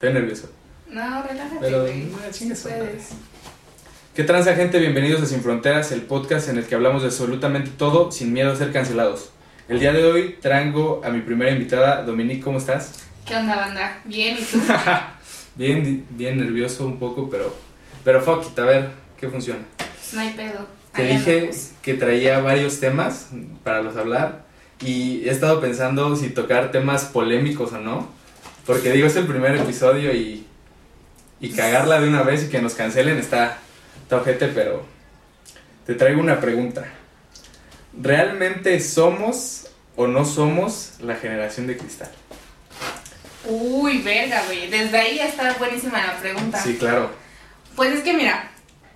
Estoy 0.00 0.14
nervioso. 0.14 0.48
No, 0.88 1.24
relájate, 1.24 1.56
Pero, 1.58 1.82
no, 1.82 2.30
chingue 2.30 2.54
Sí 2.54 2.62
su 2.62 2.68
madre. 2.68 2.84
puedes. 2.84 3.08
¿Qué 4.14 4.22
transa 4.22 4.54
gente? 4.54 4.78
Bienvenidos 4.78 5.20
a 5.22 5.26
Sin 5.26 5.40
Fronteras, 5.40 5.90
el 5.90 6.02
podcast 6.02 6.48
en 6.48 6.56
el 6.56 6.66
que 6.66 6.76
hablamos 6.76 7.02
de 7.02 7.08
absolutamente 7.08 7.72
todo 7.76 8.12
sin 8.12 8.32
miedo 8.32 8.52
a 8.52 8.54
ser 8.54 8.72
cancelados. 8.72 9.30
El 9.68 9.80
día 9.80 9.92
de 9.92 10.04
hoy 10.04 10.36
traigo 10.40 11.00
a 11.04 11.10
mi 11.10 11.22
primera 11.22 11.50
invitada, 11.50 12.04
Dominique, 12.04 12.42
¿cómo 12.42 12.58
estás? 12.58 13.08
¿Qué 13.26 13.34
onda, 13.34 13.56
banda? 13.56 13.98
Bien, 14.04 14.36
¿y 14.38 14.42
tú? 14.44 14.60
bien, 15.56 16.06
bien 16.10 16.38
nervioso 16.38 16.86
un 16.86 17.00
poco, 17.00 17.28
pero, 17.28 17.52
pero 18.04 18.22
fuck 18.22 18.46
it, 18.52 18.58
a 18.60 18.64
ver, 18.66 18.90
¿qué 19.18 19.28
funciona? 19.28 19.64
Pues 19.78 20.14
no 20.14 20.20
hay 20.20 20.30
pedo. 20.30 20.64
Te 20.94 21.06
dije 21.06 21.50
que 21.82 21.94
traía 21.94 22.38
varios 22.38 22.78
temas 22.78 23.30
para 23.64 23.82
los 23.82 23.96
hablar 23.96 24.44
y 24.80 25.26
he 25.26 25.30
estado 25.30 25.60
pensando 25.60 26.14
si 26.14 26.28
tocar 26.28 26.70
temas 26.70 27.06
polémicos 27.06 27.72
o 27.72 27.80
no, 27.80 28.16
porque 28.68 28.92
digo, 28.92 29.06
es 29.06 29.16
el 29.16 29.26
primer 29.26 29.56
episodio 29.56 30.12
y, 30.12 30.46
y 31.40 31.52
cagarla 31.52 32.02
de 32.02 32.06
una 32.06 32.22
vez 32.22 32.44
y 32.44 32.48
que 32.50 32.60
nos 32.60 32.74
cancelen 32.74 33.16
está, 33.16 33.56
está 34.02 34.16
ojete, 34.18 34.48
pero 34.48 34.84
te 35.86 35.94
traigo 35.94 36.20
una 36.20 36.38
pregunta. 36.38 36.86
¿Realmente 37.98 38.78
somos 38.80 39.70
o 39.96 40.06
no 40.06 40.26
somos 40.26 40.92
la 41.00 41.16
generación 41.16 41.66
de 41.66 41.78
cristal? 41.78 42.10
Uy, 43.46 44.02
verga, 44.02 44.42
güey. 44.44 44.68
Desde 44.68 44.98
ahí 44.98 45.16
ya 45.16 45.28
está 45.28 45.54
buenísima 45.54 46.06
la 46.06 46.18
pregunta. 46.18 46.62
Sí, 46.62 46.76
claro. 46.76 47.10
Pues 47.74 47.94
es 47.94 48.00
que 48.02 48.12
mira, 48.12 48.50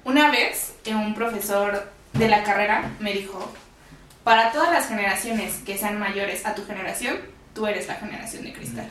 una 0.05 0.31
vez 0.31 0.75
eh, 0.85 0.95
un 0.95 1.15
profesor 1.15 1.91
de 2.13 2.29
la 2.29 2.45
carrera 2.45 2.91
me 3.01 3.15
dijo, 3.15 3.51
para 4.23 4.53
todas 4.53 4.71
las 4.71 4.89
generaciones 4.89 5.61
que 5.65 5.79
sean 5.79 5.99
mayores 5.99 6.45
a 6.45 6.55
tu 6.55 6.63
generación, 6.67 7.17
tú 7.55 7.67
eres 7.67 7.89
la 7.89 7.95
generación 7.95 8.45
de 8.45 8.53
cristal. 8.53 8.91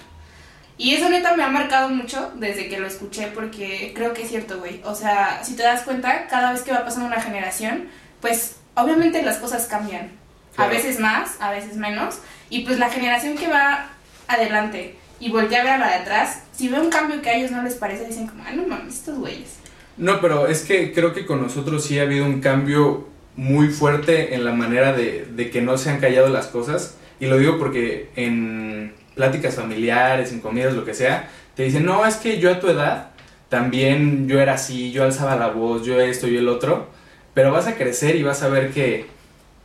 Y 0.81 0.95
eso 0.95 1.09
neta 1.09 1.35
me 1.35 1.43
ha 1.43 1.47
marcado 1.47 1.89
mucho 1.89 2.31
desde 2.37 2.67
que 2.67 2.79
lo 2.79 2.87
escuché 2.87 3.27
porque 3.27 3.91
creo 3.93 4.15
que 4.15 4.23
es 4.23 4.29
cierto, 4.29 4.57
güey. 4.57 4.81
O 4.83 4.95
sea, 4.95 5.43
si 5.43 5.55
te 5.55 5.61
das 5.61 5.83
cuenta, 5.83 6.25
cada 6.27 6.53
vez 6.53 6.63
que 6.63 6.71
va 6.71 6.83
pasando 6.83 7.05
una 7.05 7.21
generación, 7.21 7.83
pues 8.19 8.55
obviamente 8.73 9.21
las 9.21 9.37
cosas 9.37 9.67
cambian. 9.67 10.09
A 10.57 10.65
veces 10.65 10.99
más, 10.99 11.39
a 11.39 11.51
veces 11.51 11.77
menos. 11.77 12.17
Y 12.49 12.61
pues 12.61 12.79
la 12.79 12.89
generación 12.89 13.37
que 13.37 13.47
va 13.47 13.89
adelante 14.27 14.95
y 15.19 15.29
voltea 15.29 15.61
a 15.61 15.63
ver 15.65 15.73
a 15.73 15.77
la 15.77 15.87
de 15.89 15.95
atrás, 15.97 16.41
si 16.51 16.67
ve 16.67 16.79
un 16.79 16.89
cambio 16.89 17.21
que 17.21 17.29
a 17.29 17.35
ellos 17.35 17.51
no 17.51 17.61
les 17.61 17.75
parece, 17.75 18.07
dicen 18.07 18.25
como, 18.25 18.43
ah, 18.43 18.51
no 18.51 18.65
mames, 18.65 18.95
estos 18.95 19.19
güeyes. 19.19 19.57
No, 19.97 20.19
pero 20.19 20.47
es 20.47 20.63
que 20.63 20.93
creo 20.93 21.13
que 21.13 21.27
con 21.27 21.43
nosotros 21.43 21.85
sí 21.85 21.99
ha 21.99 22.03
habido 22.03 22.25
un 22.25 22.41
cambio 22.41 23.07
muy 23.35 23.69
fuerte 23.69 24.33
en 24.33 24.45
la 24.45 24.51
manera 24.51 24.93
de, 24.93 25.27
de 25.29 25.51
que 25.51 25.61
no 25.61 25.77
se 25.77 25.91
han 25.91 25.99
callado 25.99 26.29
las 26.29 26.47
cosas. 26.47 26.97
Y 27.19 27.27
lo 27.27 27.37
digo 27.37 27.59
porque 27.59 28.09
en 28.15 28.95
pláticas 29.15 29.55
familiares, 29.55 30.31
en 30.31 30.39
comidas, 30.39 30.73
lo 30.73 30.85
que 30.85 30.93
sea, 30.93 31.29
te 31.55 31.63
dicen, 31.63 31.85
no, 31.85 32.05
es 32.05 32.15
que 32.15 32.39
yo 32.39 32.51
a 32.51 32.59
tu 32.59 32.67
edad 32.69 33.11
también 33.51 34.29
yo 34.29 34.39
era 34.39 34.53
así, 34.53 34.93
yo 34.93 35.03
alzaba 35.03 35.35
la 35.35 35.49
voz, 35.49 35.85
yo 35.85 35.99
esto 35.99 36.25
y 36.25 36.37
el 36.37 36.47
otro. 36.47 36.87
Pero 37.33 37.51
vas 37.51 37.67
a 37.67 37.75
crecer 37.75 38.15
y 38.15 38.23
vas 38.23 38.43
a 38.43 38.47
ver 38.47 38.71
que, 38.71 39.07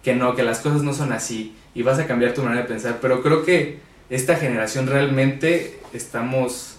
que 0.02 0.12
no, 0.12 0.34
que 0.34 0.42
las 0.42 0.58
cosas 0.58 0.82
no 0.82 0.92
son 0.92 1.12
así. 1.12 1.56
Y 1.72 1.82
vas 1.82 2.00
a 2.00 2.06
cambiar 2.08 2.34
tu 2.34 2.42
manera 2.42 2.62
de 2.62 2.68
pensar. 2.68 2.98
Pero 3.00 3.22
creo 3.22 3.44
que 3.44 3.78
esta 4.10 4.34
generación 4.34 4.88
realmente 4.88 5.78
estamos 5.92 6.78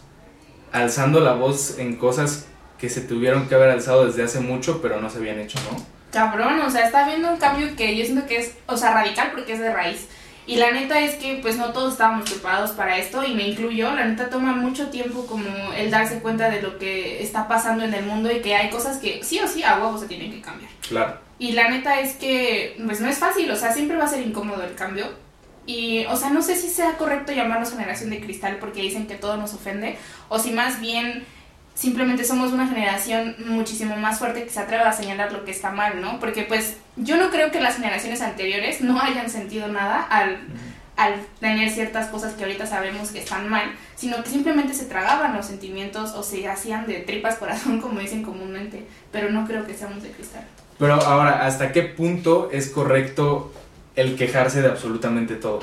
alzando 0.74 1.22
la 1.22 1.32
voz 1.32 1.80
en 1.80 1.96
cosas 1.96 2.48
que 2.78 2.90
se 2.90 3.00
tuvieron 3.00 3.48
que 3.48 3.56
haber 3.56 3.70
alzado 3.70 4.06
desde 4.06 4.24
hace 4.24 4.42
mucho, 4.42 4.82
pero 4.82 5.00
no 5.00 5.10
se 5.10 5.20
habían 5.20 5.40
hecho, 5.40 5.60
¿no? 5.72 5.78
Cabrón, 6.12 6.60
o 6.60 6.70
sea, 6.70 6.86
está 6.86 7.06
habiendo 7.06 7.32
un 7.32 7.38
cambio 7.38 7.74
que 7.78 7.96
yo 7.96 8.04
siento 8.04 8.28
que 8.28 8.38
es, 8.38 8.54
o 8.66 8.76
sea, 8.76 8.94
radical 8.94 9.32
porque 9.34 9.54
es 9.54 9.60
de 9.60 9.74
raíz. 9.74 10.08
Y 10.48 10.56
la 10.56 10.72
neta 10.72 11.02
es 11.02 11.16
que 11.16 11.40
pues 11.42 11.58
no 11.58 11.74
todos 11.74 11.92
estábamos 11.94 12.30
preparados 12.30 12.72
para 12.72 12.98
esto 12.98 13.22
y 13.24 13.36
me 13.36 13.50
incluyo, 13.50 13.94
la 13.94 14.06
neta 14.06 14.30
toma 14.30 14.54
mucho 14.54 14.88
tiempo 14.88 15.28
como 15.28 15.74
el 15.74 15.92
darse 15.92 16.20
cuenta 16.20 16.50
de 16.50 16.62
lo 16.62 16.80
que 16.80 17.22
está 17.22 17.50
pasando 17.50 17.84
en 17.84 17.94
el 17.94 18.06
mundo 18.06 18.32
y 18.32 18.40
que 18.40 18.56
hay 18.56 18.70
cosas 18.70 18.98
que 18.98 19.22
sí 19.26 19.40
o 19.40 19.48
sí 19.48 19.62
a 19.64 19.78
huevo 19.78 19.98
se 19.98 20.08
tienen 20.08 20.32
que 20.32 20.40
cambiar. 20.40 20.72
Claro. 20.88 21.20
Y 21.38 21.52
la 21.52 21.70
neta 21.70 22.00
es 22.00 22.16
que 22.16 22.78
pues 22.86 23.02
no 23.02 23.10
es 23.10 23.18
fácil, 23.18 23.52
o 23.52 23.58
sea, 23.58 23.74
siempre 23.74 23.98
va 23.98 24.06
a 24.06 24.08
ser 24.08 24.26
incómodo 24.26 24.64
el 24.64 24.74
cambio. 24.74 25.08
Y, 25.66 26.06
o 26.06 26.16
sea, 26.16 26.30
no 26.30 26.42
sé 26.42 26.56
si 26.56 26.70
sea 26.70 26.94
correcto 26.94 27.34
llamarnos 27.34 27.72
generación 27.72 28.10
de 28.10 28.22
cristal 28.22 28.56
porque 28.58 28.82
dicen 28.82 29.06
que 29.06 29.16
todo 29.16 29.36
nos 29.36 29.54
ofende, 29.54 29.98
o 30.30 30.40
si 30.40 30.52
más 30.52 30.80
bien 30.80 31.26
simplemente 31.78 32.24
somos 32.24 32.52
una 32.52 32.68
generación 32.68 33.36
muchísimo 33.46 33.96
más 33.98 34.18
fuerte 34.18 34.44
que 34.44 34.50
se 34.50 34.60
atreve 34.60 34.84
a 34.84 34.92
señalar 34.92 35.32
lo 35.32 35.46
que 35.46 35.52
está 35.52 35.70
mal, 35.70 36.02
¿no? 36.02 36.20
Porque 36.20 36.42
pues 36.42 36.78
yo 36.96 37.18
no 37.18 37.30
creo 37.30 37.52
que 37.52 37.62
las 37.62 37.76
generaciones 37.76 38.22
anteriores 38.22 38.82
no 38.82 39.00
hayan 39.00 39.30
sentido 39.30 39.68
nada 39.68 40.02
al, 40.02 40.40
al 40.96 41.22
tener 41.40 41.70
ciertas 41.70 42.08
cosas 42.08 42.34
que 42.34 42.44
ahorita 42.44 42.66
sabemos 42.66 43.12
que 43.12 43.20
están 43.20 43.48
mal, 43.48 43.72
sino 43.96 44.24
que 44.24 44.30
simplemente 44.30 44.74
se 44.74 44.86
tragaban 44.86 45.36
los 45.36 45.46
sentimientos 45.46 46.14
o 46.14 46.24
se 46.24 46.48
hacían 46.48 46.88
de 46.88 47.02
tripas 47.02 47.36
corazón, 47.36 47.80
como 47.82 48.00
dicen 48.00 48.24
comúnmente, 48.24 48.88
pero 49.12 49.30
no 49.30 49.46
creo 49.46 49.68
que 49.68 49.76
seamos 49.76 50.02
de 50.02 50.10
cristal. 50.10 50.46
Pero 50.80 50.96
ahora, 50.96 51.46
¿hasta 51.46 51.72
qué 51.72 51.84
punto 51.84 52.50
es 52.52 52.70
correcto 52.70 53.54
el 53.96 54.16
quejarse 54.16 54.64
de 54.64 54.70
absolutamente 54.70 55.36
todo? 55.36 55.60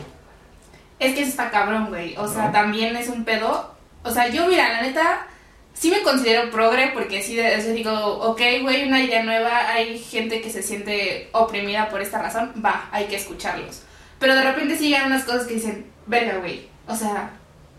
Es 1.00 1.14
que 1.14 1.22
eso 1.22 1.30
está 1.30 1.50
cabrón, 1.50 1.88
güey. 1.88 2.16
O 2.16 2.28
sea, 2.28 2.46
¿No? 2.46 2.52
también 2.52 2.94
es 2.96 3.08
un 3.08 3.24
pedo. 3.24 3.74
O 4.04 4.10
sea, 4.10 4.28
yo, 4.28 4.46
mira, 4.48 4.72
la 4.72 4.82
neta, 4.82 5.26
sí 5.74 5.90
me 5.90 6.02
considero 6.02 6.50
progre 6.50 6.90
porque 6.94 7.22
sí, 7.22 7.36
de- 7.36 7.56
o 7.56 7.60
sea, 7.60 7.72
digo, 7.72 7.92
ok, 7.92 8.40
güey, 8.62 8.86
una 8.88 9.00
idea 9.02 9.22
nueva, 9.22 9.68
hay 9.72 9.98
gente 9.98 10.40
que 10.40 10.48
se 10.50 10.62
siente 10.62 11.28
oprimida 11.32 11.88
por 11.90 12.00
esta 12.00 12.22
razón, 12.22 12.52
va, 12.64 12.88
hay 12.92 13.04
que 13.06 13.16
escucharlos. 13.16 13.82
Pero 14.18 14.34
de 14.34 14.42
repente 14.42 14.76
sí 14.78 14.88
llegan 14.88 15.06
unas 15.06 15.24
cosas 15.24 15.44
que 15.46 15.54
dicen, 15.54 15.84
verga, 16.06 16.38
güey. 16.38 16.66
O 16.86 16.94
sea, 16.96 17.30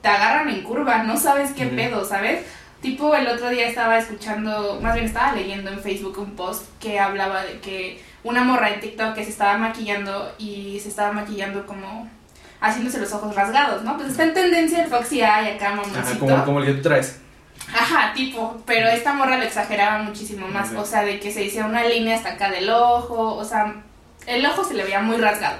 te 0.02 0.08
agarran 0.10 0.50
en 0.50 0.62
curva, 0.62 1.04
no 1.04 1.18
sabes 1.18 1.52
qué 1.54 1.66
pedo, 1.66 2.06
¿sabes? 2.06 2.42
Tipo, 2.82 3.16
el 3.16 3.28
otro 3.28 3.50
día 3.50 3.68
estaba 3.68 3.98
escuchando, 3.98 4.80
más 4.82 4.94
bien 4.94 5.08
estaba 5.08 5.32
leyendo 5.32 5.72
en 5.72 5.80
Facebook 5.80 6.20
un 6.20 6.36
post 6.36 6.64
que 6.80 7.00
hablaba 7.00 7.44
de 7.44 7.60
que 7.60 8.00
una 8.24 8.44
morra 8.44 8.70
en 8.70 8.80
TikTok 8.82 9.16
que 9.16 9.24
se 9.24 9.32
estaba 9.32 9.58
maquillando 9.58 10.32
y 10.38 10.80
se 10.82 10.90
estaba 10.90 11.12
maquillando 11.12 11.66
como 11.66 12.08
haciéndose 12.62 13.00
los 13.00 13.12
ojos 13.14 13.34
rasgados, 13.36 13.84
¿no? 13.84 13.96
Pues 13.98 14.10
está 14.10 14.24
en 14.24 14.34
tendencia 14.34 14.84
el 14.84 14.90
Foxy 14.90 15.20
Eye 15.22 15.56
acá, 15.56 15.72
mamoncito. 15.72 16.00
Ajá, 16.00 16.20
como, 16.20 16.46
como 16.46 16.60
el 16.60 16.66
que 16.66 16.74
tú 16.74 16.82
traes. 16.84 17.20
Ajá, 17.74 18.14
tipo, 18.14 18.62
pero 18.66 18.88
esta 18.88 19.14
morra 19.14 19.38
lo 19.38 19.44
exageraba 19.44 20.04
muchísimo 20.04 20.48
más, 20.48 20.72
o 20.74 20.86
sea, 20.86 21.04
de 21.04 21.20
que 21.20 21.32
se 21.32 21.44
hiciera 21.44 21.66
una 21.66 21.84
línea 21.84 22.16
hasta 22.16 22.34
acá 22.34 22.50
del 22.52 22.70
ojo, 22.70 23.36
o 23.36 23.44
sea, 23.44 23.76
el 24.28 24.46
ojo 24.46 24.64
se 24.64 24.76
le 24.76 24.84
veía 24.84 25.02
muy 25.02 25.18
rasgado. 25.18 25.58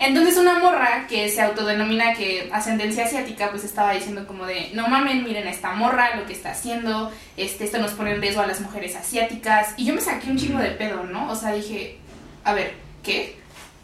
Entonces 0.00 0.36
una 0.36 0.60
morra 0.60 1.06
que 1.08 1.28
se 1.28 1.42
autodenomina 1.42 2.14
que 2.14 2.48
ascendencia 2.52 3.04
asiática, 3.04 3.50
pues 3.50 3.64
estaba 3.64 3.92
diciendo 3.92 4.26
como 4.26 4.46
de, 4.46 4.70
no 4.72 4.86
mamen, 4.86 5.24
miren 5.24 5.48
a 5.48 5.50
esta 5.50 5.72
morra, 5.72 6.14
lo 6.14 6.24
que 6.24 6.32
está 6.32 6.52
haciendo, 6.52 7.10
este, 7.36 7.64
esto 7.64 7.78
nos 7.78 7.92
pone 7.92 8.12
en 8.12 8.22
riesgo 8.22 8.40
a 8.40 8.46
las 8.46 8.60
mujeres 8.60 8.94
asiáticas. 8.94 9.74
Y 9.76 9.86
yo 9.86 9.94
me 9.94 10.00
saqué 10.00 10.30
un 10.30 10.38
chingo 10.38 10.60
de 10.60 10.70
pedo, 10.70 11.02
¿no? 11.02 11.28
O 11.30 11.34
sea, 11.34 11.52
dije, 11.52 11.98
a 12.44 12.52
ver, 12.52 12.74
¿qué? 13.02 13.38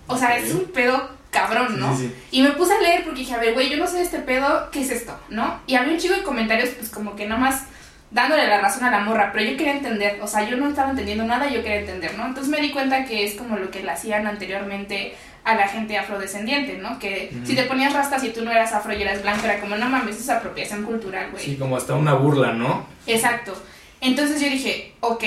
O 0.06 0.16
sea, 0.16 0.36
es 0.36 0.52
un 0.54 0.66
pedo 0.66 1.10
cabrón, 1.34 1.78
¿no? 1.78 1.94
Sí, 1.96 2.06
sí, 2.06 2.14
Y 2.30 2.42
me 2.42 2.52
puse 2.52 2.72
a 2.72 2.80
leer 2.80 3.04
porque 3.04 3.20
dije, 3.20 3.34
a 3.34 3.38
ver, 3.38 3.52
güey, 3.52 3.68
yo 3.68 3.76
no 3.76 3.86
sé 3.86 3.96
de 3.96 4.02
este 4.04 4.20
pedo, 4.20 4.70
¿qué 4.70 4.80
es 4.80 4.90
esto? 4.90 5.18
¿No? 5.28 5.60
Y 5.66 5.74
había 5.74 5.92
un 5.92 5.98
chico 5.98 6.14
de 6.14 6.22
comentarios, 6.22 6.70
pues 6.70 6.88
como 6.88 7.16
que 7.16 7.26
nomás 7.26 7.64
dándole 8.10 8.46
la 8.46 8.60
razón 8.60 8.84
a 8.84 8.90
la 8.92 9.00
morra, 9.00 9.30
pero 9.32 9.50
yo 9.50 9.56
quería 9.56 9.74
entender, 9.74 10.20
o 10.22 10.28
sea, 10.28 10.48
yo 10.48 10.56
no 10.56 10.68
estaba 10.68 10.90
entendiendo 10.90 11.24
nada, 11.24 11.50
yo 11.50 11.62
quería 11.64 11.80
entender, 11.80 12.16
¿no? 12.16 12.26
Entonces 12.26 12.48
me 12.48 12.60
di 12.60 12.70
cuenta 12.70 13.04
que 13.04 13.24
es 13.24 13.34
como 13.34 13.56
lo 13.56 13.70
que 13.72 13.82
le 13.82 13.90
hacían 13.90 14.26
anteriormente 14.28 15.14
a 15.42 15.56
la 15.56 15.68
gente 15.68 15.98
afrodescendiente, 15.98 16.78
¿no? 16.78 16.98
Que 16.98 17.34
si 17.44 17.54
te 17.54 17.64
ponías 17.64 17.92
rastas 17.92 18.22
y 18.24 18.30
tú 18.30 18.42
no 18.44 18.52
eras 18.52 18.72
afro 18.72 18.94
y 18.94 19.02
eras 19.02 19.22
blanco, 19.22 19.44
era 19.44 19.60
como, 19.60 19.76
no 19.76 19.88
mames, 19.88 20.18
es 20.18 20.30
apropiación 20.30 20.84
cultural, 20.84 21.30
güey. 21.32 21.44
Sí, 21.44 21.56
como 21.56 21.76
hasta 21.76 21.94
una 21.94 22.14
burla, 22.14 22.52
¿no? 22.52 22.86
Exacto. 23.06 23.54
Entonces 24.00 24.40
yo 24.40 24.48
dije, 24.48 24.94
ok, 25.00 25.24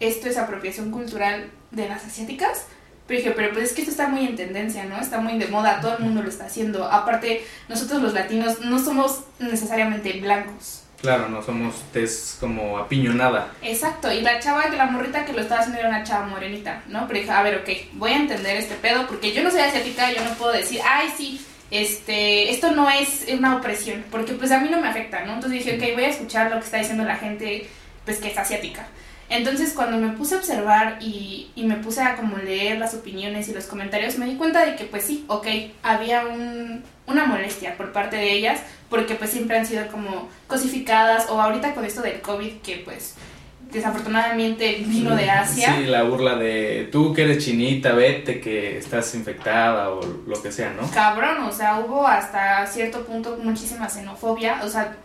esto 0.00 0.28
es 0.28 0.36
apropiación 0.36 0.90
cultural 0.90 1.50
de 1.70 1.88
las 1.88 2.04
asiáticas. 2.04 2.66
Pero 3.08 3.20
dije, 3.20 3.32
pero 3.34 3.52
pues 3.54 3.64
es 3.64 3.72
que 3.72 3.80
esto 3.80 3.90
está 3.90 4.06
muy 4.06 4.26
en 4.26 4.36
tendencia, 4.36 4.84
¿no? 4.84 5.00
Está 5.00 5.18
muy 5.18 5.38
de 5.38 5.48
moda, 5.48 5.80
todo 5.80 5.96
el 5.96 6.04
mundo 6.04 6.22
lo 6.22 6.28
está 6.28 6.44
haciendo. 6.44 6.84
Aparte, 6.84 7.42
nosotros 7.66 8.02
los 8.02 8.12
latinos 8.12 8.60
no 8.60 8.78
somos 8.78 9.24
necesariamente 9.38 10.12
blancos. 10.20 10.84
Claro, 11.00 11.28
no 11.30 11.42
somos 11.42 11.74
tez 11.92 12.36
como 12.38 12.76
apiñonada. 12.76 13.52
Exacto, 13.62 14.12
y 14.12 14.20
la 14.20 14.40
chava, 14.40 14.68
la 14.68 14.86
morrita 14.86 15.24
que 15.24 15.32
lo 15.32 15.40
estaba 15.40 15.60
haciendo 15.60 15.80
era 15.80 15.88
una 15.88 16.04
chava 16.04 16.26
morenita, 16.26 16.82
¿no? 16.88 17.06
Pero 17.08 17.20
dije, 17.20 17.32
a 17.32 17.42
ver, 17.42 17.56
ok, 17.60 17.68
voy 17.94 18.10
a 18.10 18.16
entender 18.16 18.56
este 18.58 18.74
pedo 18.74 19.06
porque 19.06 19.32
yo 19.32 19.42
no 19.42 19.50
soy 19.50 19.60
asiática, 19.60 20.12
yo 20.12 20.22
no 20.22 20.34
puedo 20.34 20.52
decir, 20.52 20.80
ay, 20.84 21.08
sí, 21.16 21.40
este, 21.70 22.50
esto 22.50 22.72
no 22.72 22.90
es 22.90 23.26
una 23.32 23.56
opresión, 23.56 24.04
porque 24.10 24.34
pues 24.34 24.50
a 24.50 24.58
mí 24.60 24.68
no 24.68 24.80
me 24.80 24.88
afecta, 24.88 25.24
¿no? 25.24 25.34
Entonces 25.34 25.64
dije, 25.64 25.76
ok, 25.76 25.94
voy 25.94 26.04
a 26.04 26.08
escuchar 26.10 26.50
lo 26.50 26.58
que 26.58 26.64
está 26.64 26.76
diciendo 26.76 27.04
la 27.04 27.16
gente, 27.16 27.66
pues 28.04 28.18
que 28.18 28.28
es 28.28 28.36
asiática. 28.36 28.86
Entonces 29.30 29.74
cuando 29.74 29.98
me 29.98 30.16
puse 30.16 30.34
a 30.34 30.38
observar 30.38 30.98
y, 31.00 31.50
y 31.54 31.64
me 31.64 31.76
puse 31.76 32.02
a 32.02 32.16
como 32.16 32.38
leer 32.38 32.78
las 32.78 32.94
opiniones 32.94 33.48
y 33.48 33.54
los 33.54 33.64
comentarios, 33.64 34.16
me 34.16 34.26
di 34.26 34.36
cuenta 34.36 34.64
de 34.64 34.74
que 34.74 34.84
pues 34.84 35.04
sí, 35.04 35.24
ok, 35.28 35.46
había 35.82 36.26
un, 36.26 36.82
una 37.06 37.26
molestia 37.26 37.76
por 37.76 37.92
parte 37.92 38.16
de 38.16 38.32
ellas, 38.32 38.60
porque 38.88 39.14
pues 39.14 39.30
siempre 39.30 39.58
han 39.58 39.66
sido 39.66 39.86
como 39.88 40.28
cosificadas, 40.46 41.28
o 41.28 41.40
ahorita 41.40 41.74
con 41.74 41.84
esto 41.84 42.02
del 42.02 42.20
COVID, 42.20 42.58
que 42.62 42.82
pues 42.84 43.14
desafortunadamente 43.70 44.82
vino 44.86 45.14
de 45.14 45.30
Asia. 45.30 45.74
Sí, 45.76 45.84
la 45.84 46.02
burla 46.02 46.36
de 46.36 46.88
tú 46.90 47.12
que 47.12 47.24
eres 47.24 47.44
chinita, 47.44 47.92
vete 47.92 48.40
que 48.40 48.78
estás 48.78 49.14
infectada 49.14 49.90
o 49.90 50.00
lo 50.26 50.42
que 50.42 50.50
sea, 50.52 50.72
¿no? 50.72 50.90
Cabrón, 50.90 51.42
o 51.42 51.52
sea, 51.52 51.78
hubo 51.80 52.06
hasta 52.06 52.66
cierto 52.66 53.04
punto 53.04 53.38
muchísima 53.42 53.88
xenofobia, 53.88 54.60
o 54.64 54.68
sea, 54.68 54.96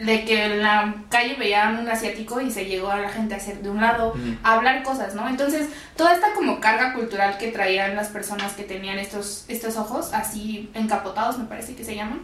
de 0.00 0.24
que 0.24 0.44
en 0.44 0.62
la 0.62 0.94
calle 1.10 1.36
veían 1.38 1.78
un 1.78 1.88
asiático 1.88 2.40
y 2.40 2.50
se 2.50 2.64
llegó 2.64 2.90
a 2.90 2.98
la 2.98 3.10
gente 3.10 3.34
a 3.34 3.36
hacer 3.36 3.60
de 3.60 3.68
un 3.68 3.80
lado, 3.80 4.14
a 4.42 4.54
hablar 4.54 4.82
cosas, 4.82 5.14
¿no? 5.14 5.28
Entonces, 5.28 5.68
toda 5.94 6.14
esta 6.14 6.32
como 6.32 6.58
carga 6.58 6.94
cultural 6.94 7.36
que 7.36 7.48
traían 7.48 7.94
las 7.94 8.08
personas 8.08 8.54
que 8.54 8.64
tenían 8.64 8.98
estos, 8.98 9.44
estos 9.48 9.76
ojos 9.76 10.10
así 10.14 10.70
encapotados, 10.74 11.38
me 11.38 11.44
parece 11.44 11.74
que 11.74 11.84
se 11.84 11.94
llaman, 11.94 12.22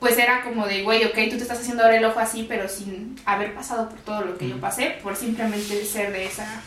pues 0.00 0.18
era 0.18 0.42
como 0.42 0.66
de, 0.66 0.82
güey, 0.82 1.04
ok, 1.04 1.14
tú 1.30 1.36
te 1.36 1.42
estás 1.42 1.60
haciendo 1.60 1.84
ahora 1.84 1.96
el 1.96 2.04
ojo 2.04 2.18
así, 2.18 2.44
pero 2.48 2.68
sin 2.68 3.14
haber 3.24 3.54
pasado 3.54 3.88
por 3.88 4.00
todo 4.00 4.22
lo 4.22 4.36
que 4.36 4.48
yo 4.48 4.56
pasé, 4.60 4.98
por 5.00 5.14
simplemente 5.14 5.84
ser 5.84 6.10
de 6.10 6.26
esa 6.26 6.60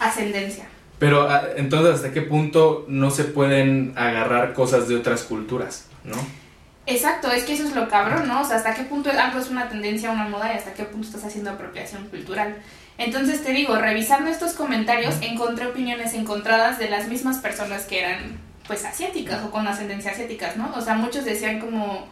ascendencia. 0.00 0.64
Pero 0.98 1.28
ah, 1.30 1.44
entonces, 1.56 1.94
¿hasta 1.94 2.12
qué 2.12 2.22
punto 2.22 2.84
no 2.88 3.12
se 3.12 3.24
pueden 3.24 3.92
agarrar 3.94 4.54
cosas 4.54 4.88
de 4.88 4.96
otras 4.96 5.22
culturas, 5.22 5.86
no? 6.02 6.16
Exacto, 6.86 7.30
es 7.30 7.44
que 7.44 7.54
eso 7.54 7.64
es 7.64 7.74
lo 7.74 7.88
cabrón, 7.88 8.28
¿no? 8.28 8.42
O 8.42 8.44
sea, 8.44 8.56
hasta 8.56 8.74
qué 8.74 8.82
punto 8.82 9.10
algo 9.10 9.38
es 9.38 9.48
una 9.48 9.68
tendencia, 9.68 10.10
una 10.10 10.28
moda 10.28 10.52
y 10.52 10.58
hasta 10.58 10.74
qué 10.74 10.84
punto 10.84 11.06
estás 11.06 11.24
haciendo 11.24 11.50
apropiación 11.50 12.08
cultural. 12.08 12.56
Entonces 12.98 13.42
te 13.42 13.52
digo, 13.52 13.76
revisando 13.76 14.30
estos 14.30 14.52
comentarios, 14.52 15.16
encontré 15.22 15.66
opiniones 15.66 16.12
encontradas 16.12 16.78
de 16.78 16.90
las 16.90 17.08
mismas 17.08 17.38
personas 17.38 17.86
que 17.86 18.00
eran, 18.00 18.38
pues, 18.66 18.84
asiáticas 18.84 19.42
o 19.44 19.50
con 19.50 19.66
ascendencia 19.66 20.12
asiáticas, 20.12 20.56
¿no? 20.56 20.72
O 20.76 20.80
sea, 20.82 20.94
muchos 20.94 21.24
decían 21.24 21.58
como, 21.58 22.06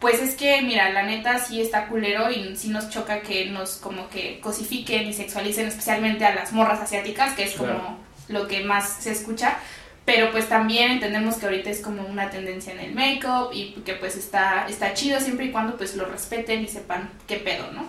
pues 0.00 0.20
es 0.20 0.34
que, 0.34 0.62
mira, 0.62 0.90
la 0.90 1.02
neta 1.02 1.38
sí 1.38 1.60
está 1.60 1.86
culero 1.86 2.30
y 2.30 2.56
sí 2.56 2.70
nos 2.70 2.88
choca 2.88 3.20
que 3.20 3.50
nos 3.50 3.76
como 3.76 4.08
que 4.08 4.40
cosifiquen 4.40 5.06
y 5.06 5.12
sexualicen 5.12 5.68
especialmente 5.68 6.24
a 6.24 6.34
las 6.34 6.52
morras 6.52 6.80
asiáticas, 6.80 7.34
que 7.34 7.44
es 7.44 7.54
como 7.54 7.98
lo 8.28 8.48
que 8.48 8.64
más 8.64 8.96
se 9.00 9.12
escucha 9.12 9.58
pero 10.06 10.30
pues 10.30 10.48
también 10.48 10.92
entendemos 10.92 11.34
que 11.34 11.46
ahorita 11.46 11.68
es 11.68 11.80
como 11.80 12.06
una 12.06 12.30
tendencia 12.30 12.72
en 12.72 12.78
el 12.78 12.94
make-up 12.94 13.50
y 13.52 13.72
que 13.84 13.94
pues 13.94 14.16
está, 14.16 14.66
está 14.68 14.94
chido 14.94 15.18
siempre 15.20 15.46
y 15.46 15.50
cuando 15.50 15.76
pues 15.76 15.96
lo 15.96 16.06
respeten 16.06 16.62
y 16.62 16.68
sepan 16.68 17.10
qué 17.26 17.38
pedo, 17.38 17.64
¿no? 17.72 17.84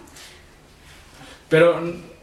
Pero 1.47 1.79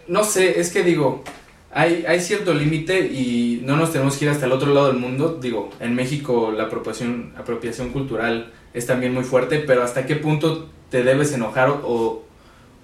no 0.08 0.24
sé, 0.24 0.58
es 0.58 0.70
que 0.72 0.82
digo, 0.82 1.22
hay, 1.70 2.04
hay 2.08 2.20
cierto 2.20 2.52
límite 2.52 3.06
y 3.06 3.62
no 3.64 3.76
nos 3.76 3.92
tenemos 3.92 4.16
que 4.16 4.24
ir 4.24 4.32
hasta 4.32 4.46
el 4.46 4.52
otro 4.52 4.74
lado 4.74 4.88
del 4.88 4.96
mundo. 4.96 5.38
Digo, 5.40 5.70
en 5.78 5.94
México 5.94 6.50
la 6.50 6.64
apropiación, 6.64 7.32
apropiación 7.38 7.90
cultural 7.90 8.52
es 8.74 8.86
también 8.86 9.14
muy 9.14 9.22
fuerte, 9.22 9.60
pero 9.60 9.84
hasta 9.84 10.06
qué 10.06 10.16
punto 10.16 10.70
te 10.90 11.04
debes 11.04 11.32
enojar 11.32 11.70
o, 11.70 12.24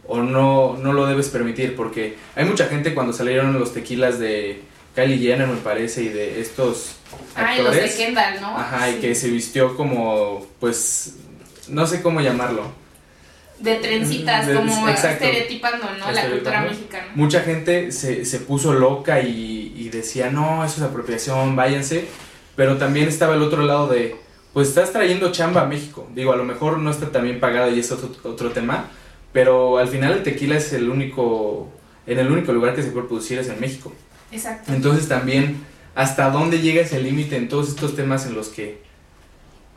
o 0.07 0.19
no, 0.23 0.77
no 0.77 0.93
lo 0.93 1.07
debes 1.07 1.29
permitir, 1.29 1.75
porque 1.75 2.17
hay 2.37 2.45
mucha 2.45 2.67
gente 2.67 2.95
cuando 2.95 3.13
salieron 3.13 3.59
los 3.59 3.75
tequilas 3.75 4.21
de 4.21 4.63
Kylie 4.95 5.19
Jenner 5.19 5.49
me 5.49 5.57
parece 5.57 6.05
y 6.05 6.09
de 6.09 6.41
estos 6.41 7.00
actores. 7.35 7.65
los 7.65 7.75
de 7.75 7.95
Kendall, 7.97 8.41
¿no? 8.41 8.59
Ajá, 8.59 8.91
y 8.91 8.95
que 8.95 9.15
se 9.15 9.29
vistió 9.29 9.77
como, 9.77 10.47
pues, 10.59 11.15
no 11.69 11.87
sé 11.87 12.03
cómo 12.03 12.21
llamarlo. 12.21 12.73
De 13.59 13.77
trencitas, 13.77 14.49
como 14.49 14.89
estereotipando, 14.89 15.87
¿no? 15.99 16.11
La 16.11 16.29
cultura 16.29 16.63
mexicana. 16.63 17.09
Mucha 17.15 17.41
gente 17.43 17.93
se, 17.93 18.25
se 18.25 18.41
puso 18.41 18.73
loca 18.73 19.21
y, 19.21 19.75
y, 19.77 19.91
decía, 19.91 20.31
no, 20.31 20.65
eso 20.65 20.77
es 20.77 20.83
apropiación, 20.83 21.57
váyanse. 21.57 22.07
Pero 22.57 22.79
también 22.79 23.09
estaba 23.09 23.35
el 23.35 23.43
otro 23.43 23.63
lado 23.63 23.89
de, 23.89 24.17
pues 24.53 24.69
estás 24.69 24.93
trayendo 24.93 25.31
chamba 25.31 25.63
a 25.63 25.67
México. 25.67 26.09
Digo, 26.15 26.33
a 26.33 26.37
lo 26.37 26.45
mejor 26.45 26.79
no 26.79 26.91
está 26.91 27.11
tan 27.11 27.25
bien 27.25 27.39
pagado 27.39 27.71
y 27.71 27.81
es 27.81 27.93
otro, 27.93 28.11
otro 28.25 28.51
tema, 28.51 28.89
pero 29.33 29.79
al 29.79 29.89
final 29.89 30.13
el 30.13 30.23
tequila 30.23 30.57
es 30.57 30.73
el 30.73 30.89
único, 30.89 31.69
en 32.07 32.19
el 32.19 32.31
único 32.31 32.53
lugar 32.53 32.75
que 32.75 32.83
se 32.83 32.91
puede 32.91 33.07
producir 33.07 33.39
es 33.39 33.49
en 33.49 33.61
México. 33.61 33.93
Exacto. 34.33 34.73
Entonces 34.73 35.09
también, 35.09 35.65
¿hasta 35.95 36.31
dónde 36.31 36.61
llega 36.61 36.83
ese 36.83 37.01
límite 37.01 37.37
en 37.37 37.49
todos 37.49 37.69
estos 37.69 37.97
temas 37.97 38.27
en 38.27 38.35
los 38.35 38.49
que 38.49 38.83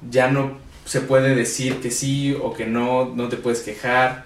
ya 0.10 0.30
no 0.30 0.58
se 0.86 1.02
puede 1.02 1.36
decir 1.36 1.78
que 1.78 1.92
sí 1.92 2.36
o 2.42 2.54
que 2.54 2.66
no, 2.66 3.14
no 3.16 3.30
te 3.30 3.38
puedes 3.38 3.62
quejar? 3.62 4.26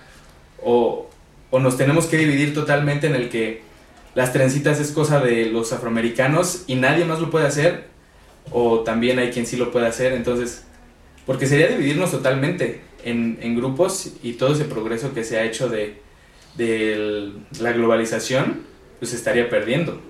O, 0.64 1.10
o 1.50 1.60
nos 1.60 1.78
tenemos 1.78 2.08
que 2.08 2.18
dividir 2.18 2.54
totalmente 2.54 3.08
en 3.08 3.16
el 3.16 3.30
que 3.30 3.62
las 4.16 4.34
trencitas 4.34 4.80
es 4.80 4.92
cosa 4.92 5.20
de 5.20 5.46
los 5.46 5.72
afroamericanos 5.74 6.64
y 6.66 6.76
nadie 6.76 7.06
más 7.06 7.20
lo 7.20 7.30
puede 7.30 7.46
hacer, 7.46 7.86
o 8.52 8.80
también 8.80 9.20
hay 9.20 9.30
quien 9.30 9.46
sí 9.46 9.58
lo 9.58 9.72
puede 9.72 9.86
hacer, 9.86 10.14
entonces, 10.14 10.64
porque 11.28 11.46
sería 11.46 11.68
dividirnos 11.68 12.10
totalmente 12.10 12.82
en, 13.04 13.38
en 13.42 13.56
grupos 13.56 14.14
y 14.24 14.34
todo 14.34 14.54
ese 14.54 14.66
progreso 14.66 15.14
que 15.14 15.24
se 15.24 15.38
ha 15.38 15.44
hecho 15.44 15.70
de, 15.70 16.02
de 16.56 17.32
la 17.60 17.74
globalización, 17.74 18.64
pues 19.00 19.14
estaría 19.14 19.50
perdiendo. 19.50 20.02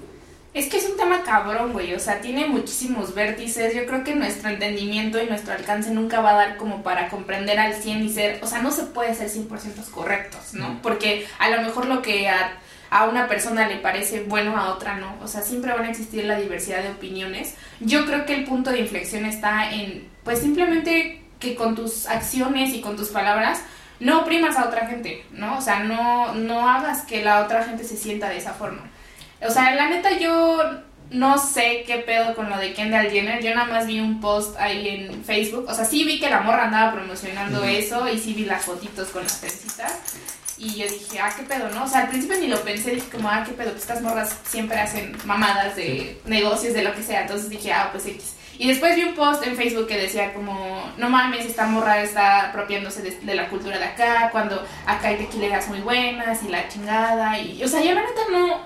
Es 0.57 0.69
que 0.69 0.77
es 0.77 0.89
un 0.89 0.98
tema 0.98 1.21
cabrón, 1.21 1.71
güey. 1.71 1.94
O 1.94 2.00
sea, 2.00 2.19
tiene 2.19 2.48
muchísimos 2.48 3.13
vértices. 3.13 3.75
Yo 3.75 3.86
creo 3.86 4.04
que 4.04 4.15
nuestro 4.15 4.50
entendimiento 4.50 5.21
y 5.21 5.27
nuestro 5.27 5.54
alcance 5.54 5.92
nunca 5.92 6.19
va 6.19 6.31
a 6.31 6.48
dar 6.48 6.57
como 6.57 6.81
para 6.81 7.09
comprender 7.09 7.59
al 7.59 7.75
100 7.75 8.04
y 8.04 8.09
ser. 8.09 8.39
O 8.42 8.48
sea, 8.48 8.63
no 8.63 8.71
se 8.71 8.86
puede 8.86 9.13
ser 9.13 9.30
100% 9.30 9.92
correctos, 9.92 10.56
¿no? 10.56 10.80
Porque 10.81 11.27
a 11.38 11.51
lo 11.51 11.62
mejor 11.62 11.86
lo 11.86 12.01
que 12.01 12.27
a, 12.27 12.57
a, 12.89 13.06
una 13.07 13.27
persona 13.27 13.68
le 13.68 13.77
parece 13.77 14.24
bueno, 14.24 14.57
a 14.57 14.74
otra 14.74 14.95
no. 14.98 15.15
O 15.21 15.27
sea, 15.27 15.44
siempre 15.44 15.74
van 15.74 15.86
a 15.86 15.92
existir 15.92 16.25
la 16.25 16.39
diversidad 16.39 16.81
de 16.81 16.89
opiniones. 16.89 17.54
Yo 17.80 18.07
creo 18.07 18.25
que 18.25 18.33
el 18.33 18.45
punto 18.45 18.71
de 18.71 18.80
inflexión 18.80 19.25
está 19.25 19.71
en, 19.71 20.09
pues 20.24 20.39
simplemente 20.39 21.21
que 21.39 21.54
con 21.54 21.75
tus 21.75 22.07
acciones 22.07 22.74
y 22.74 22.81
con 22.81 22.95
tus 22.95 23.09
palabras 23.09 23.62
no 24.00 24.21
oprimas 24.21 24.57
a 24.57 24.65
otra 24.65 24.88
gente, 24.88 25.24
¿no? 25.33 25.59
O 25.59 25.62
sea, 25.62 25.81
no, 25.81 26.33
no 26.33 26.68
hagas 26.68 27.04
que 27.04 27.24
la 27.24 27.44
otra 27.44 27.63
gente 27.63 27.83
se 27.83 27.95
sienta 27.95 28.27
de 28.30 28.38
esa 28.38 28.54
forma. 28.54 28.89
O 29.45 29.51
sea, 29.51 29.75
la 29.75 29.89
neta 29.89 30.18
yo 30.18 30.62
no 31.10 31.38
sé 31.38 31.84
qué 31.86 31.98
pedo 32.00 32.36
con 32.36 32.50
lo 32.50 32.57
de 32.57 32.74
Kendall 32.74 33.10
Jenner. 33.10 33.42
Yo 33.44 33.54
nada 33.56 33.72
más 33.72 33.88
vi 33.88 34.00
un 34.00 34.19
post 34.19 34.57
ahí 34.57 34.88
en 34.88 35.24
Facebook. 35.24 35.66
O 35.69 35.74
sea, 35.74 35.86
sí 35.86 36.04
vi 36.04 36.19
que 36.19 36.30
la 36.30 36.42
morra 36.42 36.66
andaba 36.66 36.94
promocionando 36.94 37.63
eso 37.63 38.07
y 38.10 38.19
sí 38.19 38.34
vi 38.34 38.45
las 38.45 38.66
fotitos 38.66 39.10
con 39.10 39.24
las 39.24 39.39
trencitas. 39.39 39.94
Y 40.57 40.75
yo 40.75 40.88
dije, 40.88 41.19
ah, 41.19 41.31
qué 41.38 41.44
pedo, 41.44 41.69
¿no? 41.69 41.84
O 41.84 41.88
sea, 41.88 42.01
al 42.01 42.10
principio 42.10 42.39
ni 42.39 42.48
lo 42.48 42.60
pensé, 42.62 42.92
dije 42.92 43.10
como, 43.10 43.30
ah, 43.30 43.44
qué 43.45 43.54
pedo, 43.54 43.69
pues 43.69 43.84
estas 43.84 44.01
morras 44.01 44.36
siempre 44.44 44.80
hacen 44.80 45.16
mamadas 45.24 45.75
de 45.75 46.19
negocios, 46.25 46.74
de 46.74 46.81
lo 46.81 46.94
que 46.95 47.04
sea. 47.04 47.22
Entonces 47.22 47.50
dije, 47.50 47.72
ah, 47.72 47.90
pues 47.92 48.07
X. 48.07 48.33
Y 48.60 48.68
después 48.68 48.95
vi 48.95 49.04
un 49.04 49.13
post 49.13 49.45
en 49.45 49.56
Facebook 49.56 49.86
que 49.86 49.98
decía 49.98 50.33
como, 50.33 50.92
no 50.98 51.10
mames, 51.10 51.45
esta 51.45 51.68
morra 51.68 52.01
está 52.01 52.50
apropiándose 52.50 53.04
de, 53.04 53.36
la 53.36 53.50
cultura 53.50 53.78
de 53.78 53.86
acá, 53.86 54.30
cuando 54.31 54.66
acá 54.88 55.10
hay 55.10 55.18
tequileras 55.18 55.68
muy 55.68 55.80
buenas 55.81 56.42
y 56.44 56.48
la 56.48 56.68
chingada. 56.68 57.38
Y, 57.40 57.63
o 57.63 57.68
sea, 57.68 57.83
yo 57.83 57.94
la 57.94 58.01
neta 58.01 58.22
no, 58.31 58.62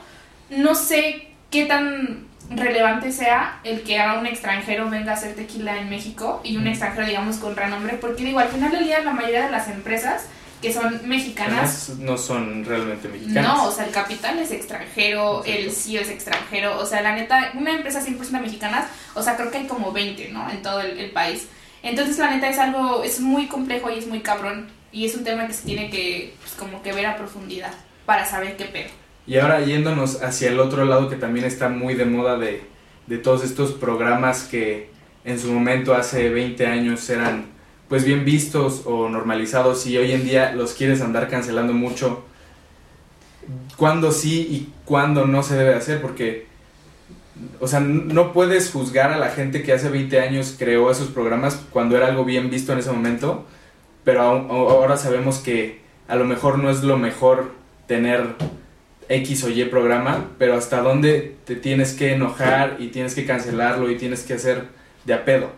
no 0.51 0.75
sé 0.75 1.27
qué 1.50 1.65
tan 1.65 2.27
relevante 2.50 3.12
sea 3.12 3.59
el 3.63 3.81
que 3.81 4.00
a 4.00 4.19
un 4.19 4.25
extranjero 4.25 4.89
venga 4.89 5.12
a 5.12 5.15
hacer 5.15 5.36
tequila 5.36 5.80
en 5.80 5.89
México 5.89 6.42
y 6.44 6.57
un 6.57 6.68
extranjero, 6.68 7.07
digamos, 7.07 7.38
con 7.38 7.56
renombre, 7.56 7.98
porque 7.98 8.24
digo, 8.24 8.39
al 8.39 8.50
final 8.50 8.71
del 8.71 8.83
día 8.83 9.00
la 9.01 9.13
mayoría 9.13 9.45
de 9.45 9.51
las 9.51 9.69
empresas 9.69 10.25
que 10.62 10.71
son 10.71 11.01
mexicanas. 11.07 11.89
no 11.98 12.18
son 12.18 12.63
realmente 12.63 13.07
mexicanas. 13.07 13.44
No, 13.44 13.68
o 13.68 13.71
sea, 13.71 13.86
el 13.86 13.91
capital 13.91 14.38
es 14.38 14.51
extranjero, 14.51 15.43
el 15.43 15.72
CEO 15.72 16.01
es 16.01 16.10
extranjero, 16.10 16.77
o 16.79 16.86
sea, 16.86 17.01
la 17.01 17.15
neta, 17.15 17.51
una 17.55 17.72
empresa 17.72 18.05
100% 18.05 18.39
mexicana, 18.39 18.88
o 19.15 19.24
sea, 19.24 19.38
creo 19.38 19.50
que 19.50 19.60
hay 19.60 19.67
como 19.67 19.91
20, 19.91 20.29
¿no? 20.29 20.50
En 20.51 20.62
todo 20.62 20.81
el, 20.81 21.10
país. 21.12 21.48
Entonces, 21.81 22.20
la 22.20 22.29
neta 22.29 22.48
es 22.48 22.60
algo, 22.60 23.03
es 23.03 23.20
muy 23.20 23.48
complejo 23.48 23.89
y 23.89 23.98
es 23.98 24.08
muy 24.08 24.20
cabrón, 24.20 24.70
y 24.91 25.05
es 25.05 25.15
un 25.15 25.24
tema 25.24 25.48
que 25.48 25.53
se 25.53 25.63
tiene 25.63 25.89
que, 25.89 26.36
pues, 26.39 26.53
como 26.53 26.84
que 26.84 26.93
ver 26.93 27.08
a 27.08 27.17
profundidad 27.17 27.74
para 28.05 28.25
saber 28.25 28.55
qué 28.55 28.65
pedo. 28.65 29.00
Y 29.27 29.37
ahora 29.37 29.61
yéndonos 29.61 30.23
hacia 30.23 30.49
el 30.49 30.59
otro 30.59 30.85
lado 30.85 31.09
que 31.09 31.15
también 31.15 31.45
está 31.45 31.69
muy 31.69 31.93
de 31.93 32.05
moda 32.05 32.37
de, 32.37 32.61
de 33.07 33.17
todos 33.17 33.43
estos 33.43 33.71
programas 33.71 34.43
que 34.43 34.89
en 35.23 35.39
su 35.39 35.51
momento 35.51 35.93
hace 35.93 36.29
20 36.29 36.65
años 36.65 37.09
eran 37.09 37.45
pues 37.91 38.05
bien 38.05 38.23
vistos 38.23 38.83
o 38.85 39.09
normalizados 39.09 39.85
y 39.85 39.97
hoy 39.97 40.13
en 40.13 40.23
día 40.23 40.53
los 40.53 40.73
quieres 40.73 41.01
andar 41.01 41.27
cancelando 41.27 41.73
mucho, 41.73 42.23
cuándo 43.75 44.13
sí 44.13 44.47
y 44.49 44.73
cuándo 44.85 45.27
no 45.27 45.43
se 45.43 45.57
debe 45.57 45.75
hacer, 45.75 46.01
porque, 46.01 46.47
o 47.59 47.67
sea, 47.67 47.81
no 47.81 48.31
puedes 48.31 48.71
juzgar 48.71 49.11
a 49.11 49.17
la 49.17 49.27
gente 49.27 49.61
que 49.61 49.73
hace 49.73 49.89
20 49.89 50.21
años 50.21 50.55
creó 50.57 50.89
esos 50.89 51.09
programas 51.09 51.59
cuando 51.71 51.97
era 51.97 52.07
algo 52.07 52.23
bien 52.23 52.49
visto 52.49 52.71
en 52.71 52.79
ese 52.79 52.93
momento, 52.93 53.45
pero 54.05 54.21
ahora 54.21 54.95
sabemos 54.95 55.39
que 55.39 55.81
a 56.07 56.15
lo 56.15 56.23
mejor 56.23 56.59
no 56.59 56.69
es 56.69 56.83
lo 56.83 56.97
mejor 56.97 57.51
tener 57.87 58.35
X 59.12 59.44
o 59.44 59.50
Y 59.50 59.65
programa, 59.65 60.32
pero 60.38 60.56
hasta 60.56 60.82
dónde 60.82 61.36
te 61.46 61.56
tienes 61.56 61.94
que 61.94 62.13
enojar 62.13 62.77
y 62.80 62.88
tienes 62.88 63.13
que 63.13 63.25
cancelarlo 63.25 63.91
y 63.91 63.98
tienes 63.98 64.24
que 64.24 64.34
hacer 64.34 64.70
de 65.06 65.13
a 65.13 65.25
pedo, 65.25 65.51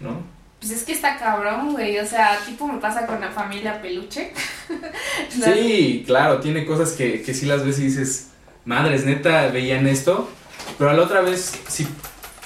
¿no? 0.00 0.22
Pues 0.60 0.72
es 0.72 0.84
que 0.84 0.92
está 0.92 1.18
cabrón, 1.18 1.72
güey. 1.72 1.98
O 1.98 2.06
sea, 2.06 2.38
tipo 2.46 2.66
me 2.66 2.78
pasa 2.78 3.06
con 3.06 3.20
la 3.20 3.30
familia 3.30 3.82
peluche. 3.82 4.32
sí, 5.28 6.04
claro, 6.06 6.40
tiene 6.40 6.64
cosas 6.64 6.92
que, 6.92 7.20
que 7.20 7.34
sí 7.34 7.44
las 7.44 7.64
ves 7.66 7.78
y 7.78 7.84
dices, 7.84 8.28
madres, 8.64 9.04
neta, 9.04 9.48
veían 9.48 9.86
esto. 9.86 10.30
Pero 10.78 10.88
a 10.88 10.94
la 10.94 11.02
otra 11.02 11.20
vez, 11.20 11.60
si, 11.68 11.86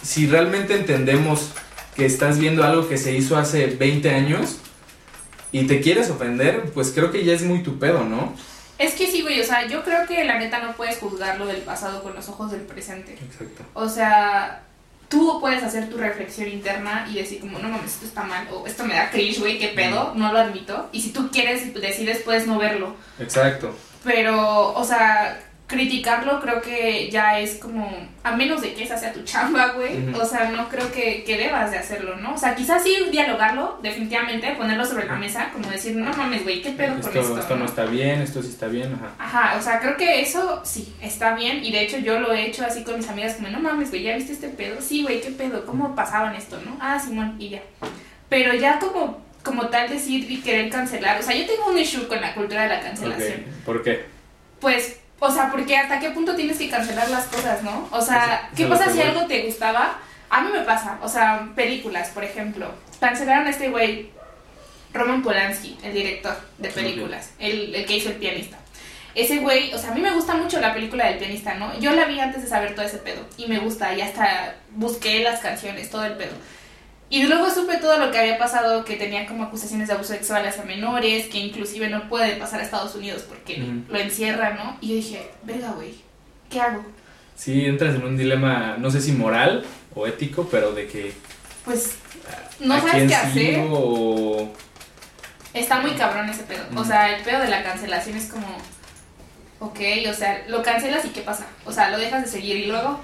si 0.03 0.27
realmente 0.27 0.75
entendemos 0.75 1.53
que 1.95 2.07
estás 2.07 2.39
viendo 2.39 2.65
algo 2.65 2.89
que 2.89 2.99
se 2.99 3.15
hizo 3.15 3.37
hace 3.37 3.67
20 3.67 4.11
años 4.11 4.59
y 5.53 5.69
te 5.69 5.81
quieres 5.81 6.11
ofender, 6.11 6.71
pues 6.75 6.91
creo 6.93 7.13
que 7.13 7.25
ya 7.25 7.35
es 7.35 7.43
muy 7.43 7.63
tu 7.63 7.79
pedo, 7.79 8.05
¿no? 8.05 8.35
Es 8.79 8.95
que 8.95 9.09
sí, 9.09 9.23
güey, 9.23 9.41
o 9.41 9.45
sea, 9.45 9.67
yo 9.67 9.83
creo 9.83 10.07
que 10.07 10.25
la 10.25 10.39
neta 10.39 10.61
no 10.61 10.73
puedes 10.75 10.99
juzgar 10.99 11.39
lo 11.39 11.47
del 11.47 11.63
pasado 11.63 12.03
con 12.03 12.15
los 12.15 12.29
ojos 12.29 12.53
del 12.53 12.63
presente. 12.63 13.15
Exacto. 13.15 13.65
O 13.75 13.89
sea, 13.89 14.63
tú 15.09 15.41
puedes 15.41 15.63
hacer 15.63 15.89
tu 15.91 15.97
reflexión 15.97 16.49
interna 16.49 17.07
y 17.11 17.17
decir 17.17 17.41
como, 17.41 17.59
no 17.59 17.69
mames, 17.69 17.95
esto 17.95 18.07
está 18.07 18.23
mal, 18.23 18.47
o 18.53 18.67
esto 18.67 18.85
me 18.85 18.95
da 18.95 19.11
cringe, 19.11 19.41
güey, 19.41 19.59
qué 19.59 19.69
pedo, 19.69 20.13
no 20.15 20.33
lo 20.33 20.39
admito. 20.39 20.89
Y 20.93 21.03
si 21.03 21.13
tú 21.13 21.29
quieres 21.31 21.67
y 21.67 21.71
decides, 21.71 22.23
puedes 22.23 22.47
no 22.47 22.59
verlo. 22.59 22.95
Exacto. 23.19 23.77
Pero, 24.05 24.73
o 24.75 24.85
sea, 24.85 25.41
criticarlo 25.69 26.41
creo 26.41 26.63
que 26.63 27.11
ya 27.11 27.39
es 27.39 27.57
como, 27.57 27.93
a 28.23 28.35
menos 28.35 28.63
de 28.63 28.73
que 28.73 28.85
esa 28.85 28.97
sea 28.97 29.13
tu 29.13 29.23
chamba, 29.23 29.73
güey, 29.73 30.15
o 30.15 30.25
sea, 30.25 30.49
no 30.51 30.67
creo 30.71 30.91
que, 30.91 31.23
que 31.25 31.37
debas 31.37 31.71
de 31.71 31.77
hacerlo, 31.77 32.17
¿no? 32.17 32.35
O 32.35 32.39
sea, 32.39 32.55
quizás 32.55 32.83
sí 32.83 32.97
dialogarlo, 33.13 33.79
definitivamente, 33.83 34.55
ponerlo 34.57 34.87
sobre 34.87 35.07
la 35.07 35.17
mesa, 35.17 35.51
como 35.53 35.69
decir, 35.69 35.95
no 35.95 36.11
mames, 36.15 36.43
güey, 36.43 36.63
¿qué 36.63 36.71
pedo 36.71 36.95
Esto, 36.95 37.11
con 37.11 37.21
esto? 37.21 37.39
esto 37.39 37.55
no 37.55 37.61
no? 37.61 37.67
está 37.67 37.85
bien, 37.85 38.23
esto 38.23 38.43
sí 38.43 38.49
está 38.49 38.67
bien, 38.69 38.95
ajá. 38.95 39.13
Ajá, 39.19 39.59
o 39.59 39.63
sea, 39.63 39.79
creo 39.79 39.99
que 39.99 40.23
eso 40.23 40.63
sí, 40.65 40.95
está 41.03 41.35
bien. 41.35 41.63
Y 41.63 41.71
de 41.71 41.83
hecho 41.83 41.99
yo 41.99 42.19
lo 42.19 42.33
he 42.33 42.47
hecho 42.47 42.65
así 42.65 42.83
con 42.83 42.97
mis 42.97 43.09
amigas, 43.09 43.35
como, 43.35 43.49
no 43.49 43.61
mames, 43.61 43.91
güey, 43.91 44.05
¿ya 44.05 44.17
viste 44.17 44.33
este 44.33 44.49
pedo? 44.49 44.81
Sí, 44.81 45.03
güey, 45.03 45.21
¿qué 45.21 45.33
pedo? 45.33 45.67
¿Cómo 45.67 45.95
pasaban 45.95 46.35
esto, 46.35 46.59
no? 46.65 46.79
Ah, 46.81 46.99
Simón, 46.99 47.37
y 47.39 47.51
ya. 47.51 47.63
Pero 48.31 48.55
ya 48.55 48.79
como, 48.79 49.23
como 49.43 49.69
tal 49.69 49.91
decir 49.91 50.31
y 50.31 50.41
querer 50.41 50.71
cancelar, 50.71 51.21
o 51.21 51.23
sea, 51.23 51.37
yo 51.37 51.47
tengo 51.47 51.69
un 51.69 51.77
issue 51.77 52.09
con 52.09 52.23
la 52.23 52.33
cultura 52.33 52.63
de 52.63 52.69
la 52.71 52.81
cancelación. 52.81 53.45
¿Por 53.67 53.83
qué? 53.83 54.07
Pues, 54.61 54.98
o 55.21 55.31
sea, 55.31 55.51
porque 55.51 55.77
hasta 55.77 55.99
qué 55.99 56.11
punto 56.11 56.35
tienes 56.35 56.59
que 56.59 56.71
cancelar 56.71 57.09
las 57.11 57.27
cosas, 57.27 57.63
¿no? 57.63 57.89
O 57.91 58.01
sea, 58.01 58.51
¿qué 58.57 58.67
pasa 58.67 58.93
si 58.93 59.01
algo 59.01 59.27
te 59.27 59.43
gustaba? 59.43 59.99
A 60.31 60.43
mí 60.43 60.51
me 60.53 60.61
pasa, 60.61 60.99
o 61.03 61.09
sea, 61.09 61.49
películas, 61.55 62.11
por 62.11 62.23
ejemplo. 62.23 62.71
Cancelaron 63.01 63.47
a 63.47 63.51
este 63.51 63.69
güey, 63.71 64.11
Roman 64.93 65.23
Polanski, 65.23 65.79
el 65.83 65.93
director 65.93 66.37
de 66.59 66.69
películas, 66.69 67.33
el, 67.39 67.75
el 67.75 67.87
que 67.87 67.97
hizo 67.97 68.11
el 68.11 68.17
pianista. 68.17 68.59
Ese 69.15 69.39
güey, 69.39 69.73
o 69.75 69.79
sea, 69.79 69.91
a 69.91 69.95
mí 69.95 70.01
me 70.01 70.13
gusta 70.13 70.35
mucho 70.35 70.61
la 70.61 70.73
película 70.73 71.07
del 71.07 71.19
pianista, 71.19 71.55
¿no? 71.55 71.77
Yo 71.81 71.93
la 71.93 72.05
vi 72.05 72.21
antes 72.21 72.43
de 72.43 72.49
saber 72.49 72.75
todo 72.75 72.85
ese 72.85 72.99
pedo 72.99 73.27
y 73.37 73.47
me 73.47 73.59
gusta, 73.59 73.95
y 73.95 74.01
hasta 74.01 74.55
busqué 74.71 75.23
las 75.23 75.41
canciones, 75.41 75.91
todo 75.91 76.05
el 76.05 76.13
pedo. 76.13 76.33
Y 77.11 77.23
luego 77.23 77.49
supe 77.51 77.79
todo 77.79 77.99
lo 77.99 78.11
que 78.11 78.19
había 78.19 78.37
pasado, 78.39 78.85
que 78.85 78.97
tenía 78.97 79.27
como 79.27 79.45
acusaciones 79.45 79.89
de 79.89 79.95
abuso 79.95 80.13
sexual 80.13 80.47
hacia 80.47 80.63
menores, 80.65 81.27
que 81.27 81.39
inclusive 81.39 81.89
no 81.89 82.09
puede 82.09 82.37
pasar 82.37 82.61
a 82.61 82.65
Estados 82.65 82.95
Unidos 82.95 83.25
porque 83.27 83.63
lo 83.89 83.99
encierran, 83.99 84.57
¿no? 84.57 84.77
Y 84.83 84.89
yo 84.89 84.95
dije, 84.97 85.31
verga, 85.43 85.71
güey, 85.73 85.95
¿qué 86.51 86.61
hago? 86.61 86.85
Sí, 87.35 87.65
entras 87.65 87.95
en 87.95 88.05
un 88.05 88.17
dilema, 88.17 88.77
no 88.79 88.91
sé 88.91 89.01
si 89.01 89.13
moral 89.13 89.65
o 89.95 90.07
ético, 90.07 90.49
pero 90.51 90.73
de 90.73 90.87
que 90.87 91.13
Pues 91.65 91.95
no 92.61 92.75
a 92.75 92.81
sabes 92.81 92.95
quién 92.95 93.09
qué 93.09 93.15
hacer. 93.15 93.67
o... 93.71 94.53
Está 95.55 95.81
muy 95.81 95.93
cabrón 95.93 96.29
ese 96.29 96.43
pedo. 96.43 96.65
O 96.77 96.85
sea, 96.85 97.17
el 97.17 97.23
pedo 97.25 97.41
de 97.41 97.49
la 97.49 97.63
cancelación 97.63 98.17
es 98.19 98.27
como, 98.27 98.47
ok, 99.61 99.79
o 100.11 100.15
sea, 100.15 100.45
lo 100.49 100.63
cancelas 100.63 101.05
y 101.07 101.09
¿qué 101.09 101.23
pasa? 101.23 101.47
O 101.65 101.73
sea, 101.73 101.91
lo 101.91 101.99
dejas 101.99 102.23
de 102.25 102.29
seguir 102.31 102.57
y 102.57 102.67
luego, 102.67 103.01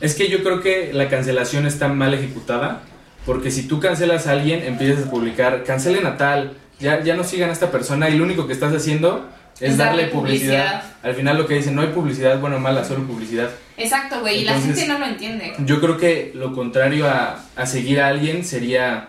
Es 0.00 0.14
que 0.14 0.28
yo 0.28 0.42
creo 0.42 0.60
que 0.60 0.92
la 0.92 1.08
cancelación 1.08 1.66
está 1.66 1.88
mal 1.88 2.12
ejecutada, 2.12 2.82
porque 3.26 3.50
si 3.50 3.66
tú 3.66 3.80
cancelas 3.80 4.26
a 4.28 4.32
alguien, 4.32 4.62
empiezas 4.64 5.06
a 5.06 5.10
publicar, 5.10 5.64
cancelen 5.64 6.06
a 6.06 6.16
tal, 6.16 6.56
ya, 6.78 7.02
ya 7.02 7.16
no 7.16 7.24
sigan 7.24 7.50
a 7.50 7.52
esta 7.52 7.70
persona 7.70 8.08
y 8.08 8.16
lo 8.16 8.24
único 8.24 8.46
que 8.46 8.52
estás 8.52 8.72
haciendo 8.72 9.28
es, 9.60 9.72
Es 9.72 9.76
darle 9.76 10.02
darle 10.02 10.14
publicidad. 10.14 10.64
publicidad. 10.82 10.82
Al 11.02 11.14
final 11.14 11.38
lo 11.38 11.46
que 11.46 11.54
dicen, 11.54 11.74
no 11.74 11.82
hay 11.82 11.88
publicidad, 11.88 12.38
bueno 12.40 12.56
o 12.56 12.60
mala, 12.60 12.84
solo 12.84 13.04
publicidad. 13.04 13.50
exacto, 13.76 14.20
güey, 14.20 14.42
y 14.42 14.44
la 14.44 14.58
gente 14.60 14.86
no 14.86 14.98
lo 14.98 15.06
entiende. 15.06 15.54
Yo 15.58 15.80
creo 15.80 15.96
que 15.96 16.30
lo 16.34 16.52
contrario 16.54 17.08
a, 17.08 17.40
a 17.56 17.66
seguir 17.66 18.00
a 18.00 18.08
alguien 18.08 18.44
sería 18.44 19.08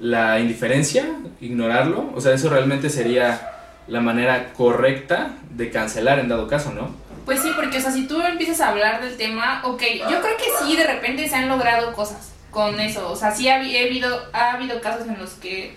la 0.00 0.38
indiferencia, 0.40 1.06
ignorarlo. 1.40 2.10
O 2.14 2.20
sea, 2.20 2.34
eso 2.34 2.50
realmente 2.50 2.90
sería 2.90 3.50
la 3.86 4.00
manera 4.00 4.52
correcta 4.54 5.30
de 5.50 5.70
cancelar 5.70 6.18
en 6.18 6.28
dado 6.28 6.48
caso, 6.48 6.72
¿no? 6.72 6.90
Pues 7.24 7.40
sí, 7.40 7.50
porque, 7.56 7.78
o 7.78 7.80
sea, 7.80 7.92
si 7.92 8.06
tú 8.06 8.20
empiezas 8.20 8.60
a 8.60 8.68
hablar 8.70 9.02
del 9.02 9.16
tema, 9.16 9.62
ok, 9.64 9.82
yo 10.10 10.20
creo 10.20 10.36
que 10.36 10.44
sí, 10.66 10.76
de 10.76 10.86
repente 10.86 11.26
se 11.28 11.36
han 11.36 11.48
logrado 11.48 11.92
cosas 11.94 12.33
con 12.54 12.80
eso. 12.80 13.10
O 13.10 13.16
sea, 13.16 13.34
sí 13.34 13.48
ha, 13.48 13.56
habido, 13.56 14.26
ha 14.32 14.52
habido 14.52 14.80
casos 14.80 15.06
en 15.08 15.18
los 15.18 15.30
que, 15.32 15.76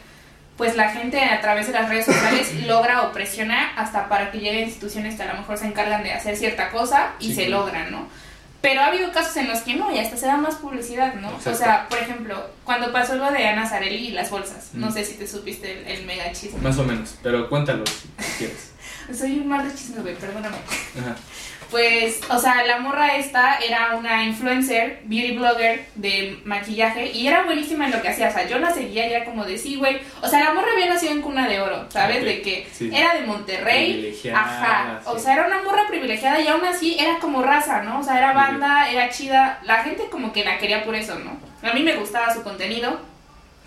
pues, 0.56 0.78
la 0.78 0.90
gente 0.92 1.20
a 1.20 1.42
través 1.42 1.68
de 1.68 1.74
las 1.74 1.90
redes 1.90 2.06
sociales 2.06 2.54
logra 2.68 3.02
o 3.02 3.12
presiona 3.12 3.72
hasta 3.76 4.08
para 4.08 4.32
que 4.32 4.38
lleguen 4.40 4.66
instituciones 4.70 5.16
que 5.16 5.24
a 5.24 5.34
lo 5.34 5.40
mejor 5.40 5.58
se 5.58 5.66
encargan 5.66 6.04
de 6.04 6.14
hacer 6.14 6.38
cierta 6.38 6.70
cosa 6.70 7.10
y 7.20 7.30
Sí, 7.30 7.36
se 7.36 7.50
logran, 7.50 7.92
¿no? 7.92 8.08
Pero 8.62 8.82
ha 8.82 8.88
habido 8.88 9.12
casos 9.12 9.38
en 9.38 9.48
los 9.48 9.60
que 9.60 9.76
no, 9.76 9.94
y 9.96 10.00
hasta 10.00 10.18
se 10.18 10.26
da 10.26 10.36
más 10.38 10.56
publicidad, 10.56 11.14
¿no? 11.16 11.30
Exacto. 11.30 11.52
O 11.52 11.56
sea, 11.56 11.88
por 11.90 12.00
ejemplo, 12.00 12.50
cuando 12.64 12.92
pasó 12.92 13.16
lo 13.16 13.30
de 13.32 13.48
Ana 13.48 13.68
Zarelli 13.70 14.08
y 14.08 14.12
las 14.12 14.30
bolsas, 14.32 14.70
no 14.74 14.88
Mm. 14.88 14.94
sé 14.94 15.06
si 15.06 15.14
te 15.14 15.28
supiste 15.28 15.72
el, 15.82 15.88
el 16.00 16.06
mega 16.06 16.32
chisme. 16.32 16.60
Más 16.62 16.78
o 16.80 16.84
menos, 16.84 17.16
pero 17.22 17.48
cuéntalo 17.50 17.84
si 17.86 18.08
quieres. 18.40 18.72
Soy 19.18 19.40
un 19.40 19.48
mal 19.48 19.68
de 19.68 19.74
chisme, 19.76 20.02
güey, 20.02 20.16
perdóname. 20.16 20.58
Ajá. 21.00 21.16
Pues, 21.70 22.22
o 22.30 22.40
sea, 22.40 22.66
la 22.66 22.80
morra 22.80 23.16
esta 23.18 23.58
era 23.58 23.96
una 23.98 24.24
influencer, 24.24 25.02
beauty 25.04 25.36
blogger 25.36 25.86
de 25.96 26.40
maquillaje 26.46 27.12
y 27.12 27.28
era 27.28 27.44
buenísima 27.44 27.86
en 27.86 27.92
lo 27.92 28.02
que 28.02 28.10
hacía. 28.10 28.30
O 28.30 28.32
sea, 28.32 28.48
yo 28.48 28.58
la 28.60 28.74
seguía 28.74 29.10
ya 29.10 29.26
como 29.26 29.44
de 29.44 29.58
sí, 29.58 29.76
güey. 29.76 30.00
O 30.22 30.28
sea, 30.28 30.44
la 30.44 30.54
morra 30.54 30.72
había 30.74 30.88
nacido 30.88 31.12
en 31.12 31.22
cuna 31.22 31.48
de 31.48 31.60
oro, 31.60 31.86
¿sabes? 31.90 32.24
De 32.24 32.42
que 32.42 32.68
sí. 32.72 32.90
era 32.94 33.16
de 33.16 33.26
Monterrey. 33.26 33.94
Privilegiada, 33.94 34.40
Ajá. 34.40 35.02
O 35.06 35.20
sea, 35.20 35.34
era 35.34 35.48
una 35.48 35.62
morra 35.64 35.88
privilegiada 35.88 36.40
y 36.40 36.48
aún 36.48 36.64
así 36.66 36.98
era 37.00 37.20
como 37.20 37.42
raza, 37.42 37.84
¿no? 37.84 38.00
O 38.00 38.04
sea, 38.04 38.18
era 38.18 38.34
banda, 38.34 38.90
era 38.90 39.10
chida. 39.10 39.60
La 39.64 39.84
gente 39.84 40.08
como 40.10 40.32
que 40.32 40.46
la 40.46 40.58
quería 40.58 40.86
por 40.86 40.96
eso, 40.96 41.20
¿no? 41.20 41.38
A 41.68 41.74
mí 41.74 41.84
me 41.84 41.96
gustaba 41.96 42.34
su 42.34 42.44
contenido. 42.44 43.00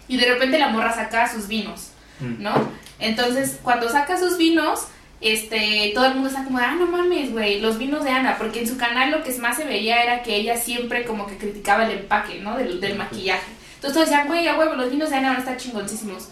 Y 0.08 0.16
de 0.16 0.26
repente 0.26 0.58
la 0.58 0.68
morra 0.68 0.92
sacaba 0.92 1.28
sus 1.28 1.46
vinos. 1.46 1.92
Mm. 2.20 2.42
¿no? 2.42 2.52
Entonces, 2.98 3.58
cuando 3.62 3.88
saca 3.88 4.18
sus 4.18 4.36
vinos, 4.36 4.88
este, 5.20 5.92
todo 5.94 6.06
el 6.06 6.14
mundo 6.14 6.28
está 6.28 6.44
como, 6.44 6.58
ah, 6.58 6.76
no 6.78 6.86
mames, 6.86 7.32
güey, 7.32 7.60
los 7.60 7.78
vinos 7.78 8.04
de 8.04 8.10
Ana, 8.10 8.36
porque 8.38 8.60
en 8.60 8.68
su 8.68 8.76
canal 8.76 9.10
lo 9.10 9.22
que 9.22 9.32
más 9.38 9.56
se 9.56 9.64
veía 9.64 10.02
era 10.02 10.22
que 10.22 10.36
ella 10.36 10.56
siempre 10.56 11.04
como 11.04 11.26
que 11.26 11.36
criticaba 11.36 11.84
el 11.84 11.98
empaque, 11.98 12.40
¿no? 12.40 12.56
Del, 12.56 12.80
del 12.80 12.96
maquillaje. 12.96 13.52
Entonces 13.74 13.94
todos 13.94 14.08
decían, 14.08 14.28
güey, 14.28 14.46
a 14.48 14.58
huevo, 14.58 14.74
los 14.74 14.90
vinos 14.90 15.10
de 15.10 15.16
Ana 15.16 15.28
van 15.28 15.36
a 15.36 15.40
estar 15.40 15.56
chingoncísimos. 15.56 16.28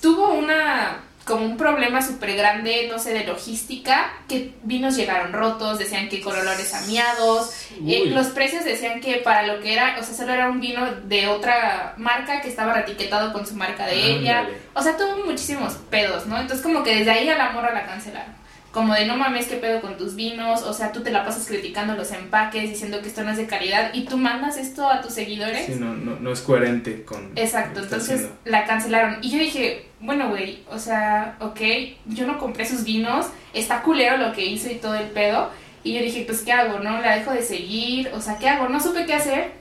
Tuvo 0.00 0.34
una, 0.34 1.02
como 1.26 1.44
un 1.44 1.56
problema 1.56 2.00
súper 2.02 2.36
grande, 2.36 2.86
no 2.88 3.00
sé, 3.00 3.12
de 3.12 3.24
logística, 3.24 4.12
que 4.28 4.54
vinos 4.62 4.96
llegaron 4.96 5.32
rotos, 5.32 5.76
decían 5.76 6.08
que 6.08 6.20
con 6.20 6.38
olores 6.38 6.72
a 6.72 6.82
miados, 6.82 7.50
eh, 7.84 8.04
los 8.06 8.28
precios 8.28 8.64
decían 8.64 9.00
que 9.00 9.16
para 9.16 9.44
lo 9.44 9.60
que 9.60 9.72
era, 9.72 9.96
o 10.00 10.04
sea, 10.04 10.14
solo 10.14 10.32
era 10.32 10.48
un 10.48 10.60
vino 10.60 10.86
de 11.02 11.26
otra 11.26 11.94
marca 11.96 12.40
que 12.40 12.48
estaba 12.48 12.74
retiquetado 12.74 13.32
con 13.32 13.44
su 13.44 13.56
marca 13.56 13.86
de 13.86 14.12
ella. 14.12 14.48
O 14.72 14.80
sea, 14.80 14.96
tuvo 14.96 15.26
muchísimos 15.26 15.74
pedos, 15.90 16.26
¿no? 16.26 16.38
Entonces 16.38 16.64
como 16.64 16.84
que 16.84 16.94
desde 16.94 17.10
ahí 17.10 17.28
a 17.28 17.36
la 17.36 17.50
morra 17.50 17.74
la 17.74 17.86
cancelaron. 17.86 18.32
Como 18.76 18.92
de 18.92 19.06
no 19.06 19.16
mames, 19.16 19.46
qué 19.46 19.56
pedo 19.56 19.80
con 19.80 19.96
tus 19.96 20.16
vinos, 20.16 20.60
o 20.60 20.74
sea, 20.74 20.92
tú 20.92 21.02
te 21.02 21.10
la 21.10 21.24
pasas 21.24 21.46
criticando 21.46 21.94
los 21.94 22.12
empaques, 22.12 22.68
diciendo 22.68 23.00
que 23.00 23.08
esto 23.08 23.24
no 23.24 23.30
es 23.30 23.38
de 23.38 23.46
calidad, 23.46 23.94
y 23.94 24.04
tú 24.04 24.18
mandas 24.18 24.58
esto 24.58 24.86
a 24.86 25.00
tus 25.00 25.14
seguidores. 25.14 25.64
Sí, 25.64 25.76
no, 25.80 25.94
no, 25.94 26.20
no 26.20 26.30
es 26.30 26.42
coherente 26.42 27.02
con... 27.02 27.32
Exacto, 27.36 27.80
entonces 27.80 28.16
haciendo. 28.16 28.36
la 28.44 28.66
cancelaron. 28.66 29.16
Y 29.22 29.30
yo 29.30 29.38
dije, 29.38 29.86
bueno, 29.98 30.28
güey, 30.28 30.58
o 30.70 30.78
sea, 30.78 31.38
ok, 31.40 31.58
yo 32.04 32.26
no 32.26 32.38
compré 32.38 32.66
sus 32.66 32.84
vinos, 32.84 33.28
está 33.54 33.80
culero 33.80 34.18
lo 34.18 34.34
que 34.34 34.44
hizo 34.44 34.70
y 34.70 34.74
todo 34.74 34.94
el 34.94 35.06
pedo. 35.06 35.50
Y 35.82 35.94
yo 35.94 36.02
dije, 36.02 36.24
pues, 36.26 36.42
¿qué 36.42 36.52
hago, 36.52 36.78
no? 36.78 37.00
La 37.00 37.16
dejo 37.16 37.32
de 37.32 37.40
seguir, 37.40 38.10
o 38.12 38.20
sea, 38.20 38.36
¿qué 38.36 38.46
hago? 38.46 38.68
No 38.68 38.78
supe 38.78 39.06
qué 39.06 39.14
hacer, 39.14 39.52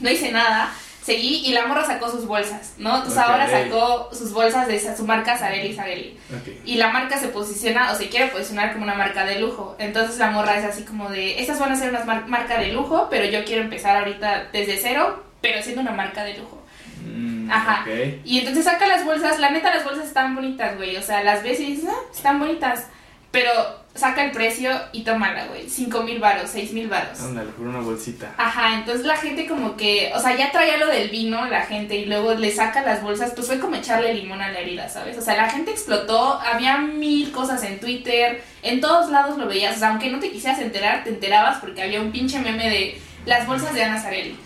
no 0.00 0.08
hice 0.08 0.32
nada. 0.32 0.72
Seguí 1.08 1.42
y 1.46 1.52
la 1.52 1.66
morra 1.66 1.84
sacó 1.86 2.10
sus 2.10 2.26
bolsas, 2.26 2.74
¿no? 2.76 2.96
Entonces 2.96 3.18
Ok. 3.22 3.28
ahora 3.30 3.48
sacó 3.50 4.10
sus 4.12 4.30
bolsas 4.32 4.66
de 4.68 4.76
esa- 4.76 4.94
su 4.96 5.04
marca 5.06 5.38
Sarelli 5.38 5.74
Sarelli. 5.74 6.18
Ok. 6.30 6.48
Y 6.66 6.74
la 6.76 6.88
marca 6.90 7.16
se 7.18 7.28
posiciona 7.28 7.90
o 7.92 7.94
se 7.94 8.08
quiere 8.10 8.26
posicionar 8.28 8.72
como 8.72 8.84
una 8.84 8.94
marca 8.94 9.24
de 9.24 9.38
lujo. 9.40 9.74
Entonces 9.78 10.18
la 10.18 10.30
morra 10.30 10.58
es 10.58 10.64
así 10.66 10.82
como 10.82 11.08
de, 11.08 11.40
estas 11.40 11.58
van 11.58 11.72
a 11.72 11.76
ser 11.76 11.88
una 11.90 12.04
mar- 12.04 12.26
marca 12.28 12.58
de 12.60 12.72
lujo, 12.72 13.08
pero 13.10 13.24
yo 13.24 13.42
quiero 13.46 13.62
empezar 13.62 13.96
ahorita 13.96 14.48
desde 14.52 14.76
cero, 14.76 15.24
pero 15.40 15.62
siendo 15.62 15.80
una 15.80 15.92
marca 15.92 16.24
de 16.24 16.36
lujo. 16.36 16.62
Mm, 17.06 17.50
Ajá. 17.50 17.86
Y 18.24 18.38
entonces 18.40 18.64
saca 18.64 18.86
las 18.86 19.04
bolsas, 19.04 19.38
la 19.38 19.48
neta 19.50 19.74
las 19.74 19.84
bolsas 19.84 20.06
están 20.06 20.34
bonitas, 20.34 20.76
güey. 20.76 20.96
O 20.98 21.02
sea, 21.02 21.22
las 21.24 21.42
ves 21.42 21.58
y 21.60 21.66
dices, 21.76 21.86
ah, 21.90 22.00
están 22.14 22.38
bonitas. 22.38 22.86
Pero 23.30 23.50
saca 23.94 24.24
el 24.24 24.30
precio 24.30 24.70
y 24.92 25.02
tómala, 25.02 25.46
güey. 25.46 25.68
Cinco 25.68 26.02
mil 26.02 26.18
varos, 26.18 26.48
seis 26.50 26.72
mil 26.72 26.88
varos. 26.88 27.20
Ándale, 27.20 27.50
por 27.50 27.66
una 27.66 27.80
bolsita. 27.80 28.32
Ajá, 28.38 28.76
entonces 28.76 29.04
la 29.04 29.16
gente 29.16 29.46
como 29.46 29.76
que, 29.76 30.12
o 30.14 30.20
sea, 30.20 30.36
ya 30.36 30.50
traía 30.50 30.78
lo 30.78 30.86
del 30.86 31.10
vino, 31.10 31.44
la 31.46 31.62
gente, 31.62 31.96
y 31.96 32.06
luego 32.06 32.34
le 32.34 32.50
saca 32.52 32.82
las 32.82 33.02
bolsas, 33.02 33.32
pues 33.34 33.46
fue 33.46 33.58
como 33.58 33.76
echarle 33.76 34.14
limón 34.14 34.40
a 34.40 34.50
la 34.50 34.60
herida, 34.60 34.88
¿sabes? 34.88 35.18
O 35.18 35.20
sea, 35.20 35.36
la 35.36 35.50
gente 35.50 35.72
explotó, 35.72 36.40
había 36.40 36.78
mil 36.78 37.30
cosas 37.32 37.62
en 37.64 37.80
Twitter, 37.80 38.42
en 38.62 38.80
todos 38.80 39.10
lados 39.10 39.36
lo 39.36 39.46
veías, 39.46 39.76
o 39.76 39.78
sea, 39.78 39.90
aunque 39.90 40.10
no 40.10 40.20
te 40.20 40.30
quisieras 40.30 40.60
enterar, 40.60 41.04
te 41.04 41.10
enterabas 41.10 41.58
porque 41.58 41.82
había 41.82 42.00
un 42.00 42.12
pinche 42.12 42.38
meme 42.38 42.70
de 42.70 42.98
las 43.26 43.46
bolsas 43.46 43.74
de 43.74 43.84
Ana 43.84 44.00
Zarelli. 44.00 44.38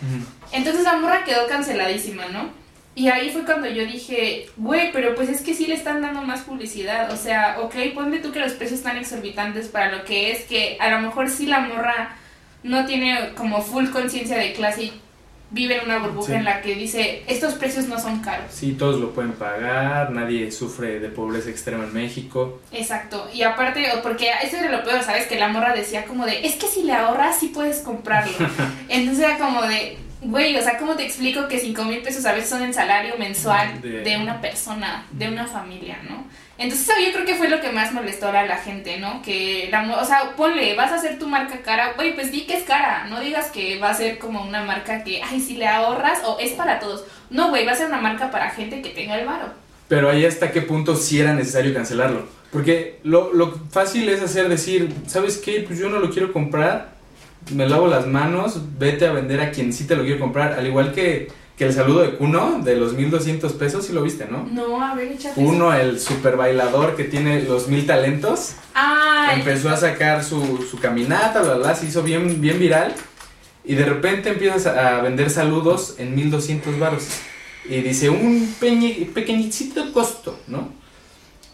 Entonces 0.51 0.83
la 0.83 0.95
morra 0.95 1.25
quedó 1.25 1.47
canceladísima, 1.47 2.27
¿no? 2.27 2.62
Y 2.95 3.09
ahí 3.09 3.31
fue 3.31 3.45
cuando 3.45 3.69
yo 3.69 3.87
dije, 3.87 4.47
güey, 4.57 4.93
pero 4.93 5.15
pues 5.15 5.29
es 5.31 5.41
que 5.41 5.55
sí 5.55 5.67
le 5.67 5.75
están 5.75 6.03
dando 6.03 6.21
más 6.23 6.43
publicidad. 6.43 7.11
O 7.11 7.17
sea, 7.17 7.57
ok, 7.61 7.75
ponle 7.95 8.19
tú 8.19 8.33
que 8.33 8.41
los 8.41 8.53
precios 8.53 8.81
están 8.81 8.99
exorbitantes 8.99 9.69
para 9.69 9.91
lo 9.97 10.05
que 10.05 10.31
es, 10.33 10.43
que 10.45 10.77
a 10.79 10.91
lo 10.91 11.01
mejor 11.01 11.31
sí 11.31 11.47
la 11.47 11.61
morra 11.61 12.17
no 12.63 12.85
tiene 12.85 13.31
como 13.35 13.63
full 13.63 13.89
conciencia 13.89 14.37
de 14.37 14.53
clase 14.53 14.85
y 14.85 14.93
vive 15.51 15.79
en 15.79 15.85
una 15.87 15.99
burbuja 15.99 16.29
Sí. 16.29 16.33
en 16.35 16.45
la 16.45 16.61
que 16.63 16.75
dice, 16.75 17.23
estos 17.27 17.55
precios 17.55 17.87
no 17.87 17.99
son 17.99 18.21
caros. 18.21 18.47
Sí, 18.53 18.73
todos 18.73 19.01
lo 19.01 19.11
pueden 19.13 19.33
pagar, 19.33 20.11
nadie 20.11 20.51
sufre 20.53 20.99
de 21.01 21.09
pobreza 21.09 21.51
extrema 21.51 21.85
en 21.85 21.93
México. 21.95 22.61
Exacto. 22.73 23.29
Y 23.35 23.43
aparte, 23.43 23.87
porque 24.03 24.31
eso 24.43 24.57
era 24.59 24.71
lo 24.71 24.85
peor, 24.85 25.03
¿sabes? 25.03 25.27
Que 25.27 25.39
la 25.39 25.49
morra 25.49 25.75
decía 25.75 26.05
como 26.05 26.25
de, 26.27 26.47
es 26.47 26.55
que 26.57 26.67
si 26.69 26.83
le 26.85 26.93
ahorras 26.93 27.39
sí 27.41 27.49
puedes 27.49 27.81
comprarlo. 27.81 28.33
Entonces 28.89 29.25
era 29.25 29.39
como 29.39 29.63
de, 29.63 29.99
Güey, 30.23 30.57
o 30.57 30.63
sea, 30.63 30.79
¿cómo 30.79 30.95
te 30.95 31.05
explico 31.05 31.49
que 31.49 31.59
5 31.59 31.85
mil 31.85 32.01
pesos 32.01 32.25
a 32.27 32.33
veces 32.33 32.49
son 32.51 32.63
el 32.63 32.73
salario 32.73 33.15
mensual 33.19 33.81
De- 33.81 34.01
de... 34.03 34.17
una 34.17 34.41
persona, 34.41 35.05
de 35.11 35.29
una 35.29 35.47
familia, 35.47 35.99
¿no? 36.09 36.25
Entonces, 36.59 36.89
eso 36.89 36.99
yo 37.05 37.13
creo 37.13 37.25
que 37.27 37.35
fue 37.35 37.49
lo 37.49 37.61
que 37.61 37.71
más 37.73 37.93
molestó 37.93 38.29
a 38.29 38.45
la 38.45 38.57
gente, 38.57 38.99
¿no? 38.99 39.21
Que, 39.23 39.69
la, 39.73 39.83
o 40.01 40.05
sea, 40.05 40.37
ponle, 40.37 40.77
vas 40.77 40.93
a 40.93 40.95
hacer 40.95 41.19
tu 41.19 41.27
marca 41.27 41.61
cara, 41.63 41.95
güey, 41.97 42.15
pues 42.15 42.31
di 42.31 42.43
que 42.43 42.57
es 42.59 42.63
cara, 42.63 43.07
no 43.09 43.21
digas 43.21 43.47
que 43.51 43.79
va 43.81 43.91
a 43.91 43.95
ser 43.95 44.19
como 44.19 44.43
una 44.45 44.63
marca 44.63 45.03
que, 45.03 45.21
ay, 45.23 45.41
si 45.41 45.57
le 45.57 45.67
ahorras 45.67 46.21
o 46.25 46.39
es 46.39 46.53
para 46.53 46.79
todos. 46.79 47.05
No, 47.31 47.49
güey, 47.49 47.67
va 47.67 47.73
a 47.73 47.77
ser 47.77 47.89
una 47.89 48.01
marca 48.01 48.31
para 48.31 48.51
gente 48.51 48.81
que 48.81 48.91
tenga 48.91 49.19
el 49.19 49.27
varo. 49.27 49.47
Pero 49.89 50.09
ahí 50.09 50.25
hasta 50.25 50.53
qué 50.53 50.63
punto 50.63 50.95
sí 50.95 51.19
era 51.21 51.35
necesario 51.35 51.75
cancelarlo. 51.75 52.29
Porque 52.53 53.01
lo, 53.03 53.33
lo 53.33 53.59
fácil 53.71 54.09
es 54.09 54.23
hacer 54.23 54.49
decir, 54.49 54.93
¿sabes 55.09 55.39
qué? 55.39 55.65
Pues 55.67 55.79
yo 55.81 55.89
no 55.89 55.99
lo 55.99 56.11
quiero 56.11 56.33
comprar, 56.33 56.91
me 57.51 57.69
lavo 57.69 57.87
las 57.87 58.07
manos, 58.07 58.61
vete 58.79 59.07
a 59.07 59.13
vender 59.13 59.41
a 59.41 59.51
quien 59.51 59.73
sí 59.73 59.85
te 59.85 59.97
lo 59.97 60.03
quiero 60.03 60.21
comprar. 60.21 60.53
Al 60.53 60.67
igual 60.67 60.93
que, 60.93 61.29
que 61.57 61.65
el 61.65 61.73
saludo 61.73 62.01
de 62.01 62.17
Kuno, 62.17 62.61
de 62.63 62.77
los 62.77 62.95
1200 62.95 63.53
pesos, 63.55 63.87
sí 63.87 63.93
lo 63.93 64.03
viste, 64.03 64.27
¿no? 64.31 64.49
No, 64.51 64.83
a 64.83 64.95
ver, 64.95 65.13
échate. 65.13 65.35
Kuno, 65.35 65.73
el 65.73 66.01
super 66.01 66.37
bailador 66.37 66.97
que 66.97 67.05
tiene 67.05 67.43
los 67.43 67.69
mil 67.69 67.87
talentos, 67.87 68.55
Ay, 68.75 69.41
empezó 69.41 69.71
a 69.71 69.77
sacar 69.77 70.25
su, 70.25 70.67
su 70.71 70.79
caminata, 70.79 71.43
bla, 71.43 71.55
bla, 71.55 71.75
se 71.75 71.87
hizo 71.87 72.03
bien, 72.03 72.41
bien 72.41 72.59
viral. 72.59 72.95
Y 73.65 73.75
de 73.75 73.85
repente 73.85 74.31
empiezas 74.31 74.67
a, 74.67 75.01
vender 75.03 75.31
saludos 75.31 75.97
en 75.99 76.15
1200 76.15 76.79
baros. 76.79 77.07
Y 77.65 77.81
dice, 77.81 78.11
un 78.11 78.55
pequeñito 78.59 79.93
costo, 79.93 80.39
¿no? 80.49 80.82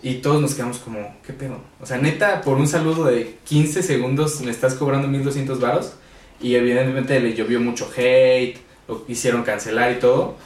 Y 0.02 0.14
todos 0.16 0.40
nos 0.40 0.54
quedamos 0.54 0.78
como, 0.78 1.16
¿qué 1.26 1.32
pedo? 1.32 1.58
O 1.80 1.86
sea, 1.86 1.98
neta, 1.98 2.40
por 2.42 2.56
un 2.56 2.68
saludo 2.68 3.06
de 3.06 3.38
15 3.44 3.82
segundos 3.82 4.40
me 4.42 4.50
estás 4.50 4.74
cobrando 4.74 5.08
1200 5.08 5.60
varos. 5.60 5.94
Y 6.40 6.54
evidentemente 6.54 7.18
le 7.18 7.34
llovió 7.34 7.60
mucho 7.60 7.90
hate, 7.96 8.58
lo 8.86 9.04
hicieron 9.08 9.42
cancelar 9.42 9.90
y 9.92 9.96
todo. 9.96 10.36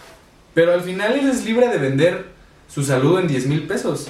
Pero 0.55 0.73
al 0.73 0.81
final 0.81 1.19
él 1.19 1.29
es 1.29 1.45
libre 1.45 1.69
de 1.69 1.77
vender 1.77 2.27
su 2.67 2.83
saludo 2.83 3.21
en 3.21 3.29
10 3.29 3.47
mil 3.47 3.67
pesos. 3.67 4.09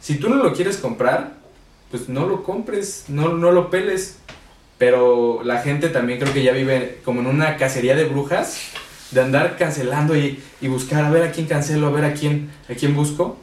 Si 0.00 0.16
tú 0.16 0.28
no 0.28 0.36
lo 0.36 0.52
quieres 0.52 0.76
comprar, 0.76 1.34
pues 1.90 2.08
no 2.08 2.26
lo 2.26 2.44
compres, 2.44 3.06
no, 3.08 3.30
no 3.30 3.50
lo 3.50 3.70
peles. 3.70 4.18
Pero 4.78 5.42
la 5.42 5.60
gente 5.60 5.88
también 5.88 6.20
creo 6.20 6.32
que 6.32 6.42
ya 6.44 6.52
vive 6.52 7.00
como 7.04 7.20
en 7.20 7.26
una 7.26 7.56
cacería 7.56 7.96
de 7.96 8.04
brujas, 8.04 8.60
de 9.10 9.20
andar 9.20 9.56
cancelando 9.56 10.16
y, 10.16 10.40
y 10.60 10.68
buscar 10.68 11.04
a 11.04 11.10
ver 11.10 11.24
a 11.24 11.32
quién 11.32 11.46
cancelo, 11.46 11.88
a 11.88 11.90
ver 11.90 12.04
a 12.04 12.14
quién, 12.14 12.50
a 12.68 12.74
quién 12.74 12.94
busco. 12.94 13.38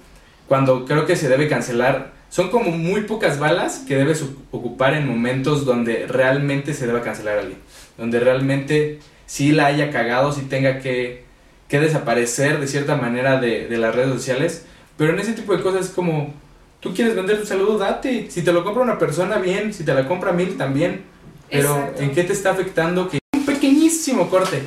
Cuando 0.52 0.84
creo 0.84 1.06
que 1.06 1.16
se 1.16 1.30
debe 1.30 1.48
cancelar, 1.48 2.12
son 2.28 2.50
como 2.50 2.72
muy 2.72 3.04
pocas 3.04 3.40
balas 3.40 3.86
que 3.88 3.96
debes 3.96 4.22
ocu- 4.22 4.36
ocupar 4.52 4.96
en 4.96 5.08
momentos 5.08 5.64
donde 5.64 6.08
realmente 6.08 6.74
se 6.74 6.86
deba 6.88 7.04
cancelar 7.04 7.38
a 7.38 7.40
alguien. 7.40 7.58
Donde 7.98 8.20
realmente 8.20 9.00
sí 9.26 9.54
la 9.54 9.68
haya 9.68 9.92
cagado, 9.92 10.34
sí 10.34 10.42
tenga 10.50 10.80
que, 10.80 11.24
que 11.70 11.80
desaparecer 11.80 12.60
de 12.60 12.68
cierta 12.68 12.98
manera 12.98 13.40
de, 13.40 13.70
de 13.70 13.78
las 13.78 13.96
redes 13.96 14.10
sociales. 14.12 14.66
Pero 14.98 15.14
en 15.14 15.20
ese 15.20 15.32
tipo 15.32 15.56
de 15.56 15.64
cosas 15.64 15.86
es 15.86 15.92
como, 15.94 16.34
tú 16.82 16.94
quieres 16.94 17.16
vender 17.16 17.40
tu 17.40 17.46
saludo, 17.46 17.78
date. 17.78 18.30
Si 18.30 18.42
te 18.42 18.52
lo 18.52 18.66
compra 18.66 18.84
una 18.84 19.00
persona, 19.00 19.38
bien. 19.38 19.74
Si 19.74 19.86
te 19.86 19.94
la 19.94 20.06
compra 20.06 20.34
mil, 20.34 20.58
también. 20.58 21.04
Pero 21.50 21.78
Exacto. 21.78 22.02
¿en 22.02 22.12
qué 22.12 22.26
te 22.26 22.34
está 22.34 22.52
afectando 22.52 23.08
que 23.08 23.20
un 23.38 23.46
pequeñísimo 23.46 24.30
corte? 24.30 24.64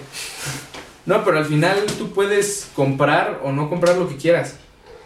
No, 1.05 1.23
pero 1.27 1.37
al 1.37 1.45
final 1.45 1.77
tú 1.99 2.11
puedes 2.15 2.71
comprar 2.75 3.41
o 3.45 3.53
no 3.53 3.69
comprar 3.69 3.99
lo 3.99 4.09
que 4.09 4.17
quieras, 4.17 4.57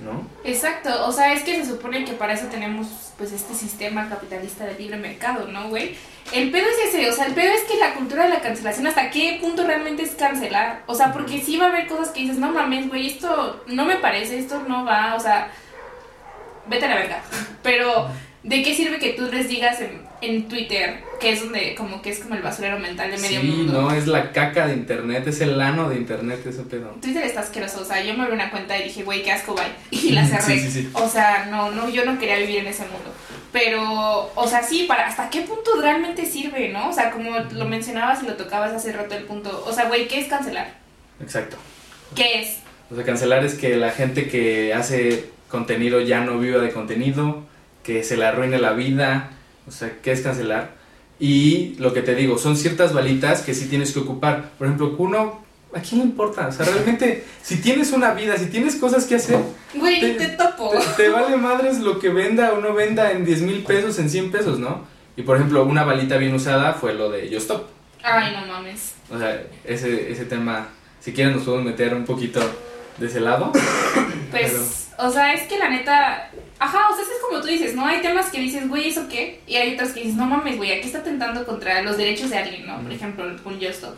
¿no? 0.01 0.27
Exacto, 0.45 1.07
o 1.07 1.13
sea, 1.13 1.33
es 1.33 1.43
que 1.43 1.57
se 1.57 1.71
supone 1.71 2.05
que 2.05 2.13
para 2.13 2.35
eso 2.35 2.47
tenemos 2.47 3.13
pues 3.17 3.33
este 3.33 3.55
sistema 3.55 4.09
capitalista 4.09 4.65
de 4.65 4.79
libre 4.79 4.97
mercado, 4.97 5.49
¿no, 5.49 5.69
güey? 5.69 5.97
El 6.33 6.51
pedo 6.51 6.67
es 6.69 6.95
ese, 6.95 7.09
o 7.09 7.13
sea, 7.13 7.27
el 7.27 7.35
pedo 7.35 7.53
es 7.53 7.65
que 7.65 7.79
la 7.79 7.95
cultura 7.95 8.25
de 8.25 8.31
la 8.31 8.41
cancelación, 8.41 8.87
¿hasta 8.87 9.11
qué 9.11 9.39
punto 9.41 9.67
realmente 9.67 10.03
es 10.03 10.15
cancelar? 10.15 10.83
O 10.87 10.95
sea, 10.95 11.13
porque 11.13 11.41
sí 11.41 11.57
va 11.57 11.67
a 11.67 11.69
haber 11.71 11.87
cosas 11.87 12.11
que 12.11 12.21
dices, 12.21 12.39
no 12.39 12.53
mames, 12.53 12.89
güey, 12.89 13.09
esto 13.09 13.65
no 13.67 13.85
me 13.85 13.97
parece, 13.97 14.39
esto 14.39 14.63
no 14.69 14.85
va, 14.85 15.15
o 15.15 15.21
sea, 15.21 15.51
vete 16.67 16.85
a 16.85 16.89
la 16.89 16.97
verga. 16.97 17.23
Pero, 17.63 18.09
¿de 18.43 18.63
qué 18.63 18.75
sirve 18.75 18.99
que 18.99 19.13
tú 19.13 19.29
les 19.31 19.49
digas 19.49 19.81
en, 19.81 20.01
en 20.21 20.49
Twitter, 20.49 21.03
que 21.21 21.33
es 21.33 21.41
donde, 21.41 21.75
como 21.75 22.01
que 22.03 22.11
es 22.11 22.21
como 22.21 22.35
el 22.35 22.43
basurero 22.43 22.79
mental 22.79 23.11
de 23.11 23.19
medio 23.19 23.41
sí, 23.41 23.47
mundo? 23.47 23.83
no, 23.83 23.93
es 23.93 24.07
la 24.07 24.33
caca 24.33 24.67
de 24.67 24.75
internet, 24.75 25.27
es 25.27 25.41
el 25.41 25.61
ano 25.61 25.89
de 25.89 25.97
internet 25.97 26.41
ese 26.47 26.63
pedo. 26.63 26.97
Twitter 27.01 27.25
está 27.25 27.41
asqueroso, 27.41 27.83
o 27.83 27.85
sea, 27.85 28.03
yo 28.03 28.15
me 28.15 28.23
abrí 28.23 28.35
una 28.35 28.51
cuenta 28.51 28.79
y 28.79 28.85
dije, 28.85 29.03
güey, 29.03 29.23
qué 29.23 29.33
asco, 29.33 29.55
bye, 29.55 29.65
y 29.91 30.11
la 30.11 30.27
cerré. 30.27 30.59
Sí, 30.59 30.71
sí, 30.71 30.83
sí. 30.83 30.91
O 30.93 31.09
sea, 31.09 31.47
no, 31.51 31.71
no, 31.71 31.89
yo 31.89 32.05
no 32.05 32.19
quería 32.19 32.39
vivir 32.39 32.59
en 32.59 32.69
ese 32.69 32.83
mundo. 32.83 33.13
Pero, 33.53 34.31
o 34.35 34.47
sea, 34.47 34.63
sí, 34.63 34.85
para 34.87 35.07
hasta 35.07 35.31
qué 35.31 35.41
punto 35.41 35.81
realmente 35.81 36.27
sirve, 36.27 36.69
¿no? 36.69 36.91
O 36.91 36.93
sea, 36.93 37.11
como 37.11 37.39
lo 37.39 37.65
mencionabas 37.65 38.23
y 38.23 38.27
lo 38.27 38.35
tocabas 38.35 38.73
hace 38.73 38.93
rato 38.93 39.17
el 39.17 39.25
punto. 39.25 39.65
O 39.67 39.73
sea, 39.73 39.89
güey, 39.89 40.07
¿qué 40.07 40.21
es 40.21 40.29
cancelar? 40.29 40.75
Exacto. 41.21 41.57
¿Qué 42.15 42.41
es? 42.41 42.59
O 42.91 42.95
sea, 42.95 43.05
cancelar 43.05 43.45
es 43.45 43.55
que 43.55 43.77
la 43.77 43.91
gente 43.91 44.29
que 44.29 44.75
hace 44.75 45.31
contenido 45.49 46.01
ya 46.01 46.21
no 46.21 46.39
viva 46.39 46.59
de 46.61 46.71
contenido, 46.71 47.45
que 47.89 48.05
se 48.05 48.19
le 48.19 48.27
arruine 48.27 48.59
la 48.59 48.73
vida. 48.75 49.31
O 49.67 49.71
sea, 49.71 49.91
¿qué 50.03 50.13
es 50.13 50.21
cancelar? 50.21 50.73
Y 51.19 51.75
lo 51.79 51.95
que 51.95 52.03
te 52.03 52.15
digo, 52.15 52.37
son 52.37 52.55
ciertas 52.55 52.93
balitas 52.93 53.41
que 53.41 53.55
sí 53.55 53.67
tienes 53.67 53.93
que 53.93 54.01
ocupar. 54.01 54.51
Por 54.59 54.67
ejemplo, 54.67 54.95
Kuno, 54.95 55.41
¿a 55.75 55.81
quién 55.81 56.03
le 56.03 56.07
importa? 56.09 56.49
O 56.49 56.53
sea, 56.53 56.67
realmente, 56.67 57.25
si 57.43 57.57
tienes 57.63 57.93
una 57.93 58.13
vida, 58.13 58.37
si 58.37 58.47
tienes 58.47 58.77
cosas 58.77 59.07
que 59.07 59.15
hacer, 59.15 59.39
Güey, 59.75 60.01
Te- 60.01 60.15
te, 60.15 60.27
topo. 60.37 60.71
te, 60.71 61.03
te 61.05 61.09
vale 61.09 61.37
madres 61.39 61.79
lo 61.81 61.99
que 61.99 62.11
venda 62.11 62.53
o 62.53 62.61
no 62.61 62.75
venda 62.75 63.11
en 63.13 63.25
10 63.25 63.41
mil 63.41 63.63
pesos, 63.65 63.99
en 63.99 64.11
100 64.11 64.33
pesos, 64.33 64.59
¿no? 64.59 64.85
Y 65.17 65.23
por 65.23 65.37
ejemplo, 65.37 65.65
una 65.65 65.83
balita 65.85 66.19
bien 66.19 66.35
usada 66.35 66.75
fue 66.75 66.93
lo 66.93 67.11
de 67.11 67.31
Yo 67.31 67.39
Stop. 67.39 67.69
Ay, 68.03 68.35
no 68.39 68.47
mames. 68.53 68.93
O 69.11 69.19
sea, 69.19 69.43
ese, 69.65 70.13
ese 70.13 70.27
tema, 70.27 70.69
si 71.01 71.15
quieren 71.15 71.35
nos 71.37 71.45
podemos 71.45 71.65
meter 71.65 71.95
un 71.95 72.05
poquito 72.05 72.41
de 72.99 73.07
ese 73.07 73.21
lado. 73.21 73.51
Pues, 74.31 74.89
o 74.99 75.11
sea, 75.11 75.33
es 75.33 75.45
que 75.49 75.59
la 75.59 75.71
neta. 75.71 76.31
Ajá, 76.59 76.89
o 76.91 76.95
sea, 76.95 77.05
es 77.05 77.11
como 77.27 77.41
tú 77.41 77.47
dices, 77.47 77.75
¿no? 77.75 77.87
Hay 77.87 78.01
temas 78.01 78.31
que 78.31 78.41
dices, 78.41 78.69
güey, 78.69 78.89
¿eso 78.89 79.07
qué? 79.09 79.41
Y 79.47 79.57
hay 79.57 79.75
otros 79.75 79.91
que 79.91 80.01
dices, 80.01 80.17
no 80.17 80.27
mames, 80.27 80.57
güey, 80.57 80.73
aquí 80.73 80.87
está 80.87 81.03
tentando 81.03 81.45
contra 81.45 81.83
los 81.83 81.97
derechos 81.97 82.31
de 82.31 82.39
alguien, 82.39 82.67
¿no? 82.67 82.81
Por 82.81 82.93
ejemplo, 82.93 83.25
un 83.45 83.55
Just 83.55 83.75
Stop. 83.75 83.97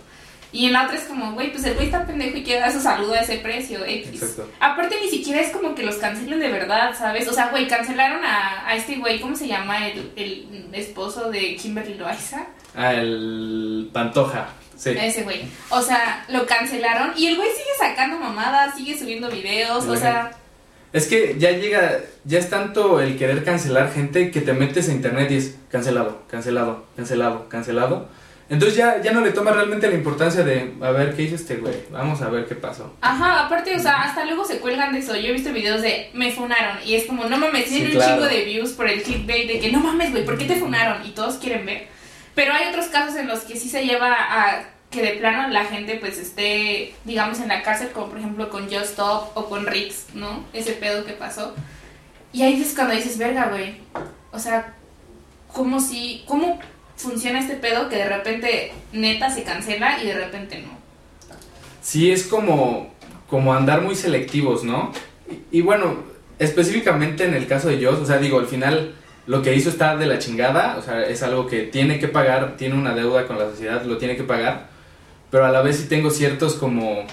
Y 0.52 0.66
en 0.66 0.72
la 0.72 0.84
otra 0.84 0.96
es 0.96 1.04
como, 1.04 1.32
güey, 1.32 1.52
pues 1.52 1.64
el 1.64 1.74
güey 1.74 1.86
está 1.86 2.04
pendejo 2.04 2.36
y 2.36 2.42
quiere 2.42 2.60
dar 2.60 2.72
su 2.72 2.80
saludo 2.80 3.14
a 3.14 3.20
ese 3.20 3.36
precio, 3.36 3.84
X. 3.84 4.08
Exacto. 4.20 4.50
Aparte, 4.58 4.96
ni 5.00 5.08
siquiera 5.08 5.40
es 5.40 5.50
como 5.50 5.76
que 5.76 5.84
los 5.84 5.94
cancelen 5.96 6.40
de 6.40 6.48
verdad, 6.48 6.92
¿sabes? 6.98 7.28
O 7.28 7.32
sea, 7.32 7.50
güey, 7.50 7.68
cancelaron 7.68 8.24
a, 8.24 8.66
a 8.66 8.74
este 8.74 8.96
güey, 8.96 9.20
¿cómo 9.20 9.36
se 9.36 9.46
llama? 9.46 9.86
El, 9.86 10.10
el 10.16 10.68
esposo 10.72 11.30
de 11.30 11.54
Kimberly 11.54 11.94
Loaiza. 11.94 12.46
Ah, 12.74 12.92
el 12.94 13.90
Pantoja. 13.92 14.48
Sí. 14.76 14.90
Ese 14.90 15.22
güey. 15.22 15.42
O 15.68 15.80
sea, 15.82 16.24
lo 16.28 16.44
cancelaron 16.46 17.12
y 17.16 17.28
el 17.28 17.36
güey 17.36 17.48
sigue 17.50 17.70
sacando 17.78 18.18
mamadas, 18.18 18.74
sigue 18.76 18.98
subiendo 18.98 19.30
videos, 19.30 19.86
o 19.86 19.96
sea. 19.96 20.32
Es 20.92 21.06
que 21.06 21.36
ya 21.38 21.52
llega, 21.52 22.00
ya 22.24 22.38
es 22.38 22.50
tanto 22.50 23.00
el 23.00 23.16
querer 23.16 23.44
cancelar 23.44 23.92
gente 23.92 24.30
que 24.30 24.40
te 24.40 24.52
metes 24.52 24.88
a 24.88 24.92
internet 24.92 25.30
y 25.30 25.36
es 25.36 25.56
cancelado, 25.70 26.22
cancelado, 26.28 26.84
cancelado, 26.96 27.48
cancelado. 27.48 28.08
Entonces 28.48 28.76
ya, 28.76 29.00
ya 29.00 29.12
no 29.12 29.20
le 29.20 29.30
tomas 29.30 29.54
realmente 29.54 29.88
la 29.88 29.94
importancia 29.94 30.42
de, 30.42 30.74
a 30.80 30.90
ver, 30.90 31.14
¿qué 31.14 31.22
hizo 31.22 31.36
este 31.36 31.58
güey? 31.58 31.74
Vamos 31.92 32.20
a 32.20 32.28
ver 32.28 32.46
qué 32.46 32.56
pasó. 32.56 32.92
Ajá, 33.00 33.46
aparte, 33.46 33.76
o 33.76 33.78
sea, 33.78 34.02
hasta 34.02 34.24
luego 34.24 34.44
se 34.44 34.58
cuelgan 34.58 34.92
de 34.92 34.98
eso. 34.98 35.14
Yo 35.14 35.28
he 35.28 35.32
visto 35.32 35.52
videos 35.52 35.82
de 35.82 36.10
me 36.14 36.32
funaron 36.32 36.78
y 36.84 36.96
es 36.96 37.04
como, 37.06 37.26
no 37.26 37.38
mames, 37.38 37.66
Sí, 37.66 37.76
tienen 37.76 37.92
claro. 37.92 38.14
un 38.14 38.18
chingo 38.18 38.28
de 38.34 38.44
views 38.44 38.70
por 38.72 38.88
el 38.88 39.02
clickbait 39.04 39.46
de 39.46 39.60
que 39.60 39.70
no 39.70 39.78
mames, 39.78 40.10
güey, 40.10 40.24
¿por 40.24 40.36
qué 40.36 40.46
te 40.46 40.56
funaron? 40.56 41.06
Y 41.06 41.10
todos 41.10 41.36
quieren 41.36 41.64
ver. 41.64 41.86
Pero 42.34 42.52
hay 42.52 42.68
otros 42.68 42.86
casos 42.86 43.14
en 43.14 43.28
los 43.28 43.40
que 43.40 43.54
sí 43.56 43.68
se 43.68 43.84
lleva 43.84 44.12
a 44.12 44.64
que 44.90 45.02
de 45.02 45.12
plano 45.18 45.48
la 45.48 45.64
gente 45.64 45.96
pues 45.96 46.18
esté, 46.18 46.94
digamos, 47.04 47.38
en 47.40 47.48
la 47.48 47.62
cárcel, 47.62 47.90
como 47.92 48.08
por 48.08 48.18
ejemplo 48.18 48.50
con 48.50 48.64
Just 48.64 48.90
Stop 48.90 49.36
o 49.36 49.48
con 49.48 49.66
Rix, 49.66 50.06
¿no? 50.14 50.44
Ese 50.52 50.72
pedo 50.72 51.04
que 51.04 51.12
pasó. 51.12 51.54
Y 52.32 52.42
ahí 52.42 52.60
es 52.60 52.74
cuando 52.74 52.94
dices, 52.94 53.16
verga, 53.16 53.48
güey. 53.48 53.76
O 54.32 54.38
sea, 54.38 54.74
¿cómo 55.52 55.80
si, 55.80 56.24
cómo 56.26 56.58
funciona 56.96 57.38
este 57.38 57.54
pedo 57.54 57.88
que 57.88 57.96
de 57.96 58.08
repente 58.08 58.72
neta 58.92 59.30
se 59.30 59.44
cancela 59.44 60.02
y 60.02 60.06
de 60.06 60.14
repente 60.14 60.58
no? 60.58 60.78
Sí, 61.80 62.10
es 62.10 62.24
como, 62.24 62.92
como 63.28 63.54
andar 63.54 63.82
muy 63.82 63.94
selectivos, 63.94 64.64
¿no? 64.64 64.92
Y, 65.50 65.58
y 65.58 65.60
bueno, 65.62 65.98
específicamente 66.38 67.24
en 67.24 67.34
el 67.34 67.46
caso 67.46 67.68
de 67.68 67.84
Joss, 67.84 68.00
o 68.00 68.06
sea, 68.06 68.18
digo, 68.18 68.40
al 68.40 68.46
final 68.46 68.94
lo 69.26 69.42
que 69.42 69.54
hizo 69.54 69.70
está 69.70 69.96
de 69.96 70.06
la 70.06 70.18
chingada, 70.18 70.76
o 70.76 70.82
sea, 70.82 71.04
es 71.04 71.22
algo 71.22 71.46
que 71.46 71.62
tiene 71.62 72.00
que 72.00 72.08
pagar, 72.08 72.56
tiene 72.56 72.74
una 72.74 72.94
deuda 72.94 73.26
con 73.26 73.38
la 73.38 73.48
sociedad, 73.50 73.84
lo 73.84 73.96
tiene 73.96 74.16
que 74.16 74.24
pagar, 74.24 74.68
pero 75.30 75.44
a 75.46 75.50
la 75.50 75.62
vez 75.62 75.76
sí 75.78 75.88
tengo 75.88 76.10
ciertos 76.10 76.54
como, 76.54 77.04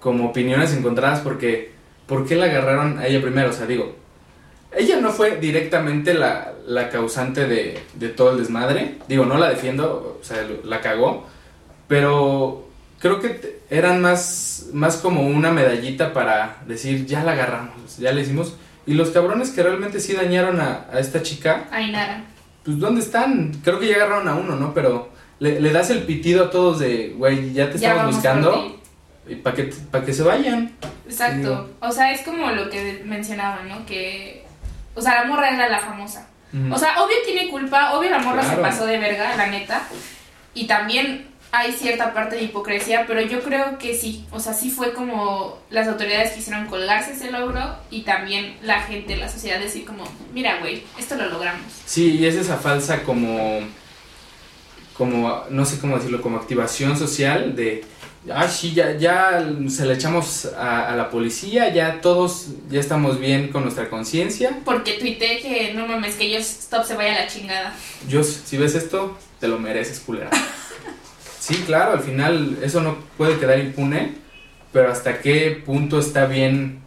como 0.00 0.28
opiniones 0.30 0.72
encontradas 0.74 1.20
porque, 1.20 1.72
¿por 2.06 2.26
qué 2.26 2.36
la 2.36 2.46
agarraron 2.46 2.98
a 2.98 3.06
ella 3.06 3.20
primero? 3.22 3.50
O 3.50 3.52
sea, 3.52 3.66
digo, 3.66 3.96
ella 4.76 5.00
no 5.00 5.10
fue 5.10 5.36
directamente 5.36 6.14
la, 6.14 6.52
la 6.66 6.90
causante 6.90 7.46
de, 7.46 7.80
de 7.94 8.08
todo 8.08 8.32
el 8.32 8.38
desmadre, 8.38 8.98
digo, 9.08 9.24
no 9.24 9.38
la 9.38 9.48
defiendo, 9.50 10.18
o 10.20 10.24
sea, 10.24 10.46
la 10.64 10.80
cagó, 10.80 11.26
pero 11.88 12.68
creo 12.98 13.20
que 13.20 13.60
eran 13.70 14.00
más, 14.00 14.66
más 14.72 14.96
como 14.96 15.22
una 15.26 15.50
medallita 15.52 16.12
para 16.12 16.58
decir, 16.66 17.06
ya 17.06 17.22
la 17.22 17.32
agarramos, 17.32 17.98
ya 17.98 18.12
le 18.12 18.22
hicimos. 18.22 18.54
Y 18.86 18.94
los 18.94 19.10
cabrones 19.10 19.50
que 19.50 19.62
realmente 19.62 20.00
sí 20.00 20.12
dañaron 20.12 20.60
a, 20.60 20.86
a 20.92 20.98
esta 20.98 21.22
chica, 21.22 21.68
Ay, 21.70 21.90
nada. 21.90 22.24
pues 22.64 22.78
¿dónde 22.78 23.00
están? 23.00 23.52
Creo 23.62 23.78
que 23.78 23.88
ya 23.88 23.96
agarraron 23.96 24.28
a 24.28 24.34
uno, 24.34 24.56
¿no? 24.56 24.74
Pero 24.74 25.08
le, 25.44 25.60
le 25.60 25.72
das 25.72 25.90
el 25.90 26.04
pitido 26.04 26.44
a 26.46 26.50
todos 26.50 26.78
de, 26.78 27.14
güey, 27.16 27.52
ya 27.52 27.70
te 27.70 27.78
Ya 27.78 27.90
estamos 27.92 28.14
buscando. 28.14 28.80
Y 29.28 29.36
para 29.36 29.56
que, 29.56 29.64
para 29.90 30.04
que 30.04 30.12
se 30.12 30.22
vayan. 30.22 30.72
Exacto. 31.06 31.70
O 31.80 31.92
sea, 31.92 32.12
es 32.12 32.22
como 32.22 32.50
lo 32.50 32.70
que 32.70 33.02
mencionaban, 33.04 33.68
¿no? 33.68 33.84
Que. 33.84 34.44
O 34.94 35.02
sea, 35.02 35.22
la 35.22 35.24
morra 35.24 35.50
era 35.50 35.68
la 35.68 35.80
famosa. 35.80 36.28
O 36.70 36.78
sea, 36.78 37.02
obvio 37.02 37.16
tiene 37.26 37.50
culpa, 37.50 37.94
obvio 37.94 38.10
la 38.10 38.20
morra 38.20 38.42
Claro. 38.42 38.56
se 38.56 38.62
pasó 38.62 38.86
de 38.86 38.98
verga, 38.98 39.36
la 39.36 39.48
neta. 39.48 39.82
Y 40.54 40.68
también 40.68 41.26
hay 41.50 41.72
cierta 41.72 42.14
parte 42.14 42.36
de 42.36 42.44
hipocresía, 42.44 43.06
pero 43.08 43.20
yo 43.20 43.42
creo 43.42 43.76
que 43.76 43.96
sí. 43.96 44.24
O 44.30 44.38
sea, 44.38 44.52
sí 44.54 44.70
fue 44.70 44.92
como 44.92 45.58
las 45.70 45.88
autoridades 45.88 46.30
quisieron 46.30 46.66
colgarse 46.66 47.12
ese 47.12 47.32
logro 47.32 47.60
y 47.90 48.02
también 48.02 48.56
la 48.62 48.82
gente, 48.82 49.16
la 49.16 49.28
sociedad 49.28 49.58
decir 49.58 49.84
como, 49.84 50.04
mira, 50.32 50.60
güey, 50.60 50.84
esto 50.96 51.16
lo 51.16 51.28
logramos. 51.28 51.66
Sí, 51.86 52.18
y 52.18 52.26
es 52.26 52.36
esa 52.36 52.56
falsa 52.56 53.02
como, 53.02 53.58
como, 54.96 55.42
no 55.50 55.64
sé 55.64 55.78
cómo 55.78 55.96
decirlo, 55.96 56.22
como 56.22 56.38
activación 56.38 56.96
social 56.96 57.56
de, 57.56 57.84
ah, 58.32 58.48
sí, 58.48 58.72
ya, 58.72 58.96
ya 58.96 59.46
se 59.68 59.86
le 59.86 59.94
echamos 59.94 60.46
a, 60.56 60.88
a 60.88 60.96
la 60.96 61.10
policía, 61.10 61.72
ya 61.72 62.00
todos, 62.00 62.48
ya 62.70 62.80
estamos 62.80 63.18
bien 63.18 63.48
con 63.48 63.62
nuestra 63.62 63.90
conciencia. 63.90 64.60
Porque 64.64 64.94
tuiteé 64.94 65.40
que 65.40 65.74
no 65.74 65.86
mames, 65.86 66.14
que 66.14 66.26
ellos 66.26 66.42
stop 66.44 66.84
se 66.84 66.94
vaya 66.94 67.16
a 67.16 67.20
la 67.22 67.26
chingada. 67.26 67.74
Yo, 68.08 68.22
si 68.22 68.56
ves 68.56 68.74
esto, 68.74 69.16
te 69.40 69.48
lo 69.48 69.58
mereces, 69.58 70.00
culera. 70.00 70.30
Sí, 71.44 71.56
claro, 71.66 71.92
al 71.92 72.00
final 72.00 72.56
eso 72.62 72.80
no 72.80 72.96
puede 73.18 73.38
quedar 73.38 73.58
impune, 73.58 74.14
pero 74.72 74.90
hasta 74.90 75.20
qué 75.20 75.62
punto 75.62 75.98
está 75.98 76.24
bien 76.24 76.80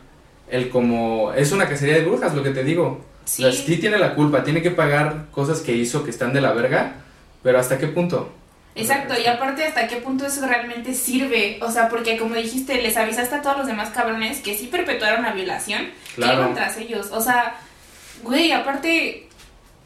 el 0.50 0.70
como... 0.70 1.32
Es 1.34 1.52
una 1.52 1.70
cacería 1.70 1.94
de 1.94 2.04
brujas, 2.04 2.34
lo 2.34 2.42
que 2.42 2.50
te 2.50 2.64
digo. 2.64 3.06
Sí. 3.26 3.44
Sea, 3.44 3.52
sí 3.52 3.78
tiene 3.78 4.00
la 4.00 4.16
culpa, 4.16 4.44
tiene 4.44 4.64
que 4.64 4.72
pagar 4.72 5.28
cosas 5.30 5.60
que 5.60 5.74
hizo 5.74 6.04
que 6.04 6.10
están 6.10 6.34
de 6.34 6.42
la 6.42 6.54
verga, 6.54 6.96
pero 7.44 7.60
hasta 7.60 7.78
qué 7.78 7.88
punto. 7.88 8.32
Exacto, 8.76 9.16
y 9.20 9.26
aparte 9.26 9.66
hasta 9.66 9.88
qué 9.88 9.96
punto 9.98 10.28
eso 10.28 10.46
realmente 10.46 10.94
sirve, 10.94 11.58
o 11.64 11.72
sea, 11.72 11.90
porque 11.90 12.16
como 12.18 12.36
dijiste, 12.36 12.80
les 12.82 12.96
avisaste 12.96 13.34
a 13.36 13.42
todos 13.42 13.58
los 13.58 13.66
demás 13.68 13.90
cabrones 13.90 14.40
que 14.42 14.56
sí 14.56 14.68
perpetuaron 14.68 15.24
la 15.24 15.34
violación, 15.34 15.86
que 16.10 16.22
Claro. 16.22 16.42
iban 16.42 16.54
tras 16.54 16.78
ellos, 16.78 17.08
o 17.12 17.20
sea, 17.20 17.56
güey, 18.22 18.52
aparte, 18.52 19.28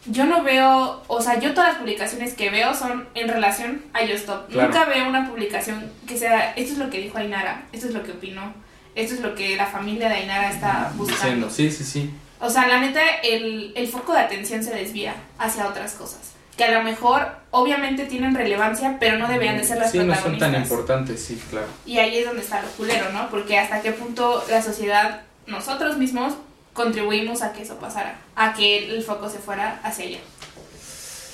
yo 0.07 0.25
no 0.25 0.43
veo, 0.43 1.01
o 1.07 1.21
sea, 1.21 1.39
yo 1.39 1.53
todas 1.53 1.69
las 1.69 1.77
publicaciones 1.77 2.33
que 2.33 2.49
veo 2.49 2.73
son 2.73 3.07
en 3.13 3.29
relación 3.29 3.81
a 3.93 4.03
YoStop, 4.03 4.49
Claro. 4.49 4.67
nunca 4.67 4.83
veo 4.85 5.07
una 5.07 5.25
publicación 5.29 5.89
que 6.05 6.17
sea, 6.17 6.51
esto 6.57 6.73
es 6.73 6.77
lo 6.79 6.89
que 6.89 6.99
dijo 6.99 7.17
Ainara, 7.17 7.63
esto 7.71 7.87
es 7.87 7.93
lo 7.93 8.03
que 8.03 8.11
opinó, 8.11 8.53
esto 8.95 9.13
es 9.13 9.21
lo 9.21 9.35
que 9.35 9.55
la 9.55 9.67
familia 9.67 10.09
de 10.09 10.15
Ainara 10.15 10.49
está 10.49 10.91
buscando. 10.97 11.47
Diciendo, 11.47 11.49
sí, 11.49 11.71
sí, 11.71 11.85
sí. 11.85 12.09
O 12.41 12.49
sea, 12.49 12.67
la 12.67 12.79
neta, 12.81 12.99
el, 13.23 13.71
el 13.75 13.87
foco 13.87 14.11
de 14.11 14.19
atención 14.19 14.61
se 14.63 14.73
desvía 14.75 15.13
hacia 15.37 15.65
otras 15.67 15.93
cosas. 15.93 16.33
Que 16.61 16.67
a 16.67 16.77
lo 16.77 16.83
mejor, 16.83 17.25
obviamente, 17.49 18.05
tienen 18.05 18.35
relevancia, 18.35 18.97
pero 18.99 19.17
no 19.17 19.27
deberían 19.27 19.57
de 19.57 19.63
ser 19.63 19.79
las 19.79 19.89
Sí, 19.91 19.97
no 19.97 20.03
son 20.03 20.13
protagonistas. 20.13 20.51
tan 20.51 20.61
importantes, 20.61 21.23
sí, 21.23 21.41
claro. 21.49 21.65
y 21.87 21.97
ahí 21.97 22.17
es 22.19 22.25
donde 22.27 22.43
está 22.43 22.61
lo 22.61 22.67
culero, 22.69 23.11
¿no? 23.11 23.31
Porque 23.31 23.57
hasta 23.57 23.81
qué 23.81 23.91
punto 23.93 24.43
la 24.47 24.61
sociedad, 24.61 25.21
nosotros 25.47 25.97
mismos, 25.97 26.33
contribuimos 26.73 27.41
a 27.41 27.51
que 27.51 27.63
eso 27.63 27.77
pasara. 27.79 28.15
A 28.35 28.53
que 28.53 28.93
el 28.95 29.01
foco 29.01 29.27
se 29.27 29.39
fuera 29.39 29.79
hacia 29.83 30.05
allá. 30.05 30.19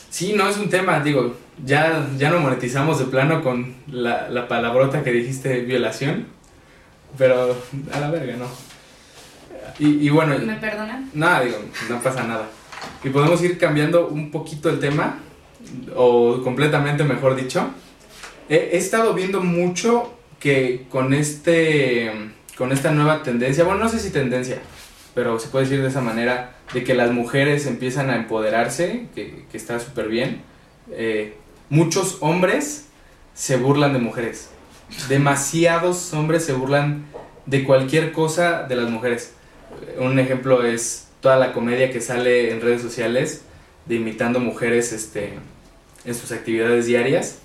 Sí, 0.10 0.32
no 0.32 0.48
es 0.48 0.56
un 0.58 0.70
tema, 0.70 1.02
digo, 1.02 1.36
ya, 1.66 2.08
ya 2.18 2.30
no 2.30 2.40
monetizamos 2.40 2.98
de 3.00 3.06
plano 3.06 3.44
con 3.44 3.76
la, 3.88 4.30
la 4.30 4.48
palabrota 4.48 5.04
que 5.04 5.12
dijiste 5.12 5.60
violación, 5.64 6.28
pero 7.18 7.54
a 7.94 8.00
la 8.00 8.10
verga, 8.10 8.38
no. 8.38 8.48
Y, 9.78 10.08
y 10.08 10.10
bueno, 10.10 10.38
¿Me 10.40 10.56
perdonan? 10.56 11.10
nada, 11.14 11.42
digo, 11.42 11.58
no 11.90 12.00
pasa 12.02 12.24
nada. 12.24 12.48
Y 13.04 13.10
podemos 13.10 13.42
ir 13.44 13.58
cambiando 13.58 14.08
un 14.08 14.32
poquito 14.32 14.70
el 14.70 14.80
tema, 14.80 15.20
o 15.96 16.42
completamente 16.44 17.04
mejor 17.04 17.36
dicho. 17.36 17.70
He, 18.50 18.78
estado 18.78 19.14
viendo 19.14 19.42
mucho 19.42 20.14
que 20.40 20.86
con 20.90 21.14
este, 21.14 22.12
con 22.58 22.72
esta 22.72 22.92
nueva 22.92 23.24
tendencia, 23.24 23.64
bueno, 23.64 23.80
no 23.80 23.90
sé 23.90 24.00
si 24.00 24.10
tendencia, 24.10 24.60
pero 25.14 25.40
se 25.40 25.50
puede 25.50 25.66
decir 25.66 25.82
de 25.82 25.90
esa 25.90 26.02
manera, 26.02 26.56
de 26.74 26.84
que 26.84 26.94
las 26.94 27.12
mujeres 27.12 27.66
empiezan 27.66 28.10
a 28.10 28.16
empoderarse, 28.16 29.08
que, 29.16 29.46
está 29.54 29.80
súper 29.80 30.08
bien. 30.08 30.42
Eh, 30.92 31.36
muchos 31.70 32.18
hombres 32.22 32.88
se 33.34 33.58
burlan 33.58 33.94
de 33.94 34.00
mujeres. 34.00 34.50
Demasiados 35.10 36.14
hombres 36.14 36.46
se 36.46 36.54
burlan 36.54 37.06
de 37.46 37.64
cualquier 37.64 38.12
cosa 38.12 38.64
de 38.64 38.76
las 38.76 38.90
mujeres. 38.90 39.34
Un 40.00 40.20
ejemplo 40.20 40.64
es 40.66 41.07
toda 41.22 41.38
la 41.38 41.54
comedia 41.54 41.92
que 41.92 42.02
sale 42.02 42.52
en 42.52 42.62
redes 42.62 42.82
sociales 42.82 43.44
de 43.86 43.96
imitando 43.96 44.40
mujeres 44.40 44.92
este, 44.92 45.34
en 46.06 46.16
sus 46.16 46.32
actividades 46.32 46.86
diarias. 46.86 47.40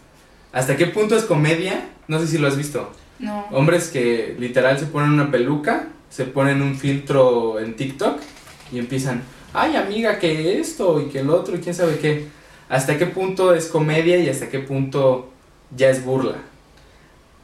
¿Hasta 0.53 0.77
qué 0.77 0.87
punto 0.87 1.17
es 1.17 1.25
comedia? 1.25 1.89
No 2.09 2.19
sé 2.19 2.27
si 2.27 2.39
lo 2.39 2.49
has 2.49 2.57
visto. 2.57 2.93
No. 3.19 3.47
Hombres 3.53 3.89
que 3.89 4.37
literal 4.39 4.79
se 4.79 4.87
ponen 4.87 5.13
una 5.13 5.31
peluca, 5.31 5.89
se 6.11 6.25
ponen 6.25 6.61
un 6.61 6.77
filtro 6.77 7.61
en 7.61 7.75
TikTok 7.75 8.21
y 8.73 8.79
empiezan, 8.79 9.23
ay 9.53 9.77
amiga, 9.77 10.19
que 10.19 10.61
esto 10.61 11.01
y 11.01 11.07
que 11.07 11.21
el 11.21 11.31
otro 11.31 11.57
y 11.57 11.61
quién 11.61 11.75
sabe 11.75 11.99
qué. 11.99 12.29
¿Hasta 12.69 12.99
qué 12.99 13.07
punto 13.07 13.55
es 13.55 13.67
comedia 13.67 14.19
y 14.19 14.29
hasta 14.29 14.49
qué 14.49 14.59
punto 14.59 15.31
ya 15.75 15.91
es 15.91 16.05
burla? 16.05 16.37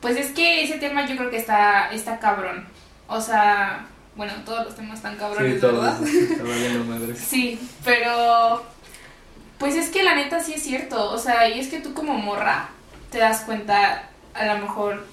Pues 0.01 0.17
es 0.17 0.31
que 0.31 0.65
ese 0.65 0.79
tema 0.79 1.07
yo 1.07 1.17
creo 1.17 1.31
que 1.31 1.37
está, 1.37 1.91
está 1.93 2.19
cabrón. 2.19 2.65
O 3.09 3.21
sea, 3.21 3.87
bueno, 4.19 4.33
todos 4.45 4.67
los 4.67 4.75
temas 4.77 4.97
están 4.99 5.17
cabrones, 5.17 5.61
¿verdad? 5.63 6.03
está 6.05 6.43
valiendo 6.43 6.85
madres. 6.85 7.19
Sí, 7.19 7.59
pero 7.85 8.63
pues 9.59 9.75
es 9.77 9.89
que 9.89 10.03
la 10.03 10.15
neta 10.15 10.41
sí 10.41 10.53
es 10.55 10.63
cierto, 10.63 11.11
o 11.11 11.19
sea, 11.19 11.49
y 11.49 11.59
es 11.61 11.69
que 11.69 11.79
tú 11.81 11.95
como 11.95 12.13
morra 12.15 12.69
te 13.11 13.19
das 13.19 13.41
cuenta, 13.43 14.11
a 14.35 14.45
lo 14.45 14.59
mejor, 14.59 15.07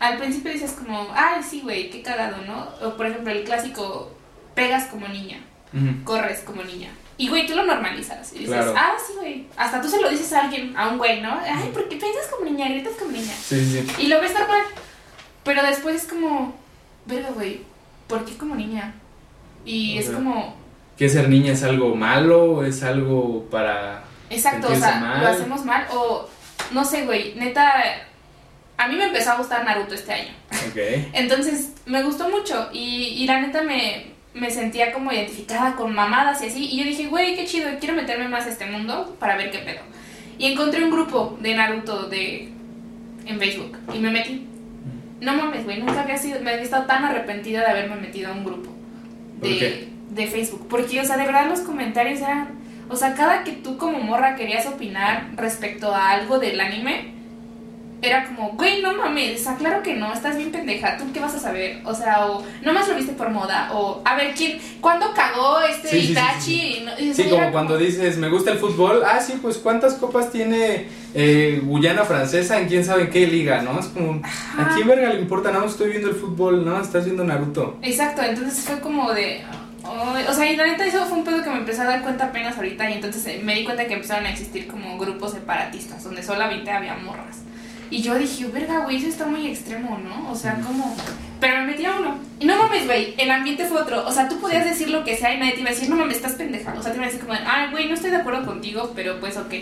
al 0.00 0.16
principio 0.18 0.50
dices 0.52 0.72
como, 0.72 1.06
ay, 1.14 1.42
sí, 1.48 1.60
güey, 1.60 1.90
qué 1.90 2.02
cagado, 2.02 2.38
¿no? 2.46 2.68
O 2.82 2.96
por 2.96 3.06
ejemplo, 3.06 3.30
el 3.30 3.44
clásico, 3.44 4.10
pegas 4.54 4.86
como 4.86 5.06
niña, 5.06 5.38
corres 6.04 6.40
como 6.40 6.62
niña. 6.64 6.90
Y 7.18 7.28
güey, 7.28 7.46
tú 7.46 7.54
lo 7.54 7.64
normalizas. 7.64 8.32
Y 8.32 8.38
dices, 8.38 8.54
Claro. 8.54 8.74
ah, 8.74 8.92
sí, 9.06 9.12
güey. 9.18 9.46
Hasta 9.54 9.82
tú 9.82 9.90
se 9.90 10.00
lo 10.00 10.08
dices 10.08 10.32
a 10.32 10.40
alguien, 10.44 10.74
a 10.74 10.88
un 10.88 10.96
güey, 10.96 11.20
¿no? 11.20 11.38
Ay, 11.44 11.68
¿por 11.70 11.86
qué 11.86 11.96
pegas 11.96 12.26
como 12.30 12.46
niña? 12.50 12.66
Gritas 12.70 12.94
como 12.94 13.10
niña. 13.10 13.34
Sí, 13.34 13.62
sí, 13.62 13.84
sí. 13.86 14.02
Y 14.04 14.06
lo 14.06 14.22
ves 14.22 14.32
normal. 14.32 14.62
Pero 15.44 15.62
después 15.62 15.96
es 15.96 16.08
como, 16.08 16.54
verga, 17.04 17.28
güey, 17.34 17.60
¿por 18.10 18.24
qué 18.26 18.36
como 18.36 18.54
niña? 18.54 18.92
Y 19.64 19.96
O 19.96 20.00
es 20.00 20.06
sea, 20.06 20.14
como, 20.16 20.56
¿Que 20.98 21.08
ser 21.08 21.28
niña 21.30 21.52
es 21.52 21.62
algo 21.62 21.94
malo? 21.94 22.64
¿Es 22.64 22.82
algo 22.82 23.48
para...? 23.50 24.04
Exacto, 24.28 24.68
o 24.70 24.76
sea, 24.76 24.96
mal. 24.96 25.22
lo 25.22 25.28
hacemos 25.28 25.64
mal 25.64 25.86
o 25.92 26.28
no 26.72 26.84
sé, 26.84 27.04
güey, 27.04 27.34
neta 27.36 27.72
a 28.76 28.88
mí 28.88 28.96
me 28.96 29.04
empezó 29.04 29.32
a 29.32 29.36
gustar 29.36 29.64
Naruto 29.64 29.94
este 29.94 30.12
año. 30.12 30.32
Ok. 30.70 30.76
Entonces, 31.12 31.72
me 31.86 32.02
gustó 32.02 32.28
mucho 32.30 32.68
y, 32.72 33.14
y 33.18 33.26
la 33.26 33.40
neta 33.40 33.62
me, 33.62 34.12
me 34.34 34.50
sentía 34.50 34.92
como 34.92 35.12
identificada 35.12 35.74
con 35.76 35.94
mamadas 35.94 36.42
y 36.42 36.46
así 36.46 36.64
y 36.64 36.78
yo 36.78 36.84
dije, 36.84 37.06
güey, 37.08 37.34
qué 37.34 37.44
chido, 37.44 37.68
quiero 37.78 37.94
meterme 37.94 38.28
más 38.28 38.46
a 38.46 38.50
este 38.50 38.66
mundo 38.66 39.16
para 39.18 39.36
ver 39.36 39.50
qué 39.50 39.58
pedo. 39.58 39.80
Y 40.38 40.52
encontré 40.52 40.82
un 40.82 40.90
grupo 40.90 41.36
de 41.40 41.54
Naruto 41.54 42.08
de 42.08 42.48
en 43.26 43.38
Facebook 43.38 43.76
y 43.92 43.98
me 43.98 44.10
metí. 44.10 44.46
No 45.20 45.34
mames, 45.34 45.64
güey, 45.64 45.78
nunca 45.80 46.02
había 46.02 46.16
sido 46.16 46.40
me 46.40 46.50
había 46.50 46.62
estado 46.62 46.86
tan 46.86 47.04
arrepentida 47.04 47.60
de 47.60 47.66
haberme 47.66 47.96
metido 47.96 48.30
a 48.30 48.32
un 48.34 48.44
grupo 48.44 48.70
¿Por 49.40 49.48
de, 49.48 49.88
de 50.10 50.26
Facebook. 50.26 50.66
Porque, 50.68 51.00
o 51.00 51.04
sea, 51.04 51.16
de 51.16 51.26
verdad 51.26 51.46
los 51.48 51.60
comentarios 51.60 52.20
eran. 52.20 52.58
O 52.88 52.96
sea, 52.96 53.14
cada 53.14 53.44
que 53.44 53.52
tú 53.52 53.76
como 53.76 53.98
morra 54.00 54.34
querías 54.34 54.66
opinar 54.66 55.28
respecto 55.36 55.94
a 55.94 56.10
algo 56.10 56.38
del 56.38 56.58
anime, 56.60 57.12
era 58.02 58.24
como, 58.26 58.52
güey, 58.52 58.80
no 58.80 58.94
mames, 58.96 59.40
o 59.42 59.44
sea, 59.44 59.56
claro 59.56 59.82
que 59.82 59.94
no, 59.94 60.10
estás 60.12 60.36
bien 60.38 60.50
pendeja, 60.50 60.96
¿tú 60.96 61.04
qué 61.12 61.20
vas 61.20 61.34
a 61.34 61.38
saber? 61.38 61.82
O 61.84 61.94
sea, 61.94 62.26
o 62.26 62.42
nomás 62.62 62.88
lo 62.88 62.96
viste 62.96 63.12
por 63.12 63.28
moda, 63.28 63.70
o 63.74 64.00
a 64.06 64.16
ver, 64.16 64.34
¿quién, 64.34 64.58
¿cuándo 64.80 65.12
cagó 65.14 65.60
este 65.60 65.88
Sí, 65.88 66.00
sí, 66.00 66.06
sí, 66.06 66.12
Itachi? 66.12 66.40
sí. 66.76 66.82
No- 66.84 66.92
o 66.94 66.96
Sí, 67.14 67.14
sea, 67.14 67.30
como 67.30 67.52
cuando 67.52 67.76
dices, 67.76 68.16
me 68.16 68.30
gusta 68.30 68.52
el 68.52 68.58
fútbol, 68.58 69.02
ah, 69.04 69.20
sí, 69.20 69.34
pues 69.42 69.58
¿cuántas 69.58 69.94
copas 69.94 70.32
tiene 70.32 70.86
eh, 71.14 71.60
Guyana 71.64 72.04
Francesa 72.04 72.60
en 72.60 72.68
quién 72.68 72.84
sabe 72.84 73.08
qué 73.10 73.26
liga, 73.26 73.62
no? 73.62 73.78
Es 73.80 73.86
como, 73.86 74.20
¿a 74.58 74.74
quién 74.74 74.86
verga 74.86 75.10
le 75.12 75.20
importa? 75.20 75.50
No, 75.50 75.64
estoy 75.64 75.90
viendo 75.90 76.08
el 76.08 76.14
fútbol, 76.14 76.64
no, 76.64 76.80
estás 76.80 77.04
viendo 77.04 77.24
Naruto. 77.24 77.78
Exacto, 77.82 78.22
entonces 78.22 78.64
fue 78.64 78.80
como 78.80 79.12
de... 79.12 79.42
"Ay", 79.84 80.24
o 80.28 80.32
sea, 80.32 80.50
y 80.52 80.56
la 80.56 80.66
neta 80.66 80.86
eso 80.86 81.04
fue 81.06 81.18
un 81.18 81.24
pedo 81.24 81.42
que 81.42 81.50
me 81.50 81.58
empecé 81.58 81.80
a 81.80 81.84
dar 81.84 82.02
cuenta 82.02 82.26
apenas 82.26 82.56
ahorita 82.56 82.88
y 82.90 82.94
entonces 82.94 83.26
eh, 83.26 83.40
me 83.42 83.54
di 83.54 83.64
cuenta 83.64 83.86
que 83.86 83.94
empezaron 83.94 84.26
a 84.26 84.30
existir 84.30 84.66
como 84.68 84.98
grupos 84.98 85.32
separatistas 85.32 86.04
donde 86.04 86.22
solamente 86.22 86.70
había 86.70 86.96
morras. 86.96 87.38
Y 87.92 88.02
yo 88.02 88.14
dije, 88.16 88.46
verga, 88.46 88.84
güey, 88.84 88.98
eso 88.98 89.08
está 89.08 89.26
muy 89.26 89.48
extremo, 89.48 89.98
¿no? 89.98 90.30
O 90.30 90.36
sea, 90.36 90.54
como... 90.64 90.96
Pero 91.40 91.56
me 91.56 91.66
metí 91.68 91.84
a 91.86 91.96
uno. 91.96 92.18
Y 92.38 92.44
no 92.46 92.56
mames, 92.56 92.84
güey, 92.86 93.14
el 93.18 93.30
ambiente 93.32 93.64
fue 93.64 93.80
otro. 93.80 94.06
O 94.06 94.12
sea, 94.12 94.28
tú 94.28 94.38
podías 94.38 94.64
decir 94.64 94.90
lo 94.90 95.02
que 95.02 95.16
sea 95.16 95.34
y 95.34 95.38
nadie 95.40 95.54
te 95.54 95.60
iba 95.60 95.70
a 95.70 95.72
decir, 95.72 95.88
no 95.90 95.96
mames, 95.96 96.16
estás 96.18 96.34
pendeja. 96.34 96.72
O 96.78 96.82
sea, 96.82 96.92
te 96.92 96.98
iba 96.98 97.06
a 97.06 97.10
decir 97.10 97.24
como, 97.26 97.36
ay, 97.44 97.70
güey, 97.72 97.88
no 97.88 97.94
estoy 97.94 98.10
de 98.10 98.18
acuerdo 98.18 98.46
contigo, 98.46 98.92
pero 98.94 99.18
pues 99.18 99.36
ok. 99.38 99.54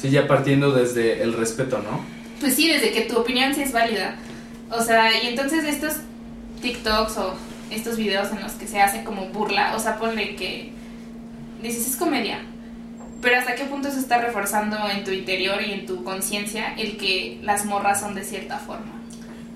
Sí, 0.00 0.10
ya 0.10 0.26
partiendo 0.26 0.72
desde 0.72 1.22
el 1.22 1.32
respeto, 1.32 1.78
¿no? 1.78 2.04
Pues 2.40 2.54
sí, 2.54 2.68
desde 2.68 2.92
que 2.92 3.02
tu 3.02 3.16
opinión 3.16 3.54
sí 3.54 3.62
es 3.62 3.72
válida. 3.72 4.16
O 4.70 4.82
sea, 4.82 5.10
y 5.22 5.28
entonces 5.28 5.64
estos 5.64 5.94
TikToks 6.60 7.16
o 7.18 7.34
estos 7.70 7.96
videos 7.96 8.30
en 8.30 8.42
los 8.42 8.52
que 8.52 8.66
se 8.66 8.80
hace 8.80 9.04
como 9.04 9.28
burla, 9.28 9.74
o 9.74 9.78
sea, 9.78 9.98
ponle 9.98 10.36
que 10.36 10.70
dices 11.62 11.88
es 11.88 11.96
comedia. 11.96 12.38
pero 13.22 13.38
hasta 13.38 13.54
qué 13.54 13.64
punto 13.64 13.90
se 13.90 13.98
está 13.98 14.20
reforzando 14.20 14.76
en 14.88 15.02
tu 15.04 15.10
interior 15.10 15.60
y 15.66 15.72
en 15.72 15.86
tu 15.86 16.04
conciencia 16.04 16.74
el 16.76 16.96
que 16.96 17.40
las 17.42 17.64
morras 17.64 18.00
son 18.00 18.14
de 18.14 18.22
cierta 18.22 18.58
forma. 18.58 18.92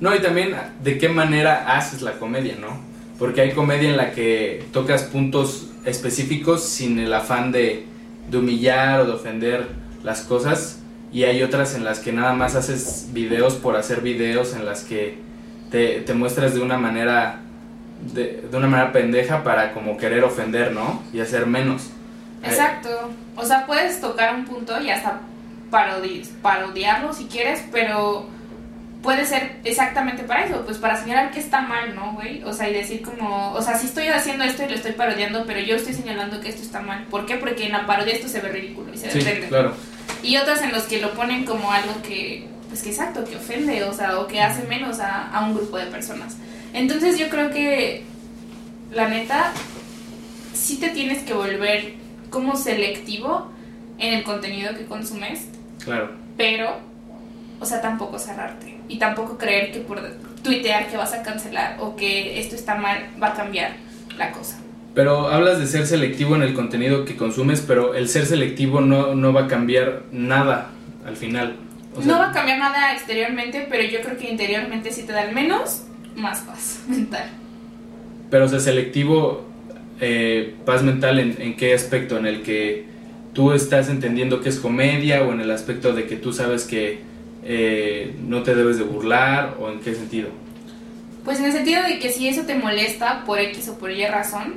No, 0.00 0.14
y 0.14 0.20
también 0.20 0.56
de 0.82 0.98
qué 0.98 1.08
manera 1.08 1.76
haces 1.76 2.02
la 2.02 2.18
comedia, 2.18 2.56
¿no? 2.58 2.80
Porque 3.18 3.42
hay 3.42 3.52
comedia 3.52 3.90
en 3.90 3.96
la 3.96 4.12
que 4.12 4.64
tocas 4.72 5.02
puntos 5.04 5.68
específicos 5.84 6.64
sin 6.64 6.98
el 6.98 7.12
afán 7.12 7.52
de, 7.52 7.84
de 8.30 8.38
humillar 8.38 9.00
o 9.00 9.06
de 9.06 9.12
ofender 9.12 9.68
las 10.02 10.22
cosas 10.22 10.78
y 11.12 11.24
hay 11.24 11.42
otras 11.42 11.74
en 11.74 11.84
las 11.84 11.98
que 11.98 12.12
nada 12.12 12.32
más 12.32 12.54
haces 12.54 13.08
videos 13.12 13.54
por 13.54 13.76
hacer 13.76 14.00
videos 14.00 14.54
en 14.54 14.64
las 14.64 14.84
que 14.84 15.18
te, 15.70 16.00
te 16.00 16.14
muestras 16.14 16.54
de 16.54 16.60
una 16.60 16.78
manera 16.78 17.40
de, 18.12 18.44
de, 18.50 18.56
una 18.56 18.66
manera 18.66 18.92
pendeja 18.92 19.42
para 19.42 19.74
como 19.74 19.96
querer 19.96 20.24
ofender, 20.24 20.72
¿no? 20.72 21.02
Y 21.12 21.20
hacer 21.20 21.46
menos. 21.46 21.90
Exacto. 22.42 22.88
O 23.36 23.44
sea, 23.44 23.66
puedes 23.66 24.00
tocar 24.00 24.34
un 24.34 24.44
punto 24.44 24.80
y 24.80 24.90
hasta 24.90 25.20
parodi 25.70 26.22
parodiarlo 26.42 27.12
si 27.12 27.26
quieres, 27.26 27.62
pero 27.70 28.26
puede 29.02 29.24
ser 29.24 29.56
exactamente 29.64 30.24
para 30.24 30.44
eso, 30.44 30.62
pues 30.64 30.78
para 30.78 31.00
señalar 31.00 31.30
que 31.30 31.40
está 31.40 31.62
mal, 31.62 31.94
¿no, 31.94 32.12
güey? 32.12 32.42
O 32.44 32.52
sea, 32.52 32.68
y 32.68 32.74
decir 32.74 33.02
como, 33.02 33.52
o 33.52 33.62
sea, 33.62 33.76
si 33.76 33.86
estoy 33.86 34.08
haciendo 34.08 34.44
esto 34.44 34.62
y 34.64 34.68
lo 34.68 34.74
estoy 34.74 34.92
parodiando, 34.92 35.44
pero 35.46 35.60
yo 35.60 35.76
estoy 35.76 35.94
señalando 35.94 36.40
que 36.40 36.48
esto 36.48 36.62
está 36.62 36.80
mal. 36.80 37.04
¿Por 37.04 37.26
qué? 37.26 37.36
Porque 37.36 37.66
en 37.66 37.72
la 37.72 37.86
parodia 37.86 38.14
esto 38.14 38.28
se 38.28 38.40
ve 38.40 38.50
ridículo 38.50 38.92
y 38.92 38.98
se 38.98 39.10
sí, 39.10 39.20
claro. 39.48 39.74
Y 40.22 40.36
otras 40.36 40.62
en 40.62 40.72
los 40.72 40.82
que 40.84 41.00
lo 41.00 41.12
ponen 41.12 41.44
como 41.44 41.72
algo 41.72 42.02
que, 42.02 42.46
pues 42.68 42.82
que 42.82 42.90
exacto, 42.90 43.24
que 43.24 43.36
ofende, 43.36 43.84
o 43.84 43.92
sea, 43.92 44.18
o 44.20 44.26
que 44.26 44.42
hace 44.42 44.66
menos 44.66 45.00
a, 45.00 45.30
a 45.30 45.44
un 45.44 45.54
grupo 45.54 45.78
de 45.78 45.86
personas. 45.86 46.36
Entonces 46.74 47.18
yo 47.18 47.30
creo 47.30 47.50
que, 47.50 48.04
la 48.92 49.08
neta, 49.08 49.52
sí 50.52 50.78
te 50.78 50.90
tienes 50.90 51.22
que 51.22 51.32
volver 51.32 51.94
como 52.28 52.56
selectivo 52.56 53.50
en 53.98 54.14
el 54.14 54.24
contenido 54.24 54.74
que 54.74 54.84
consumes. 54.84 55.46
Claro. 55.82 56.10
Pero, 56.36 56.76
o 57.60 57.66
sea, 57.66 57.80
tampoco 57.80 58.18
cerrarte. 58.18 58.79
Y 58.90 58.98
tampoco 58.98 59.38
creer 59.38 59.70
que 59.70 59.78
por 59.78 60.02
tuitear 60.42 60.88
que 60.88 60.96
vas 60.96 61.12
a 61.14 61.22
cancelar 61.22 61.76
o 61.78 61.94
que 61.94 62.40
esto 62.40 62.56
está 62.56 62.74
mal 62.74 62.98
va 63.22 63.28
a 63.28 63.34
cambiar 63.34 63.76
la 64.18 64.32
cosa. 64.32 64.58
Pero 64.94 65.28
hablas 65.28 65.60
de 65.60 65.66
ser 65.68 65.86
selectivo 65.86 66.34
en 66.34 66.42
el 66.42 66.54
contenido 66.54 67.04
que 67.04 67.16
consumes, 67.16 67.62
pero 67.66 67.94
el 67.94 68.08
ser 68.08 68.26
selectivo 68.26 68.80
no, 68.80 69.14
no 69.14 69.32
va 69.32 69.42
a 69.42 69.46
cambiar 69.46 70.02
nada 70.10 70.70
al 71.06 71.16
final. 71.16 71.54
O 71.94 72.02
sea, 72.02 72.12
no 72.12 72.18
va 72.18 72.30
a 72.30 72.32
cambiar 72.32 72.58
nada 72.58 72.92
exteriormente, 72.92 73.66
pero 73.70 73.84
yo 73.84 74.00
creo 74.00 74.18
que 74.18 74.28
interiormente 74.28 74.90
sí 74.90 75.04
te 75.04 75.12
da 75.12 75.22
al 75.22 75.32
menos 75.32 75.84
más 76.16 76.40
paz 76.40 76.82
mental. 76.88 77.30
Pero 78.30 78.46
o 78.46 78.48
sea, 78.48 78.58
selectivo, 78.58 79.46
eh, 80.00 80.56
paz 80.64 80.82
mental 80.82 81.20
en, 81.20 81.36
en 81.40 81.56
qué 81.56 81.74
aspecto, 81.74 82.18
en 82.18 82.26
el 82.26 82.42
que 82.42 82.86
tú 83.32 83.52
estás 83.52 83.88
entendiendo 83.88 84.40
que 84.40 84.48
es 84.48 84.58
comedia 84.58 85.22
o 85.22 85.32
en 85.32 85.40
el 85.40 85.50
aspecto 85.52 85.92
de 85.92 86.06
que 86.06 86.16
tú 86.16 86.32
sabes 86.32 86.64
que 86.64 87.09
eh, 87.42 88.16
no 88.26 88.42
te 88.42 88.54
debes 88.54 88.78
de 88.78 88.84
burlar 88.84 89.56
o 89.60 89.70
en 89.70 89.80
qué 89.80 89.94
sentido? 89.94 90.28
Pues 91.24 91.38
en 91.38 91.46
el 91.46 91.52
sentido 91.52 91.82
de 91.82 91.98
que 91.98 92.10
si 92.10 92.28
eso 92.28 92.42
te 92.42 92.54
molesta 92.54 93.24
por 93.24 93.38
X 93.38 93.68
o 93.68 93.78
por 93.78 93.90
Y 93.90 94.06
razón, 94.06 94.54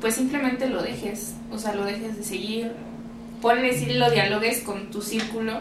pues 0.00 0.14
simplemente 0.14 0.68
lo 0.68 0.82
dejes, 0.82 1.34
o 1.50 1.58
sea, 1.58 1.74
lo 1.74 1.84
dejes 1.84 2.16
de 2.16 2.24
seguir, 2.24 2.72
ponle 3.40 3.68
decir 3.68 3.96
lo 3.96 4.10
dialogues 4.10 4.60
con 4.60 4.90
tu 4.90 5.02
círculo 5.02 5.60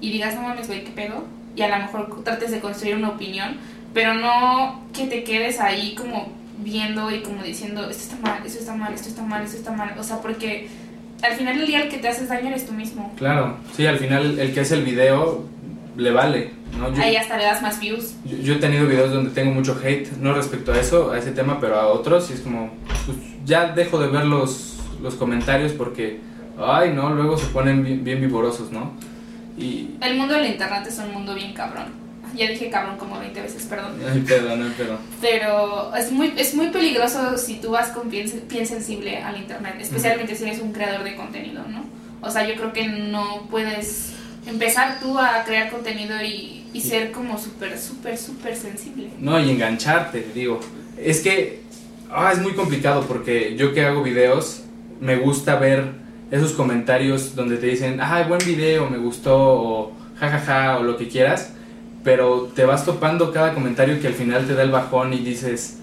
y 0.00 0.10
digas, 0.10 0.34
no 0.34 0.42
mames, 0.42 0.66
güey, 0.66 0.84
¿qué 0.84 0.90
pedo? 0.90 1.24
Y 1.56 1.62
a 1.62 1.68
lo 1.68 1.84
mejor 1.84 2.22
trates 2.24 2.50
de 2.50 2.60
construir 2.60 2.96
una 2.96 3.10
opinión, 3.10 3.56
pero 3.92 4.14
no 4.14 4.84
que 4.94 5.06
te 5.06 5.24
quedes 5.24 5.60
ahí 5.60 5.94
como 5.94 6.32
viendo 6.58 7.10
y 7.10 7.20
como 7.20 7.42
diciendo, 7.42 7.88
esto 7.88 8.14
está 8.14 8.16
mal, 8.16 8.42
esto 8.44 8.58
está 8.58 8.74
mal, 8.74 8.92
esto 8.94 9.08
está 9.08 9.22
mal, 9.22 9.42
esto 9.42 9.56
está 9.56 9.72
mal, 9.72 9.94
o 9.98 10.02
sea, 10.02 10.20
porque 10.20 10.68
al 11.22 11.32
final 11.34 11.58
del 11.58 11.66
día 11.66 11.82
el 11.82 11.88
que 11.88 11.98
te 11.98 12.08
haces 12.08 12.28
daño 12.28 12.48
eres 12.48 12.66
tú 12.66 12.72
mismo. 12.72 13.12
Claro, 13.16 13.56
sí, 13.76 13.86
al 13.86 13.98
final 13.98 14.38
el 14.38 14.54
que 14.54 14.60
hace 14.60 14.74
el 14.74 14.84
video 14.84 15.44
le 16.00 16.10
vale. 16.10 16.50
¿no? 16.78 16.92
Yo, 16.92 17.02
Ahí 17.02 17.16
hasta 17.16 17.36
le 17.36 17.44
das 17.44 17.62
más 17.62 17.78
views. 17.78 18.14
Yo, 18.24 18.38
yo, 18.38 18.54
he 18.54 18.56
tenido 18.56 18.86
videos 18.86 19.12
donde 19.12 19.30
tengo 19.30 19.52
mucho 19.52 19.78
hate, 19.82 20.10
no 20.18 20.32
respecto 20.32 20.72
a 20.72 20.78
eso, 20.78 21.12
a 21.12 21.18
ese 21.18 21.32
tema, 21.32 21.60
pero 21.60 21.78
a 21.78 21.86
otros, 21.88 22.30
y 22.30 22.34
es 22.34 22.40
como, 22.40 22.70
pues 23.06 23.18
ya 23.44 23.72
dejo 23.72 23.98
de 24.00 24.08
ver 24.08 24.24
los, 24.24 24.78
los 25.02 25.14
comentarios 25.14 25.72
porque, 25.72 26.20
ay, 26.58 26.92
no, 26.94 27.10
luego 27.10 27.36
se 27.36 27.46
ponen 27.46 27.84
bien, 27.84 28.02
bien 28.02 28.20
vivorosos, 28.20 28.70
¿no? 28.70 28.92
Y... 29.58 29.96
El 30.00 30.16
mundo 30.16 30.34
del 30.34 30.46
internet 30.46 30.86
es 30.86 30.98
un 30.98 31.12
mundo 31.12 31.34
bien 31.34 31.52
cabrón. 31.52 32.00
Ya 32.34 32.48
dije 32.48 32.70
cabrón 32.70 32.96
como 32.96 33.18
20 33.18 33.42
veces, 33.42 33.64
perdón. 33.64 33.92
Pedo, 34.26 34.56
no 34.56 34.64
hay 34.64 34.70
pedo. 34.70 34.98
Pero 35.20 35.94
es 35.96 36.12
muy, 36.12 36.32
es 36.36 36.54
muy 36.54 36.68
peligroso 36.68 37.36
si 37.36 37.56
tú 37.56 37.72
vas 37.72 37.88
con 37.88 38.08
piel, 38.08 38.30
piel 38.48 38.66
sensible 38.66 39.18
al 39.18 39.36
internet, 39.36 39.74
especialmente 39.80 40.32
uh 40.32 40.36
-huh. 40.36 40.38
si 40.38 40.44
eres 40.44 40.60
un 40.60 40.72
creador 40.72 41.02
de 41.02 41.16
contenido, 41.16 41.64
¿no? 41.68 41.84
O 42.22 42.30
sea, 42.30 42.46
yo 42.46 42.54
creo 42.54 42.72
que 42.72 42.86
no 42.86 43.48
puedes 43.50 44.14
empezar 44.46 44.98
tú 45.00 45.18
a 45.18 45.44
crear 45.44 45.70
contenido 45.70 46.22
y, 46.22 46.64
y 46.72 46.80
ser 46.80 47.12
como 47.12 47.38
súper, 47.38 47.78
súper, 47.78 48.16
súper 48.16 48.56
sensible. 48.56 49.10
No, 49.18 49.38
y 49.40 49.50
engancharte, 49.50 50.26
digo. 50.34 50.60
Es 50.96 51.20
que 51.20 51.62
ah, 52.10 52.30
es 52.32 52.40
muy 52.40 52.52
complicado 52.52 53.04
porque 53.06 53.56
yo 53.56 53.72
que 53.72 53.84
hago 53.84 54.02
videos, 54.02 54.62
me 55.00 55.16
gusta 55.16 55.56
ver 55.56 55.92
esos 56.30 56.52
comentarios 56.52 57.34
donde 57.34 57.56
te 57.56 57.66
dicen, 57.66 58.00
ah, 58.00 58.24
buen 58.28 58.40
video, 58.44 58.88
me 58.88 58.98
gustó, 58.98 59.36
o 59.36 59.92
jajaja, 60.18 60.38
ja, 60.44 60.62
ja, 60.62 60.78
o 60.78 60.82
lo 60.82 60.96
que 60.96 61.08
quieras, 61.08 61.52
pero 62.04 62.50
te 62.54 62.64
vas 62.64 62.84
topando 62.84 63.32
cada 63.32 63.54
comentario 63.54 64.00
que 64.00 64.06
al 64.06 64.14
final 64.14 64.46
te 64.46 64.54
da 64.54 64.62
el 64.62 64.70
bajón 64.70 65.12
y 65.12 65.18
dices, 65.18 65.78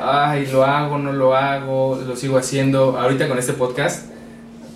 ay, 0.00 0.48
lo 0.52 0.64
hago, 0.64 0.98
no 0.98 1.12
lo 1.12 1.34
hago, 1.34 2.00
lo 2.06 2.16
sigo 2.16 2.38
haciendo. 2.38 2.98
Ahorita 2.98 3.28
con 3.28 3.38
este 3.38 3.52
podcast 3.52 4.06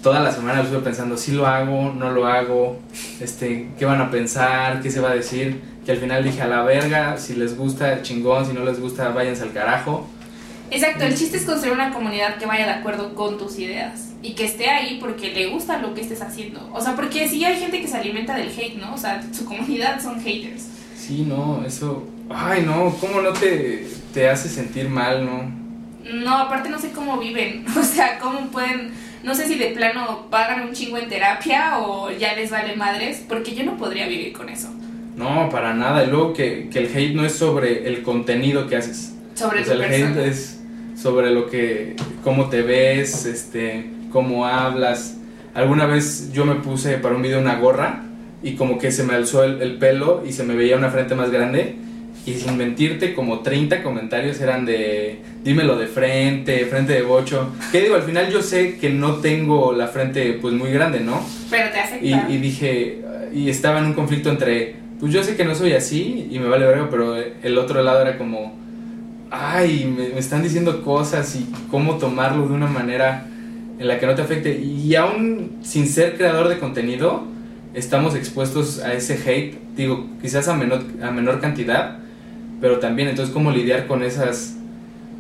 toda 0.04 0.20
la 0.20 0.30
semana 0.30 0.58
lo 0.58 0.64
estuve 0.64 0.82
pensando, 0.82 1.16
si 1.16 1.32
lo 1.32 1.46
hago, 1.46 1.90
no 1.90 2.10
lo 2.10 2.26
hago, 2.26 2.78
este, 3.20 3.70
qué 3.78 3.86
van 3.86 4.02
a 4.02 4.10
pensar, 4.10 4.82
qué 4.82 4.90
se 4.90 5.00
va 5.00 5.10
a 5.10 5.14
decir, 5.14 5.62
que 5.84 5.92
al 5.92 5.96
final 5.96 6.22
dije 6.22 6.42
a 6.42 6.46
la 6.46 6.62
verga, 6.62 7.16
si 7.16 7.34
les 7.34 7.56
gusta, 7.56 8.02
chingón, 8.02 8.44
si 8.44 8.52
no 8.52 8.64
les 8.64 8.78
gusta, 8.78 9.08
váyanse 9.08 9.44
al 9.44 9.54
carajo. 9.54 10.06
Exacto, 10.70 11.04
el 11.04 11.16
chiste 11.16 11.38
es 11.38 11.44
construir 11.44 11.72
una 11.72 11.90
comunidad 11.90 12.36
que 12.36 12.44
vaya 12.44 12.66
de 12.66 12.72
acuerdo 12.72 13.14
con 13.14 13.38
tus 13.38 13.58
ideas 13.58 14.10
y 14.22 14.34
que 14.34 14.44
esté 14.44 14.68
ahí 14.68 14.98
porque 15.00 15.32
le 15.32 15.46
gusta 15.46 15.78
lo 15.78 15.94
que 15.94 16.02
estés 16.02 16.20
haciendo. 16.20 16.68
O 16.74 16.82
sea, 16.82 16.94
porque 16.94 17.26
sí 17.26 17.42
hay 17.42 17.56
gente 17.58 17.80
que 17.80 17.88
se 17.88 17.96
alimenta 17.96 18.36
del 18.36 18.48
hate, 18.48 18.76
¿no? 18.76 18.92
O 18.92 18.98
sea, 18.98 19.22
su 19.32 19.46
comunidad 19.46 20.02
son 20.02 20.20
haters. 20.22 20.66
Sí, 20.98 21.24
no, 21.26 21.64
eso... 21.66 22.06
Ay, 22.28 22.62
no, 22.62 22.94
¿cómo 23.00 23.22
no 23.22 23.32
te, 23.32 23.86
te 24.12 24.28
hace 24.28 24.50
sentir 24.50 24.88
mal, 24.88 25.24
no? 25.24 25.64
No, 26.12 26.36
aparte 26.36 26.68
no 26.68 26.78
sé 26.78 26.90
cómo 26.90 27.18
viven, 27.18 27.64
o 27.78 27.82
sea, 27.82 28.18
cómo 28.18 28.48
pueden 28.48 28.92
no 29.24 29.34
sé 29.34 29.48
si 29.48 29.58
de 29.58 29.68
plano 29.68 30.26
pagan 30.30 30.68
un 30.68 30.74
chingo 30.74 30.98
en 30.98 31.08
terapia 31.08 31.78
o 31.78 32.10
ya 32.10 32.34
les 32.34 32.50
vale 32.50 32.76
madres, 32.76 33.24
porque 33.26 33.54
yo 33.54 33.64
no 33.64 33.76
podría 33.76 34.06
vivir 34.06 34.32
con 34.34 34.50
eso. 34.50 34.68
No, 35.16 35.48
para 35.50 35.72
nada. 35.72 36.04
Y 36.04 36.08
luego 36.08 36.34
que, 36.34 36.68
que 36.70 36.80
el 36.80 36.86
hate 36.94 37.14
no 37.14 37.24
es 37.24 37.32
sobre 37.32 37.88
el 37.88 38.02
contenido 38.02 38.68
que 38.68 38.76
haces. 38.76 39.14
Sobre 39.34 39.64
sea, 39.64 39.74
tu 39.76 39.82
el 39.82 39.88
persona. 39.88 40.10
hate 40.10 40.28
es 40.28 40.60
sobre 40.96 41.30
lo 41.30 41.48
que, 41.48 41.96
cómo 42.22 42.50
te 42.50 42.62
ves, 42.62 43.24
este, 43.24 43.90
cómo 44.12 44.46
hablas. 44.46 45.16
Alguna 45.54 45.86
vez 45.86 46.30
yo 46.32 46.44
me 46.44 46.56
puse 46.56 46.98
para 46.98 47.14
un 47.14 47.22
video 47.22 47.40
una 47.40 47.56
gorra 47.56 48.02
y 48.42 48.56
como 48.56 48.78
que 48.78 48.92
se 48.92 49.04
me 49.04 49.14
alzó 49.14 49.42
el, 49.42 49.62
el 49.62 49.78
pelo 49.78 50.22
y 50.26 50.32
se 50.32 50.44
me 50.44 50.54
veía 50.54 50.76
una 50.76 50.90
frente 50.90 51.14
más 51.14 51.30
grande 51.30 51.76
y 52.26 52.34
sin 52.34 52.56
mentirte 52.56 53.14
como 53.14 53.40
30 53.40 53.82
comentarios 53.82 54.40
eran 54.40 54.64
de 54.64 55.18
dímelo 55.42 55.76
de 55.76 55.86
frente, 55.86 56.64
frente 56.66 56.94
de 56.94 57.02
bocho. 57.02 57.50
Que 57.70 57.80
digo, 57.80 57.94
al 57.94 58.02
final 58.02 58.30
yo 58.30 58.40
sé 58.42 58.78
que 58.78 58.90
no 58.90 59.16
tengo 59.16 59.72
la 59.72 59.88
frente 59.88 60.38
pues 60.40 60.54
muy 60.54 60.70
grande, 60.72 61.00
¿no? 61.00 61.22
Pero 61.50 61.70
te 61.70 61.80
afecta. 61.80 62.04
Y, 62.04 62.34
y 62.34 62.38
dije, 62.38 63.02
y 63.32 63.50
estaba 63.50 63.78
en 63.78 63.86
un 63.86 63.92
conflicto 63.92 64.30
entre, 64.30 64.76
pues 65.00 65.12
yo 65.12 65.22
sé 65.22 65.36
que 65.36 65.44
no 65.44 65.54
soy 65.54 65.72
así 65.72 66.28
y 66.30 66.38
me 66.38 66.48
vale 66.48 66.66
verga, 66.66 66.88
pero 66.90 67.16
el 67.16 67.58
otro 67.58 67.82
lado 67.82 68.00
era 68.00 68.16
como, 68.16 68.58
ay, 69.30 69.84
me, 69.84 70.08
me 70.08 70.18
están 70.18 70.42
diciendo 70.42 70.82
cosas 70.82 71.36
y 71.36 71.46
cómo 71.70 71.98
tomarlo 71.98 72.46
de 72.48 72.54
una 72.54 72.68
manera 72.68 73.26
en 73.78 73.88
la 73.88 73.98
que 73.98 74.06
no 74.06 74.14
te 74.14 74.22
afecte. 74.22 74.58
Y 74.58 74.94
aún 74.94 75.58
sin 75.62 75.88
ser 75.88 76.16
creador 76.16 76.48
de 76.48 76.58
contenido, 76.58 77.24
estamos 77.74 78.14
expuestos 78.14 78.78
a 78.78 78.94
ese 78.94 79.14
hate, 79.14 79.58
digo, 79.76 80.06
quizás 80.22 80.48
a 80.48 80.54
menor, 80.54 80.84
a 81.02 81.10
menor 81.10 81.40
cantidad, 81.40 81.98
pero 82.60 82.78
también 82.78 83.08
entonces 83.08 83.32
cómo 83.32 83.50
lidiar 83.50 83.86
con 83.86 84.02
esas 84.02 84.54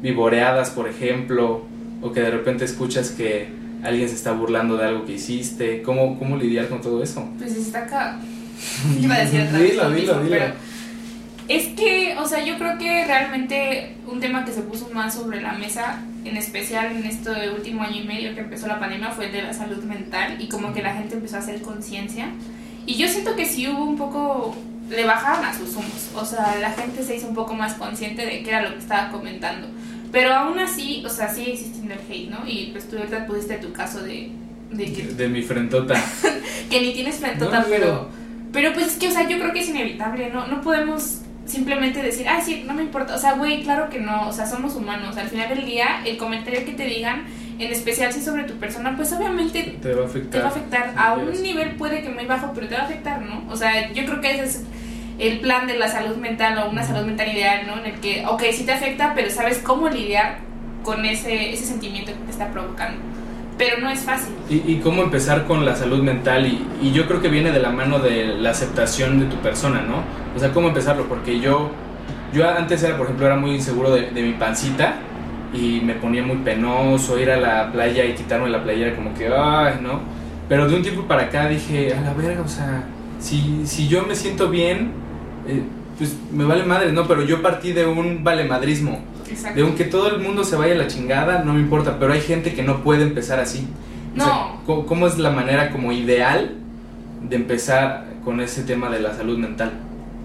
vivoreadas, 0.02 0.70
por 0.70 0.88
ejemplo, 0.88 1.62
o 2.02 2.12
que 2.12 2.20
de 2.20 2.30
repente 2.30 2.64
escuchas 2.64 3.10
que 3.10 3.48
alguien 3.82 4.08
se 4.08 4.14
está 4.14 4.32
burlando 4.32 4.76
de 4.76 4.86
algo 4.86 5.04
que 5.04 5.12
hiciste, 5.12 5.82
cómo, 5.82 6.18
cómo 6.18 6.36
lidiar 6.36 6.68
con 6.68 6.80
todo 6.80 7.02
eso. 7.02 7.28
Pues 7.38 7.56
está 7.56 7.80
acá. 7.80 8.18
Iba 9.00 9.14
a 9.14 9.18
decir 9.20 9.42
otra 9.42 9.58
vez 9.58 9.70
dilo, 9.70 9.84
lo 9.84 9.90
dilo, 9.90 10.20
dilo. 10.20 10.30
pero 10.30 10.54
es 11.48 11.66
que, 11.68 12.16
o 12.18 12.26
sea, 12.26 12.42
yo 12.44 12.56
creo 12.56 12.78
que 12.78 13.04
realmente 13.04 13.96
un 14.06 14.18
tema 14.18 14.44
que 14.44 14.52
se 14.52 14.62
puso 14.62 14.88
más 14.94 15.14
sobre 15.14 15.42
la 15.42 15.52
mesa, 15.52 16.02
en 16.24 16.36
especial 16.38 16.96
en 16.96 17.04
este 17.04 17.50
último 17.50 17.82
año 17.82 18.02
y 18.02 18.06
medio 18.06 18.34
que 18.34 18.40
empezó 18.40 18.66
la 18.66 18.80
pandemia, 18.80 19.10
fue 19.10 19.26
el 19.26 19.32
de 19.32 19.42
la 19.42 19.52
salud 19.52 19.82
mental 19.84 20.36
y 20.40 20.48
como 20.48 20.72
que 20.72 20.82
la 20.82 20.94
gente 20.94 21.16
empezó 21.16 21.36
a 21.36 21.40
hacer 21.40 21.60
conciencia. 21.60 22.28
Y 22.86 22.94
yo 22.94 23.08
siento 23.08 23.36
que 23.36 23.44
sí 23.44 23.68
hubo 23.68 23.84
un 23.84 23.96
poco, 23.96 24.56
le 24.90 25.04
bajaron 25.04 25.44
a 25.44 25.54
sus 25.56 25.74
humos, 25.76 26.10
o 26.14 26.24
sea, 26.24 26.56
la 26.60 26.70
gente 26.72 27.02
se 27.02 27.16
hizo 27.16 27.26
un 27.28 27.34
poco 27.34 27.54
más 27.54 27.74
consciente 27.74 28.24
de 28.26 28.42
qué 28.42 28.50
era 28.50 28.62
lo 28.62 28.72
que 28.72 28.78
estaba 28.78 29.10
comentando. 29.10 29.68
Pero 30.12 30.32
aún 30.32 30.58
así, 30.58 31.02
o 31.04 31.08
sea, 31.08 31.28
sigue 31.28 31.54
existiendo 31.54 31.94
el 31.94 32.00
hate, 32.08 32.30
¿no? 32.30 32.46
Y 32.46 32.70
pues 32.72 32.88
tú 32.88 32.96
ahorita 32.96 33.26
pusiste 33.26 33.54
tu 33.56 33.72
caso 33.72 34.00
de, 34.02 34.30
De, 34.70 34.92
que, 34.92 35.02
de 35.02 35.28
mi 35.28 35.42
frentota. 35.42 35.94
que 36.70 36.80
ni 36.80 36.92
tienes 36.92 37.16
frentota, 37.16 37.60
No, 37.60 37.66
pero... 37.68 38.08
Pero 38.52 38.72
pues 38.72 38.86
es 38.86 38.96
que, 38.96 39.08
o 39.08 39.10
sea, 39.10 39.28
yo 39.28 39.40
creo 39.40 39.52
que 39.52 39.58
es 39.60 39.68
inevitable, 39.68 40.30
¿no? 40.30 40.46
No 40.46 40.60
podemos 40.60 41.22
simplemente 41.44 42.00
decir, 42.00 42.28
ay, 42.28 42.40
sí, 42.44 42.62
no 42.64 42.72
me 42.72 42.82
importa. 42.84 43.16
O 43.16 43.18
sea, 43.18 43.32
güey, 43.32 43.64
claro 43.64 43.90
que 43.90 43.98
no. 43.98 44.28
O 44.28 44.32
sea, 44.32 44.46
somos 44.46 44.76
humanos. 44.76 45.16
Al 45.16 45.26
final 45.28 45.48
del 45.48 45.66
día, 45.66 46.02
el 46.06 46.16
comentario 46.16 46.64
que 46.64 46.70
te 46.70 46.84
digan, 46.86 47.24
en 47.58 47.72
especial 47.72 48.12
si 48.12 48.20
sobre 48.22 48.44
tu 48.44 48.54
persona, 48.54 48.94
pues 48.96 49.12
obviamente 49.12 49.76
Te 49.82 49.92
va 49.94 50.04
a 50.04 50.06
afectar. 50.06 50.30
te 50.30 50.38
va 50.38 50.44
a 50.44 50.48
afectar. 50.48 50.90
Sí, 50.90 50.94
A 50.96 51.14
un 51.14 51.42
nivel 51.42 51.70
puede 51.72 52.02
que 52.02 52.10
muy 52.10 52.26
bajo, 52.26 52.52
pero 52.54 52.68
te 52.68 52.76
va 52.76 52.82
a 52.82 52.84
afectar, 52.84 53.20
¿no? 53.22 53.44
O 53.50 53.56
sea, 53.56 53.92
yo 53.92 54.04
creo 54.04 54.20
que 54.20 54.30
ese 54.30 54.44
es 54.44 54.64
el 55.18 55.40
plan 55.40 55.66
de 55.66 55.78
la 55.78 55.88
salud 55.88 56.16
mental 56.16 56.58
o 56.58 56.70
una 56.70 56.82
salud 56.82 57.06
mental 57.06 57.28
ideal, 57.28 57.66
¿no? 57.66 57.78
En 57.78 57.86
el 57.86 58.00
que, 58.00 58.24
ok, 58.26 58.42
sí 58.52 58.64
te 58.64 58.72
afecta, 58.72 59.12
pero 59.14 59.30
sabes 59.30 59.58
cómo 59.58 59.88
lidiar 59.88 60.38
con 60.82 61.04
ese, 61.04 61.52
ese 61.52 61.64
sentimiento 61.64 62.12
que 62.12 62.18
te 62.18 62.30
está 62.30 62.48
provocando. 62.50 62.98
Pero 63.56 63.78
no 63.80 63.88
es 63.88 64.00
fácil. 64.00 64.34
Y, 64.50 64.56
y 64.72 64.80
cómo 64.82 65.02
empezar 65.02 65.44
con 65.44 65.64
la 65.64 65.76
salud 65.76 66.02
mental 66.02 66.46
y, 66.46 66.66
y 66.82 66.92
yo 66.92 67.06
creo 67.06 67.22
que 67.22 67.28
viene 67.28 67.52
de 67.52 67.60
la 67.60 67.70
mano 67.70 68.00
de 68.00 68.26
la 68.26 68.50
aceptación 68.50 69.20
de 69.20 69.26
tu 69.26 69.36
persona, 69.36 69.82
¿no? 69.82 70.02
O 70.34 70.38
sea, 70.38 70.52
cómo 70.52 70.68
empezarlo, 70.68 71.04
porque 71.04 71.38
yo, 71.38 71.70
yo 72.32 72.48
antes 72.50 72.82
era, 72.82 72.96
por 72.96 73.06
ejemplo, 73.06 73.26
era 73.26 73.36
muy 73.36 73.52
inseguro 73.52 73.92
de, 73.92 74.10
de 74.10 74.22
mi 74.22 74.32
pancita 74.32 74.96
y 75.52 75.80
me 75.84 75.94
ponía 75.94 76.24
muy 76.24 76.38
penoso 76.38 77.16
ir 77.16 77.30
a 77.30 77.36
la 77.36 77.70
playa 77.70 78.04
y 78.04 78.14
quitarme 78.14 78.50
la 78.50 78.64
playera 78.64 78.96
como 78.96 79.14
que, 79.14 79.28
ay, 79.28 79.74
¿no? 79.80 80.00
Pero 80.48 80.68
de 80.68 80.74
un 80.74 80.82
tiempo 80.82 81.04
para 81.04 81.22
acá 81.22 81.48
dije, 81.48 81.94
a 81.94 82.00
la 82.00 82.12
verga, 82.12 82.42
o 82.42 82.48
sea, 82.48 82.82
si, 83.20 83.64
si 83.66 83.86
yo 83.86 84.02
me 84.02 84.16
siento 84.16 84.50
bien, 84.50 85.03
eh, 85.46 85.62
pues 85.98 86.14
me 86.32 86.44
vale 86.44 86.64
madre, 86.64 86.92
¿no? 86.92 87.06
Pero 87.06 87.22
yo 87.22 87.42
partí 87.42 87.72
de 87.72 87.86
un 87.86 88.24
valemadrismo. 88.24 89.02
Exacto. 89.28 89.56
De 89.56 89.64
un 89.64 89.74
que 89.74 89.84
todo 89.84 90.08
el 90.14 90.20
mundo 90.20 90.44
se 90.44 90.56
vaya 90.56 90.74
a 90.74 90.78
la 90.78 90.86
chingada, 90.86 91.42
no 91.44 91.54
me 91.54 91.60
importa, 91.60 91.98
pero 91.98 92.12
hay 92.12 92.20
gente 92.20 92.54
que 92.54 92.62
no 92.62 92.82
puede 92.82 93.02
empezar 93.02 93.38
así. 93.40 93.66
O 94.14 94.16
sea, 94.20 94.26
No. 94.26 94.60
¿cómo, 94.66 94.86
cómo 94.86 95.06
es 95.06 95.18
la 95.18 95.30
manera 95.30 95.70
como 95.70 95.92
ideal 95.92 96.54
de 97.22 97.36
empezar 97.36 98.06
con 98.24 98.40
ese 98.40 98.62
tema 98.62 98.90
de 98.90 99.00
la 99.00 99.14
salud 99.14 99.38
mental? 99.38 99.72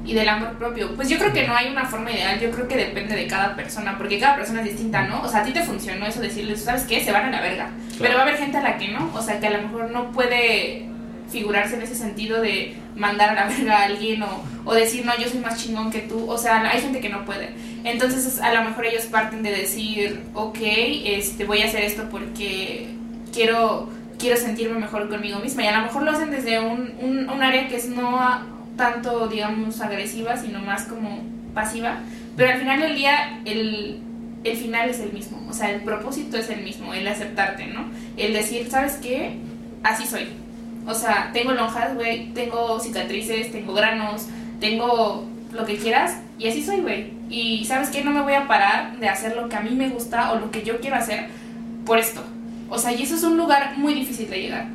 y 0.05 0.13
del 0.13 0.27
amor 0.29 0.53
propio. 0.53 0.95
Pues 0.95 1.07
yo 1.09 1.19
creo 1.19 1.31
que 1.33 1.45
no 1.45 1.53
hay 1.55 1.69
una 1.69 1.85
forma 1.85 2.11
ideal, 2.11 2.39
yo 2.39 2.49
creo 2.49 2.67
que 2.67 2.77
depende 2.77 3.15
de 3.15 3.27
cada 3.27 3.55
persona, 3.55 3.95
porque 3.97 4.17
cada 4.17 4.37
persona 4.37 4.61
es 4.61 4.69
distinta, 4.69 5.05
¿no? 5.05 5.21
O 5.21 5.27
sea, 5.27 5.41
a 5.41 5.43
ti 5.43 5.51
te 5.51 5.61
funcionó 5.61 6.05
eso 6.07 6.19
decirles, 6.19 6.63
¿sabes 6.63 6.83
qué? 6.83 7.03
Se 7.03 7.11
van 7.11 7.25
a 7.25 7.29
la 7.31 7.41
verga. 7.41 7.69
Pero 7.99 8.15
va 8.15 8.21
a 8.21 8.23
haber 8.23 8.37
gente 8.37 8.57
a 8.57 8.61
la 8.63 8.77
que 8.77 8.87
no, 8.87 9.11
o 9.13 9.21
sea, 9.21 9.39
que 9.39 9.47
a 9.47 9.51
lo 9.51 9.61
mejor 9.67 9.91
no 9.91 10.11
puede 10.11 10.87
figurarse 11.31 11.75
en 11.75 11.81
ese 11.81 11.95
sentido 11.95 12.41
de 12.41 12.75
mandar 12.95 13.29
a 13.29 13.33
la 13.33 13.47
verga 13.55 13.79
a 13.79 13.83
alguien 13.85 14.23
o, 14.23 14.43
o 14.65 14.73
decir, 14.73 15.05
no, 15.05 15.17
yo 15.17 15.29
soy 15.29 15.39
más 15.39 15.61
chingón 15.61 15.91
que 15.91 15.99
tú. 15.99 16.29
O 16.29 16.37
sea, 16.37 16.61
hay 16.69 16.81
gente 16.81 16.99
que 16.99 17.09
no 17.09 17.25
puede. 17.25 17.51
Entonces, 17.83 18.39
a 18.39 18.53
lo 18.53 18.63
mejor 18.63 18.85
ellos 18.85 19.05
parten 19.05 19.43
de 19.43 19.51
decir, 19.51 20.21
ok, 20.33 20.57
este, 20.61 21.45
voy 21.45 21.61
a 21.61 21.65
hacer 21.65 21.83
esto 21.83 22.07
porque 22.09 22.87
quiero, 23.33 23.89
quiero 24.17 24.37
sentirme 24.37 24.79
mejor 24.79 25.09
conmigo 25.09 25.39
misma. 25.39 25.63
Y 25.63 25.67
a 25.67 25.77
lo 25.77 25.85
mejor 25.85 26.03
lo 26.03 26.11
hacen 26.11 26.31
desde 26.31 26.59
un, 26.59 26.93
un, 26.99 27.29
un 27.29 27.43
área 27.43 27.67
que 27.67 27.77
es 27.77 27.87
no 27.87 28.19
tanto, 28.75 29.27
digamos, 29.27 29.81
agresiva, 29.81 30.37
sino 30.37 30.59
más 30.59 30.83
como 30.83 31.21
pasiva. 31.53 31.99
Pero 32.35 32.53
al 32.53 32.59
final 32.59 32.79
del 32.79 32.95
día, 32.95 33.41
el, 33.45 33.99
el 34.43 34.57
final 34.57 34.89
es 34.89 34.99
el 34.99 35.11
mismo. 35.11 35.45
O 35.49 35.53
sea, 35.53 35.71
el 35.71 35.81
propósito 35.81 36.37
es 36.37 36.49
el 36.49 36.63
mismo, 36.63 36.93
el 36.93 37.07
aceptarte, 37.07 37.67
¿no? 37.67 37.85
El 38.17 38.33
decir, 38.33 38.69
¿sabes 38.69 38.93
qué? 38.95 39.37
Así 39.83 40.05
soy. 40.05 40.27
O 40.89 40.93
sea, 40.95 41.29
tengo 41.31 41.51
lonjas, 41.51 41.93
güey, 41.93 42.33
tengo 42.33 42.79
cicatrices, 42.79 43.51
tengo 43.51 43.73
granos, 43.73 44.25
tengo 44.59 45.23
lo 45.53 45.65
que 45.65 45.77
quieras 45.77 46.17
y 46.39 46.47
así 46.47 46.63
soy, 46.63 46.81
güey. 46.81 47.13
Y 47.29 47.63
sabes 47.65 47.89
qué, 47.89 48.03
no 48.03 48.09
me 48.09 48.21
voy 48.21 48.33
a 48.33 48.47
parar 48.47 48.97
de 48.97 49.07
hacer 49.07 49.35
lo 49.35 49.47
que 49.47 49.55
a 49.55 49.61
mí 49.61 49.69
me 49.75 49.89
gusta 49.89 50.31
o 50.31 50.39
lo 50.39 50.49
que 50.49 50.63
yo 50.63 50.79
quiero 50.79 50.95
hacer 50.95 51.27
por 51.85 51.99
esto. 51.99 52.23
O 52.69 52.79
sea, 52.79 52.91
y 52.91 53.03
eso 53.03 53.15
es 53.15 53.23
un 53.23 53.37
lugar 53.37 53.77
muy 53.77 53.93
difícil 53.93 54.29
de 54.31 54.41
llegar. 54.41 54.67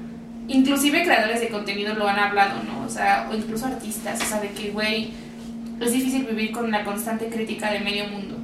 Inclusive 0.47 1.03
creadores 1.03 1.41
de 1.41 1.49
contenido 1.49 1.95
lo 1.95 2.07
han 2.07 2.19
hablado, 2.21 2.63
¿no? 2.63 2.87
O 2.87 2.89
sea, 2.89 3.29
o 3.31 3.35
incluso 3.35 3.67
artistas, 3.67 4.23
o 4.23 4.25
sea, 4.25 4.41
de 4.41 4.51
que, 4.51 4.71
güey, 4.71 5.11
es 5.81 5.93
difícil 5.93 6.27
vivir 6.27 6.53
con 6.53 6.71
la 6.71 6.85
constante 6.85 7.27
crítica 7.27 7.73
de 7.73 7.81
medio 7.81 8.07
mundo. 8.07 8.37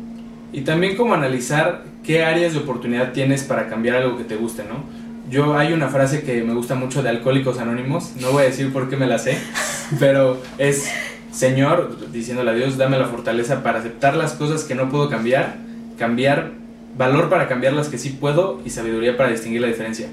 Y 0.52 0.62
también 0.62 0.96
como 0.96 1.14
analizar 1.14 1.85
qué 2.02 2.24
áreas 2.24 2.54
de 2.54 2.59
oportunidad 2.59 3.12
tienes 3.12 3.44
para 3.44 3.68
cambiar 3.68 3.96
algo 3.96 4.16
que 4.16 4.24
te 4.24 4.35
guste, 4.35 4.64
¿no? 4.64 4.85
Yo 5.30 5.56
hay 5.56 5.72
una 5.72 5.86
frase 5.88 6.22
que 6.22 6.42
me 6.42 6.54
gusta 6.54 6.74
mucho 6.74 7.04
de 7.04 7.08
Alcohólicos 7.08 7.60
Anónimos, 7.60 8.14
no 8.20 8.32
voy 8.32 8.42
a 8.42 8.46
decir 8.46 8.72
por 8.72 8.90
qué 8.90 8.96
me 8.96 9.06
la 9.06 9.18
sé, 9.18 9.38
pero 10.00 10.42
es, 10.58 10.90
Señor, 11.30 12.10
diciéndole 12.10 12.50
a 12.50 12.54
Dios, 12.54 12.76
dame 12.76 12.98
la 12.98 13.06
fortaleza 13.06 13.62
para 13.62 13.78
aceptar 13.78 14.16
las 14.16 14.32
cosas 14.32 14.64
que 14.64 14.74
no 14.74 14.90
puedo 14.90 15.08
cambiar, 15.08 15.58
cambiar, 15.96 16.50
valor 16.98 17.28
para 17.28 17.46
cambiar 17.46 17.74
las 17.74 17.88
que 17.88 17.96
sí 17.96 18.10
puedo 18.10 18.60
y 18.64 18.70
sabiduría 18.70 19.16
para 19.16 19.30
distinguir 19.30 19.60
la 19.60 19.68
diferencia. 19.68 20.08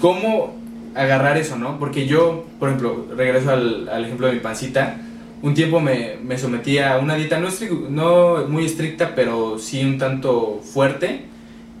¿Cómo 0.00 0.56
agarrar 0.96 1.36
eso, 1.36 1.56
no? 1.56 1.78
Porque 1.78 2.08
yo, 2.08 2.44
por 2.58 2.68
ejemplo, 2.70 3.06
regreso 3.16 3.52
al, 3.52 3.88
al 3.88 4.04
ejemplo 4.04 4.26
de 4.26 4.32
mi 4.32 4.40
pancita, 4.40 4.96
un 5.42 5.54
tiempo 5.54 5.78
me, 5.78 6.16
me 6.24 6.38
sometí 6.38 6.78
a 6.78 6.98
una 6.98 7.14
dieta 7.14 7.38
no, 7.38 7.50
no 7.88 8.48
muy 8.48 8.64
estricta, 8.64 9.14
pero 9.14 9.60
sí 9.60 9.84
un 9.84 9.96
tanto 9.96 10.60
fuerte. 10.64 11.26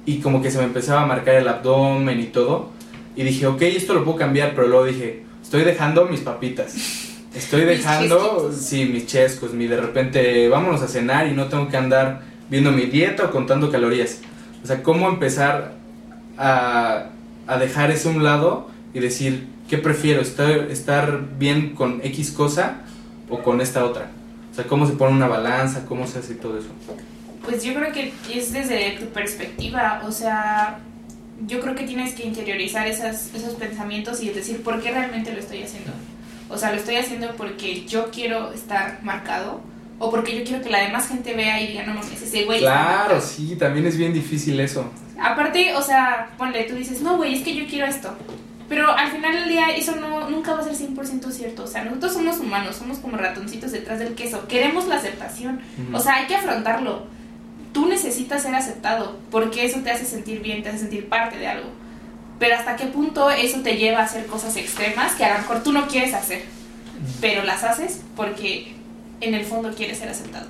Y 0.04 0.18
como 0.18 0.40
que 0.40 0.52
se 0.52 0.58
me 0.58 0.64
empezaba 0.64 1.02
a 1.02 1.06
marcar 1.06 1.34
el 1.34 1.48
abdomen 1.48 2.20
y 2.20 2.26
todo. 2.26 2.75
Y 3.16 3.22
dije, 3.24 3.46
ok, 3.46 3.62
esto 3.62 3.94
lo 3.94 4.04
puedo 4.04 4.18
cambiar, 4.18 4.54
pero 4.54 4.68
luego 4.68 4.84
dije, 4.84 5.24
estoy 5.42 5.64
dejando 5.64 6.06
mis 6.06 6.20
papitas. 6.20 6.74
Estoy 7.34 7.60
Mis 7.66 7.78
dejando, 7.78 8.18
chesquitos. 8.18 8.56
sí, 8.66 8.84
mis 8.86 9.06
chescos, 9.06 9.52
mi 9.52 9.66
de 9.66 9.80
repente, 9.80 10.48
vámonos 10.48 10.82
a 10.82 10.88
cenar 10.88 11.26
y 11.26 11.32
no 11.32 11.46
tengo 11.46 11.68
que 11.68 11.76
andar 11.76 12.22
viendo 12.50 12.70
mi 12.72 12.82
dieta 12.86 13.24
o 13.24 13.30
contando 13.30 13.70
calorías. 13.70 14.18
O 14.62 14.66
sea, 14.66 14.82
¿cómo 14.82 15.08
empezar 15.08 15.72
a, 16.38 17.06
a 17.46 17.58
dejar 17.58 17.90
eso 17.90 18.10
a 18.10 18.12
un 18.12 18.22
lado 18.24 18.68
y 18.94 19.00
decir, 19.00 19.46
¿qué 19.68 19.78
prefiero? 19.78 20.20
¿Estar, 20.20 20.50
¿Estar 20.70 21.20
bien 21.38 21.74
con 21.74 22.00
X 22.02 22.30
cosa 22.32 22.82
o 23.30 23.38
con 23.42 23.60
esta 23.60 23.84
otra? 23.84 24.10
O 24.52 24.54
sea, 24.54 24.64
¿cómo 24.66 24.86
se 24.86 24.94
pone 24.94 25.14
una 25.14 25.28
balanza? 25.28 25.84
¿Cómo 25.86 26.06
se 26.06 26.18
hace 26.18 26.34
todo 26.34 26.58
eso? 26.58 26.68
Pues 27.44 27.62
yo 27.62 27.74
creo 27.74 27.92
que 27.92 28.12
es 28.34 28.52
desde 28.52 28.96
tu 28.98 29.06
perspectiva, 29.06 30.02
o 30.06 30.10
sea, 30.10 30.78
yo 31.46 31.60
creo 31.60 31.74
que 31.74 31.84
tienes 31.84 32.14
que 32.14 32.24
interiorizar 32.24 32.86
esas, 32.86 33.34
esos 33.34 33.54
pensamientos 33.54 34.22
y 34.22 34.30
decir 34.30 34.62
por 34.62 34.82
qué 34.82 34.90
realmente 34.90 35.32
lo 35.32 35.38
estoy 35.38 35.62
haciendo. 35.62 35.92
O 36.48 36.56
sea, 36.56 36.70
lo 36.70 36.78
estoy 36.78 36.96
haciendo 36.96 37.34
porque 37.36 37.84
yo 37.86 38.10
quiero 38.10 38.52
estar 38.52 39.00
marcado 39.02 39.60
o 39.98 40.10
porque 40.10 40.38
yo 40.38 40.44
quiero 40.44 40.62
que 40.62 40.70
la 40.70 40.80
demás 40.80 41.08
gente 41.08 41.34
vea 41.34 41.60
y 41.60 41.68
diga, 41.68 41.84
no 41.84 41.94
mames, 41.94 42.22
ese 42.22 42.44
güey. 42.44 42.60
Claro, 42.60 42.98
marcado". 42.98 43.20
sí, 43.20 43.56
también 43.56 43.86
es 43.86 43.96
bien 43.96 44.12
difícil 44.12 44.58
eso. 44.60 44.90
Aparte, 45.20 45.74
o 45.74 45.82
sea, 45.82 46.30
ponle, 46.36 46.64
tú 46.64 46.74
dices, 46.76 47.00
no, 47.00 47.16
güey, 47.16 47.34
es 47.34 47.42
que 47.42 47.54
yo 47.54 47.66
quiero 47.66 47.86
esto. 47.86 48.14
Pero 48.68 48.90
al 48.90 49.10
final 49.12 49.32
del 49.32 49.48
día 49.48 49.70
eso 49.70 49.94
no, 49.96 50.28
nunca 50.28 50.54
va 50.54 50.60
a 50.60 50.64
ser 50.64 50.74
100% 50.74 51.30
cierto. 51.30 51.64
O 51.64 51.66
sea, 51.66 51.84
nosotros 51.84 52.14
somos 52.14 52.38
humanos, 52.38 52.76
somos 52.76 52.98
como 52.98 53.16
ratoncitos 53.16 53.72
detrás 53.72 53.98
del 54.00 54.14
queso. 54.14 54.46
Queremos 54.48 54.88
la 54.88 54.96
aceptación. 54.96 55.60
Ujú. 55.86 55.96
O 55.96 56.00
sea, 56.00 56.16
hay 56.16 56.26
que 56.26 56.34
afrontarlo. 56.34 57.06
Tú 57.76 57.84
necesitas 57.84 58.40
ser 58.40 58.54
aceptado 58.54 59.18
porque 59.30 59.66
eso 59.66 59.80
te 59.80 59.90
hace 59.90 60.06
sentir 60.06 60.40
bien, 60.40 60.62
te 60.62 60.70
hace 60.70 60.78
sentir 60.78 61.10
parte 61.10 61.36
de 61.36 61.46
algo. 61.46 61.68
Pero 62.38 62.56
hasta 62.56 62.74
qué 62.74 62.86
punto 62.86 63.30
eso 63.30 63.60
te 63.60 63.76
lleva 63.76 63.98
a 63.98 64.04
hacer 64.04 64.24
cosas 64.24 64.56
extremas 64.56 65.14
que 65.14 65.26
a 65.26 65.34
lo 65.34 65.40
mejor 65.40 65.62
tú 65.62 65.74
no 65.74 65.86
quieres 65.86 66.14
hacer, 66.14 66.40
pero 67.20 67.44
las 67.44 67.64
haces 67.64 68.00
porque 68.16 68.72
en 69.20 69.34
el 69.34 69.44
fondo 69.44 69.72
quieres 69.72 69.98
ser 69.98 70.08
aceptado. 70.08 70.46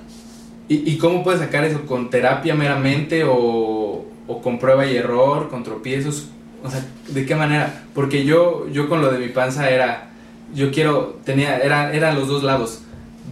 ¿Y, 0.69 0.89
y 0.89 0.97
cómo 0.97 1.21
puedes 1.21 1.41
sacar 1.41 1.65
eso? 1.65 1.85
¿Con 1.85 2.09
terapia 2.09 2.55
meramente 2.55 3.25
o, 3.25 4.05
o 4.25 4.41
con 4.41 4.57
prueba 4.57 4.85
y 4.85 4.95
error, 4.95 5.49
con 5.49 5.65
tropiezos? 5.65 6.29
O 6.63 6.71
sea, 6.71 6.81
¿de 7.09 7.25
qué 7.25 7.35
manera? 7.35 7.83
Porque 7.93 8.23
yo, 8.23 8.69
yo 8.69 8.87
con 8.87 9.01
lo 9.01 9.11
de 9.11 9.19
mi 9.19 9.27
panza 9.33 9.69
era, 9.69 10.11
yo 10.55 10.71
quiero, 10.71 11.19
tenía, 11.25 11.57
era, 11.57 11.91
eran 11.91 12.15
los 12.15 12.29
dos 12.29 12.43
lados. 12.43 12.83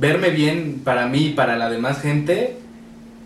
Verme 0.02 0.32
bien 0.32 0.82
para 0.84 1.08
mí 1.08 1.28
y 1.28 1.30
para 1.30 1.56
la 1.56 1.70
demás 1.70 2.02
gente, 2.02 2.58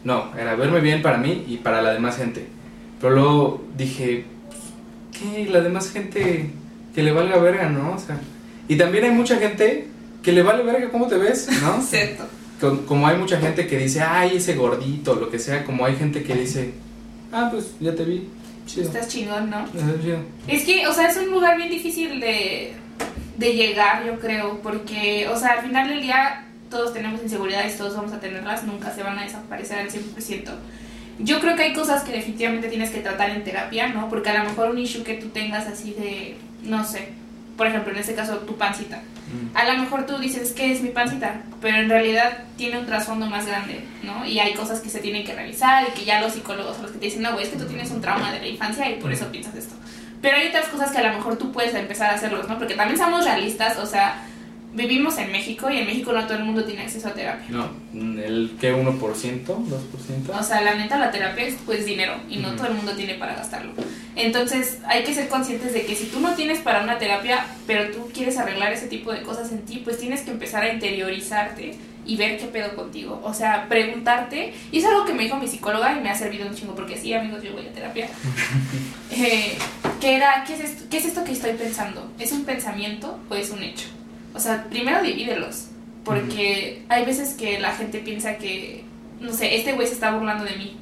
no, 0.04 0.32
era 0.38 0.56
verme 0.56 0.80
bien 0.80 1.02
para 1.02 1.18
mí 1.18 1.46
y 1.48 1.58
para 1.58 1.82
la 1.82 1.92
demás 1.94 2.18
gente. 2.18 2.48
Pero 3.02 3.16
luego 3.16 3.66
dije, 3.78 4.26
¿qué? 5.18 5.48
La 5.50 5.62
demás 5.62 5.92
gente 5.92 6.50
que 6.94 7.04
le 7.04 7.12
valga 7.12 7.38
verga, 7.38 7.70
¿no? 7.70 7.94
O 7.94 8.00
sea, 8.00 8.20
y 8.68 8.76
también 8.78 9.06
hay 9.06 9.12
mucha 9.12 9.38
gente 9.38 9.88
que 10.24 10.32
le 10.32 10.44
vale 10.44 10.64
verga 10.64 10.90
cómo 10.90 11.08
te 11.08 11.18
ves, 11.18 11.48
¿no? 11.62 11.82
Cierto. 11.82 12.26
Co- 12.60 12.86
como 12.86 13.08
hay 13.08 13.18
mucha 13.18 13.40
gente 13.40 13.68
que 13.68 13.78
dice, 13.78 14.02
ay, 14.02 14.38
ese 14.38 14.56
gordito, 14.56 15.16
lo 15.16 15.30
que 15.30 15.40
sea, 15.40 15.64
como 15.64 15.86
hay 15.86 15.96
gente 15.96 16.24
que 16.24 16.36
dice, 16.36 16.74
ah, 17.32 17.48
pues 17.52 17.72
ya 17.80 17.96
te 17.96 18.04
vi, 18.04 18.28
chido. 18.66 18.88
Estás 18.88 19.08
chingón, 19.08 19.50
¿no? 19.50 19.66
Chido. 20.02 20.18
Es 20.48 20.64
que, 20.64 20.86
o 20.88 20.94
sea, 20.94 21.08
es 21.08 21.18
un 21.18 21.32
lugar 21.32 21.56
bien 21.58 21.70
difícil 21.70 22.20
de, 22.20 22.74
de 23.38 23.54
llegar, 23.54 24.06
yo 24.06 24.20
creo, 24.20 24.60
porque, 24.62 25.28
o 25.30 25.38
sea, 25.40 25.52
al 25.54 25.62
final 25.66 25.88
del 25.88 26.02
día 26.02 26.46
todos 26.70 26.94
tenemos 26.94 27.22
inseguridades, 27.22 27.78
todos 27.78 27.96
vamos 27.96 28.14
a 28.14 28.20
tenerlas, 28.20 28.64
nunca 28.64 28.94
se 28.94 29.04
van 29.04 29.18
a 29.20 29.24
desaparecer 29.24 29.80
al 29.80 29.90
100%. 29.90 30.52
Yo 31.20 31.40
creo 31.42 31.56
que 31.56 31.64
hay 31.64 31.74
cosas 31.74 32.04
que 32.04 32.14
definitivamente 32.14 32.70
tienes 32.70 32.92
que 32.92 33.02
tratar 33.02 33.32
en 33.32 33.44
terapia, 33.44 33.90
¿no? 33.90 34.08
Porque 34.10 34.30
a 34.30 34.42
lo 34.42 34.50
mejor 34.50 34.70
un 34.70 34.78
issue 34.78 35.04
que 35.04 35.16
tú 35.16 35.30
tengas 35.30 35.68
así 35.68 35.94
de, 35.94 36.38
no 36.64 36.86
sé, 36.86 37.10
por 37.58 37.68
ejemplo, 37.68 37.92
en 37.92 38.00
este 38.00 38.16
caso, 38.16 38.38
tu 38.38 38.56
pancita. 38.56 38.98
Mm. 38.98 39.58
A 39.58 39.66
lo 39.66 39.82
mejor 39.82 40.06
tú 40.06 40.18
dices 40.18 40.54
que 40.54 40.72
es 40.72 40.82
mi 40.82 40.90
pancita, 40.90 41.42
pero 41.62 41.78
en 41.78 41.90
realidad 41.90 42.46
tiene 42.56 42.80
un 42.80 42.86
trasfondo 42.86 43.26
más 43.26 43.46
grande, 43.46 43.84
¿no? 44.02 44.26
Y 44.26 44.40
hay 44.40 44.54
cosas 44.54 44.80
que 44.80 44.90
se 44.90 45.00
tienen 45.00 45.26
que 45.26 45.36
revisar 45.36 45.86
y 45.90 45.92
que 45.92 46.06
ya 46.06 46.22
los 46.22 46.32
psicólogos 46.32 46.76
son 46.76 46.84
los 46.84 46.92
que 46.94 47.00
te 47.00 47.06
dicen, 47.08 47.22
no, 47.22 47.34
güey, 47.34 47.44
es 47.44 47.50
que 47.50 47.58
tú 47.58 47.66
tienes 47.66 47.92
un 47.92 48.00
trauma 48.00 48.32
de 48.32 48.40
la 48.40 48.48
infancia 48.48 48.90
y 48.90 48.96
por 49.02 49.12
eso 49.12 49.30
piensas 49.30 49.56
esto. 49.56 49.76
Pero 50.22 50.38
hay 50.38 50.48
otras 50.48 50.70
cosas 50.70 50.92
que 50.92 51.00
a 51.00 51.12
lo 51.12 51.18
mejor 51.18 51.38
tú 51.38 51.52
puedes 51.52 51.76
empezar 51.76 52.12
a 52.12 52.16
hacerlos, 52.16 52.48
¿no? 52.48 52.58
Porque 52.58 52.76
también 52.76 52.98
somos 52.98 53.26
realistas, 53.26 53.78
o 53.78 53.86
sea, 53.86 54.24
vivimos 54.74 55.18
en 55.18 55.32
México 55.32 55.70
y 55.70 55.78
en 55.78 55.86
México 55.86 56.12
no 56.14 56.26
todo 56.26 56.38
el 56.38 56.44
mundo 56.44 56.64
tiene 56.64 56.84
acceso 56.84 57.08
a 57.08 57.14
terapia. 57.14 57.46
No, 57.50 57.70
el 57.94 58.56
que 58.60 58.74
1%, 58.74 59.00
2%. 59.00 60.40
O 60.40 60.44
sea, 60.44 60.62
la 60.62 60.76
neta 60.76 60.98
la 60.98 61.12
terapia 61.12 61.46
es 61.46 61.56
pues 61.66 61.86
dinero 61.86 62.16
y 62.30 62.38
no 62.38 62.56
todo 62.56 62.68
el 62.68 62.74
mundo 62.74 62.94
tiene 62.94 63.16
para 63.16 63.36
gastarlo. 63.36 63.72
Entonces 64.16 64.80
hay 64.86 65.04
que 65.04 65.14
ser 65.14 65.28
conscientes 65.28 65.74
de 65.74 65.86
que 65.86 65.96
si 65.96 66.06
tú 66.06 66.20
no 66.20 66.36
tienes 66.36 66.60
para 66.60 66.84
una 66.84 66.98
terapia, 66.98 67.46
pero 67.66 67.92
tú 67.92 68.10
quieres 68.14 68.38
arreglar 68.38 68.74
ese 68.74 68.88
tipo 68.88 69.12
de 69.12 69.22
cosas 69.22 69.52
en 69.52 69.62
ti, 69.62 69.82
pues 69.84 69.98
tienes 69.98 70.22
que 70.22 70.32
empezar 70.32 70.64
a 70.64 70.74
interiorizarte 70.74 71.76
y 72.06 72.16
ver 72.16 72.38
qué 72.38 72.46
pedo 72.46 72.76
contigo. 72.76 73.22
O 73.24 73.34
sea, 73.34 73.68
preguntarte. 73.70 74.54
Y 74.72 74.80
es 74.80 74.86
algo 74.86 75.06
que 75.06 75.14
me 75.14 75.24
dijo 75.24 75.38
mi 75.38 75.48
psicóloga 75.48 75.96
y 75.98 76.02
me 76.02 76.10
ha 76.10 76.16
servido 76.16 76.48
un 76.48 76.56
chingo, 76.56 76.74
porque 76.74 76.98
sí, 76.98 77.14
amigos, 77.14 77.44
yo 77.44 77.54
voy 77.54 77.68
a 77.68 77.72
terapia. 77.72 78.10
eh, 79.12 79.58
era, 80.02 80.44
¿qué 80.48 80.54
es, 80.56 80.62
esto, 80.62 80.84
¿qué 80.90 80.98
es 80.98 81.06
esto 81.06 81.24
que 81.24 81.34
estoy 81.34 81.54
pensando? 81.54 82.12
¿Es 82.18 82.32
un 82.32 82.46
pensamiento 82.46 83.20
o 83.30 83.36
es 83.36 83.52
un 83.52 83.62
hecho? 83.62 83.86
O 84.34 84.40
sea, 84.40 84.66
primero 84.70 85.02
divídelos. 85.02 85.66
Porque 86.04 86.84
hay 86.90 87.06
veces 87.06 87.34
que 87.34 87.60
la 87.60 87.72
gente 87.72 88.00
piensa 88.00 88.38
que, 88.38 88.84
no 89.20 89.32
sé, 89.34 89.56
este 89.58 89.74
güey 89.74 89.86
se 89.88 89.94
está 89.94 90.12
burlando 90.12 90.44
de 90.46 90.56
mí. 90.56 90.78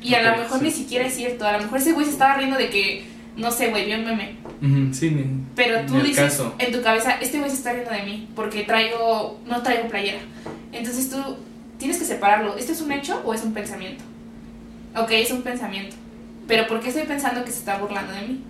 Y 0.00 0.14
a 0.14 0.22
lo 0.22 0.36
mejor 0.38 0.58
sí. 0.58 0.64
ni 0.64 0.70
siquiera 0.70 1.06
es 1.06 1.14
cierto. 1.14 1.46
A 1.46 1.52
lo 1.52 1.64
mejor 1.64 1.78
ese 1.78 1.92
güey 1.92 2.06
se 2.06 2.12
estaba 2.12 2.34
riendo 2.36 2.56
de 2.56 2.70
que, 2.70 3.04
no 3.36 3.50
sé, 3.50 3.68
güey, 3.70 3.86
vio 3.86 3.96
un 3.96 4.04
meme. 4.04 4.36
Sí, 4.94 5.10
ni- 5.10 5.44
Pero 5.56 5.84
tú 5.86 6.00
dices 6.00 6.16
caso. 6.32 6.54
en 6.58 6.72
tu 6.72 6.80
cabeza, 6.82 7.12
este 7.20 7.38
güey 7.38 7.50
se 7.50 7.56
está 7.56 7.72
riendo 7.72 7.90
de 7.90 8.02
mí 8.04 8.28
porque 8.36 8.62
traigo, 8.62 9.40
no 9.46 9.62
traigo 9.62 9.88
playera. 9.88 10.20
Entonces 10.72 11.10
tú 11.10 11.36
tienes 11.78 11.98
que 11.98 12.04
separarlo. 12.04 12.56
¿Esto 12.56 12.72
es 12.72 12.80
un 12.80 12.92
hecho 12.92 13.20
o 13.24 13.34
es 13.34 13.42
un 13.42 13.52
pensamiento? 13.52 14.04
Ok, 14.96 15.10
es 15.12 15.30
un 15.32 15.42
pensamiento. 15.42 15.96
Pero 16.46 16.66
¿por 16.66 16.80
qué 16.80 16.88
estoy 16.90 17.04
pensando 17.04 17.44
que 17.44 17.50
se 17.50 17.58
está 17.58 17.78
burlando 17.78 18.12
de 18.12 18.22
mí? 18.22 18.42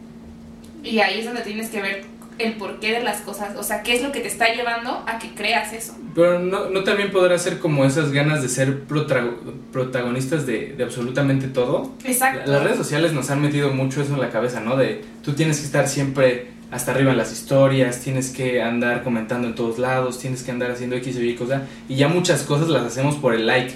Y 0.84 0.98
ahí 1.00 1.20
es 1.20 1.24
donde 1.24 1.40
tienes 1.42 1.70
que 1.70 1.80
ver 1.80 2.04
el 2.38 2.54
porqué 2.54 2.92
de 2.92 3.02
las 3.02 3.20
cosas. 3.20 3.56
O 3.56 3.62
sea, 3.62 3.82
qué 3.82 3.94
es 3.94 4.02
lo 4.02 4.12
que 4.12 4.20
te 4.20 4.28
está 4.28 4.52
llevando 4.54 5.04
a 5.06 5.18
que 5.18 5.34
creas 5.34 5.72
eso. 5.72 5.94
Pero 6.14 6.38
no, 6.38 6.70
no 6.70 6.82
también 6.84 7.10
podrá 7.10 7.38
ser 7.38 7.58
como 7.58 7.84
esas 7.84 8.10
ganas 8.12 8.42
de 8.42 8.48
ser 8.48 8.86
protago- 8.86 9.38
protagonistas 9.72 10.46
de, 10.46 10.74
de 10.76 10.84
absolutamente 10.84 11.48
todo. 11.48 11.92
Exacto. 12.04 12.50
Las 12.50 12.62
redes 12.62 12.76
sociales 12.78 13.12
nos 13.12 13.30
han 13.30 13.40
metido 13.42 13.70
mucho 13.72 14.02
eso 14.02 14.14
en 14.14 14.20
la 14.20 14.30
cabeza, 14.30 14.60
¿no? 14.60 14.76
De 14.76 15.02
tú 15.22 15.32
tienes 15.32 15.58
que 15.60 15.66
estar 15.66 15.88
siempre 15.88 16.48
hasta 16.70 16.92
arriba 16.92 17.10
en 17.12 17.18
las 17.18 17.32
historias, 17.32 18.00
tienes 18.00 18.30
que 18.30 18.62
andar 18.62 19.02
comentando 19.02 19.46
en 19.46 19.54
todos 19.54 19.78
lados, 19.78 20.18
tienes 20.18 20.42
que 20.42 20.50
andar 20.50 20.70
haciendo 20.70 20.96
X 20.96 21.16
o 21.18 21.22
Y 21.22 21.34
cosa. 21.34 21.62
Y 21.88 21.96
ya 21.96 22.08
muchas 22.08 22.42
cosas 22.44 22.68
las 22.68 22.82
hacemos 22.84 23.16
por 23.16 23.34
el 23.34 23.46
like, 23.46 23.74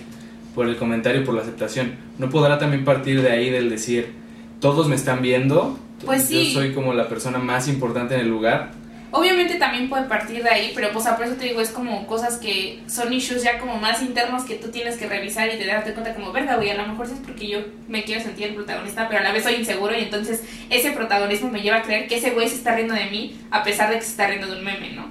por 0.55 0.67
el 0.67 0.77
comentario, 0.77 1.23
por 1.25 1.35
la 1.35 1.43
aceptación. 1.43 1.97
No 2.19 2.31
podrá 2.31 2.59
también 2.59 2.85
partir 2.87 3.21
de 3.21 3.31
ahí 3.31 3.51
del 3.51 3.69
decir, 3.69 4.13
todos 4.61 4.89
me 4.89 4.95
están 4.95 5.21
viendo, 5.21 5.79
Pues 6.05 6.25
sí. 6.25 6.53
yo 6.53 6.61
soy 6.61 6.75
como 6.75 6.93
la 6.93 7.09
persona 7.09 7.39
más 7.39 7.69
importante 7.69 8.15
en 8.15 8.21
el 8.21 8.29
lugar. 8.29 8.71
Obviamente 9.13 9.55
también 9.55 9.89
puede 9.89 10.05
partir 10.05 10.43
de 10.43 10.51
ahí, 10.51 10.73
pero 10.75 10.91
pues 10.93 11.07
a 11.07 11.17
por 11.17 11.25
eso 11.25 11.37
te 11.37 11.47
digo, 11.47 11.61
es 11.61 11.71
como 11.71 12.07
cosas 12.07 12.37
que 12.37 12.83
son 12.87 13.13
issues 13.13 13.43
ya 13.43 13.59
como 13.59 13.77
más 13.77 14.03
internos 14.03 14.45
que 14.45 14.57
tú 14.57 14.69
tienes 14.69 14.97
que 14.97 15.09
revisar 15.09 15.49
y 15.49 15.57
te 15.57 15.65
darte 15.65 15.95
cuenta 15.95 16.13
como, 16.13 16.33
verga, 16.33 16.57
güey, 16.57 16.71
a 16.71 16.77
lo 16.77 16.87
mejor 16.87 17.07
sí 17.07 17.15
es 17.15 17.21
porque 17.21 17.49
yo 17.49 17.61
me 17.89 18.05
quiero 18.05 18.21
sentir 18.21 18.49
el 18.49 18.55
protagonista, 18.55 19.09
pero 19.09 19.21
a 19.21 19.25
la 19.25 19.33
vez 19.33 19.45
soy 19.45 19.55
inseguro 19.55 19.97
y 19.97 20.03
entonces 20.03 20.43
ese 20.69 20.91
protagonismo 20.91 21.51
me 21.51 21.63
lleva 21.63 21.79
a 21.79 21.83
creer 21.83 22.09
que 22.09 22.17
ese 22.17 22.31
güey 22.31 22.49
se 22.49 22.57
está 22.57 22.75
riendo 22.75 22.95
de 22.95 23.07
mí 23.07 23.41
a 23.51 23.63
pesar 23.63 23.91
de 23.91 23.97
que 23.97 24.03
se 24.03 24.11
está 24.11 24.27
riendo 24.27 24.49
de 24.49 24.59
un 24.59 24.65
meme, 24.65 24.93
¿no? 24.93 25.07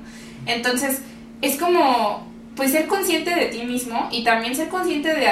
Entonces 0.45 1.01
es 1.41 1.57
como, 1.57 2.31
pues 2.55 2.73
ser 2.73 2.87
consciente 2.87 3.33
de 3.33 3.45
ti 3.45 3.63
mismo 3.63 4.09
y 4.11 4.23
también 4.23 4.55
ser 4.55 4.67
consciente 4.67 5.13
de 5.13 5.27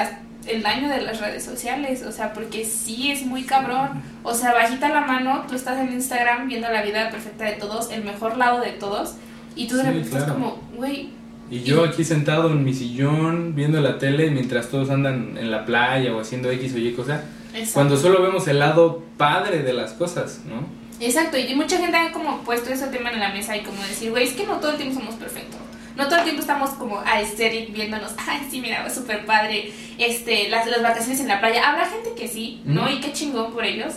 el 0.48 0.62
daño 0.64 0.90
de 0.90 1.02
las 1.02 1.20
redes 1.20 1.44
sociales, 1.44 2.04
o 2.04 2.12
sea, 2.12 2.34
porque 2.34 2.66
sí 2.66 3.12
es 3.12 3.26
muy 3.26 3.44
cabrón, 3.44 4.02
o 4.24 4.34
sea, 4.34 4.54
bajita 4.54 4.90
la 4.90 5.02
mano, 5.02 5.46
tú 5.48 5.56
estás 5.56 5.80
en 5.80 5.94
Instagram 5.94 6.48
viendo 6.48 6.70
la 6.70 6.82
vida 6.82 7.10
perfecta 7.10 7.46
de 7.46 7.54
todos, 7.54 7.92
el 7.92 8.04
mejor 8.04 8.38
lado 8.38 8.62
de 8.62 8.72
todos, 8.72 9.16
y 9.56 9.68
tú 9.68 9.76
de 9.76 9.82
Sí, 9.84 9.88
repente 9.88 10.10
estás 10.10 10.32
como, 10.32 10.58
güey, 10.76 11.10
Y 11.52 11.62
yo 11.64 11.84
aquí 11.86 12.04
sentado 12.04 12.50
en 12.52 12.64
mi 12.64 12.74
sillón 12.74 13.54
viendo 13.56 13.80
la 13.82 14.00
tele 14.00 14.32
mientras 14.32 14.70
todos 14.70 14.90
andan 14.90 15.38
en 15.38 15.52
la 15.52 15.66
playa 15.66 16.14
o 16.16 16.20
haciendo 16.20 16.50
X 16.52 16.74
o 16.74 16.78
Y 16.80 16.94
cosa, 16.94 17.24
exacto. 17.54 17.74
cuando 17.74 17.98
solo 17.98 18.22
vemos 18.22 18.48
el 18.48 18.60
lado 18.60 19.04
padre 19.18 19.62
de 19.62 19.74
las 19.74 19.94
cosas, 19.94 20.42
¿no? 20.48 20.66
Exacto, 21.00 21.38
y 21.38 21.54
mucha 21.56 21.78
gente 21.78 21.98
ha 21.98 22.12
como 22.12 22.40
puesto 22.44 22.72
ese 22.72 22.88
tema 22.88 23.12
en 23.12 23.20
la 23.20 23.30
mesa 23.30 23.56
y 23.58 23.62
como 23.62 23.82
decir, 23.84 24.12
güey, 24.12 24.26
es 24.28 24.34
que 24.34 24.46
no 24.48 24.58
todo 24.58 24.72
el 24.72 24.78
tiempo 24.78 25.00
somos 25.00 25.16
perfectos. 25.16 25.60
No 25.96 26.06
todo 26.08 26.18
el 26.18 26.24
tiempo 26.24 26.42
estamos 26.42 26.72
como 26.72 27.00
a 27.00 27.18
aesthetic 27.20 27.72
viéndonos, 27.72 28.14
ay, 28.18 28.48
sí, 28.50 28.60
mira, 28.62 28.90
súper 28.90 29.26
padre, 29.26 29.72
este, 29.98 30.50
las, 30.50 30.66
las 30.68 30.82
vacaciones 30.82 31.20
en 31.20 31.28
la 31.28 31.40
playa. 31.40 31.70
Habrá 31.70 31.86
gente 31.86 32.10
que 32.18 32.28
sí, 32.28 32.62
¿no? 32.66 32.90
Y 32.90 33.00
qué 33.00 33.12
chingón 33.14 33.54
por 33.54 33.64
ellos, 33.64 33.94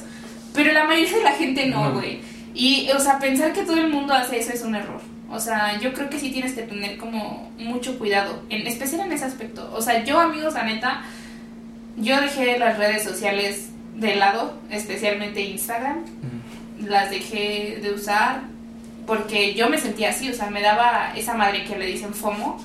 pero 0.54 0.72
la 0.72 0.84
mayoría 0.84 1.16
de 1.16 1.22
la 1.24 1.32
gente 1.32 1.66
no, 1.66 1.88
No. 1.88 1.94
güey. 1.94 2.20
Y, 2.54 2.88
o 2.90 3.00
sea, 3.00 3.18
pensar 3.18 3.52
que 3.52 3.62
todo 3.62 3.78
el 3.78 3.88
mundo 3.88 4.14
hace 4.14 4.38
eso 4.38 4.52
es 4.52 4.62
un 4.62 4.74
error. 4.74 5.00
O 5.30 5.40
sea, 5.40 5.78
yo 5.80 5.92
creo 5.92 6.08
que 6.08 6.18
sí 6.20 6.30
tienes 6.30 6.52
que 6.54 6.62
tener 6.62 6.96
como 6.98 7.50
mucho 7.58 7.98
cuidado, 7.98 8.42
en 8.48 8.66
especial 8.66 9.00
en 9.02 9.12
ese 9.12 9.24
aspecto. 9.24 9.70
O 9.74 9.82
sea, 9.82 10.04
yo, 10.04 10.20
amigos, 10.20 10.54
la 10.54 10.64
neta, 10.64 11.02
yo 11.96 12.20
dejé 12.20 12.58
las 12.58 12.78
redes 12.78 13.02
sociales 13.04 13.70
de 13.94 14.16
lado, 14.16 14.54
especialmente 14.70 15.40
Instagram 15.42 16.04
las 16.84 17.10
dejé 17.10 17.78
de 17.82 17.92
usar 17.92 18.42
porque 19.06 19.54
yo 19.54 19.68
me 19.68 19.78
sentía 19.78 20.10
así, 20.10 20.28
o 20.30 20.34
sea, 20.34 20.50
me 20.50 20.60
daba 20.62 21.12
esa 21.16 21.34
madre 21.34 21.64
que 21.64 21.76
le 21.76 21.86
dicen 21.86 22.12
FOMO. 22.14 22.58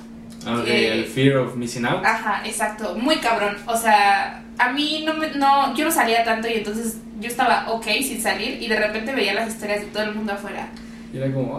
Ah, 0.46 0.56
ok, 0.56 0.66
Eh, 0.66 0.92
el 0.92 1.04
fear 1.04 1.36
of 1.36 1.54
missing 1.56 1.86
out. 1.86 2.04
Ajá, 2.04 2.42
exacto, 2.44 2.96
muy 2.96 3.16
cabrón. 3.16 3.56
O 3.66 3.76
sea, 3.76 4.42
a 4.58 4.72
mí 4.72 5.04
no 5.06 5.14
me, 5.14 5.30
no, 5.30 5.74
yo 5.76 5.84
no 5.84 5.90
salía 5.90 6.24
tanto 6.24 6.48
y 6.48 6.54
entonces 6.54 6.98
yo 7.20 7.28
estaba 7.28 7.66
ok 7.70 7.86
sin 8.02 8.20
salir 8.20 8.60
y 8.60 8.66
de 8.66 8.76
repente 8.76 9.12
veía 9.14 9.34
las 9.34 9.48
historias 9.48 9.80
de 9.80 9.86
todo 9.86 10.02
el 10.02 10.14
mundo 10.14 10.32
afuera. 10.32 10.68
Y 11.14 11.18
era 11.18 11.30
como, 11.32 11.54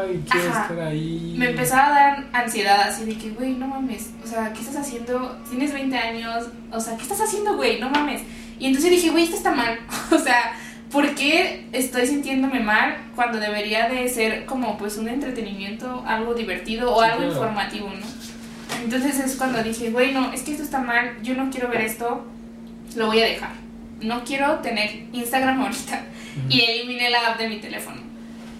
ay, 0.00 0.24
quiero 0.28 0.48
Ajá. 0.50 0.62
estar 0.62 0.80
ahí. 0.80 1.34
Me 1.38 1.50
empezaba 1.50 1.86
a 1.86 1.90
dar 1.90 2.24
ansiedad 2.32 2.80
así 2.88 3.04
de 3.04 3.16
que, 3.16 3.30
güey, 3.30 3.52
no 3.52 3.68
mames, 3.68 4.10
o 4.24 4.26
sea, 4.26 4.52
¿qué 4.54 4.60
estás 4.60 4.76
haciendo? 4.76 5.36
Tienes 5.48 5.72
20 5.72 5.96
años, 5.96 6.46
o 6.72 6.80
sea, 6.80 6.96
¿qué 6.96 7.02
estás 7.02 7.20
haciendo, 7.20 7.56
güey? 7.56 7.78
No 7.78 7.90
mames. 7.90 8.22
Y 8.58 8.66
entonces 8.66 8.90
dije, 8.90 9.10
güey, 9.10 9.24
esto 9.24 9.36
está 9.36 9.52
mal. 9.52 9.78
o 10.10 10.18
sea, 10.18 10.52
¿por 10.96 11.14
qué 11.14 11.66
estoy 11.72 12.06
sintiéndome 12.06 12.60
mal 12.60 12.96
cuando 13.14 13.38
debería 13.38 13.86
de 13.86 14.08
ser 14.08 14.46
como 14.46 14.78
pues 14.78 14.96
un 14.96 15.08
entretenimiento, 15.08 16.02
algo 16.06 16.32
divertido 16.32 16.90
o 16.90 17.02
Sí, 17.02 17.10
algo 17.10 17.18
claro. 17.18 17.32
informativo, 17.34 17.90
¿no? 17.90 18.06
Entonces 18.82 19.20
es 19.20 19.36
cuando 19.36 19.62
dije, 19.62 19.90
güey, 19.90 20.14
no, 20.14 20.32
es 20.32 20.40
que 20.40 20.52
esto 20.52 20.62
está 20.62 20.80
mal, 20.80 21.18
yo 21.22 21.34
no 21.34 21.50
quiero 21.50 21.68
ver 21.68 21.82
esto, 21.82 22.24
lo 22.96 23.08
voy 23.08 23.20
a 23.20 23.26
dejar. 23.26 23.50
No 24.00 24.24
quiero 24.24 24.60
tener 24.60 25.04
Instagram 25.12 25.60
ahorita. 25.64 26.02
Y 26.48 26.62
eliminé 26.62 27.10
la 27.10 27.26
app 27.28 27.38
de 27.40 27.50
mi 27.50 27.56
teléfono. 27.58 28.00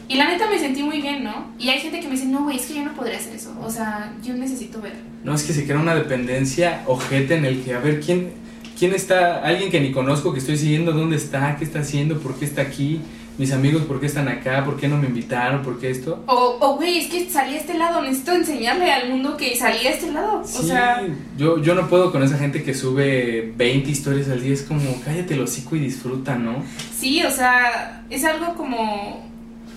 Y 0.07 0.17
la 0.17 0.29
neta 0.29 0.47
me 0.51 0.59
sentí 0.59 0.83
muy 0.83 1.01
bien, 1.01 1.25
¿no? 1.25 1.53
Y 1.59 1.71
hay 1.71 1.81
gente 1.81 2.01
que 2.01 2.07
me 2.07 2.17
dice, 2.17 2.27
no, 2.27 2.43
güey, 2.43 2.59
es 2.59 2.67
que 2.67 2.75
yo 2.75 2.85
no 2.85 2.93
podría 2.93 3.17
hacer 3.17 3.35
eso. 3.35 3.57
O 3.63 3.71
sea, 3.71 4.13
yo 4.23 4.35
necesito 4.35 4.83
ver. 4.83 4.93
No, 5.25 5.35
es 5.35 5.43
que 5.43 5.55
se 5.55 5.65
crea 5.65 5.79
una 5.79 5.95
dependencia 5.95 6.83
ojete 6.87 7.37
en 7.37 7.47
el 7.47 7.65
que, 7.65 7.73
a 7.73 7.79
ver, 7.79 8.01
¿quién, 8.01 8.35
quién 8.79 8.95
está? 8.95 9.43
Alguien 9.43 9.71
que 9.71 9.81
ni 9.81 9.93
conozco, 9.93 10.33
que 10.33 10.39
estoy 10.39 10.57
siguiendo, 10.57 10.93
¿dónde 10.93 11.17
está? 11.17 11.57
¿Qué 11.57 11.65
está 11.65 11.81
haciendo? 11.81 12.19
¿Por 12.19 12.35
qué 12.37 12.45
está 12.45 12.63
aquí? 12.63 13.01
Mis 13.39 13.53
amigos, 13.53 13.83
¿por 13.83 14.01
qué 14.01 14.07
están 14.07 14.29
acá? 14.29 14.65
¿Por 14.65 14.79
qué 14.79 14.89
no 14.89 14.97
me 14.97 15.09
invitaron? 15.09 15.63
¿Por 15.63 15.79
qué 15.79 15.91
esto? 15.91 16.23
O, 16.27 16.77
güey, 16.77 16.99
es 16.99 17.09
que 17.09 17.29
salí 17.29 17.55
a 17.55 17.59
este 17.59 17.75
lado, 17.77 18.01
necesito 18.01 18.33
enseñarle 18.33 18.91
al 18.91 19.11
mundo 19.11 19.37
que 19.37 19.55
salí 19.57 19.87
a 19.87 19.91
este 19.91 20.11
lado. 20.11 20.43
Sí, 20.43 20.59
O 20.59 20.63
sea, 20.63 21.07
yo, 21.37 21.61
yo 21.61 21.75
no 21.75 21.87
puedo 21.89 22.11
con 22.11 22.23
esa 22.23 22.39
gente 22.39 22.63
que 22.63 22.73
sube 22.73 23.53
20 23.55 23.91
historias 23.91 24.31
al 24.31 24.43
día. 24.43 24.55
Es 24.55 24.63
como, 24.63 25.03
cállate 25.05 25.35
el 25.35 25.43
hocico 25.43 25.77
y 25.77 25.81
disfruta, 25.81 26.37
¿no? 26.37 26.65
sí, 26.99 27.23
o 27.25 27.31
sea, 27.31 28.05
es 28.09 28.25
algo 28.25 28.55
como, 28.55 29.29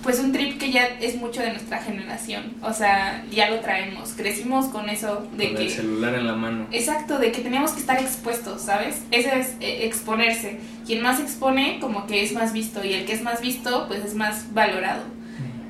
pues 0.02 0.18
un 0.18 0.32
trip 0.32 0.58
que 0.58 0.70
ya 0.70 0.86
es 1.00 1.16
mucho 1.16 1.40
de 1.42 1.50
nuestra 1.50 1.78
generación. 1.78 2.54
O 2.62 2.72
sea, 2.72 3.24
ya 3.30 3.50
lo 3.50 3.60
traemos. 3.60 4.14
Crecimos 4.14 4.66
con 4.66 4.88
eso 4.88 5.26
de 5.36 5.48
con 5.48 5.56
que... 5.56 5.62
el 5.64 5.70
celular 5.70 6.14
en 6.14 6.26
la 6.26 6.34
mano. 6.34 6.66
Exacto, 6.72 7.18
de 7.18 7.32
que 7.32 7.42
teníamos 7.42 7.72
que 7.72 7.80
estar 7.80 8.00
expuestos, 8.00 8.62
¿sabes? 8.62 9.02
Eso 9.10 9.30
es 9.30 9.54
eh, 9.60 9.84
exponerse. 9.86 10.58
Quien 10.86 11.02
más 11.02 11.20
expone, 11.20 11.78
como 11.80 12.06
que 12.06 12.22
es 12.22 12.32
más 12.32 12.52
visto, 12.52 12.84
y 12.84 12.94
el 12.94 13.04
que 13.04 13.12
es 13.12 13.22
más 13.22 13.40
visto, 13.40 13.86
pues 13.88 14.04
es 14.04 14.14
más 14.14 14.52
valorado. 14.54 15.04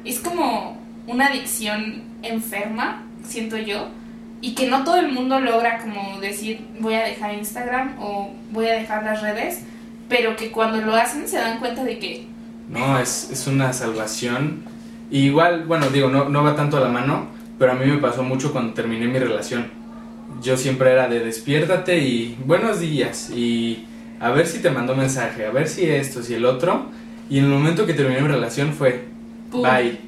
Es 0.05 0.21
como 0.21 0.79
una 1.07 1.27
adicción 1.27 2.05
enferma, 2.23 3.05
siento 3.25 3.59
yo, 3.59 3.89
y 4.41 4.55
que 4.55 4.67
no 4.69 4.85
todo 4.85 4.97
el 4.97 5.13
mundo 5.13 5.41
logra 5.41 5.79
como 5.79 6.19
decir 6.21 6.61
voy 6.79 6.95
a 6.95 7.03
dejar 7.03 7.35
Instagram 7.35 7.97
o 8.01 8.31
voy 8.53 8.67
a 8.67 8.75
dejar 8.75 9.03
las 9.03 9.21
redes, 9.21 9.63
pero 10.09 10.37
que 10.37 10.51
cuando 10.51 10.81
lo 10.81 10.95
hacen 10.95 11.29
se 11.29 11.37
dan 11.37 11.59
cuenta 11.59 11.85
de 11.85 11.99
que 11.99 12.27
No, 12.71 12.99
es, 12.99 13.31
es 13.31 13.47
una 13.47 13.73
salvación. 13.73 14.63
Y 15.11 15.27
igual, 15.27 15.65
bueno, 15.67 15.89
digo, 15.91 16.09
no, 16.09 16.29
no 16.29 16.45
va 16.45 16.55
tanto 16.55 16.77
a 16.77 16.81
la 16.81 16.89
mano, 16.89 17.27
pero 17.59 17.73
a 17.73 17.75
mí 17.75 17.85
me 17.85 17.99
pasó 17.99 18.23
mucho 18.23 18.53
cuando 18.53 18.75
terminé 18.75 19.07
mi 19.09 19.19
relación. 19.19 19.67
Yo 20.41 20.57
siempre 20.57 20.93
era 20.93 21.09
de 21.09 21.21
despiértate 21.21 21.99
y 21.99 22.39
buenos 22.47 22.81
días 22.81 23.31
y 23.31 23.87
a 24.21 24.31
ver 24.31 24.47
si 24.47 24.61
te 24.61 24.71
mandó 24.71 24.95
mensaje, 24.95 25.45
a 25.45 25.51
ver 25.51 25.69
si 25.69 25.85
esto, 25.85 26.23
si 26.23 26.35
el 26.35 26.45
otro. 26.45 26.87
Y 27.29 27.39
en 27.39 27.45
el 27.45 27.51
momento 27.51 27.87
que 27.87 27.95
terminé 27.95 28.21
mi 28.21 28.29
relación 28.29 28.73
fue 28.73 29.05
¡pum! 29.51 29.63
bye. 29.63 29.99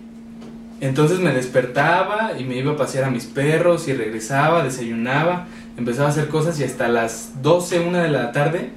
Entonces 0.81 1.19
me 1.19 1.33
despertaba 1.33 2.33
y 2.39 2.45
me 2.45 2.57
iba 2.57 2.73
a 2.73 2.77
pasear 2.77 3.05
a 3.05 3.11
mis 3.11 3.27
perros 3.27 3.87
y 3.89 3.93
regresaba, 3.93 4.65
desayunaba, 4.65 5.47
empezaba 5.77 6.09
a 6.09 6.11
hacer 6.11 6.29
cosas 6.29 6.59
y 6.61 6.65
hasta 6.65 6.89
las 6.89 7.43
12, 7.43 7.81
1 7.81 7.99
de 7.99 8.09
la 8.09 8.33
tarde 8.33 8.71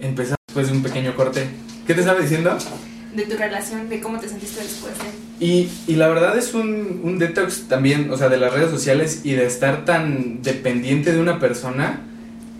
empezaba 0.00 0.36
después 0.46 0.68
de 0.68 0.76
un 0.76 0.82
pequeño 0.82 1.14
corte. 1.14 1.46
¿Qué 1.86 1.94
te 1.94 2.00
estaba 2.00 2.18
diciendo? 2.18 2.56
De 3.14 3.22
tu 3.24 3.36
relación, 3.36 3.88
de 3.88 4.00
cómo 4.00 4.18
te 4.18 4.28
sentiste 4.28 4.60
después 4.62 4.94
de... 4.98 5.44
Y, 5.44 5.70
y 5.86 5.96
la 5.96 6.08
verdad 6.08 6.36
es 6.38 6.54
un, 6.54 7.00
un 7.02 7.18
detox 7.18 7.68
también, 7.68 8.10
o 8.10 8.16
sea, 8.16 8.28
de 8.28 8.36
las 8.38 8.52
redes 8.52 8.70
sociales 8.70 9.20
y 9.24 9.32
de 9.32 9.46
estar 9.46 9.84
tan 9.84 10.42
dependiente 10.42 11.12
de 11.12 11.20
una 11.20 11.38
persona 11.38 12.00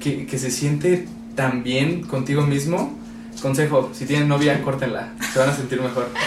que, 0.00 0.26
que 0.26 0.38
se 0.38 0.50
siente 0.50 1.06
tan 1.34 1.62
bien 1.62 2.02
contigo 2.02 2.42
mismo. 2.42 2.98
Consejo, 3.42 3.90
si 3.92 4.06
tienen 4.06 4.28
novia, 4.28 4.62
córtenla, 4.62 5.12
se 5.32 5.38
van 5.38 5.50
a 5.50 5.54
sentir 5.54 5.80
mejor. 5.80 6.08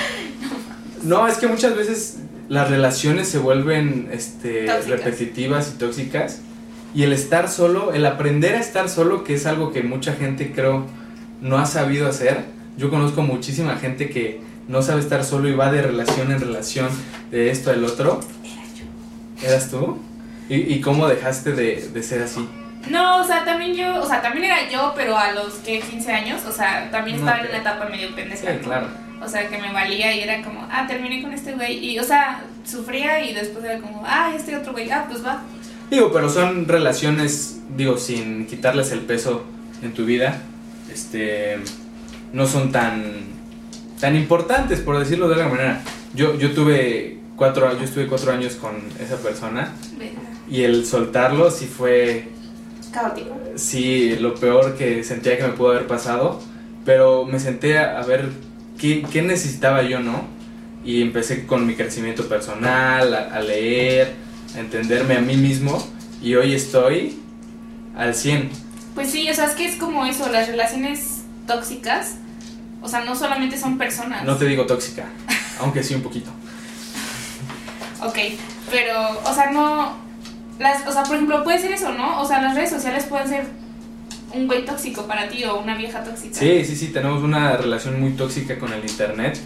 No, 1.03 1.27
es 1.27 1.37
que 1.37 1.47
muchas 1.47 1.75
veces 1.75 2.17
las 2.49 2.69
relaciones 2.69 3.27
se 3.27 3.37
vuelven 3.37 4.09
este, 4.11 4.65
Tóxicas. 4.65 4.87
repetitivas 4.87 5.73
y 5.73 5.77
tóxicas. 5.77 6.39
Y 6.95 7.03
el 7.03 7.13
estar 7.13 7.49
solo, 7.49 7.93
el 7.93 8.05
aprender 8.05 8.55
a 8.55 8.59
estar 8.59 8.89
solo, 8.89 9.23
que 9.23 9.35
es 9.35 9.45
algo 9.45 9.71
que 9.71 9.83
mucha 9.83 10.13
gente 10.13 10.51
creo 10.53 10.85
no 11.39 11.59
ha 11.59 11.65
sabido 11.67 12.07
hacer. 12.07 12.45
Yo 12.77 12.89
conozco 12.89 13.21
muchísima 13.23 13.75
gente 13.77 14.09
que 14.09 14.39
no 14.67 14.81
sabe 14.81 15.01
estar 15.01 15.23
solo 15.23 15.49
y 15.49 15.53
va 15.53 15.71
de 15.71 15.81
relación 15.81 16.31
en 16.31 16.39
relación, 16.39 16.89
de 17.31 17.49
esto 17.49 17.71
al 17.71 17.83
otro. 17.83 18.19
Era 18.43 18.63
yo. 18.75 19.47
¿Eras 19.47 19.71
tú? 19.71 19.97
¿Y, 20.49 20.73
y 20.73 20.81
cómo 20.81 21.07
dejaste 21.07 21.53
de, 21.53 21.89
de 21.89 22.03
ser 22.03 22.21
así? 22.21 22.47
No, 22.89 23.21
o 23.21 23.23
sea, 23.23 23.43
también 23.43 23.75
yo, 23.75 24.01
o 24.01 24.07
sea, 24.07 24.21
también 24.21 24.45
era 24.45 24.69
yo, 24.69 24.93
pero 24.95 25.17
a 25.17 25.31
los 25.31 25.55
que 25.55 25.79
15 25.79 26.11
años, 26.11 26.41
o 26.47 26.51
sea, 26.51 26.89
también 26.91 27.17
No, 27.17 27.23
estaba 27.23 27.43
en 27.43 27.49
una 27.49 27.57
etapa 27.57 27.89
medio 27.89 28.15
pendeja. 28.15 28.57
Claro. 28.59 28.87
O 29.21 29.27
sea, 29.27 29.49
que 29.49 29.57
me 29.57 29.73
valía 29.73 30.15
y 30.15 30.21
era 30.21 30.43
como, 30.43 30.65
ah, 30.71 30.85
terminé 30.87 31.21
con 31.21 31.33
este 31.33 31.53
güey. 31.53 31.83
Y, 31.83 31.99
o 31.99 32.03
sea, 32.03 32.43
sufría 32.65 33.25
y 33.25 33.33
después 33.33 33.65
era 33.65 33.79
como, 33.79 34.03
ah, 34.05 34.33
este 34.35 34.55
otro 34.55 34.71
güey, 34.73 34.89
ah, 34.91 35.05
pues 35.09 35.25
va. 35.25 35.41
Digo, 35.89 36.11
pero 36.13 36.29
son 36.29 36.67
relaciones, 36.67 37.59
digo, 37.75 37.97
sin 37.97 38.45
quitarles 38.45 38.91
el 38.91 39.01
peso 39.01 39.43
en 39.81 39.93
tu 39.93 40.05
vida, 40.05 40.41
este, 40.93 41.57
no 42.33 42.47
son 42.47 42.71
tan, 42.71 43.03
tan 43.99 44.15
importantes, 44.15 44.79
por 44.79 44.97
decirlo 44.99 45.27
de 45.27 45.35
alguna 45.35 45.55
manera. 45.55 45.81
Yo, 46.13 46.35
yo 46.37 46.51
tuve 46.51 47.17
cuatro, 47.35 47.71
yo 47.77 47.83
estuve 47.83 48.07
cuatro 48.07 48.31
años 48.31 48.55
con 48.55 48.75
esa 48.99 49.17
persona 49.17 49.73
y 50.49 50.63
el 50.63 50.85
soltarlo 50.85 51.51
sí 51.51 51.65
fue, 51.65 52.29
Caótico. 52.91 53.35
sí, 53.55 54.15
lo 54.19 54.35
peor 54.35 54.75
que 54.75 55.03
sentía 55.03 55.37
que 55.37 55.43
me 55.43 55.49
pudo 55.53 55.71
haber 55.71 55.87
pasado, 55.87 56.41
pero 56.85 57.25
me 57.25 57.39
senté 57.39 57.77
a, 57.77 57.99
a 57.99 58.05
ver 58.05 58.29
qué, 58.79 59.05
qué 59.11 59.21
necesitaba 59.21 59.83
yo, 59.83 59.99
¿no? 59.99 60.25
Y 60.85 61.01
empecé 61.01 61.45
con 61.45 61.67
mi 61.67 61.75
crecimiento 61.75 62.27
personal, 62.29 63.13
a, 63.13 63.35
a 63.35 63.41
leer, 63.41 64.13
a 64.55 64.59
entenderme 64.59 65.17
a 65.17 65.21
mí 65.21 65.35
mismo 65.35 65.85
y 66.23 66.35
hoy 66.35 66.53
estoy 66.53 67.19
al 67.95 68.15
100. 68.15 68.49
Pues 68.95 69.11
sí, 69.11 69.29
o 69.29 69.33
sea, 69.33 69.45
es 69.45 69.51
que 69.51 69.65
es 69.65 69.75
como 69.75 70.05
eso, 70.05 70.29
las 70.31 70.47
relaciones 70.47 71.16
tóxicas, 71.47 72.17
o 72.81 72.87
sea, 72.87 73.01
no 73.01 73.15
solamente 73.15 73.57
son 73.57 73.79
personas. 73.79 74.23
No 74.23 74.37
te 74.37 74.45
digo 74.45 74.67
tóxica, 74.67 75.05
aunque 75.59 75.83
sí 75.83 75.95
un 75.95 76.03
poquito. 76.03 76.29
Ok, 78.03 78.19
pero, 78.69 79.19
o 79.25 79.33
sea, 79.33 79.51
no. 79.51 80.05
Las, 80.59 80.87
o 80.87 80.91
sea, 80.91 81.03
por 81.03 81.15
ejemplo, 81.15 81.43
puede 81.43 81.59
ser 81.59 81.71
eso, 81.71 81.91
¿no? 81.93 82.21
O 82.21 82.27
sea, 82.27 82.41
las 82.41 82.55
redes 82.55 82.69
sociales 82.69 83.05
pueden 83.05 83.27
ser 83.27 83.47
un 84.33 84.47
güey 84.47 84.65
tóxico 84.65 85.07
para 85.07 85.29
ti 85.29 85.43
o 85.45 85.59
una 85.59 85.75
vieja 85.75 86.03
tóxica. 86.03 86.35
Sí, 86.35 86.65
sí, 86.65 86.75
sí, 86.75 86.87
tenemos 86.87 87.23
una 87.23 87.57
relación 87.57 87.99
muy 87.99 88.11
tóxica 88.11 88.57
con 88.59 88.73
el 88.73 88.81
internet. 88.81 89.39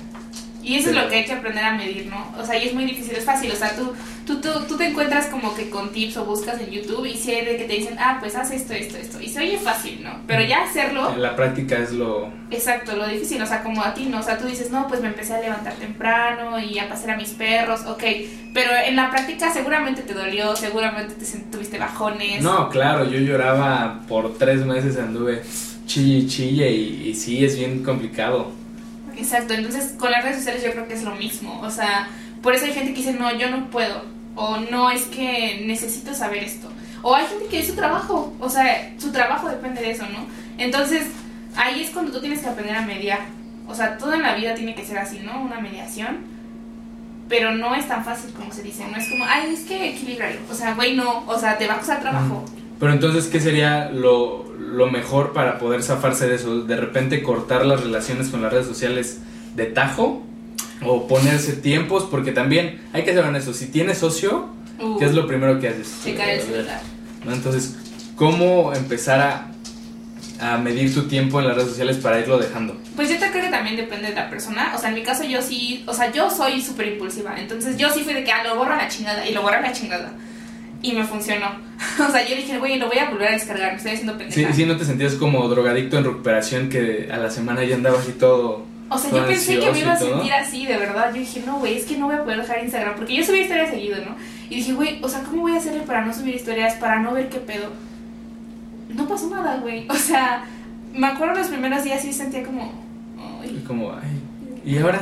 Y 0.64 0.76
eso 0.76 0.90
es 0.90 0.96
lo 0.96 1.10
que 1.10 1.16
hay 1.16 1.26
que 1.26 1.34
aprender 1.34 1.64
a 1.64 1.74
medir, 1.74 2.08
¿no? 2.08 2.34
O 2.40 2.46
sea, 2.46 2.58
y 2.58 2.68
es 2.68 2.74
muy 2.74 2.86
difícil, 2.86 3.16
es 3.16 3.26
fácil. 3.26 3.52
O 3.52 3.56
sea, 3.56 3.76
tú, 3.76 3.94
tú, 4.32 4.42
tú, 4.42 4.50
tú 4.68 4.78
te 4.78 4.86
encuentras 4.88 5.28
como 5.28 5.54
que 5.56 5.70
con 5.70 5.92
tips 5.92 6.18
o 6.18 6.26
buscas 6.26 6.60
en 6.60 6.70
YouTube 6.70 7.06
y 7.06 7.18
si 7.18 7.32
hay 7.32 7.46
de 7.46 7.58
que 7.58 7.66
te 7.66 7.74
dicen, 7.74 7.98
ah, 8.00 8.18
pues 8.20 8.36
haz 8.36 8.52
esto, 8.52 8.74
esto, 8.74 8.98
esto. 8.98 9.22
Y 9.22 9.30
se 9.30 9.40
oye 9.40 9.58
fácil, 9.58 10.04
¿no? 10.04 10.22
Pero 10.28 10.44
ya 10.44 10.64
hacerlo, 10.64 11.16
La 11.18 11.36
práctica 11.36 11.78
es 11.78 11.92
lo... 11.92 12.32
exacto, 12.50 12.96
lo 12.96 13.08
difícil. 13.08 13.42
O 13.42 13.46
sea, 13.46 13.64
como 13.64 13.82
a 13.82 13.94
ti, 13.94 14.06
¿no? 14.06 14.20
O 14.20 14.24
sea, 14.24 14.38
tú 14.38 14.48
dices, 14.48 14.72
no, 14.72 14.88
pues 14.88 15.02
me 15.02 15.08
empecé 15.08 15.34
a 15.34 15.42
levantar 15.42 15.74
temprano 15.74 16.60
y 16.60 16.80
a 16.80 16.88
pasear 16.90 17.12
a 17.12 17.18
mis 17.18 17.30
perros, 17.30 17.82
ok. 17.86 18.04
Pero 18.54 18.72
en 18.86 18.96
la 18.96 19.10
práctica 19.12 19.52
seguramente 19.52 20.02
te 20.02 20.14
dolió, 20.14 20.56
seguramente 20.56 21.14
te 21.16 21.26
tuviste 21.52 21.78
bajones. 21.78 22.42
No, 22.42 22.70
claro, 22.70 23.10
yo 23.10 23.20
lloraba 23.20 24.02
por 24.08 24.38
tres 24.38 24.66
meses, 24.66 24.98
anduve 24.98 25.42
chille 25.86 26.18
y 26.20 26.28
chille 26.28 26.72
y, 26.72 27.10
y 27.10 27.16
sí, 27.16 27.44
es 27.44 27.58
bien 27.58 27.84
complicado. 27.84 28.52
Exacto, 29.18 29.54
entonces 29.54 29.94
con 30.00 30.10
las 30.12 30.24
redes 30.24 30.38
sociales 30.38 30.64
yo 30.64 30.72
creo 30.72 30.88
que 30.88 30.94
es 30.94 31.04
lo 31.04 31.16
mismo, 31.16 31.60
o 31.62 31.70
sea, 31.70 32.10
por 32.42 32.56
eso 32.56 32.66
hay 32.66 32.74
gente 32.74 32.92
que 32.92 33.00
dice, 33.00 33.14
no, 33.14 33.32
yo 33.38 33.50
no 33.52 33.70
puedo, 33.70 34.04
o 34.36 34.58
no 34.58 34.90
es 34.92 35.04
que 35.04 35.64
necesito 35.66 36.14
saber 36.14 36.44
esto, 36.44 36.70
o 37.02 37.16
hay 37.16 37.26
gente 37.26 37.46
que 37.46 37.60
es 37.60 37.68
su 37.68 37.76
trabajo, 37.76 38.34
o 38.40 38.50
sea, 38.50 38.94
su 38.98 39.12
trabajo 39.12 39.50
depende 39.50 39.82
de 39.82 39.92
eso, 39.92 40.04
¿no? 40.04 40.26
Entonces, 40.58 41.08
ahí 41.56 41.82
es 41.82 41.90
cuando 41.90 42.12
tú 42.12 42.22
tienes 42.22 42.42
que 42.42 42.50
aprender 42.50 42.76
a 42.76 42.82
mediar, 42.82 43.20
o 43.68 43.76
sea, 43.76 43.98
toda 43.98 44.16
en 44.16 44.24
la 44.24 44.36
vida 44.36 44.54
tiene 44.54 44.76
que 44.76 44.86
ser 44.86 44.98
así, 44.98 45.20
¿no? 45.20 45.42
Una 45.42 45.60
mediación, 45.60 46.18
pero 47.28 47.56
no 47.56 47.74
es 47.76 47.88
tan 47.88 48.04
fácil 48.04 48.32
como 48.34 48.52
se 48.52 48.62
dice, 48.62 48.86
no 48.88 48.98
es 48.98 49.08
como, 49.10 49.26
ay, 49.26 49.54
es 49.54 49.62
que 49.62 49.90
equilibrarlo, 49.90 50.42
o 50.50 50.54
sea, 50.54 50.76
güey, 50.76 50.96
no, 50.96 51.24
o 51.28 51.38
sea, 51.40 51.58
te 51.58 51.68
va 51.68 51.76
a 51.76 51.78
costar 51.78 52.02
trabajo. 52.02 52.46
Pero 52.80 52.94
entonces, 52.94 53.28
¿qué 53.28 53.40
sería 53.40 53.92
lo, 53.92 54.52
lo 54.58 54.90
mejor 54.90 55.34
para 55.34 55.60
poder 55.60 55.84
zafarse 55.84 56.28
de 56.28 56.36
eso? 56.36 56.64
¿De 56.64 56.76
repente 56.76 57.22
cortar 57.22 57.64
las 57.64 57.84
relaciones 57.84 58.30
con 58.30 58.42
las 58.42 58.52
redes 58.52 58.66
sociales 58.66 59.20
de 59.56 59.68
tajo? 59.68 60.24
¿O 60.84 61.08
ponerse 61.08 61.54
tiempos? 61.54 62.08
Porque 62.10 62.32
también 62.32 62.82
hay 62.94 63.04
que 63.04 63.14
ser 63.14 63.24
honesto, 63.24 63.54
si 63.54 63.68
tienes 63.68 63.98
socio, 64.00 64.50
Uh, 64.80 64.98
¿qué 64.98 65.06
es 65.06 65.14
lo 65.14 65.28
primero 65.28 65.60
que 65.60 65.68
haces? 65.68 65.94
checar 66.04 66.28
el 66.28 66.42
celular. 66.42 66.82
¿no? 67.24 67.34
Entonces, 67.34 67.76
¿cómo 68.16 68.74
empezar 68.74 69.20
a, 69.20 69.52
a 70.54 70.58
medir 70.58 70.92
tu 70.92 71.04
tiempo 71.04 71.40
en 71.40 71.46
las 71.48 71.56
redes 71.56 71.70
sociales 71.70 71.98
para 71.98 72.20
irlo 72.20 72.40
dejando? 72.40 72.76
Pues 72.96 73.08
yo 73.10 73.20
te 73.20 73.30
creo 73.30 73.44
que 73.44 73.52
también 73.52 73.76
depende 73.78 74.08
de 74.10 74.16
la 74.16 74.28
persona. 74.28 74.74
O 74.76 74.80
sea, 74.80 74.90
en 74.90 74.96
mi 74.96 75.04
caso 75.04 75.24
yo 75.24 75.40
sí, 75.44 75.84
o 75.86 75.94
sea, 75.94 76.12
yo 76.12 76.32
soy 76.32 76.60
súper 76.64 76.88
impulsiva. 76.94 77.36
Entonces 77.38 77.78
yo 77.78 77.92
sí 77.92 78.02
fui 78.04 78.14
de 78.16 78.24
que, 78.24 78.32
ah, 78.32 78.44
lo 78.44 78.56
borro 78.56 78.74
a 78.74 78.78
la 78.78 78.88
chingada 78.88 79.28
y 79.30 79.34
lo 79.36 79.44
borro 79.44 79.58
a 79.58 79.62
la 79.62 79.72
chingada. 79.72 80.14
Y 80.82 80.94
me 80.94 81.04
funcionó. 81.04 81.46
o 82.08 82.12
sea, 82.12 82.28
yo 82.28 82.36
dije, 82.36 82.58
güey, 82.58 82.80
lo 82.80 82.88
voy 82.88 82.98
a 82.98 83.12
volver 83.12 83.28
a 83.28 83.32
descargar, 83.34 83.74
me 83.74 83.78
estoy 83.78 83.92
haciendo 83.92 84.14
Sí, 84.14 84.18
pendeja. 84.20 84.54
sí, 84.54 84.66
¿no 84.66 84.78
te 84.78 84.86
sentías 84.86 85.14
como 85.14 85.48
drogadicto 85.48 86.00
en 86.00 86.06
recuperación 86.06 86.70
que 86.70 87.08
a 87.12 87.18
la 87.18 87.30
semana 87.30 87.64
ya 87.64 87.76
andabas 87.76 88.10
y 88.10 88.14
todo? 88.14 88.66
O 88.92 88.98
sea, 88.98 89.10
yo 89.10 89.26
pensé 89.26 89.58
que 89.58 89.72
me 89.72 89.80
iba 89.80 89.94
a 89.94 89.98
sentir 89.98 90.34
así, 90.34 90.66
de 90.66 90.78
verdad. 90.78 91.14
Yo 91.14 91.20
dije, 91.20 91.42
no, 91.46 91.60
güey, 91.60 91.78
es 91.78 91.86
que 91.86 91.98
no 91.98 92.08
voy 92.08 92.16
a 92.16 92.24
poder 92.24 92.42
dejar 92.42 92.62
Instagram. 92.62 92.96
Porque 92.96 93.16
yo 93.16 93.24
subía 93.24 93.44
historias 93.44 93.70
seguido, 93.70 93.98
¿no? 94.04 94.16
Y 94.50 94.56
dije, 94.56 94.74
güey, 94.74 95.00
o 95.02 95.08
sea, 95.08 95.24
¿cómo 95.24 95.44
voy 95.44 95.54
a 95.54 95.58
hacerle 95.58 95.82
para 95.82 96.04
no 96.06 96.14
subir 96.14 96.36
historias, 96.36 96.76
para 96.76 97.00
no 97.00 97.14
ver 97.14 97.30
qué 97.30 97.40
pedo? 97.40 97.70
No 98.90 99.08
pasó 99.08 99.30
nada, 99.30 99.58
güey. 99.58 99.88
O 99.90 99.96
sea, 99.96 100.44
me 100.94 101.08
acuerdo 101.08 101.36
los 101.36 101.48
primeros 101.48 101.86
días 101.86 102.02
sí 102.02 102.12
sentía 102.12 102.44
como... 102.44 102.74
ay, 103.42 103.62
Y 103.62 103.66
como, 103.66 103.94
ay, 103.94 104.22
¿y 104.66 104.78
ahora? 104.78 105.02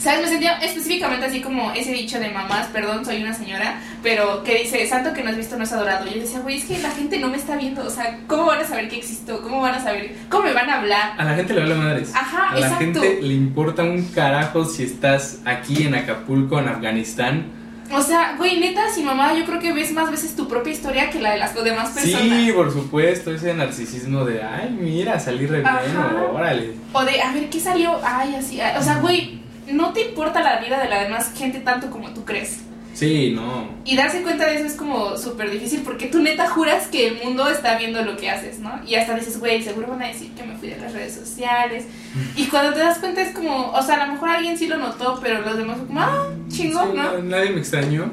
¿Sabes? 0.00 0.22
Me 0.22 0.28
sentía 0.28 0.52
específicamente 0.58 1.26
así 1.26 1.40
como 1.42 1.72
ese 1.72 1.92
dicho 1.92 2.18
de 2.18 2.30
mamás, 2.30 2.68
perdón, 2.68 3.04
soy 3.04 3.22
una 3.22 3.34
señora, 3.34 3.78
pero 4.02 4.42
que 4.42 4.62
dice, 4.62 4.86
santo 4.88 5.12
que 5.12 5.22
no 5.22 5.28
has 5.30 5.36
visto 5.36 5.56
no 5.58 5.64
es 5.64 5.72
adorado. 5.72 6.06
Y 6.08 6.14
yo 6.14 6.20
decía, 6.22 6.40
güey, 6.40 6.56
es 6.56 6.64
que 6.64 6.78
la 6.78 6.90
gente 6.90 7.18
no 7.18 7.28
me 7.28 7.36
está 7.36 7.54
viendo, 7.56 7.84
o 7.84 7.90
sea, 7.90 8.18
¿cómo 8.26 8.46
van 8.46 8.60
a 8.60 8.64
saber 8.64 8.88
que 8.88 8.96
existo? 8.96 9.42
¿Cómo 9.42 9.60
van 9.60 9.74
a 9.74 9.82
saber? 9.82 10.16
¿Cómo 10.30 10.44
me 10.44 10.54
van 10.54 10.70
a 10.70 10.78
hablar? 10.80 11.12
A 11.18 11.24
la 11.24 11.34
gente 11.36 11.52
le 11.52 11.60
vale 11.60 11.74
madres. 11.74 12.12
Ajá, 12.14 12.48
a 12.48 12.54
la 12.54 12.66
exacto. 12.68 13.00
gente 13.02 13.18
le 13.20 13.34
importa 13.34 13.82
un 13.82 14.02
carajo 14.06 14.64
si 14.64 14.84
estás 14.84 15.40
aquí 15.44 15.82
en 15.86 15.94
Acapulco, 15.94 16.58
en 16.58 16.68
Afganistán. 16.68 17.60
O 17.92 18.00
sea, 18.00 18.36
güey, 18.38 18.58
neta, 18.60 18.88
si 18.94 19.02
mamá, 19.02 19.34
yo 19.34 19.44
creo 19.44 19.58
que 19.58 19.72
ves 19.72 19.92
más 19.92 20.10
veces 20.10 20.36
tu 20.36 20.46
propia 20.48 20.72
historia 20.72 21.10
que 21.10 21.18
la 21.20 21.32
de 21.32 21.38
las 21.38 21.52
demás 21.62 21.90
personas. 21.90 22.22
Sí, 22.22 22.52
por 22.54 22.72
supuesto, 22.72 23.32
ese 23.34 23.52
narcisismo 23.52 24.24
de, 24.24 24.42
ay, 24.42 24.70
mira, 24.80 25.18
salí 25.18 25.44
re 25.46 25.58
bien, 25.58 25.66
Ajá. 25.68 26.14
órale. 26.32 26.74
O 26.92 27.04
de, 27.04 27.20
a 27.20 27.32
ver, 27.32 27.50
¿qué 27.50 27.58
salió? 27.58 27.98
Ay, 28.04 28.36
así. 28.36 28.60
ay, 28.60 28.76
O 28.78 28.82
sea, 28.82 28.98
güey, 29.00 29.39
no 29.72 29.92
te 29.92 30.02
importa 30.08 30.42
la 30.42 30.60
vida 30.60 30.80
de 30.82 30.88
la 30.88 31.02
demás 31.02 31.32
gente 31.36 31.60
tanto 31.60 31.90
como 31.90 32.10
tú 32.10 32.24
crees. 32.24 32.60
Sí, 32.92 33.32
no. 33.34 33.68
Y 33.84 33.96
darse 33.96 34.22
cuenta 34.22 34.46
de 34.46 34.56
eso 34.56 34.66
es 34.66 34.74
como 34.74 35.16
súper 35.16 35.50
difícil 35.50 35.82
porque 35.82 36.06
tú 36.06 36.20
neta 36.20 36.48
juras 36.48 36.88
que 36.88 37.08
el 37.08 37.24
mundo 37.24 37.48
está 37.48 37.78
viendo 37.78 38.02
lo 38.02 38.16
que 38.16 38.28
haces, 38.28 38.58
¿no? 38.58 38.80
Y 38.86 38.94
hasta 38.96 39.14
dices, 39.14 39.38
güey, 39.38 39.62
seguro 39.62 39.88
van 39.88 40.02
a 40.02 40.08
decir 40.08 40.32
que 40.32 40.42
me 40.42 40.56
fui 40.56 40.70
de 40.70 40.78
las 40.78 40.92
redes 40.92 41.14
sociales. 41.14 41.84
Y 42.36 42.46
cuando 42.46 42.72
te 42.72 42.80
das 42.80 42.98
cuenta 42.98 43.22
es 43.22 43.34
como, 43.34 43.70
o 43.70 43.82
sea, 43.82 44.02
a 44.02 44.06
lo 44.06 44.12
mejor 44.14 44.28
alguien 44.30 44.58
sí 44.58 44.66
lo 44.66 44.76
notó, 44.76 45.18
pero 45.22 45.40
los 45.40 45.56
demás 45.56 45.78
son 45.78 45.86
como, 45.86 46.00
ah, 46.00 46.28
chingón, 46.48 46.90
Sí, 46.90 46.96
¿no? 46.96 47.22
Nadie 47.22 47.50
me 47.50 47.60
extrañó. 47.60 48.12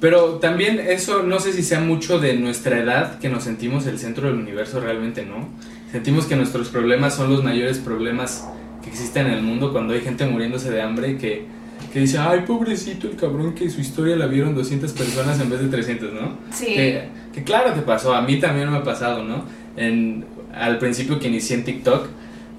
Pero 0.00 0.34
también 0.34 0.78
eso, 0.78 1.22
no 1.22 1.40
sé 1.40 1.52
si 1.52 1.62
sea 1.62 1.80
mucho 1.80 2.18
de 2.18 2.34
nuestra 2.34 2.78
edad 2.78 3.18
que 3.18 3.30
nos 3.30 3.44
sentimos 3.44 3.86
el 3.86 3.98
centro 3.98 4.28
del 4.28 4.36
universo, 4.36 4.78
realmente 4.80 5.24
no. 5.24 5.48
Sentimos 5.90 6.26
que 6.26 6.36
nuestros 6.36 6.68
problemas 6.68 7.14
son 7.14 7.30
los 7.30 7.42
mayores 7.42 7.78
problemas 7.78 8.46
que 8.86 8.90
existen 8.92 9.26
en 9.26 9.32
el 9.34 9.42
mundo 9.42 9.72
cuando 9.72 9.94
hay 9.94 10.00
gente 10.00 10.24
muriéndose 10.26 10.70
de 10.70 10.80
hambre 10.80 11.10
y 11.10 11.16
que, 11.16 11.44
que 11.92 12.00
dice, 12.00 12.18
ay, 12.18 12.40
pobrecito 12.46 13.08
el 13.08 13.16
cabrón 13.16 13.54
que 13.54 13.68
su 13.68 13.80
historia 13.80 14.14
la 14.16 14.26
vieron 14.26 14.54
200 14.54 14.92
personas 14.92 15.40
en 15.40 15.50
vez 15.50 15.60
de 15.60 15.68
300, 15.68 16.12
¿no? 16.12 16.38
Sí. 16.52 16.66
Que, 16.66 17.08
que 17.34 17.42
claro 17.42 17.72
te 17.72 17.82
pasó, 17.82 18.14
a 18.14 18.22
mí 18.22 18.38
también 18.38 18.70
me 18.70 18.76
ha 18.78 18.82
pasado, 18.84 19.24
¿no? 19.24 19.44
En, 19.76 20.24
al 20.54 20.78
principio 20.78 21.18
que 21.18 21.26
inicié 21.28 21.56
en 21.56 21.64
TikTok, 21.64 22.06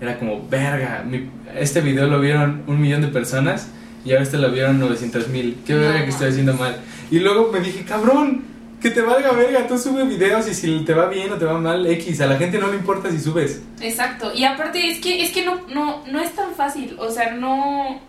era 0.02 0.20
como, 0.20 0.46
verga, 0.50 1.04
mi- 1.10 1.30
este 1.58 1.82
video 1.82 2.08
lo 2.08 2.20
vieron 2.20 2.62
un 2.68 2.80
millón 2.82 3.02
de 3.02 3.08
personas 3.08 3.70
y 4.06 4.12
ahora 4.12 4.24
este 4.24 4.38
lo 4.38 4.52
vieron 4.52 4.80
900 4.80 5.30
mil. 5.30 5.58
¿Qué 5.66 5.74
No. 5.74 5.80
verga 5.80 6.04
que 6.04 6.10
estoy 6.10 6.28
haciendo 6.30 6.54
mal? 6.54 6.76
Y 7.10 7.20
luego 7.20 7.50
me 7.52 7.60
dije, 7.62 7.84
cabrón, 7.86 8.44
que 8.90 8.96
te 8.96 9.02
valga 9.02 9.32
verga, 9.32 9.68
tú 9.68 9.78
subes 9.78 10.08
videos 10.08 10.48
y 10.48 10.54
si 10.54 10.80
te 10.86 10.94
va 10.94 11.08
bien 11.08 11.32
o 11.32 11.38
te 11.38 11.46
va 11.46 11.58
mal, 11.58 11.86
X, 11.88 12.22
a 12.22 12.28
la 12.28 12.38
gente 12.38 12.58
no 12.58 12.68
le 12.68 12.78
importa 12.78 13.12
si 13.12 13.20
subes. 13.20 13.62
Exacto, 13.82 14.34
y 14.34 14.44
aparte 14.46 14.90
es 14.90 15.00
que, 15.00 15.24
es 15.24 15.32
que 15.32 15.44
no, 15.46 15.68
no, 15.68 16.06
no 16.08 16.20
es 16.22 16.34
tan 16.34 16.54
fácil, 16.56 16.96
o 17.00 17.10
sea, 17.12 17.32
no... 17.32 18.00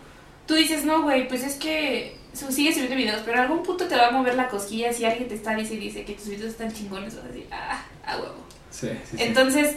Tú 0.47 0.55
dices, 0.55 0.85
no, 0.85 1.03
güey, 1.03 1.29
pues 1.29 1.43
es 1.45 1.57
que 1.57 2.17
su- 2.33 2.51
sigue 2.51 2.73
subiendo 2.73 2.97
videos, 2.97 3.21
pero 3.25 3.39
a 3.39 3.43
algún 3.43 3.63
punto 3.63 3.87
te 3.87 3.97
va 3.97 4.07
a 4.09 4.11
mover 4.11 4.35
la 4.35 4.49
cosquilla 4.49 4.93
si 4.93 5.05
alguien 5.05 5.29
te 5.29 5.35
está 5.35 5.55
dice 5.55 5.75
y 5.75 5.79
dice 5.79 6.05
que 6.05 6.15
tus 6.15 6.29
videos 6.29 6.51
están 6.53 6.73
chingones, 6.73 7.17
vas 7.17 7.25
a 7.25 7.29
decir, 7.29 7.47
ah, 7.51 7.83
a 8.07 8.17
huevo. 8.17 8.37
Sí, 8.71 8.89
sí, 9.11 9.17
sí. 9.19 9.23
Entonces, 9.23 9.77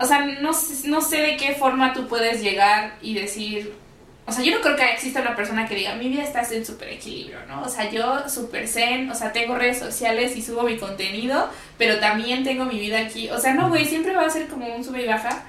o 0.00 0.04
sea, 0.04 0.24
no, 0.24 0.50
no 0.86 1.00
sé 1.00 1.16
de 1.18 1.36
qué 1.36 1.54
forma 1.54 1.92
tú 1.92 2.08
puedes 2.08 2.42
llegar 2.42 2.98
y 3.02 3.14
decir, 3.14 3.72
o 4.26 4.32
sea, 4.32 4.42
yo 4.42 4.52
no 4.52 4.62
creo 4.62 4.74
que 4.74 4.92
exista 4.92 5.20
una 5.20 5.36
persona 5.36 5.68
que 5.68 5.74
diga, 5.74 5.94
mi 5.96 6.08
vida 6.08 6.22
está 6.22 6.42
en 6.50 6.64
súper 6.64 6.88
equilibrio, 6.88 7.38
¿no? 7.46 7.62
O 7.62 7.68
sea, 7.68 7.90
yo 7.90 8.26
súper 8.28 8.66
zen, 8.68 9.10
o 9.10 9.14
sea, 9.14 9.32
tengo 9.32 9.54
redes 9.54 9.78
sociales 9.78 10.34
y 10.36 10.42
subo 10.42 10.62
mi 10.62 10.78
contenido, 10.78 11.50
pero 11.76 11.98
también 12.00 12.42
tengo 12.42 12.64
mi 12.64 12.78
vida 12.78 13.00
aquí. 13.00 13.28
O 13.28 13.38
sea, 13.38 13.52
no, 13.52 13.68
güey, 13.68 13.84
siempre 13.84 14.14
va 14.14 14.24
a 14.24 14.30
ser 14.30 14.46
como 14.48 14.66
un 14.74 14.82
sube 14.82 15.04
y 15.04 15.06
baja. 15.06 15.44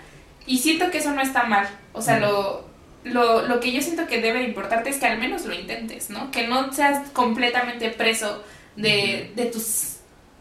Y 0.46 0.58
siento 0.58 0.92
que 0.92 0.98
eso 0.98 1.12
no 1.12 1.22
está 1.22 1.44
mal. 1.44 1.68
O 1.94 2.02
sea, 2.02 2.20
lo, 2.20 2.66
lo, 3.06 3.48
lo 3.48 3.60
que 3.62 3.72
yo 3.72 3.82
siento 3.82 4.08
que 4.08 4.22
debe 4.22 4.40
de 4.40 4.46
importarte 4.46 4.90
es 4.90 4.98
que 4.98 5.06
al 5.06 5.20
menos 5.20 5.46
lo 5.46 5.54
intentes, 5.54 6.10
¿no? 6.10 6.30
Que 6.32 6.46
no 6.46 6.74
seas 6.74 7.10
completamente 7.12 7.90
preso 7.90 8.44
de, 8.76 9.32
de 9.36 9.46
tus 9.46 9.96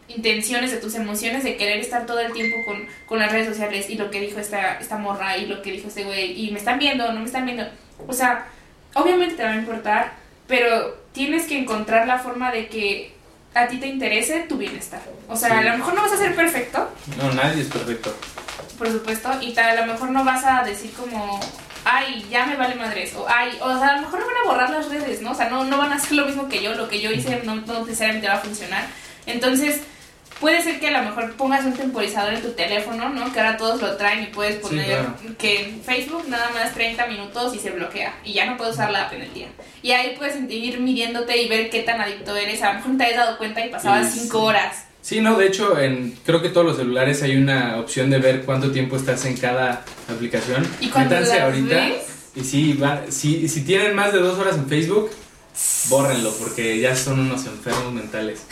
intenciones, 0.09 0.71
de 0.71 0.77
tus 0.77 0.95
emociones, 0.95 1.43
de 1.43 1.55
querer 1.55 1.79
estar 1.79 2.05
todo 2.05 2.19
el 2.19 2.33
tiempo 2.33 2.57
con, 2.65 2.85
con 3.05 3.19
las 3.19 3.31
redes 3.31 3.47
sociales 3.47 3.89
y 3.89 3.95
lo 3.95 4.11
que 4.11 4.19
dijo 4.19 4.39
esta, 4.39 4.77
esta 4.77 4.97
morra 4.97 5.37
y 5.37 5.45
lo 5.45 5.61
que 5.61 5.71
dijo 5.71 5.87
este 5.87 6.03
güey 6.03 6.45
y 6.45 6.51
me 6.51 6.59
están 6.59 6.79
viendo, 6.79 7.11
no 7.11 7.19
me 7.19 7.25
están 7.25 7.45
viendo. 7.45 7.65
O 8.07 8.13
sea, 8.13 8.45
obviamente 8.93 9.35
te 9.35 9.43
va 9.43 9.51
a 9.51 9.55
importar, 9.55 10.13
pero 10.47 10.95
tienes 11.11 11.45
que 11.47 11.57
encontrar 11.57 12.07
la 12.07 12.19
forma 12.19 12.51
de 12.51 12.67
que 12.67 13.13
a 13.53 13.67
ti 13.67 13.77
te 13.77 13.87
interese 13.87 14.41
tu 14.49 14.57
bienestar. 14.57 15.01
O 15.29 15.35
sea, 15.35 15.49
Sí. 15.49 15.55
a 15.55 15.71
lo 15.71 15.77
mejor 15.77 15.93
no 15.93 16.01
vas 16.01 16.11
a 16.13 16.17
ser 16.17 16.35
perfecto, 16.35 16.89
No, 17.17 17.31
nadie 17.33 17.61
es 17.61 17.67
perfecto. 17.69 18.13
por 18.77 18.91
supuesto, 18.91 19.29
y 19.41 19.53
tal, 19.53 19.77
a 19.77 19.85
lo 19.85 19.93
mejor 19.93 20.09
no 20.11 20.23
vas 20.25 20.43
a 20.43 20.63
decir 20.63 20.91
como, 20.91 21.39
ay, 21.85 22.25
ya 22.29 22.45
me 22.45 22.57
vale 22.57 22.75
madres, 22.75 23.13
o 23.15 23.25
ay, 23.29 23.57
o 23.61 23.77
sea, 23.79 23.89
a 23.89 23.95
lo 23.95 24.01
mejor 24.01 24.19
no 24.19 24.25
van 24.25 24.35
a 24.35 24.47
borrar 24.51 24.69
las 24.71 24.89
redes, 24.89 25.21
¿no? 25.21 25.31
O 25.31 25.35
sea, 25.35 25.49
no, 25.49 25.63
no 25.63 25.77
van 25.77 25.93
a 25.93 25.95
hacer 25.95 26.11
lo 26.13 26.25
mismo 26.25 26.49
que 26.49 26.61
yo, 26.61 26.73
lo 26.75 26.89
que 26.89 26.99
yo 26.99 27.09
hice 27.11 27.41
no, 27.45 27.55
no 27.55 27.85
necesariamente 27.85 28.27
va 28.27 28.33
a 28.35 28.39
funcionar. 28.39 28.85
Entonces, 29.25 29.79
puede 30.39 30.61
ser 30.61 30.79
que 30.79 30.87
a 30.89 30.91
lo 31.01 31.09
mejor 31.09 31.33
pongas 31.33 31.65
un 31.65 31.73
temporizador 31.73 32.33
en 32.33 32.41
tu 32.41 32.51
teléfono, 32.51 33.09
¿no? 33.09 33.31
Que 33.31 33.39
ahora 33.39 33.57
todos 33.57 33.81
lo 33.81 33.95
traen 33.97 34.23
y 34.23 34.27
puedes 34.27 34.55
poner 34.57 34.85
claro. 34.85 35.15
que 35.37 35.61
en 35.69 35.81
Facebook 35.81 36.25
nada 36.27 36.49
más 36.53 36.73
30 36.73 37.07
minutos 37.07 37.55
y 37.55 37.59
se 37.59 37.71
bloquea, 37.71 38.13
y 38.23 38.33
ya 38.33 38.45
no 38.45 38.57
puedes 38.57 38.73
usar 38.75 38.91
la 38.91 39.03
app 39.03 39.13
en 39.13 39.21
el 39.23 39.33
día. 39.33 39.47
Y 39.81 39.91
ahí 39.91 40.15
puedes 40.17 40.35
ir 40.49 40.79
midiéndote 40.79 41.37
y 41.41 41.47
ver 41.47 41.69
qué 41.69 41.81
tan 41.83 42.01
adicto 42.01 42.35
eres, 42.35 42.61
a 42.61 42.73
lo 42.73 42.79
mejor 42.79 42.97
te 42.97 43.05
has 43.05 43.15
dado 43.15 43.37
cuenta 43.37 43.65
y 43.65 43.69
pasabas 43.69 44.11
Sí, 44.11 44.19
5 44.21 44.37
sí. 44.39 44.45
horas. 44.45 44.85
Sí, 45.01 45.21
no, 45.21 45.37
de 45.37 45.45
hecho, 45.47 45.79
en, 45.79 46.17
creo 46.25 46.41
que 46.41 46.49
todos 46.49 46.65
los 46.65 46.77
celulares 46.77 47.21
hay 47.21 47.37
una 47.37 47.77
opción 47.77 48.09
de 48.09 48.17
ver 48.17 48.41
cuánto 48.43 48.71
tiempo 48.71 48.95
estás 48.95 49.23
en 49.25 49.37
cada 49.37 49.83
aplicación. 50.11 50.67
Y 50.81 50.87
las 50.89 51.29
ahorita. 51.31 51.75
ves- 51.75 52.31
Y 52.35 52.43
sí, 52.43 52.73
va- 52.73 53.03
si, 53.09 53.47
si 53.47 53.61
tienen 53.63 53.95
más 53.95 54.11
de 54.13 54.19
dos 54.19 54.37
horas 54.39 54.55
en 54.55 54.67
Facebook, 54.67 55.11
bórrenlo, 55.89 56.33
porque 56.39 56.79
ya 56.79 56.95
son 56.95 57.19
unos 57.19 57.45
enfermos 57.45 57.93
mentales. 57.93 58.41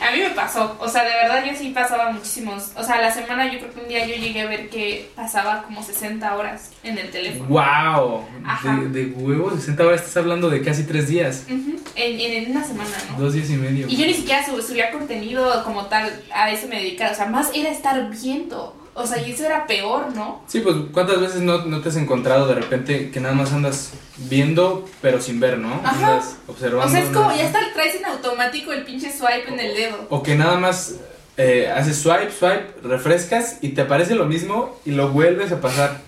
A 0.08 0.10
mí 0.12 0.20
me 0.20 0.30
pasó, 0.30 0.76
o 0.80 0.88
sea, 0.88 1.02
de 1.04 1.10
verdad 1.10 1.44
yo 1.44 1.52
sí 1.56 1.70
pasaba 1.70 2.10
muchísimos. 2.12 2.70
O 2.76 2.82
sea, 2.84 2.96
a 2.96 3.02
la 3.02 3.10
semana 3.10 3.52
yo 3.52 3.58
creo 3.58 3.72
que 3.74 3.80
un 3.80 3.88
día 3.88 4.06
yo 4.06 4.14
llegué 4.14 4.40
a 4.42 4.46
ver 4.46 4.68
que 4.70 5.10
pasaba 5.14 5.62
como 5.64 5.82
60 5.82 6.34
horas 6.36 6.70
en 6.82 6.96
el 6.98 7.10
teléfono. 7.10 7.48
¡Wow! 7.48 8.24
De, 8.62 8.88
de 8.88 9.06
huevos, 9.12 9.54
60 9.60 9.84
horas 9.86 10.00
estás 10.00 10.16
hablando 10.18 10.48
de 10.48 10.62
casi 10.62 10.84
tres 10.84 11.08
días. 11.08 11.44
Ujú, 11.46 11.76
en, 11.96 12.20
en, 12.20 12.44
en 12.44 12.50
una 12.52 12.64
semana, 12.64 12.90
¿no? 13.10 13.24
Dos 13.24 13.34
días 13.34 13.50
y 13.50 13.54
medio. 13.56 13.86
Y 13.88 13.96
yo 13.96 14.06
ni 14.06 14.14
siquiera 14.14 14.44
sub- 14.46 14.62
subía 14.62 14.90
contenido 14.90 15.62
como 15.64 15.86
tal, 15.86 16.22
a 16.32 16.50
eso 16.50 16.68
me 16.68 16.76
dedicaba. 16.76 17.10
O 17.12 17.14
sea, 17.14 17.26
más 17.26 17.50
era 17.54 17.70
estar 17.70 18.08
viendo. 18.10 18.76
O 18.98 19.06
sea, 19.06 19.20
y 19.26 19.30
eso 19.32 19.46
era 19.46 19.66
peor, 19.66 20.14
¿no? 20.14 20.42
Sí, 20.48 20.60
pues 20.60 20.74
¿cuántas 20.92 21.20
veces 21.20 21.40
no, 21.40 21.64
no 21.64 21.80
te 21.80 21.88
has 21.88 21.96
encontrado 21.96 22.46
de 22.48 22.54
repente 22.56 23.10
que 23.10 23.20
nada 23.20 23.34
más 23.34 23.52
andas 23.52 23.92
viendo, 24.16 24.88
pero 25.00 25.20
sin 25.20 25.38
ver, 25.40 25.58
¿no? 25.58 25.72
Ajá. 25.84 25.90
Andas 26.14 26.36
observando. 26.46 26.86
O 26.86 26.90
sea, 26.90 27.00
es 27.02 27.08
como 27.10 27.30
ya 27.34 27.46
está, 27.46 27.60
traes 27.74 27.94
en 27.94 28.04
automático 28.06 28.72
el 28.72 28.84
pinche 28.84 29.10
swipe 29.12 29.48
en 29.52 29.60
el 29.60 29.74
dedo. 29.76 30.06
O 30.10 30.22
que 30.22 30.34
nada 30.34 30.56
más 30.58 30.96
eh, 31.36 31.70
haces 31.74 31.98
swipe, 32.00 32.30
swipe, 32.32 32.66
refrescas 32.82 33.58
y 33.60 33.70
te 33.70 33.82
aparece 33.82 34.14
lo 34.16 34.24
mismo 34.26 34.76
y 34.84 34.90
lo 34.90 35.08
vuelves 35.10 35.52
a 35.52 35.60
pasar. 35.60 36.00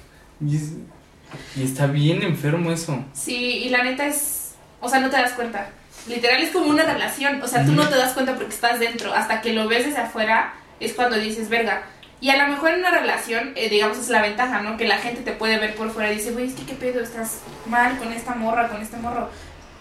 Y, 0.45 0.57
es- 0.57 0.73
y 1.57 1.63
está 1.63 1.87
bien 1.87 2.23
enfermo 2.25 2.73
eso. 2.73 3.05
Sí, 3.13 3.37
y 3.37 3.69
la 3.69 3.85
neta 3.85 4.07
es. 4.07 4.53
O 4.81 4.89
sea, 4.89 4.99
no 4.99 5.11
te 5.11 5.17
das 5.17 5.33
cuenta. 5.33 5.71
Literal 6.09 6.43
es 6.43 6.51
como 6.51 6.67
una 6.67 6.83
relación. 6.83 7.41
O 7.43 7.47
sea, 7.47 7.65
tú 7.65 7.73
no 7.73 7.87
te 7.89 7.95
das 7.97 8.15
cuenta 8.15 8.35
porque 8.35 8.53
estás 8.53 8.81
dentro. 8.81 9.13
Hasta 9.15 9.41
que 9.43 9.53
lo 9.53 9.69
ves 9.69 9.85
desde 9.87 9.99
afuera 10.01 10.55
es 10.81 10.95
cuando 10.95 11.17
dices, 11.19 11.49
verga. 11.49 11.83
Y 12.21 12.29
a 12.29 12.37
lo 12.37 12.53
mejor 12.53 12.71
en 12.71 12.81
una 12.81 12.91
relación, 12.91 13.53
eh, 13.55 13.71
digamos, 13.71 13.99
es 13.99 14.11
la 14.11 14.21
ventaja, 14.21 14.61
¿no? 14.61 14.77
Que 14.77 14.87
la 14.87 14.99
gente 14.99 15.23
te 15.23 15.33
puede 15.33 15.59
ver 15.59 15.75
por 15.75 15.91
fuera 15.91 16.13
y 16.13 16.17
dice, 16.17 16.33
güey, 16.33 16.47
es 16.47 16.55
que 16.55 16.65
qué 16.65 16.75
pedo, 16.75 17.01
estás 17.01 17.41
mal 17.67 17.97
con 17.99 18.13
esta 18.13 18.35
morra, 18.35 18.69
con 18.69 18.83
este 18.83 18.99
morro. 18.99 19.31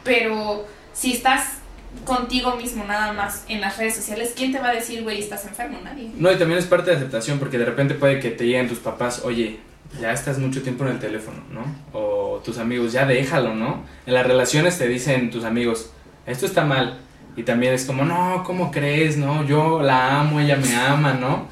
Pero 0.03 0.65
si 0.93 1.13
estás 1.13 1.57
contigo 2.05 2.55
mismo 2.55 2.85
nada 2.85 3.11
más 3.13 3.43
en 3.49 3.59
las 3.59 3.77
redes 3.77 3.95
sociales, 3.95 4.33
¿quién 4.35 4.53
te 4.53 4.59
va 4.59 4.69
a 4.69 4.73
decir, 4.73 5.03
güey, 5.03 5.19
estás 5.19 5.45
enfermo? 5.45 5.79
Nadie. 5.83 6.11
No, 6.15 6.31
y 6.31 6.37
también 6.37 6.59
es 6.59 6.65
parte 6.65 6.91
de 6.91 6.97
aceptación 6.97 7.39
porque 7.39 7.57
de 7.57 7.65
repente 7.65 7.93
puede 7.95 8.19
que 8.19 8.29
te 8.29 8.45
lleguen 8.45 8.69
tus 8.69 8.79
papás, 8.79 9.23
oye, 9.25 9.59
ya 9.99 10.13
estás 10.13 10.37
mucho 10.37 10.61
tiempo 10.61 10.85
en 10.85 10.91
el 10.91 10.99
teléfono, 10.99 11.39
¿no? 11.51 11.65
O 11.91 12.41
tus 12.45 12.57
amigos, 12.57 12.93
ya 12.93 13.05
déjalo, 13.05 13.55
¿no? 13.55 13.83
En 14.05 14.13
las 14.13 14.25
relaciones 14.25 14.77
te 14.77 14.87
dicen 14.87 15.29
tus 15.29 15.43
amigos, 15.43 15.91
esto 16.25 16.45
está 16.45 16.63
mal. 16.63 16.99
Y 17.35 17.43
también 17.43 17.73
es 17.73 17.85
como, 17.85 18.05
no, 18.05 18.43
¿cómo 18.45 18.71
crees? 18.71 19.17
No, 19.17 19.45
yo 19.45 19.81
la 19.81 20.19
amo, 20.19 20.39
ella 20.39 20.57
me 20.57 20.75
ama, 20.75 21.13
¿no? 21.13 21.47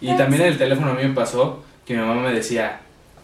Y 0.00 0.16
también 0.16 0.42
en 0.42 0.48
el 0.48 0.58
teléfono 0.58 0.90
a 0.92 0.94
mí 0.94 1.02
me 1.06 1.14
pasó 1.14 1.62
que 1.86 1.94
mi 1.94 2.00
mamá 2.00 2.14
me 2.22 2.32
decía, 2.32 2.80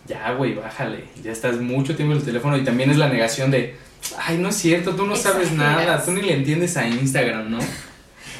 ya, 0.06 0.32
güey, 0.32 0.54
bájale, 0.54 1.04
ya 1.22 1.32
estás 1.32 1.56
mucho 1.56 1.96
tiempo 1.96 2.12
en 2.14 2.20
el 2.20 2.24
teléfono. 2.24 2.56
Y 2.56 2.64
también 2.64 2.90
es 2.90 2.96
la 2.96 3.08
negación 3.08 3.50
de, 3.50 3.76
ay, 4.18 4.38
no 4.38 4.48
es 4.50 4.56
cierto, 4.56 4.94
tú 4.94 5.06
no 5.06 5.16
sabes 5.16 5.52
nada, 5.52 6.04
tú 6.04 6.12
ni 6.12 6.22
le 6.22 6.34
entiendes 6.34 6.76
a 6.76 6.86
Instagram, 6.86 7.50
¿no? 7.50 7.58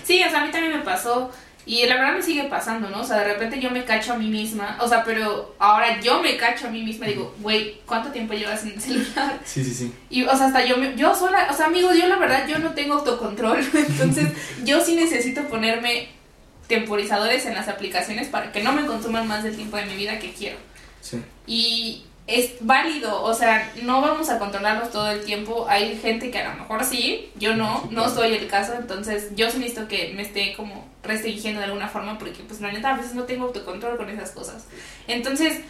Sí, 0.05 0.23
o 0.27 0.31
sea, 0.31 0.43
a 0.43 0.47
mí 0.47 0.51
también 0.53 0.73
me 0.77 0.83
pasó. 0.85 1.31
Y 1.69 1.85
la 1.87 1.97
verdad 1.97 2.15
me 2.15 2.23
sigue 2.23 2.45
pasando, 2.45 2.89
¿no? 2.91 3.01
O 3.01 3.05
sea, 3.05 3.17
de 3.19 3.25
repente 3.33 3.59
yo 3.61 3.71
me 3.73 3.85
cacho 3.85 4.13
a 4.13 4.17
mí 4.17 4.29
misma. 4.29 4.79
O 4.81 4.87
sea, 4.87 5.03
pero 5.03 5.57
ahora 5.59 6.01
yo 6.01 6.23
me 6.23 6.37
cacho 6.37 6.69
a 6.69 6.71
mí 6.71 6.81
misma 6.85 7.07
y 7.09 7.15
digo, 7.15 7.35
güey, 7.41 7.81
¿cuánto 7.87 8.11
tiempo 8.11 8.35
llevas 8.35 8.63
en 8.63 8.69
el 8.75 8.81
celular? 8.81 9.41
Sí, 9.45 9.65
sí, 9.65 9.75
sí. 9.75 9.93
Y, 10.09 10.23
o 10.23 10.37
sea, 10.37 10.47
hasta 10.47 10.65
yo, 10.65 10.77
me- 10.77 10.95
yo 10.95 11.13
sola, 11.13 11.49
o 11.51 11.53
sea, 11.53 11.67
amigos, 11.67 11.97
yo 11.99 12.07
la 12.07 12.19
verdad, 12.19 12.47
yo 12.47 12.61
no 12.61 12.71
tengo 12.71 12.95
autocontrol. 12.95 13.59
Entonces, 13.75 14.29
yo 14.63 14.81
sí 14.81 14.95
necesito 14.95 15.43
ponerme 15.49 16.07
temporizadores 16.69 17.47
en 17.47 17.55
las 17.55 17.69
aplicaciones 17.69 18.29
para 18.29 18.53
que 18.53 18.63
no 18.63 18.73
me 18.73 18.87
consuman 18.87 19.27
más 19.27 19.45
del 19.45 19.57
tiempo 19.57 19.77
de 19.77 19.87
mi 19.87 19.97
vida 19.97 20.19
que 20.19 20.33
quiero. 20.33 20.59
Sí. 21.01 21.23
Y 21.47 22.05
es 22.27 22.55
válido, 22.61 23.23
o 23.23 23.33
sea, 23.35 23.73
no 23.83 24.01
vamos 24.01 24.29
a 24.31 24.39
controlarlos 24.39 24.91
todo 24.91 25.11
el 25.11 25.25
tiempo. 25.25 25.67
Hay 25.69 25.97
gente 25.97 26.31
que 26.31 26.39
a 26.39 26.53
lo 26.53 26.59
mejor 26.61 26.85
sí, 26.85 27.31
yo 27.37 27.55
no, 27.55 27.83
Sí, 27.83 27.89
no 27.95 28.03
claro. 28.05 28.15
soy 28.15 28.35
el 28.35 28.49
caso, 28.49 28.75
entonces 28.75 29.29
yo 29.37 29.49
sí 29.51 29.59
necesito 29.59 29.87
que 29.87 30.13
me 30.15 30.23
esté 30.23 30.55
como 30.55 30.89
restringiendo 31.05 31.61
de 31.61 31.67
alguna 31.67 31.89
forma 31.89 32.19
porque 32.19 32.43
pues 32.43 32.61
la 32.61 32.73
neta 32.73 32.95
a 32.95 32.97
veces 32.97 33.15
no 33.15 33.25
tengo 33.25 33.47
autocontrol 33.47 33.97
con 33.97 34.11
esas 34.11 34.33
cosas. 34.33 34.65
Entonces, 35.07 35.61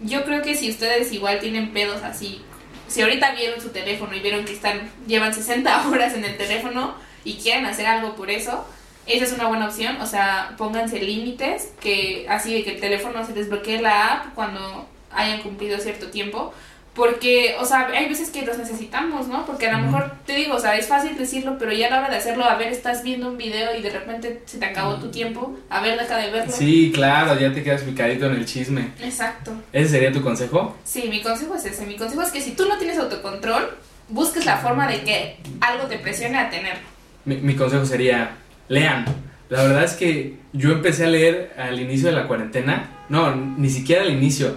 yo 0.00 0.24
creo 0.24 0.42
que 0.42 0.54
si 0.54 0.70
ustedes 0.70 1.12
igual 1.12 1.40
tienen 1.40 1.72
pedos 1.72 2.02
así, 2.02 2.42
si 2.88 3.00
ahorita 3.00 3.34
vieron 3.34 3.60
su 3.62 3.70
teléfono 3.70 4.14
y 4.14 4.20
vieron 4.20 4.44
que 4.44 4.52
están 4.52 4.90
llevan 5.06 5.32
60 5.32 5.88
horas 5.90 6.12
en 6.12 6.24
el 6.26 6.36
teléfono 6.36 6.94
y 7.24 7.34
quieren 7.36 7.64
hacer 7.64 7.86
algo 7.86 8.14
por 8.16 8.30
eso, 8.30 8.66
esa 9.06 9.24
es 9.24 9.32
una 9.32 9.48
buena 9.48 9.66
opción, 9.66 10.00
o 10.00 10.06
sea, 10.06 10.54
pónganse 10.56 11.00
límites, 11.00 11.72
que 11.80 12.26
así 12.28 12.54
de 12.54 12.64
que 12.64 12.74
el 12.74 12.80
teléfono 12.80 13.24
se 13.26 13.32
desbloquee 13.32 13.80
la 13.80 14.14
app 14.14 14.34
cuando 14.34 14.86
hayan 15.10 15.42
cumplido 15.42 15.78
cierto 15.78 16.08
tiempo, 16.08 16.52
porque, 16.94 17.56
o 17.58 17.64
sea, 17.64 17.88
hay 17.88 18.06
veces 18.06 18.28
que 18.28 18.44
los 18.44 18.58
necesitamos, 18.58 19.26
¿no? 19.26 19.46
Porque 19.46 19.66
a 19.66 19.78
lo 19.78 19.86
mejor, 19.86 20.12
te 20.26 20.34
digo, 20.34 20.56
o 20.56 20.58
sea, 20.58 20.76
es 20.76 20.86
fácil 20.86 21.16
decirlo, 21.16 21.56
pero 21.58 21.72
ya 21.72 21.86
a 21.86 21.90
la 21.90 21.98
hora 22.00 22.10
de 22.10 22.16
hacerlo, 22.16 22.44
a 22.44 22.56
ver, 22.56 22.68
estás 22.68 23.02
viendo 23.02 23.28
un 23.28 23.38
video 23.38 23.74
y 23.74 23.80
de 23.80 23.88
repente 23.88 24.42
se 24.44 24.58
te 24.58 24.66
acabó 24.66 24.96
tu 24.96 25.10
tiempo, 25.10 25.56
a 25.70 25.80
ver, 25.80 25.98
deja 25.98 26.18
de 26.18 26.30
verlo. 26.30 26.52
Sí, 26.52 26.92
claro, 26.94 27.38
ya 27.40 27.52
te 27.52 27.62
quedas 27.62 27.82
picadito 27.82 28.26
en 28.26 28.34
el 28.34 28.44
chisme. 28.44 28.90
Exacto. 29.00 29.52
¿Ese 29.72 29.88
sería 29.88 30.12
tu 30.12 30.22
consejo? 30.22 30.76
Sí, 30.84 31.06
mi 31.08 31.22
consejo 31.22 31.54
es 31.54 31.64
ese, 31.64 31.86
mi 31.86 31.96
consejo 31.96 32.22
es 32.22 32.30
que 32.30 32.42
si 32.42 32.50
tú 32.50 32.68
no 32.68 32.76
tienes 32.76 32.98
autocontrol, 32.98 33.74
busques 34.10 34.44
la 34.44 34.58
forma 34.58 34.86
de 34.86 35.02
que 35.02 35.38
algo 35.62 35.84
te 35.84 35.98
presione 35.98 36.38
a 36.38 36.50
tenerlo. 36.50 36.86
Mi, 37.24 37.36
mi 37.36 37.56
consejo 37.56 37.86
sería, 37.86 38.36
lean. 38.72 39.04
La 39.48 39.62
verdad 39.64 39.84
es 39.84 39.92
que 39.92 40.36
yo 40.52 40.72
empecé 40.72 41.04
a 41.04 41.08
leer 41.08 41.52
al 41.58 41.78
inicio 41.78 42.08
de 42.08 42.14
la 42.16 42.26
cuarentena, 42.26 42.88
no, 43.10 43.34
ni 43.36 43.68
siquiera 43.68 44.02
al 44.02 44.10
inicio, 44.10 44.54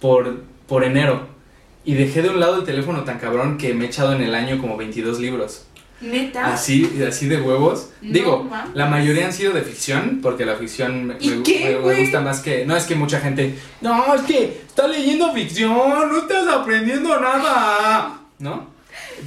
por, 0.00 0.42
por 0.66 0.82
enero. 0.84 1.28
Y 1.84 1.94
dejé 1.94 2.22
de 2.22 2.30
un 2.30 2.40
lado 2.40 2.56
el 2.56 2.64
teléfono 2.64 3.04
tan 3.04 3.18
cabrón 3.18 3.58
que 3.58 3.74
me 3.74 3.84
he 3.84 3.88
echado 3.88 4.12
en 4.14 4.22
el 4.22 4.34
año 4.34 4.58
como 4.58 4.76
22 4.76 5.20
libros. 5.20 5.66
Neta. 6.00 6.52
Así, 6.52 7.00
así 7.06 7.28
de 7.28 7.40
huevos. 7.40 7.90
No 8.02 8.12
Digo, 8.12 8.50
la 8.74 8.86
mayoría 8.86 9.26
han 9.26 9.32
sido 9.32 9.52
de 9.52 9.62
ficción, 9.62 10.18
porque 10.22 10.44
la 10.44 10.56
ficción 10.56 11.04
me, 11.06 11.16
¿Y 11.20 11.28
me- 11.30 11.42
qué, 11.44 11.60
me- 11.64 11.70
me 11.70 11.76
güey? 11.78 12.00
gusta 12.02 12.20
más 12.20 12.40
que... 12.40 12.66
No, 12.66 12.76
es 12.76 12.84
que 12.84 12.94
mucha 12.96 13.20
gente... 13.20 13.54
No, 13.80 14.14
es 14.14 14.22
que 14.22 14.62
está 14.66 14.88
leyendo 14.88 15.32
ficción, 15.32 15.70
no 16.10 16.18
estás 16.18 16.48
aprendiendo 16.48 17.20
nada. 17.20 18.18
¿No? 18.40 18.66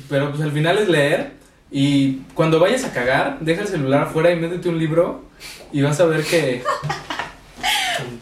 Pero 0.09 0.31
pues 0.31 0.41
al 0.41 0.51
final 0.51 0.77
es 0.79 0.89
leer. 0.89 1.31
Y 1.71 2.19
cuando 2.33 2.59
vayas 2.59 2.85
a 2.85 2.93
cagar, 2.93 3.39
deja 3.41 3.61
el 3.61 3.67
celular 3.67 4.03
afuera 4.03 4.31
y 4.31 4.35
métete 4.37 4.69
un 4.69 4.79
libro 4.79 5.25
y 5.73 5.81
vas 5.81 5.99
a 5.99 6.05
ver 6.05 6.23
que, 6.23 6.63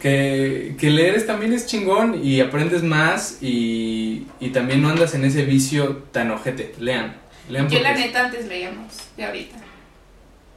que, 0.00 0.74
que 0.78 0.90
leer 0.90 1.24
también 1.26 1.52
es 1.52 1.66
chingón 1.66 2.20
y 2.22 2.40
aprendes 2.40 2.82
más 2.82 3.38
y, 3.40 4.26
y 4.40 4.48
también 4.50 4.82
no 4.82 4.88
andas 4.88 5.14
en 5.14 5.24
ese 5.24 5.44
vicio 5.44 6.04
tan 6.12 6.30
ojete. 6.30 6.74
Lean. 6.78 7.16
Lean 7.48 7.68
Yo 7.68 7.80
la 7.80 7.94
neta 7.94 8.24
antes 8.26 8.46
leíamos 8.46 8.92
de 9.16 9.24
ahorita. 9.24 9.56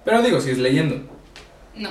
Pero 0.05 0.21
digo, 0.21 0.41
si 0.41 0.51
es 0.51 0.57
leyendo, 0.57 0.95
No. 1.75 1.89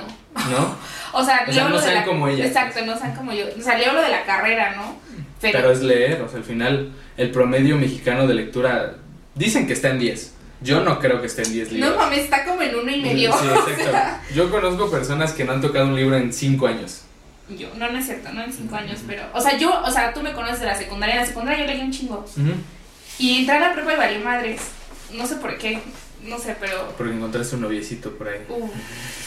¿no? 0.49 0.75
O 1.11 1.23
sea, 1.23 1.43
O 1.47 1.51
sea, 1.51 1.53
leo 1.55 1.63
no 1.63 1.69
lo 1.71 1.77
de 1.77 1.81
sean 1.83 1.95
la- 1.95 2.05
como 2.05 2.27
ella. 2.27 2.45
Exacto, 2.45 2.85
no 2.85 2.95
sean 2.95 3.15
como 3.15 3.33
yo. 3.33 3.45
O 3.57 3.61
sea, 3.63 3.75
leo 3.79 3.93
lo 3.93 4.01
de 4.03 4.09
la 4.09 4.25
carrera, 4.25 4.75
¿no? 4.75 4.95
Pero, 5.41 5.57
Pero 5.57 5.71
es 5.71 5.81
leer, 5.81 6.21
o 6.21 6.29
sea, 6.29 6.37
al 6.37 6.43
final 6.43 6.91
el 7.17 7.31
promedio 7.31 7.77
mexicano 7.77 8.27
de 8.27 8.35
lectura 8.35 8.97
dicen 9.33 9.65
que 9.65 9.73
está 9.73 9.89
en 9.89 9.97
10. 9.99 10.35
Yo 10.61 10.81
no 10.81 10.99
creo 10.99 11.21
que 11.21 11.27
esté 11.27 11.43
en 11.43 11.53
10 11.53 11.71
libros. 11.71 11.91
no 11.91 11.97
mames, 11.97 12.19
está 12.19 12.43
como 12.45 12.61
en 12.61 12.75
uno 12.75 12.91
y 12.91 13.01
medio. 13.01 13.31
Sí, 13.33 13.47
o 13.47 13.53
exacto. 13.69 13.83
sea, 13.83 14.21
Yo 14.35 14.49
conozco 14.51 14.91
personas 14.91 15.31
que 15.33 15.43
no 15.45 15.53
han 15.53 15.61
tocado 15.61 15.87
un 15.87 15.95
libro 15.95 16.17
en 16.17 16.33
5 16.33 16.67
años. 16.67 17.01
yo, 17.49 17.69
no, 17.77 17.89
no 17.89 17.97
es 17.97 18.05
cierto, 18.05 18.31
no 18.33 18.43
en 18.43 18.51
cinco 18.53 18.75
años, 18.75 18.99
pero. 19.07 19.23
O 19.33 19.41
sea, 19.41 19.57
yo, 19.57 19.81
o 19.81 19.89
sea, 19.91 20.13
tú 20.13 20.21
me 20.21 20.33
conoces 20.33 20.59
de 20.59 20.65
la 20.67 20.75
secundaria. 20.75 21.15
En 21.15 21.21
la 21.21 21.27
secundaria 21.27 21.65
yo 21.65 21.71
leí 21.71 21.81
un 21.81 21.91
chingo. 21.91 22.25
Y 23.17 23.39
entré 23.39 23.55
a 23.55 23.59
la 23.59 23.73
prepa 23.73 24.11
y 24.11 24.19
madres. 24.19 24.61
No 25.13 25.25
sé 25.25 25.35
por 25.37 25.57
qué. 25.57 25.79
No 26.23 26.37
sé, 26.37 26.55
pero. 26.59 26.93
Porque 26.97 27.13
encontraste 27.13 27.55
un 27.55 27.61
noviecito 27.61 28.11
por 28.11 28.27
ahí. 28.27 28.41
Uh, 28.49 28.67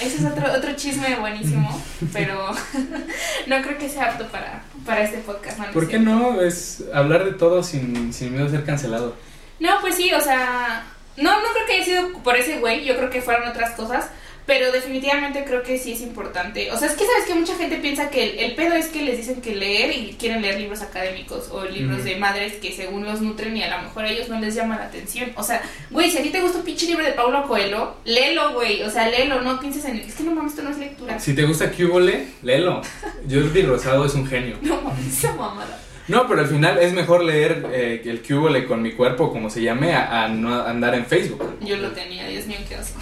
ese 0.01 0.19
es 0.19 0.25
otro, 0.25 0.53
otro 0.53 0.73
chisme 0.77 1.17
buenísimo, 1.17 1.83
pero 2.13 2.53
no 3.47 3.63
creo 3.63 3.79
que 3.79 3.89
sea 3.89 4.11
apto 4.13 4.27
para, 4.29 4.63
para 4.85 5.03
este 5.03 5.19
podcast. 5.19 5.59
No, 5.59 5.73
¿Por 5.73 5.89
qué 5.89 5.99
no? 5.99 6.41
Es 6.43 6.85
hablar 6.93 7.25
de 7.25 7.33
todo 7.33 7.63
sin, 7.63 8.13
sin 8.13 8.33
miedo 8.33 8.47
a 8.47 8.51
ser 8.51 8.65
cancelado. 8.65 9.17
No, 9.59 9.71
pues 9.81 9.95
sí, 9.97 10.13
o 10.13 10.21
sea, 10.21 10.85
no, 11.17 11.41
no 11.41 11.49
creo 11.53 11.67
que 11.67 11.73
haya 11.75 11.85
sido 11.85 12.13
por 12.23 12.37
ese 12.37 12.59
güey, 12.59 12.85
yo 12.85 12.97
creo 12.97 13.11
que 13.11 13.23
fueron 13.23 13.49
otras 13.49 13.73
cosas, 13.73 14.09
pero 14.47 14.73
definitivamente 14.73 15.45
creo 15.45 15.63
que 15.63 15.79
sí 15.79 15.93
es 15.93 16.01
importante. 16.01 16.71
O 16.73 16.77
sea, 16.77 16.89
es 16.89 16.95
que 16.95 17.07
sabes 17.07 17.25
que 17.27 17.35
mucha 17.35 17.55
gente 17.57 17.77
piensa 17.77 18.11
que 18.11 18.25
el, 18.25 18.39
el 18.41 18.55
pedo 18.55 18.75
es 18.75 18.89
que 18.89 19.03
les 19.03 19.17
dicen 19.17 19.41
que 19.41 19.55
leer 19.55 19.97
y 19.97 20.17
quieren 20.19 20.43
leer 20.43 20.59
libros 20.59 20.83
académicos 20.83 21.49
o 21.51 21.65
libros 21.65 22.03
de 22.05 22.17
madres 22.17 22.55
que 22.55 22.73
según 22.73 23.05
los 23.05 23.21
nutren 23.21 23.57
y 23.57 23.63
a 23.63 23.77
lo 23.77 23.85
mejor 23.85 24.05
a 24.05 24.11
ellos 24.11 24.29
no 24.29 24.41
les 24.41 24.55
llama 24.55 24.77
la 24.77 24.87
atención. 24.87 25.31
O 25.37 25.45
sea, 25.45 25.63
güey, 25.91 26.11
si 26.11 26.19
a 26.19 26.23
ti 26.23 26.31
te 26.31 26.41
gusta 26.41 26.59
un 26.59 26.65
pinche 26.65 26.87
libro 26.87 27.05
de 27.05 27.13
Paulo 27.13 27.47
Coelho, 27.47 27.97
léelo, 28.05 28.55
güey, 28.55 28.83
o 28.83 28.91
sea, 28.91 29.09
léelo, 29.09 29.41
no 29.43 29.61
pienses 29.61 29.85
en... 29.85 29.99
Es 29.99 30.17
que 30.17 30.25
no 30.25 30.33
mames, 30.33 30.53
esto 30.53 30.63
no 30.65 30.71
es 30.71 30.79
lectura. 30.79 31.19
Si 31.21 31.35
te 31.35 31.45
gusta 31.45 31.71
Cubole, 31.71 32.27
léelo. 32.43 32.83
Jordi 33.31 33.63
Rosado 33.63 34.05
es 34.07 34.15
un 34.15 34.27
genio. 34.27 34.59
No 34.61 34.81
mames, 34.81 35.07
esa 35.07 35.35
mamada. 35.35 35.79
No, 36.09 36.27
pero 36.27 36.41
al 36.41 36.49
final 36.49 36.79
es 36.79 36.93
mejor 36.93 37.23
leer 37.25 37.67
eh, 37.73 38.03
el 38.05 38.23
Cubole 38.23 38.67
con 38.67 38.83
mi 38.83 38.93
cuerpo, 38.93 39.31
como 39.33 39.49
se 39.51 39.63
llame, 39.63 39.95
a, 39.95 40.25
a 40.25 40.29
no 40.29 40.63
andar 40.63 40.95
en 40.95 41.07
Facebook. 41.07 41.59
Yo 41.61 41.77
lo 41.77 41.91
tenía, 41.93 42.27
Dios 42.27 42.47
mío, 42.47 42.59
qué 42.69 42.75
asco. 42.77 42.99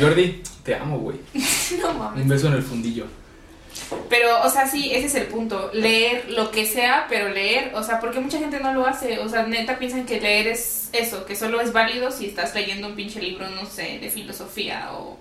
Jordi, 0.00 0.42
te 0.64 0.74
amo, 0.74 0.98
güey. 0.98 1.18
No 1.80 1.94
mames. 1.94 2.22
Un 2.22 2.28
beso 2.28 2.48
en 2.48 2.54
el 2.54 2.62
fundillo. 2.62 3.06
Pero, 4.08 4.42
o 4.42 4.50
sea, 4.50 4.66
sí, 4.66 4.90
ese 4.92 5.06
es 5.06 5.14
el 5.14 5.26
punto. 5.26 5.70
Leer 5.72 6.30
lo 6.30 6.50
que 6.50 6.66
sea, 6.66 7.06
pero 7.08 7.28
leer, 7.28 7.72
o 7.74 7.82
sea, 7.82 8.00
porque 8.00 8.20
mucha 8.20 8.38
gente 8.38 8.60
no 8.60 8.72
lo 8.72 8.86
hace. 8.86 9.18
O 9.20 9.28
sea, 9.28 9.44
neta 9.44 9.78
piensan 9.78 10.06
que 10.06 10.20
leer 10.20 10.48
es 10.48 10.90
eso, 10.92 11.24
que 11.24 11.36
solo 11.36 11.60
es 11.60 11.72
válido 11.72 12.10
si 12.10 12.26
estás 12.26 12.54
leyendo 12.54 12.88
un 12.88 12.94
pinche 12.94 13.20
libro, 13.20 13.48
no 13.50 13.66
sé, 13.66 13.98
de 14.00 14.10
filosofía 14.10 14.90
o 14.92 15.18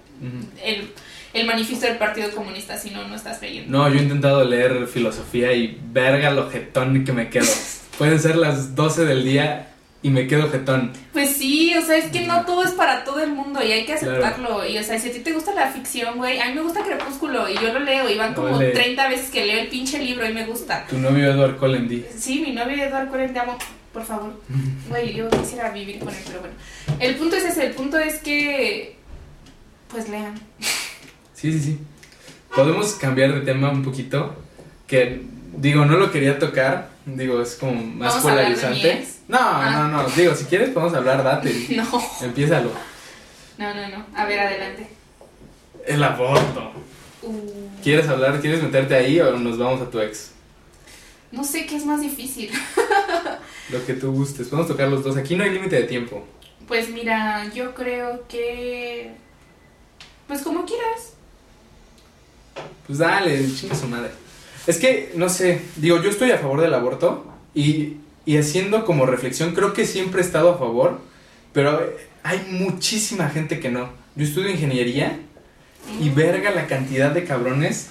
el, 0.64 0.92
el 1.34 1.48
manifiesto 1.48 1.88
del 1.88 1.98
Partido 1.98 2.30
Comunista, 2.32 2.78
si 2.78 2.92
no, 2.92 3.08
no 3.08 3.16
estás 3.16 3.42
leyendo. 3.42 3.76
No, 3.76 3.90
yo 3.90 4.00
he 4.00 4.04
intentado 4.04 4.44
leer 4.44 4.88
filosofía 4.88 5.52
y 5.54 5.80
verga 5.92 6.32
lo 6.32 6.50
jetón 6.50 7.04
que 7.04 7.12
me 7.12 7.30
quedo. 7.30 7.48
Pueden 7.98 8.20
ser 8.20 8.36
las 8.36 8.76
12 8.76 9.06
del 9.06 9.24
día 9.24 9.71
y 10.04 10.10
me 10.10 10.26
quedo 10.28 10.50
jetón. 10.50 10.92
Pues 11.14 11.30
sí, 11.30 11.74
o 11.76 11.82
sea, 11.86 11.98
es 11.98 12.06
que 12.12 12.22
no 12.26 12.44
todo 12.46 12.64
es 12.64 12.72
para 12.72 13.04
todo 13.04 13.20
el 13.20 13.32
mundo 13.34 13.64
y 13.64 13.72
hay 13.72 13.86
que 13.86 13.94
Claro. 13.96 14.26
aceptarlo. 14.26 14.68
Y, 14.68 14.78
o 14.78 14.84
sea, 14.84 15.00
si 15.00 15.10
a 15.10 15.14
ti 15.14 15.20
te 15.20 15.32
gusta 15.32 15.54
la 15.54 15.68
ficción, 15.68 16.18
güey, 16.18 16.40
a 16.40 16.48
mí 16.48 16.54
me 16.56 16.62
gusta 16.62 16.84
Crepúsculo 16.84 17.48
y 17.50 17.54
yo 17.56 17.72
lo 17.74 17.80
leo 17.80 18.10
y 18.10 18.18
van 18.18 18.34
como 18.34 18.56
Ole. 18.56 18.72
30 18.72 19.10
veces 19.10 19.30
que 19.30 19.46
leo 19.46 19.60
el 19.62 19.68
pinche 19.68 20.00
libro 20.00 20.28
y 20.28 20.34
me 20.34 20.46
gusta. 20.46 20.86
Tu 20.90 20.98
novio 20.98 21.32
Edward 21.32 21.58
Cullen. 21.58 22.06
Sí, 22.18 22.40
mi 22.46 22.52
novio 22.54 22.84
Eduardo 22.84 23.10
Cuaren, 23.10 23.32
te 23.34 23.40
amo, 23.40 23.58
por 23.94 24.04
favor. 24.04 24.34
Güey, 24.90 25.14
yo 25.14 25.30
quisiera 25.30 25.70
vivir 25.72 26.00
con 26.00 26.10
él, 26.10 26.16
pero 26.26 26.40
bueno. 26.40 26.56
El 27.00 27.16
punto 27.16 27.36
es 27.36 27.46
ese, 27.46 27.68
el 27.68 27.74
punto 27.74 27.98
es 28.00 28.18
que. 28.20 28.96
Pues 29.90 30.10
lean. 30.10 30.34
Sí, 31.34 31.52
sí, 31.54 31.60
sí. 31.60 31.80
Podemos 32.56 32.94
cambiar 32.94 33.34
de 33.34 33.42
tema 33.42 33.70
un 33.70 33.84
poquito. 33.84 34.36
Que 34.88 35.22
digo, 35.58 35.86
no 35.86 35.98
lo 35.98 36.12
quería 36.12 36.40
tocar. 36.40 36.90
Digo, 37.06 37.42
es 37.42 37.56
como 37.56 37.74
más 37.74 38.14
Vamos 38.14 38.26
a 38.26 38.30
hablar 38.32 38.50
de 38.50 38.56
polarizante. 38.56 38.96
mies. 38.96 39.20
No, 39.28 39.38
Ah. 39.42 39.88
no, 39.92 40.04
no. 40.04 40.10
Digo, 40.10 40.36
si 40.36 40.46
quieres 40.46 40.70
podemos 40.70 40.94
hablar, 40.94 41.24
date. 41.24 41.52
No, 41.76 41.86
Empiézalo. 42.22 42.72
no, 43.58 43.74
no, 43.74 43.90
no. 43.90 44.06
A 44.16 44.26
ver, 44.26 44.40
adelante. 44.40 44.88
El 45.86 46.04
aborto. 46.04 46.72
Uh, 47.24 47.68
¿Quieres 47.84 48.08
hablar? 48.08 48.40
¿Quieres 48.40 48.62
meterte 48.62 48.96
ahí 48.96 49.20
o 49.20 49.38
nos 49.38 49.58
vamos 49.58 49.82
a 49.82 49.90
tu 49.90 50.00
ex? 50.00 50.32
no 51.32 51.44
sé 51.46 51.66
qué 51.66 51.78
es 51.78 51.86
más 51.86 52.02
difícil. 52.02 52.52
Lo 53.70 53.86
que 53.86 53.94
tú 53.94 54.12
gustes. 54.12 54.48
Podemos 54.50 54.68
tocar 54.70 54.90
los 54.90 55.02
dos. 55.04 55.16
Aquí 55.16 55.36
no 55.36 55.44
hay 55.46 55.52
límite 55.52 55.78
de 55.78 55.84
tiempo. 55.84 56.26
Pues 56.68 56.90
mira, 56.90 57.46
yo 57.54 57.74
creo 57.74 58.28
que. 58.28 59.12
Pues 60.28 60.42
como 60.42 60.66
quieras. 60.66 61.14
Pues 62.86 63.00
dale, 63.00 63.48
chinga 63.56 63.76
su 63.76 63.88
madre. 63.88 64.12
Es 64.68 64.78
que, 64.78 65.12
no 65.16 65.28
sé, 65.30 65.62
digo, 65.78 66.02
yo 66.02 66.10
estoy 66.10 66.32
a 66.32 66.38
favor 66.38 66.62
del 66.62 66.74
aborto 66.74 67.26
y, 67.56 67.98
y 68.26 68.38
haciendo 68.38 68.86
como 68.86 69.06
reflexión, 69.06 69.54
creo 69.56 69.74
que 69.74 69.86
siempre 69.88 70.22
he 70.22 70.26
estado 70.26 70.52
a 70.52 70.58
favor, 70.58 71.00
pero 71.54 71.82
hay 72.24 72.46
muchísima 72.50 73.30
gente 73.30 73.60
que 73.60 73.70
no. 73.70 73.90
Yo 74.16 74.24
estudio 74.26 74.50
ingeniería 74.52 75.20
y 76.00 76.10
Mm. 76.10 76.16
verga 76.16 76.52
la 76.52 76.68
cantidad 76.68 77.10
de 77.12 77.24
cabrones. 77.24 77.88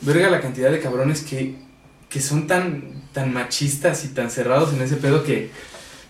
Verga 0.00 0.30
la 0.30 0.40
cantidad 0.40 0.70
de 0.70 0.80
cabrones 0.80 1.22
que, 1.22 1.54
que 2.08 2.20
son 2.20 2.46
tan, 2.46 3.02
tan 3.12 3.32
machistas 3.32 4.04
y 4.04 4.08
tan 4.08 4.30
cerrados 4.30 4.72
en 4.74 4.82
ese 4.82 4.96
pedo 4.96 5.24
que, 5.24 5.50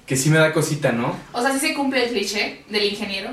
que 0.06 0.16
sí 0.16 0.30
me 0.30 0.38
da 0.38 0.52
cosita, 0.52 0.92
¿no? 0.92 1.16
O 1.32 1.40
sea, 1.42 1.52
si 1.52 1.60
se 1.60 1.74
cumple 1.74 2.04
el 2.04 2.10
cliché 2.10 2.64
del 2.70 2.84
ingeniero. 2.84 3.30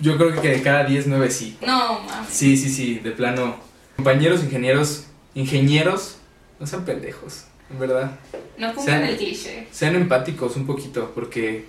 Yo 0.00 0.16
creo 0.16 0.40
que 0.40 0.48
de 0.50 0.62
cada 0.62 0.84
10, 0.84 1.06
9 1.08 1.30
sí. 1.30 1.56
No, 1.66 2.00
mames. 2.00 2.30
Sí, 2.30 2.56
sí, 2.56 2.68
sí, 2.70 2.94
de 3.00 3.10
plano. 3.10 3.56
Compañeros 3.96 4.42
ingenieros, 4.44 5.06
ingenieros, 5.34 6.18
no 6.60 6.66
sean 6.66 6.84
pendejos, 6.84 7.44
en 7.70 7.78
verdad. 7.80 8.12
No 8.56 8.74
cumplen 8.74 8.98
Sean- 9.00 9.08
el 9.10 9.16
cliché. 9.16 9.66
Sean 9.72 9.96
empáticos 9.96 10.54
un 10.56 10.66
poquito, 10.66 11.10
porque 11.14 11.66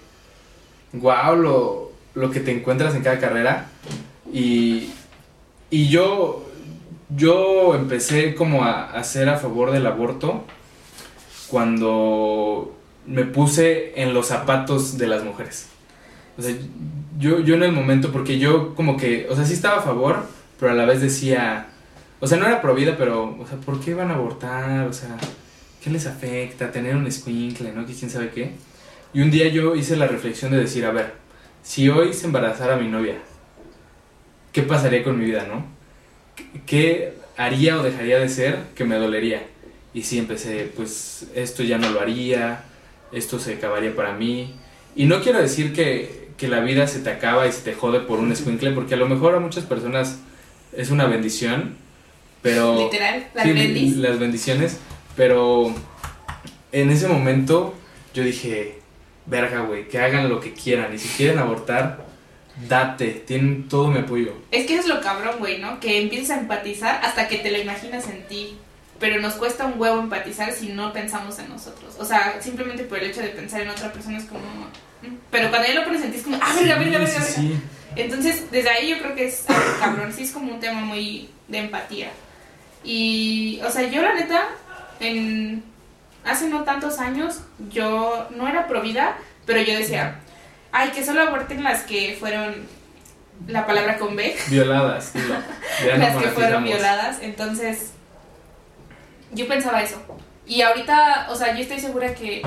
wow 0.94 1.36
lo, 1.36 1.92
lo 2.14 2.30
que 2.30 2.40
te 2.40 2.52
encuentras 2.52 2.94
en 2.96 3.02
cada 3.04 3.20
carrera. 3.20 3.70
Y, 4.32 4.92
y 5.72 5.90
yo, 5.90 6.48
yo 7.16 7.74
empecé 7.74 8.36
como 8.36 8.64
a, 8.64 8.92
a 8.92 9.04
ser 9.04 9.28
a 9.30 9.38
favor 9.38 9.72
del 9.72 9.88
aborto 9.88 10.46
cuando 11.50 12.76
me 13.08 13.24
puse 13.26 14.00
en 14.02 14.14
los 14.14 14.28
zapatos 14.28 14.98
de 15.00 15.08
las 15.08 15.24
mujeres. 15.24 15.69
O 16.40 16.42
sea, 16.42 16.56
yo, 17.20 17.42
yo 17.42 17.56
en 17.56 17.64
el 17.64 17.74
momento, 17.74 18.14
porque 18.14 18.40
yo 18.40 18.74
como 18.76 18.96
que, 18.96 19.28
o 19.30 19.36
sea, 19.36 19.44
sí 19.44 19.54
estaba 19.54 19.80
a 19.80 19.82
favor, 19.82 20.26
pero 20.58 20.72
a 20.72 20.76
la 20.76 20.86
vez 20.86 21.02
decía, 21.02 21.68
o 22.22 22.28
sea, 22.28 22.38
no 22.38 22.48
era 22.48 22.62
pro 22.62 22.74
vida, 22.74 22.96
pero, 22.98 23.36
o 23.38 23.46
sea, 23.46 23.58
¿por 23.58 23.82
qué 23.82 23.94
van 23.94 24.10
a 24.10 24.16
abortar? 24.16 24.88
O 24.88 24.94
sea, 24.94 25.18
¿qué 25.84 25.90
les 25.90 26.08
afecta 26.08 26.72
tener 26.72 26.96
un 26.96 27.08
escuincle, 27.08 27.74
no? 27.74 27.86
Quién 27.86 28.10
sabe 28.10 28.30
qué. 28.30 28.54
Y 29.14 29.22
un 29.22 29.32
día 29.32 29.50
yo 29.50 29.76
hice 29.76 29.98
la 29.98 30.08
reflexión 30.08 30.52
de 30.52 30.60
decir, 30.60 30.86
a 30.86 30.92
ver, 30.92 31.14
si 31.62 31.90
hoy 31.90 32.14
se 32.14 32.28
embarazara 32.28 32.78
mi 32.78 32.88
novia, 32.88 33.16
¿qué 34.54 34.64
pasaría 34.64 35.04
con 35.04 35.20
mi 35.20 35.26
vida, 35.26 35.46
no? 35.46 35.66
¿Qué 36.66 37.16
haría 37.36 37.78
o 37.78 37.84
dejaría 37.84 38.18
de 38.18 38.30
ser 38.30 38.60
que 38.76 38.86
me 38.86 38.96
dolería? 38.96 39.44
Y 39.94 40.04
sí 40.04 40.20
empecé, 40.20 40.72
pues 40.74 41.28
esto 41.36 41.64
ya 41.64 41.78
no 41.78 41.90
lo 41.90 42.00
haría, 42.00 42.64
esto 43.12 43.40
se 43.40 43.56
acabaría 43.56 43.94
para 43.94 44.14
mí. 44.14 44.56
Y 44.96 45.06
no 45.06 45.22
quiero 45.22 45.42
decir 45.42 45.74
que, 45.74 46.19
que 46.40 46.48
la 46.48 46.62
vida 46.62 46.88
se 46.88 47.00
te 47.00 47.10
acaba 47.10 47.48
y 47.48 47.52
se 47.52 47.62
te 47.62 47.74
jode 47.74 48.00
por 48.00 48.20
un 48.20 48.32
escuincle, 48.32 48.72
porque 48.72 48.94
a 48.94 48.98
lo 48.98 49.08
mejor 49.08 49.36
a 49.36 49.40
muchas 49.40 49.66
personas 49.66 50.20
es 50.76 50.90
una 50.90 51.06
bendición, 51.06 51.76
pero... 52.42 52.78
Literal, 52.78 53.28
las 53.34 53.46
Sí, 53.46 53.96
las 53.98 54.20
bendiciones, 54.20 54.78
pero 55.16 55.74
en 56.72 56.90
ese 56.90 57.08
momento 57.08 57.76
yo 58.14 58.24
dije, 58.24 58.80
verga, 59.26 59.62
güey, 59.62 59.88
que 59.88 60.00
hagan 60.00 60.30
lo 60.30 60.40
que 60.40 60.54
quieran. 60.54 60.94
Y 60.94 60.98
si 60.98 61.10
quieren 61.10 61.40
abortar, 61.40 62.06
date, 62.68 63.24
tienen 63.26 63.68
todo 63.68 63.90
mi 63.90 64.00
apoyo. 64.00 64.34
Es 64.52 64.66
que 64.66 64.76
eso 64.76 64.84
es 64.84 64.88
lo 64.88 65.02
cabrón, 65.02 65.36
güey, 65.40 65.60
¿no? 65.60 65.80
Que 65.80 66.02
empiezas 66.02 66.38
a 66.38 66.40
empatizar 66.42 67.02
hasta 67.04 67.28
que 67.28 67.38
te 67.38 67.52
lo 67.52 67.58
imaginas 67.58 68.08
en 68.08 68.26
ti. 68.28 68.58
Pero 69.00 69.22
nos 69.22 69.36
cuesta 69.36 69.66
un 69.66 69.80
huevo 69.80 70.00
empatizar 70.00 70.52
si 70.52 70.70
no 70.70 70.92
pensamos 70.92 71.40
en 71.40 71.50
nosotros. 71.50 71.96
O 72.00 72.06
sea, 72.06 72.42
simplemente 72.42 72.84
por 72.84 73.00
el 73.00 73.12
hecho 73.12 73.22
de 73.22 73.30
pensar 73.30 73.62
en 73.62 73.70
otra 73.70 73.92
persona 73.94 74.18
es 74.18 74.26
como... 74.26 74.42
Pero 75.32 75.50
cuando 75.50 75.68
ya 75.68 75.76
lo 75.76 75.86
pones 75.86 76.04
en 76.04 76.12
ti 76.12 76.18
es 76.18 76.24
como... 76.24 76.38
¡Ah, 76.42 76.54
verga, 76.56 76.78
verga, 76.78 77.00
verga. 77.00 77.26
Entonces, 77.96 78.52
desde 78.52 78.70
ahí 78.70 78.90
yo 78.90 79.00
creo 79.00 79.16
que 79.16 79.28
es 79.28 79.50
algo 79.50 79.80
cabrón. 79.80 80.14
Sí 80.14 80.24
es 80.24 80.32
como 80.32 80.54
un 80.54 80.60
tema 80.60 80.82
muy 80.82 81.30
de 81.48 81.58
empatía. 81.60 82.12
Y, 82.84 83.60
o 83.64 83.70
sea, 83.70 83.84
yo 83.84 84.02
la 84.02 84.14
neta, 84.14 84.48
en... 85.00 85.64
hace 86.24 86.48
no 86.48 86.64
tantos 86.64 87.00
años 87.00 87.42
yo 87.72 88.28
no 88.36 88.48
era 88.48 88.68
pro 88.68 88.82
vida, 88.82 89.18
pero 89.46 89.62
yo 89.62 89.78
decía, 89.78 90.20
ay, 90.72 90.90
que 90.90 91.04
solo 91.04 91.22
aborten 91.22 91.64
las 91.64 91.82
que 91.82 92.16
fueron, 92.20 92.68
la 93.48 93.66
palabra 93.66 93.98
con 93.98 94.16
B, 94.16 94.36
Violadas, 94.50 95.14
no 95.86 95.98
las 95.98 96.16
que 96.18 96.30
fueron 96.30 96.64
violadas, 96.64 97.20
entonces 97.22 97.92
yo 99.32 99.48
pensaba 99.48 99.82
eso. 99.82 100.02
Y 100.46 100.62
ahorita, 100.62 101.28
o 101.30 101.36
sea, 101.36 101.54
yo 101.54 101.62
estoy 101.62 101.80
segura 101.80 102.14
que 102.16 102.42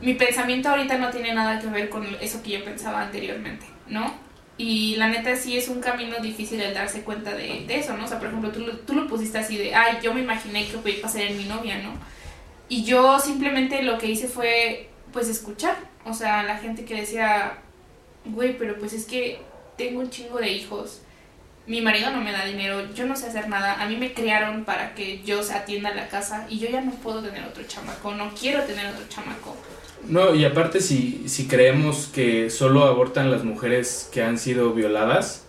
mi 0.00 0.14
pensamiento 0.14 0.68
ahorita 0.68 0.98
no 0.98 1.10
tiene 1.10 1.34
nada 1.34 1.58
que 1.58 1.66
ver 1.68 1.88
con 1.88 2.06
eso 2.20 2.42
que 2.42 2.50
yo 2.50 2.64
pensaba 2.64 3.02
anteriormente, 3.02 3.66
¿no? 3.88 4.12
Y 4.56 4.96
la 4.96 5.08
neta 5.08 5.34
sí 5.34 5.56
es 5.56 5.68
un 5.68 5.80
camino 5.80 6.18
difícil 6.20 6.60
el 6.60 6.74
darse 6.74 7.02
cuenta 7.02 7.34
de, 7.34 7.66
eso, 7.68 7.96
¿no? 7.96 8.04
O 8.04 8.06
sea, 8.06 8.18
por 8.18 8.28
ejemplo, 8.28 8.52
tú, 8.52 8.64
tú 8.86 8.94
lo 8.94 9.08
pusiste 9.08 9.38
así 9.38 9.56
de, 9.56 9.74
ay, 9.74 9.98
yo 10.02 10.14
me 10.14 10.20
imaginé 10.20 10.66
que 10.66 10.90
iba 10.90 11.08
a 11.08 11.10
ser 11.10 11.32
en 11.32 11.38
mi 11.38 11.44
novia, 11.44 11.78
¿no? 11.78 11.92
Y 12.68 12.84
yo 12.84 13.18
simplemente 13.18 13.82
lo 13.82 13.98
que 13.98 14.06
hice 14.06 14.28
fue, 14.28 14.88
pues, 15.12 15.28
escuchar. 15.28 15.76
O 16.04 16.14
sea, 16.14 16.44
la 16.44 16.58
gente 16.58 16.84
que 16.84 16.94
decía, 16.94 17.58
güey, 18.24 18.56
pero 18.56 18.78
pues 18.78 18.92
es 18.92 19.06
que 19.06 19.40
tengo 19.76 20.00
un 20.00 20.10
chingo 20.10 20.38
de 20.38 20.52
hijos. 20.52 21.00
Mi 21.66 21.80
marido 21.80 22.10
no 22.10 22.20
me 22.20 22.32
da 22.32 22.44
dinero, 22.44 22.92
yo 22.94 23.06
no 23.06 23.16
sé 23.16 23.26
hacer 23.26 23.48
nada. 23.48 23.82
A 23.82 23.86
mí 23.86 23.96
me 23.96 24.12
criaron 24.12 24.64
para 24.64 24.94
que 24.94 25.22
yo 25.22 25.40
atienda 25.52 25.94
la 25.94 26.08
casa 26.08 26.46
y 26.50 26.58
yo 26.58 26.68
ya 26.68 26.80
no 26.80 26.92
puedo 26.92 27.22
tener 27.22 27.42
otro 27.44 27.64
chamaco, 27.64 28.14
no 28.14 28.32
quiero 28.34 28.62
tener 28.64 28.86
otro 28.86 29.06
chamaco. 29.08 29.56
No, 30.08 30.34
y 30.34 30.44
aparte 30.44 30.80
si, 30.80 31.24
si 31.28 31.46
creemos 31.46 32.10
que 32.12 32.50
solo 32.50 32.84
abortan 32.84 33.30
las 33.30 33.44
mujeres 33.44 34.08
que 34.12 34.22
han 34.22 34.38
sido 34.38 34.72
violadas, 34.74 35.42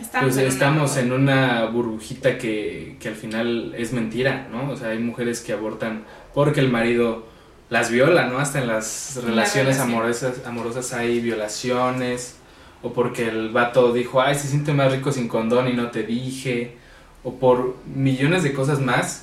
Estamos 0.00 0.24
pues 0.24 0.36
en 0.38 0.42
una- 0.44 0.52
estamos 0.52 0.96
en 0.96 1.12
una 1.12 1.64
burbujita 1.66 2.36
que, 2.36 2.96
que 2.98 3.08
al 3.08 3.14
final 3.14 3.74
es 3.78 3.92
mentira, 3.92 4.48
¿no? 4.50 4.70
O 4.72 4.76
sea, 4.76 4.88
hay 4.88 4.98
mujeres 4.98 5.40
que 5.40 5.52
abortan 5.52 6.04
porque 6.34 6.58
el 6.60 6.68
marido 6.68 7.26
las 7.70 7.90
viola, 7.90 8.26
¿no? 8.26 8.38
Hasta 8.40 8.60
en 8.60 8.66
las 8.66 9.16
la 9.16 9.22
relaciones 9.30 9.78
amorosas, 9.78 10.42
amorosas 10.44 10.92
hay 10.92 11.20
violaciones, 11.20 12.36
o 12.82 12.92
porque 12.92 13.28
el 13.28 13.50
vato 13.50 13.92
dijo, 13.92 14.20
ay, 14.20 14.34
se 14.34 14.48
siente 14.48 14.72
más 14.72 14.92
rico 14.92 15.12
sin 15.12 15.28
condón 15.28 15.68
y 15.68 15.74
no 15.74 15.90
te 15.92 16.02
dije, 16.02 16.76
o 17.22 17.34
por 17.36 17.76
millones 17.86 18.42
de 18.42 18.52
cosas 18.52 18.80
más. 18.80 19.22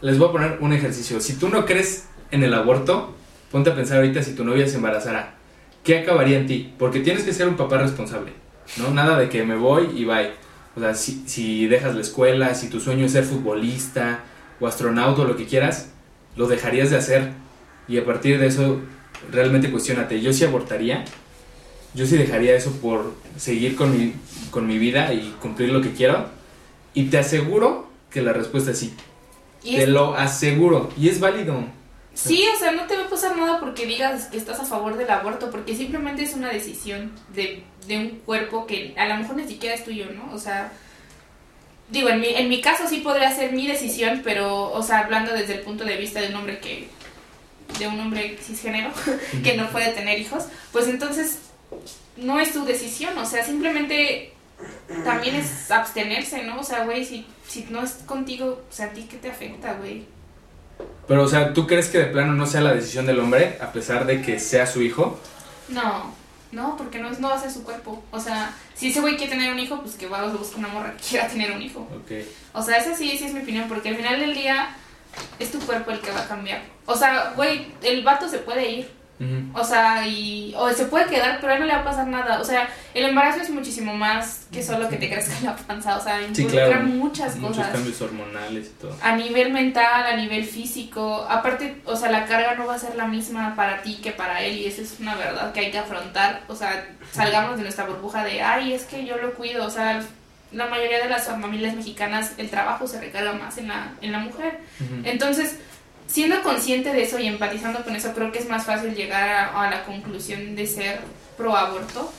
Les 0.00 0.18
voy 0.18 0.28
a 0.28 0.32
poner 0.32 0.58
un 0.60 0.72
ejercicio. 0.72 1.20
Si 1.20 1.34
tú 1.34 1.48
no 1.48 1.66
crees 1.66 2.04
en 2.30 2.44
el 2.44 2.54
aborto, 2.54 3.15
ponte 3.50 3.70
a 3.70 3.74
pensar 3.74 3.98
ahorita 3.98 4.22
si 4.22 4.34
tu 4.34 4.44
novia 4.44 4.66
se 4.66 4.76
embarazara. 4.76 5.34
¿Qué 5.84 5.98
acabaría 5.98 6.38
en 6.38 6.46
ti? 6.46 6.72
Porque 6.78 7.00
tienes 7.00 7.22
que 7.22 7.32
ser 7.32 7.48
un 7.48 7.56
papá 7.56 7.78
responsable, 7.78 8.32
¿no? 8.78 8.90
Nada 8.90 9.18
de 9.18 9.28
que 9.28 9.44
me 9.44 9.56
voy 9.56 9.88
y 9.96 10.04
bye. 10.04 10.32
O 10.76 10.80
sea, 10.80 10.94
si, 10.94 11.22
si 11.26 11.66
dejas 11.66 11.94
la 11.94 12.00
escuela, 12.00 12.54
si 12.54 12.68
tu 12.68 12.80
sueño 12.80 13.06
es 13.06 13.12
ser 13.12 13.24
futbolista 13.24 14.20
o 14.60 14.66
astronauta 14.66 15.22
o 15.22 15.24
lo 15.24 15.36
que 15.36 15.46
quieras, 15.46 15.90
lo 16.36 16.48
dejarías 16.48 16.90
de 16.90 16.96
hacer. 16.96 17.30
Y 17.88 17.98
a 17.98 18.04
partir 18.04 18.38
de 18.38 18.46
eso, 18.46 18.80
realmente 19.30 19.70
cuestionate. 19.70 20.20
¿Yo 20.20 20.32
sí 20.32 20.44
abortaría? 20.44 21.04
Yo 21.94 22.06
sí 22.06 22.16
dejaría 22.16 22.54
eso 22.54 22.72
por 22.82 23.14
seguir 23.36 23.76
con 23.76 23.96
mi, 23.96 24.12
con 24.50 24.66
mi 24.66 24.78
vida 24.78 25.14
y 25.14 25.34
cumplir 25.40 25.70
lo 25.70 25.80
que 25.80 25.92
quiero. 25.92 26.26
Y 26.94 27.04
te 27.04 27.18
aseguro 27.18 27.88
que 28.10 28.22
la 28.22 28.32
respuesta 28.32 28.72
es 28.72 28.78
sí. 28.78 28.94
Y 29.62 29.76
Te 29.76 29.86
lo 29.86 30.14
aseguro. 30.14 30.90
Y 30.98 31.08
es 31.08 31.20
válido. 31.20 31.64
Sí, 32.16 32.42
o 32.54 32.58
sea, 32.58 32.72
no 32.72 32.86
te 32.86 32.96
va 32.96 33.04
a 33.04 33.10
pasar 33.10 33.36
nada 33.36 33.60
porque 33.60 33.84
digas 33.84 34.24
que 34.24 34.38
estás 34.38 34.58
a 34.58 34.64
favor 34.64 34.96
del 34.96 35.10
aborto, 35.10 35.50
porque 35.50 35.76
simplemente 35.76 36.22
es 36.22 36.32
una 36.32 36.48
decisión 36.48 37.12
de, 37.34 37.62
de 37.86 37.98
un 37.98 38.08
cuerpo 38.24 38.66
que 38.66 38.94
a 38.96 39.06
lo 39.06 39.16
mejor 39.16 39.36
ni 39.36 39.46
siquiera 39.46 39.74
es 39.74 39.84
tuyo, 39.84 40.06
¿no? 40.10 40.32
O 40.32 40.38
sea, 40.38 40.72
digo, 41.90 42.08
en 42.08 42.20
mi, 42.20 42.28
en 42.28 42.48
mi 42.48 42.62
caso 42.62 42.88
sí 42.88 43.00
podría 43.00 43.30
ser 43.32 43.52
mi 43.52 43.66
decisión, 43.66 44.22
pero, 44.24 44.72
o 44.72 44.82
sea, 44.82 45.00
hablando 45.00 45.34
desde 45.34 45.56
el 45.56 45.60
punto 45.60 45.84
de 45.84 45.98
vista 45.98 46.22
de 46.22 46.28
un 46.28 46.36
hombre 46.36 46.58
que, 46.58 46.88
de 47.78 47.86
un 47.86 48.00
hombre 48.00 48.38
cisgénero, 48.40 48.92
que 49.44 49.54
no 49.54 49.68
puede 49.68 49.92
tener 49.92 50.18
hijos, 50.18 50.46
pues 50.72 50.88
entonces 50.88 51.40
no 52.16 52.40
es 52.40 52.50
tu 52.50 52.64
decisión, 52.64 53.16
o 53.18 53.26
sea, 53.26 53.44
simplemente 53.44 54.32
también 55.04 55.34
es 55.34 55.70
abstenerse, 55.70 56.44
¿no? 56.44 56.60
O 56.60 56.64
sea, 56.64 56.84
güey, 56.84 57.04
si, 57.04 57.26
si 57.46 57.66
no 57.68 57.82
es 57.82 57.92
contigo, 58.06 58.64
o 58.70 58.72
sea, 58.72 58.86
¿a 58.86 58.90
ti 58.92 59.06
qué 59.10 59.18
te 59.18 59.28
afecta, 59.28 59.74
güey? 59.74 60.15
Pero, 61.08 61.22
o 61.22 61.28
sea, 61.28 61.52
¿tú 61.52 61.66
crees 61.66 61.88
que 61.88 61.98
de 61.98 62.06
plano 62.06 62.32
no 62.32 62.46
sea 62.46 62.60
la 62.60 62.74
decisión 62.74 63.06
del 63.06 63.20
hombre, 63.20 63.58
a 63.60 63.72
pesar 63.72 64.06
de 64.06 64.22
que 64.22 64.38
sea 64.40 64.66
su 64.66 64.82
hijo? 64.82 65.18
No, 65.68 66.12
no, 66.52 66.76
porque 66.76 66.98
no, 66.98 67.10
es- 67.10 67.20
no 67.20 67.28
va 67.28 67.36
a 67.36 67.40
ser 67.40 67.50
su 67.52 67.62
cuerpo. 67.62 68.02
O 68.10 68.18
sea, 68.20 68.52
si 68.74 68.90
ese 68.90 69.00
güey 69.00 69.16
quiere 69.16 69.32
tener 69.32 69.52
un 69.52 69.58
hijo, 69.58 69.80
pues 69.82 69.94
que 69.94 70.06
va 70.08 70.20
a 70.20 70.26
buscar 70.26 70.58
una 70.58 70.68
morra 70.68 70.92
que 70.96 71.02
quiera 71.10 71.28
tener 71.28 71.52
un 71.52 71.62
hijo. 71.62 71.80
Ok. 71.94 72.10
O 72.54 72.62
sea, 72.62 72.78
esa 72.78 72.94
sí, 72.96 73.16
sí 73.16 73.24
es 73.24 73.32
mi 73.32 73.40
opinión, 73.40 73.68
porque 73.68 73.90
al 73.90 73.96
final 73.96 74.18
del 74.18 74.34
día 74.34 74.70
es 75.38 75.50
tu 75.52 75.58
cuerpo 75.60 75.92
el 75.92 76.00
que 76.00 76.10
va 76.10 76.22
a 76.22 76.28
cambiar. 76.28 76.62
O 76.86 76.96
sea, 76.96 77.32
güey, 77.36 77.68
el 77.82 78.02
vato 78.04 78.28
se 78.28 78.38
puede 78.38 78.68
ir. 78.70 78.90
O 79.54 79.64
sea, 79.64 80.06
y, 80.06 80.52
o 80.56 80.70
se 80.72 80.84
puede 80.86 81.06
quedar, 81.06 81.38
pero 81.40 81.52
a 81.52 81.56
él 81.56 81.60
no 81.60 81.66
le 81.66 81.72
va 81.72 81.80
a 81.80 81.84
pasar 81.84 82.06
nada. 82.06 82.38
O 82.40 82.44
sea, 82.44 82.68
el 82.92 83.06
embarazo 83.06 83.40
es 83.40 83.48
muchísimo 83.50 83.94
más 83.94 84.46
que 84.52 84.62
solo 84.62 84.88
que 84.90 84.96
te 84.96 85.08
crezca 85.08 85.34
la 85.42 85.56
panza. 85.56 85.96
O 85.96 86.02
sea, 86.02 86.18
Sí, 86.34 86.42
involucra 86.42 86.66
claro. 86.66 86.82
muchas 86.84 87.36
Muchos 87.36 87.56
cosas. 87.56 87.72
cambios 87.72 88.00
hormonales 88.02 88.66
y 88.66 88.80
todo. 88.80 88.94
A 89.02 89.16
nivel 89.16 89.52
mental, 89.52 90.04
a 90.06 90.16
nivel 90.16 90.44
físico. 90.44 91.26
Aparte, 91.30 91.80
o 91.86 91.96
sea, 91.96 92.10
la 92.10 92.26
carga 92.26 92.54
no 92.56 92.66
va 92.66 92.74
a 92.74 92.78
ser 92.78 92.94
la 92.96 93.06
misma 93.06 93.54
para 93.56 93.80
ti 93.82 93.96
que 94.02 94.12
para 94.12 94.42
él. 94.42 94.58
Y 94.58 94.66
eso 94.66 94.82
es 94.82 94.96
una 95.00 95.14
verdad 95.14 95.52
que 95.52 95.60
hay 95.60 95.70
que 95.70 95.78
afrontar. 95.78 96.42
O 96.48 96.54
sea, 96.54 96.86
salgamos 97.12 97.56
de 97.56 97.62
nuestra 97.62 97.86
burbuja 97.86 98.22
de, 98.22 98.42
ay, 98.42 98.74
es 98.74 98.84
que 98.84 99.06
yo 99.06 99.16
lo 99.16 99.32
cuido. 99.34 99.64
O 99.66 99.70
sea, 99.70 100.02
la 100.52 100.66
mayoría 100.66 101.02
de 101.02 101.08
las 101.08 101.24
familias 101.26 101.74
mexicanas, 101.74 102.32
el 102.36 102.50
trabajo 102.50 102.86
se 102.86 103.00
recarga 103.00 103.32
más 103.32 103.56
en 103.58 103.68
la, 103.68 103.92
en 104.02 104.12
la 104.12 104.18
mujer. 104.18 104.60
Entonces, 105.04 105.56
siendo 106.06 106.42
consciente 106.42 106.92
de 106.92 107.02
eso 107.02 107.18
y 107.18 107.26
empatizando 107.26 107.82
con 107.84 107.94
eso, 107.96 108.12
creo 108.14 108.32
que 108.32 108.38
es 108.38 108.48
más 108.48 108.64
fácil 108.64 108.94
llegar 108.94 109.28
a, 109.28 109.62
a 109.62 109.70
la 109.70 109.84
conclusión 109.84 110.54
de 110.56 110.66
ser 110.66 111.00
pro 111.36 111.56
aborto 111.56 112.12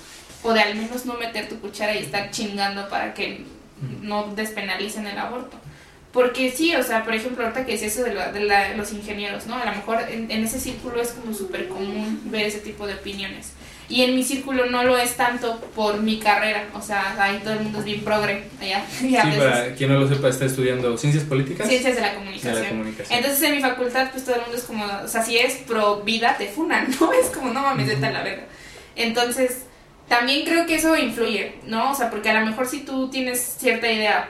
o 0.44 0.54
de 0.54 0.60
al 0.62 0.76
menos 0.76 1.06
no 1.06 1.16
meter 1.16 1.50
tu 1.50 1.60
cuchara 1.60 1.96
y 1.96 2.00
estar 2.00 2.30
chingando 2.32 2.88
para 2.90 3.14
que 3.14 3.46
no 4.02 4.34
despenalicen 4.36 5.08
el 5.08 5.18
aborto. 5.18 5.58
Porque 6.12 6.52
sí, 6.52 6.76
o 6.76 6.84
sea, 6.84 7.04
por 7.04 7.14
ejemplo, 7.14 7.44
ahorita 7.44 7.66
que 7.66 7.76
es 7.76 7.84
eso 7.84 8.04
de, 8.04 8.14
la- 8.14 8.32
de 8.32 8.40
la- 8.42 8.74
los 8.76 8.92
ingenieros, 8.92 9.46
¿no? 9.46 9.56
A 9.56 9.66
lo 9.66 9.72
mejor 9.72 10.00
en, 10.10 10.32
en 10.32 10.44
ese 10.46 10.60
círculo 10.60 11.00
es 11.02 11.10
como 11.10 11.34
súper 11.34 11.68
común 11.68 12.22
ver 12.26 12.46
ese 12.48 12.60
tipo 12.60 12.88
de 12.88 12.96
opiniones. 12.96 13.52
Y 13.90 14.04
en 14.04 14.16
mi 14.16 14.24
círculo 14.24 14.66
no 14.66 14.84
lo 14.84 14.98
es 14.98 15.16
tanto 15.16 15.62
por 15.74 16.02
mi 16.02 16.20
carrera, 16.20 16.68
o 16.74 16.82
sea, 16.82 17.16
ahí 17.22 17.40
todo 17.42 17.54
el 17.54 17.62
mundo 17.62 17.80
es 17.80 17.86
bien 17.86 18.02
progre, 18.02 18.44
allá. 18.60 18.86
Sí, 19.00 19.16
para 19.16 19.74
quien 19.76 19.94
no 19.94 20.00
lo 20.00 20.08
sepa, 20.10 20.28
está 20.28 20.46
estudiando 20.46 20.98
ciencias 20.98 21.24
políticas. 21.24 21.68
Ciencias 21.68 21.96
de 21.96 22.02
la 22.02 22.10
de 22.10 22.16
comunicación. 22.16 22.64
la 22.64 22.70
comunicación. 22.70 23.18
Entonces 23.18 23.44
en 23.44 23.56
mi 23.56 23.62
facultad 23.62 24.12
pues 24.12 24.26
todo 24.26 24.36
el 24.36 24.42
mundo 24.42 24.58
es 24.58 24.64
como, 24.64 24.86
o 24.86 25.08
sea, 25.08 25.24
si 25.24 25.38
eres 25.38 25.56
pro 25.66 26.02
vida 26.02 26.36
te 26.38 26.48
funan, 26.48 26.88
¿no? 27.00 27.14
Es 27.14 27.28
como, 27.28 27.54
no 27.54 27.62
mames, 27.62 27.88
vete 27.88 28.06
a 28.06 28.12
la 28.12 28.24
verga. 28.24 28.44
Entonces, 28.98 29.60
también 30.08 30.46
creo 30.46 30.66
que 30.66 30.76
eso 30.76 30.98
influye, 30.98 31.56
¿no? 31.66 31.92
O 31.92 31.96
sea, 31.96 32.10
porque 32.10 32.30
a 32.30 32.40
lo 32.40 32.46
mejor 32.46 32.68
si 32.68 32.82
tú 32.82 33.10
tienes 33.10 33.40
cierta 33.58 33.92
idea 33.92 34.30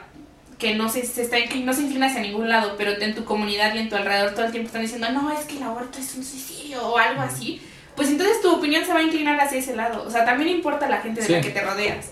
que 0.58 0.74
no 0.76 0.90
se, 0.90 1.06
se 1.06 1.22
está 1.22 1.38
no 1.64 1.74
se 1.74 1.82
inclina 1.84 2.08
hacia 2.08 2.22
ningún 2.22 2.50
lado, 2.50 2.76
pero 2.78 2.92
en 3.00 3.14
tu 3.14 3.26
comunidad 3.26 3.76
y 3.76 3.80
en 3.80 3.90
tu 3.90 3.96
alrededor 3.96 4.34
todo 4.34 4.46
el 4.46 4.52
tiempo 4.52 4.68
están 4.68 4.82
diciendo, 4.82 5.10
no, 5.12 5.32
es 5.32 5.46
que 5.46 5.58
el 5.58 5.64
aborto 5.64 6.00
es 6.00 6.16
un 6.16 6.24
suicidio 6.24 6.84
o 6.84 6.98
algo 6.98 7.22
así, 7.22 7.62
pues 7.98 8.10
entonces 8.10 8.42
tu 8.42 8.56
opinión 8.56 8.86
se 8.86 8.94
va 8.94 9.00
a 9.00 9.04
inclinar 9.04 9.38
hacia 9.42 9.60
ese 9.60 9.76
lado. 9.76 10.04
O 10.06 10.10
sea, 10.10 10.24
también 10.24 10.50
importa 10.50 10.88
la 10.88 11.02
gente 11.02 11.22
de 11.22 11.28
la 11.28 11.42
que 11.42 11.50
te 11.50 11.62
rodeas. 11.62 12.12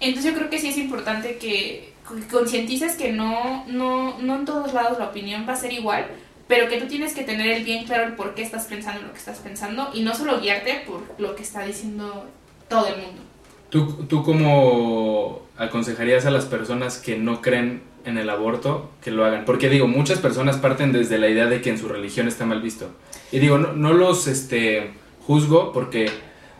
Entonces 0.00 0.32
yo 0.32 0.36
creo 0.36 0.50
que 0.50 0.58
sí 0.58 0.68
es 0.68 0.78
importante 0.78 1.36
que 1.36 1.90
que 2.18 2.26
concientices 2.26 2.96
que 2.96 3.12
no, 3.12 3.64
no, 3.68 4.18
no 4.18 4.36
en 4.36 4.44
todos 4.44 4.72
lados 4.72 4.98
la 4.98 5.06
opinión 5.06 5.46
va 5.48 5.52
a 5.52 5.56
ser 5.56 5.72
igual, 5.72 6.06
pero 6.48 6.68
que 6.68 6.80
tú 6.80 6.86
tienes 6.86 7.14
que 7.14 7.22
tener 7.22 7.48
el 7.48 7.64
bien 7.64 7.84
claro 7.84 8.04
el 8.04 8.14
por 8.14 8.34
qué 8.34 8.42
estás 8.42 8.66
pensando 8.66 9.02
lo 9.02 9.12
que 9.12 9.18
estás 9.18 9.38
pensando 9.38 9.90
y 9.94 10.02
no 10.02 10.14
solo 10.14 10.40
guiarte 10.40 10.82
por 10.86 11.02
lo 11.18 11.36
que 11.36 11.42
está 11.42 11.64
diciendo 11.64 12.26
todo 12.68 12.88
el 12.88 12.96
mundo. 13.00 13.22
¿Tú, 13.68 14.04
¿Tú 14.08 14.24
cómo 14.24 15.42
aconsejarías 15.56 16.26
a 16.26 16.30
las 16.30 16.46
personas 16.46 16.98
que 16.98 17.16
no 17.16 17.40
creen 17.40 17.82
en 18.04 18.18
el 18.18 18.28
aborto 18.28 18.90
que 19.00 19.12
lo 19.12 19.24
hagan? 19.24 19.44
Porque 19.44 19.68
digo, 19.68 19.86
muchas 19.86 20.18
personas 20.18 20.56
parten 20.56 20.90
desde 20.90 21.18
la 21.18 21.28
idea 21.28 21.46
de 21.46 21.60
que 21.60 21.70
en 21.70 21.78
su 21.78 21.86
religión 21.86 22.26
está 22.26 22.46
mal 22.46 22.60
visto. 22.60 22.90
Y 23.30 23.38
digo, 23.38 23.58
no, 23.58 23.72
no 23.74 23.92
los 23.92 24.26
este, 24.26 24.90
juzgo 25.30 25.70
porque 25.72 26.10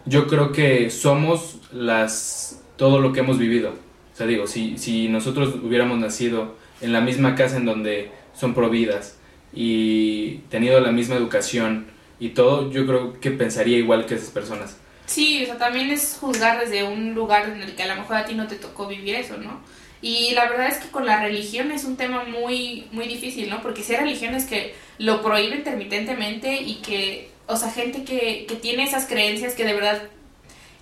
yo 0.06 0.28
creo 0.28 0.52
que 0.52 0.90
somos 0.90 1.56
las 1.72 2.62
todo 2.76 3.00
lo 3.00 3.12
que 3.12 3.18
hemos 3.18 3.36
vivido. 3.36 3.70
O 4.14 4.16
sea, 4.16 4.28
digo, 4.28 4.46
si, 4.46 4.78
si 4.78 5.08
nosotros 5.08 5.56
hubiéramos 5.60 5.98
nacido 5.98 6.54
en 6.80 6.92
la 6.92 7.00
misma 7.00 7.34
casa 7.34 7.56
en 7.56 7.64
donde 7.64 8.12
son 8.32 8.54
providas 8.54 9.18
y 9.52 10.36
tenido 10.50 10.78
la 10.78 10.92
misma 10.92 11.16
educación 11.16 11.86
y 12.20 12.28
todo, 12.28 12.70
yo 12.70 12.86
creo 12.86 13.18
que 13.18 13.32
pensaría 13.32 13.76
igual 13.76 14.06
que 14.06 14.14
esas 14.14 14.30
personas. 14.30 14.76
Sí, 15.06 15.42
o 15.42 15.46
sea, 15.46 15.58
también 15.58 15.90
es 15.90 16.16
juzgar 16.20 16.60
desde 16.60 16.84
un 16.84 17.12
lugar 17.14 17.48
en 17.48 17.60
el 17.62 17.74
que 17.74 17.82
a 17.82 17.92
lo 17.92 18.00
mejor 18.00 18.18
a 18.18 18.24
ti 18.24 18.34
no 18.34 18.46
te 18.46 18.54
tocó 18.54 18.86
vivir 18.86 19.16
eso, 19.16 19.36
¿no? 19.36 19.60
Y 20.00 20.30
la 20.34 20.48
verdad 20.48 20.68
es 20.68 20.78
que 20.78 20.90
con 20.90 21.06
la 21.06 21.20
religión 21.20 21.72
es 21.72 21.84
un 21.84 21.96
tema 21.96 22.22
muy, 22.22 22.86
muy 22.92 23.08
difícil, 23.08 23.50
¿no? 23.50 23.60
Porque 23.62 23.82
si 23.82 23.94
hay 23.94 24.02
religiones 24.02 24.46
que 24.46 24.74
lo 24.98 25.22
prohíben 25.22 25.58
intermitentemente 25.58 26.54
y 26.54 26.76
que, 26.76 27.30
o 27.50 27.56
sea, 27.56 27.70
gente 27.70 28.04
que, 28.04 28.46
que 28.48 28.56
tiene 28.56 28.84
esas 28.84 29.06
creencias 29.06 29.54
que 29.54 29.64
de 29.64 29.74
verdad 29.74 30.02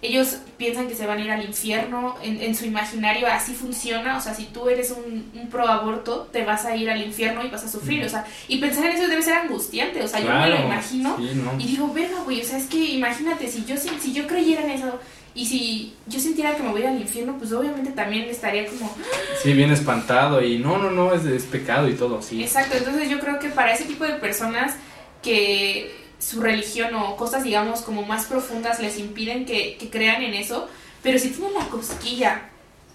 ellos 0.00 0.36
piensan 0.56 0.86
que 0.86 0.94
se 0.94 1.06
van 1.06 1.18
a 1.18 1.24
ir 1.24 1.30
al 1.30 1.44
infierno, 1.44 2.14
en, 2.22 2.40
en 2.40 2.54
su 2.54 2.64
imaginario 2.64 3.26
así 3.26 3.52
funciona, 3.52 4.16
o 4.16 4.20
sea, 4.20 4.32
si 4.32 4.44
tú 4.44 4.68
eres 4.68 4.92
un, 4.92 5.30
un, 5.34 5.48
pro 5.48 5.66
aborto, 5.66 6.28
te 6.32 6.44
vas 6.44 6.64
a 6.66 6.76
ir 6.76 6.88
al 6.88 7.02
infierno 7.02 7.44
y 7.44 7.48
vas 7.48 7.64
a 7.64 7.68
sufrir, 7.68 8.04
o 8.04 8.08
sea, 8.08 8.24
y 8.46 8.58
pensar 8.58 8.86
en 8.86 8.92
eso 8.92 9.08
debe 9.08 9.22
ser 9.22 9.34
angustiante, 9.34 10.02
o 10.02 10.06
sea, 10.06 10.20
yo 10.20 10.32
me 10.32 10.50
lo 10.50 10.64
imagino 10.66 11.16
y 11.58 11.66
digo, 11.66 11.92
venga, 11.92 12.20
güey, 12.22 12.40
o 12.42 12.44
sea, 12.44 12.58
es 12.58 12.66
que 12.66 12.78
imagínate, 12.78 13.48
si 13.48 13.64
yo, 13.64 13.76
si, 13.76 13.88
si 14.00 14.12
yo 14.12 14.26
creyera 14.28 14.62
en 14.62 14.70
eso, 14.70 15.00
y 15.34 15.46
si 15.46 15.94
yo 16.06 16.18
sintiera 16.18 16.56
que 16.56 16.62
me 16.62 16.70
voy 16.70 16.84
al 16.84 17.00
infierno, 17.00 17.36
pues 17.38 17.52
obviamente 17.52 17.90
también 17.90 18.28
estaría 18.28 18.66
como... 18.66 18.94
Sí, 19.42 19.52
bien 19.52 19.70
espantado 19.70 20.42
y 20.42 20.58
no, 20.58 20.78
no, 20.78 20.90
no, 20.90 21.12
es, 21.12 21.24
es 21.24 21.44
pecado 21.44 21.88
y 21.88 21.94
todo, 21.94 22.22
sí. 22.22 22.42
Exacto, 22.42 22.76
entonces 22.76 23.08
yo 23.08 23.20
creo 23.20 23.38
que 23.38 23.48
para 23.48 23.72
ese 23.72 23.84
tipo 23.84 24.04
de 24.04 24.14
personas 24.14 24.74
que 25.22 26.07
su 26.18 26.40
religión 26.40 26.94
o 26.94 27.16
cosas, 27.16 27.44
digamos, 27.44 27.82
como 27.82 28.02
más 28.02 28.26
profundas 28.26 28.80
les 28.80 28.98
impiden 28.98 29.46
que, 29.46 29.76
que 29.78 29.90
crean 29.90 30.22
en 30.22 30.34
eso, 30.34 30.68
pero 31.02 31.18
si 31.18 31.30
tienen 31.30 31.54
la 31.54 31.68
cosquilla 31.68 32.42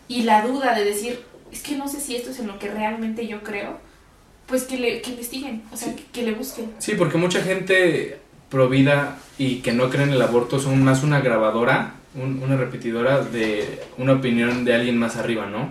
y 0.08 0.24
la 0.24 0.46
duda 0.46 0.76
de 0.76 0.86
decir, 0.86 1.20
es 1.52 1.62
que 1.62 1.76
no 1.76 1.88
sé 1.88 2.00
si 2.00 2.16
esto 2.16 2.32
es 2.32 2.40
en 2.40 2.48
lo 2.48 2.60
que 2.60 2.70
realmente 2.70 3.28
yo 3.28 3.44
creo, 3.44 3.78
pues 4.48 4.64
que, 4.64 4.78
le, 4.78 5.02
que 5.02 5.12
investiguen, 5.12 5.64
o 5.72 5.78
sea, 5.78 5.94
que, 6.12 6.22
le 6.24 6.34
busquen. 6.34 6.72
Sí, 6.80 6.94
porque 6.98 7.18
mucha 7.18 7.42
gente 7.42 8.20
provida 8.50 9.18
y 9.38 9.58
que 9.58 9.72
no 9.72 9.90
creen 9.90 10.10
en 10.10 10.16
el 10.16 10.22
aborto 10.22 10.60
son 10.60 10.84
más 10.84 11.04
una 11.04 11.22
grabadora, 11.22 11.96
una 12.16 12.58
repetidora 12.58 13.24
de 13.24 13.82
una 13.98 14.14
opinión 14.14 14.66
de 14.66 14.76
alguien 14.76 14.98
más 14.98 15.16
arriba, 15.16 15.48
¿no? 15.48 15.70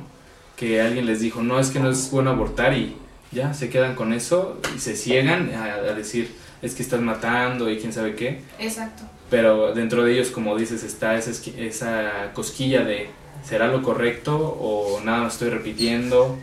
Que 0.56 0.80
alguien 0.80 1.06
les 1.06 1.20
dijo, 1.20 1.42
no, 1.42 1.60
es 1.60 1.70
que 1.70 1.80
no 1.80 1.90
es 1.90 2.10
bueno 2.10 2.30
abortar 2.30 2.76
y 2.76 2.96
ya 3.30 3.54
se 3.54 3.70
quedan 3.70 3.94
con 3.94 4.12
eso 4.12 4.60
y 4.74 4.80
se 4.80 4.96
ciegan 4.96 5.52
a 5.54 5.92
decir, 5.92 6.34
es 6.62 6.74
que 6.74 6.82
estás 6.82 7.00
matando 7.00 7.68
y 7.68 7.78
quién 7.78 7.92
sabe 7.92 8.14
qué. 8.14 8.40
Exacto. 8.58 9.02
Pero 9.28 9.74
dentro 9.74 10.04
de 10.04 10.14
ellos, 10.14 10.30
como 10.30 10.56
dices, 10.56 10.84
está 10.84 11.16
esa, 11.16 11.32
esa 11.58 12.32
cosquilla 12.34 12.84
de, 12.84 13.10
¿será 13.44 13.66
lo 13.66 13.82
correcto 13.82 14.36
o 14.36 15.00
nada 15.00 15.26
estoy 15.26 15.50
repitiendo? 15.50 16.38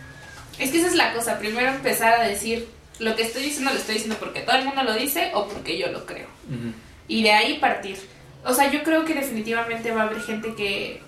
Es 0.59 0.71
que 0.71 0.79
esa 0.79 0.87
es 0.87 0.95
la 0.95 1.13
cosa, 1.13 1.39
primero 1.39 1.69
empezar 1.69 2.19
a 2.19 2.27
decir, 2.27 2.67
lo 2.99 3.15
que 3.15 3.23
estoy 3.23 3.43
diciendo 3.43 3.71
lo 3.71 3.77
estoy 3.77 3.95
diciendo 3.95 4.17
porque 4.19 4.41
todo 4.41 4.57
el 4.57 4.65
mundo 4.65 4.83
lo 4.83 4.93
dice 4.93 5.31
o 5.33 5.47
porque 5.47 5.77
yo 5.77 5.91
lo 5.91 6.05
creo. 6.05 6.27
Y 7.07 7.23
de 7.23 7.31
ahí 7.31 7.59
partir. 7.59 7.97
O 8.43 8.53
sea, 8.53 8.71
yo 8.71 8.83
creo 8.83 9.05
que 9.05 9.13
definitivamente 9.13 9.91
va 9.91 10.01
a 10.01 10.05
haber 10.05 10.21
gente 10.21 10.53
que, 10.55 11.01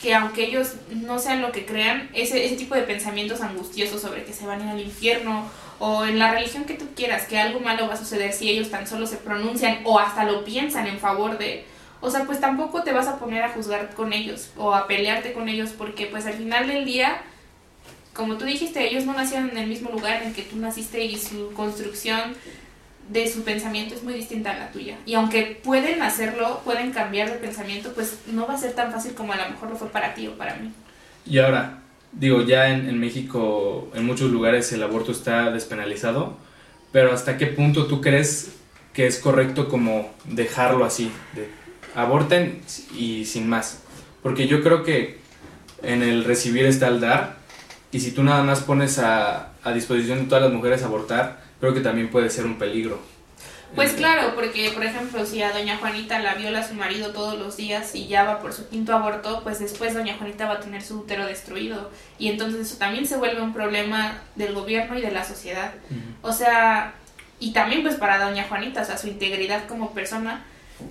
que 0.00 0.14
aunque 0.14 0.44
ellos 0.44 0.74
no 0.90 1.18
sean 1.18 1.40
lo 1.40 1.52
que 1.52 1.64
crean, 1.64 2.10
ese, 2.12 2.44
ese 2.44 2.56
tipo 2.56 2.74
de 2.74 2.82
pensamientos 2.82 3.40
angustiosos 3.40 4.02
sobre 4.02 4.24
que 4.24 4.32
se 4.32 4.46
van 4.46 4.60
a 4.60 4.64
ir 4.64 4.70
al 4.70 4.80
infierno 4.80 5.50
o 5.78 6.04
en 6.04 6.18
la 6.18 6.32
religión 6.32 6.64
que 6.64 6.74
tú 6.74 6.86
quieras, 6.94 7.26
que 7.26 7.38
algo 7.38 7.60
malo 7.60 7.88
va 7.88 7.94
a 7.94 7.98
suceder 7.98 8.32
si 8.32 8.48
ellos 8.48 8.70
tan 8.70 8.86
solo 8.86 9.06
se 9.06 9.16
pronuncian 9.16 9.80
o 9.84 9.98
hasta 9.98 10.24
lo 10.24 10.44
piensan 10.44 10.86
en 10.86 10.98
favor 10.98 11.38
de... 11.38 11.64
O 12.00 12.10
sea, 12.10 12.24
pues 12.24 12.40
tampoco 12.40 12.82
te 12.82 12.92
vas 12.92 13.08
a 13.08 13.18
poner 13.18 13.42
a 13.42 13.50
juzgar 13.50 13.94
con 13.94 14.12
ellos 14.12 14.50
o 14.56 14.74
a 14.74 14.86
pelearte 14.86 15.32
con 15.32 15.48
ellos 15.48 15.70
porque 15.76 16.06
pues 16.06 16.26
al 16.26 16.34
final 16.34 16.68
del 16.68 16.84
día, 16.84 17.22
como 18.12 18.36
tú 18.36 18.44
dijiste, 18.44 18.86
ellos 18.86 19.04
no 19.04 19.14
nacieron 19.14 19.50
en 19.50 19.58
el 19.58 19.66
mismo 19.66 19.90
lugar 19.90 20.22
en 20.22 20.28
el 20.28 20.34
que 20.34 20.42
tú 20.42 20.56
naciste 20.56 21.04
y 21.04 21.18
su 21.18 21.52
construcción 21.52 22.34
de 23.08 23.30
su 23.30 23.44
pensamiento 23.44 23.94
es 23.94 24.02
muy 24.02 24.14
distinta 24.14 24.52
a 24.52 24.58
la 24.58 24.70
tuya. 24.70 24.96
Y 25.06 25.14
aunque 25.14 25.60
pueden 25.62 26.02
hacerlo, 26.02 26.60
pueden 26.64 26.92
cambiar 26.92 27.30
de 27.30 27.36
pensamiento, 27.36 27.92
pues 27.92 28.18
no 28.26 28.46
va 28.46 28.54
a 28.54 28.58
ser 28.58 28.72
tan 28.72 28.92
fácil 28.92 29.14
como 29.14 29.32
a 29.32 29.36
lo 29.36 29.48
mejor 29.48 29.70
lo 29.70 29.76
fue 29.76 29.88
para 29.88 30.14
ti 30.14 30.26
o 30.26 30.36
para 30.36 30.56
mí. 30.56 30.72
Y 31.24 31.38
ahora, 31.38 31.82
digo, 32.18 32.42
ya 32.42 32.70
en, 32.70 32.98
México, 32.98 33.88
en 33.94 34.04
muchos 34.04 34.30
lugares 34.30 34.72
el 34.72 34.82
aborto 34.82 35.12
está 35.12 35.50
despenalizado, 35.50 36.36
pero 36.92 37.12
¿hasta 37.12 37.36
qué 37.36 37.46
punto 37.46 37.86
tú 37.86 38.00
crees 38.00 38.56
que 38.92 39.06
es 39.06 39.18
correcto 39.18 39.68
como 39.68 40.10
dejarlo 40.24 40.84
así? 40.84 41.10
Aborten 41.94 42.60
y 42.96 43.24
sin 43.26 43.48
más. 43.48 43.82
Porque 44.22 44.48
yo 44.48 44.62
creo 44.62 44.82
que 44.82 45.18
en 45.82 46.02
el 46.02 46.24
recibir 46.24 46.64
está 46.64 46.88
el 46.88 47.00
dar, 47.00 47.36
y 47.92 48.00
si 48.00 48.10
tú 48.10 48.22
nada 48.22 48.42
más 48.42 48.60
pones 48.60 48.98
a, 48.98 49.52
a 49.62 49.72
disposición 49.72 50.20
de 50.20 50.24
todas 50.24 50.42
las 50.42 50.52
mujeres 50.52 50.82
abortar, 50.82 51.42
creo 51.60 51.74
que 51.74 51.80
también 51.80 52.08
puede 52.08 52.30
ser 52.30 52.46
un 52.46 52.58
peligro. 52.58 52.98
Pues 53.74 53.92
claro, 53.92 54.34
porque 54.34 54.70
por 54.70 54.84
ejemplo, 54.84 55.26
si 55.26 55.42
a 55.42 55.52
doña 55.52 55.76
Juanita 55.78 56.18
la 56.20 56.34
viola 56.34 56.66
su 56.66 56.74
marido 56.74 57.12
todos 57.12 57.38
los 57.38 57.56
días 57.56 57.94
y 57.94 58.06
ya 58.06 58.24
va 58.24 58.40
por 58.40 58.52
su 58.52 58.68
quinto 58.68 58.94
aborto, 58.94 59.42
pues 59.42 59.58
después 59.58 59.92
doña 59.92 60.16
Juanita 60.16 60.46
va 60.46 60.54
a 60.54 60.60
tener 60.60 60.82
su 60.82 61.00
útero 61.00 61.26
destruido. 61.26 61.90
Y 62.18 62.28
entonces 62.28 62.66
eso 62.66 62.78
también 62.78 63.06
se 63.06 63.16
vuelve 63.16 63.42
un 63.42 63.52
problema 63.52 64.22
del 64.34 64.54
gobierno 64.54 64.98
y 64.98 65.02
de 65.02 65.10
la 65.10 65.24
sociedad. 65.24 65.72
O 66.22 66.32
sea, 66.32 66.94
y 67.38 67.52
también 67.52 67.82
pues 67.82 67.96
para 67.96 68.18
doña 68.18 68.44
Juanita, 68.44 68.82
o 68.82 68.84
sea, 68.84 68.96
su 68.96 69.08
integridad 69.08 69.66
como 69.66 69.92
persona. 69.92 70.44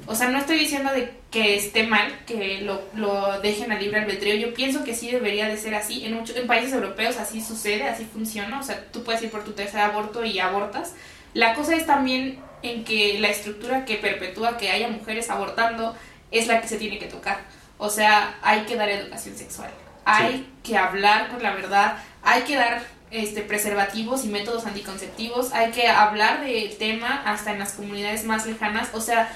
O 0.07 0.15
sea, 0.15 0.30
no 0.30 0.39
estoy 0.39 0.57
diciendo 0.59 0.91
de 0.91 1.13
que 1.32 1.55
esté 1.55 1.86
mal 1.86 2.11
que 2.26 2.61
lo, 2.61 2.82
lo 2.95 3.39
dejen 3.41 3.71
a 3.71 3.80
libre 3.80 3.99
albedrío. 3.99 4.36
Yo 4.36 4.53
pienso 4.53 4.84
que 4.84 4.95
sí 4.95 5.11
debería 5.11 5.47
de 5.47 5.57
ser 5.57 5.76
así. 5.76 6.05
En, 6.05 6.15
muchos, 6.15 6.36
en 6.36 6.47
países 6.47 6.73
europeos 6.73 7.17
así 7.17 7.41
sucede, 7.41 7.84
así 7.84 8.05
funciona. 8.05 8.59
O 8.59 8.63
sea, 8.63 8.86
tú 8.91 9.03
puedes 9.03 9.21
ir 9.21 9.30
por 9.30 9.43
tu 9.43 9.51
tercer 9.51 9.82
aborto 9.82 10.26
y 10.26 10.39
abortas. 10.39 10.93
La 11.34 11.53
cosa 11.53 11.76
es 11.76 11.86
también 11.86 12.39
en 12.72 12.84
que 12.84 13.20
la 13.20 13.30
estructura 13.30 13.86
que 13.86 13.95
perpetúa 13.95 14.57
que 14.57 14.70
haya 14.70 14.88
mujeres 14.88 15.30
abortando 15.30 15.95
es 16.32 16.47
la 16.47 16.61
que 16.61 16.68
se 16.68 16.78
tiene 16.78 16.99
que 16.99 17.07
tocar. 17.07 17.39
O 17.78 17.89
sea, 17.89 18.38
hay 18.41 18.61
que 18.61 18.76
dar 18.76 18.89
educación 18.89 19.36
sexual, 19.36 19.70
hay 20.05 20.47
que 20.63 20.78
hablar 20.78 21.30
con 21.30 21.43
la 21.43 21.53
verdad, 21.53 21.97
hay 22.24 22.43
que 22.43 22.55
dar 22.55 22.82
este, 23.11 23.41
preservativos 23.41 24.26
y 24.26 24.30
métodos 24.30 24.66
anticonceptivos, 24.66 25.53
hay 25.53 25.72
que 25.72 25.88
hablar 25.88 26.43
del 26.43 26.76
tema 26.78 27.22
hasta 27.26 27.51
en 27.51 27.59
las 27.59 27.74
comunidades 27.74 28.24
más 28.24 28.45
lejanas. 28.45 28.89
O 28.93 29.01
sea, 29.01 29.30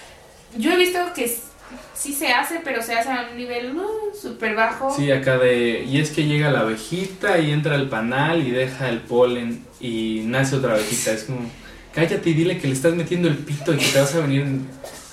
yo 0.58 0.72
he 0.72 0.78
visto 0.78 1.00
que 1.14 1.28
sí 1.94 2.14
se 2.14 2.30
hace, 2.30 2.62
pero 2.64 2.82
se 2.82 2.96
hace 2.96 3.10
a 3.10 3.28
un 3.32 3.38
nivel 3.38 3.76
uh, 3.76 4.16
súper 4.20 4.56
bajo. 4.56 4.96
Sí, 4.96 5.12
acá 5.12 5.38
de... 5.38 5.84
Y 5.88 6.00
es 6.00 6.12
que 6.12 6.26
llega 6.26 6.50
la 6.50 6.62
abejita 6.62 7.38
y 7.40 7.52
entra 7.52 7.76
al 7.76 7.90
panal 7.90 8.46
y 8.46 8.52
deja 8.52 8.90
el 8.90 9.00
polen 9.00 9.66
y 9.80 10.24
nace 10.26 10.56
otra 10.56 10.74
abejita. 10.74 11.12
Es 11.12 11.26
como 11.26 11.50
cállate 11.94 12.30
y 12.30 12.34
dile 12.34 12.58
que 12.58 12.68
le 12.68 12.74
estás 12.74 12.94
metiendo 12.96 13.28
el 13.28 13.38
pito 13.38 13.74
y 13.74 13.78
que 13.78 13.86
te 13.86 14.00
vas 14.00 14.14
a 14.16 14.20
venir 14.20 14.46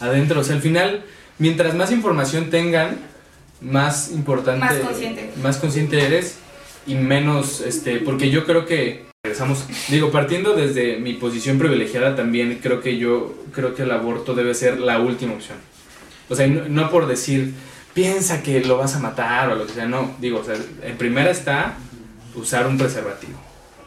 adentro. 0.01 0.41
O 0.41 0.45
sea, 0.45 0.57
al 0.57 0.62
final, 0.62 1.05
mientras 1.39 1.74
más 1.74 1.93
información 1.93 2.51
tengan, 2.51 2.99
más 3.61 4.11
importante, 4.12 4.64
más 4.64 4.74
consciente, 4.79 5.31
más 5.43 5.57
consciente 5.57 6.05
eres 6.05 6.39
y 6.87 6.95
menos, 6.95 7.61
este, 7.61 7.99
porque 7.99 8.31
yo 8.31 8.45
creo 8.45 8.66
que 8.66 9.07
regresamos, 9.24 9.64
digo, 9.89 10.11
partiendo 10.11 10.55
desde 10.55 10.99
mi 10.99 11.14
posición 11.14 11.59
privilegiada 11.59 12.14
también 12.14 12.61
creo 12.62 12.81
que 12.81 12.97
yo 12.99 13.35
creo 13.53 13.74
que 13.74 13.83
el 13.83 13.91
aborto 13.91 14.35
debe 14.35 14.55
ser 14.55 14.79
la 14.79 15.01
última 15.01 15.35
opción. 15.35 15.59
O 16.29 16.35
sea, 16.35 16.47
no, 16.47 16.91
por 16.91 17.07
decir 17.07 17.55
piensa 17.95 18.43
que 18.43 18.62
lo 18.62 18.77
vas 18.77 18.95
a 18.95 18.99
matar 18.99 19.49
o 19.51 19.55
lo 19.55 19.66
que 19.66 19.72
sea, 19.72 19.87
no, 19.87 20.14
digo, 20.20 20.41
o 20.41 20.45
sea, 20.45 20.55
en 20.83 20.99
primera 20.99 21.31
está 21.31 21.77
usar 22.35 22.66
un 22.66 22.77
preservativo, 22.77 23.39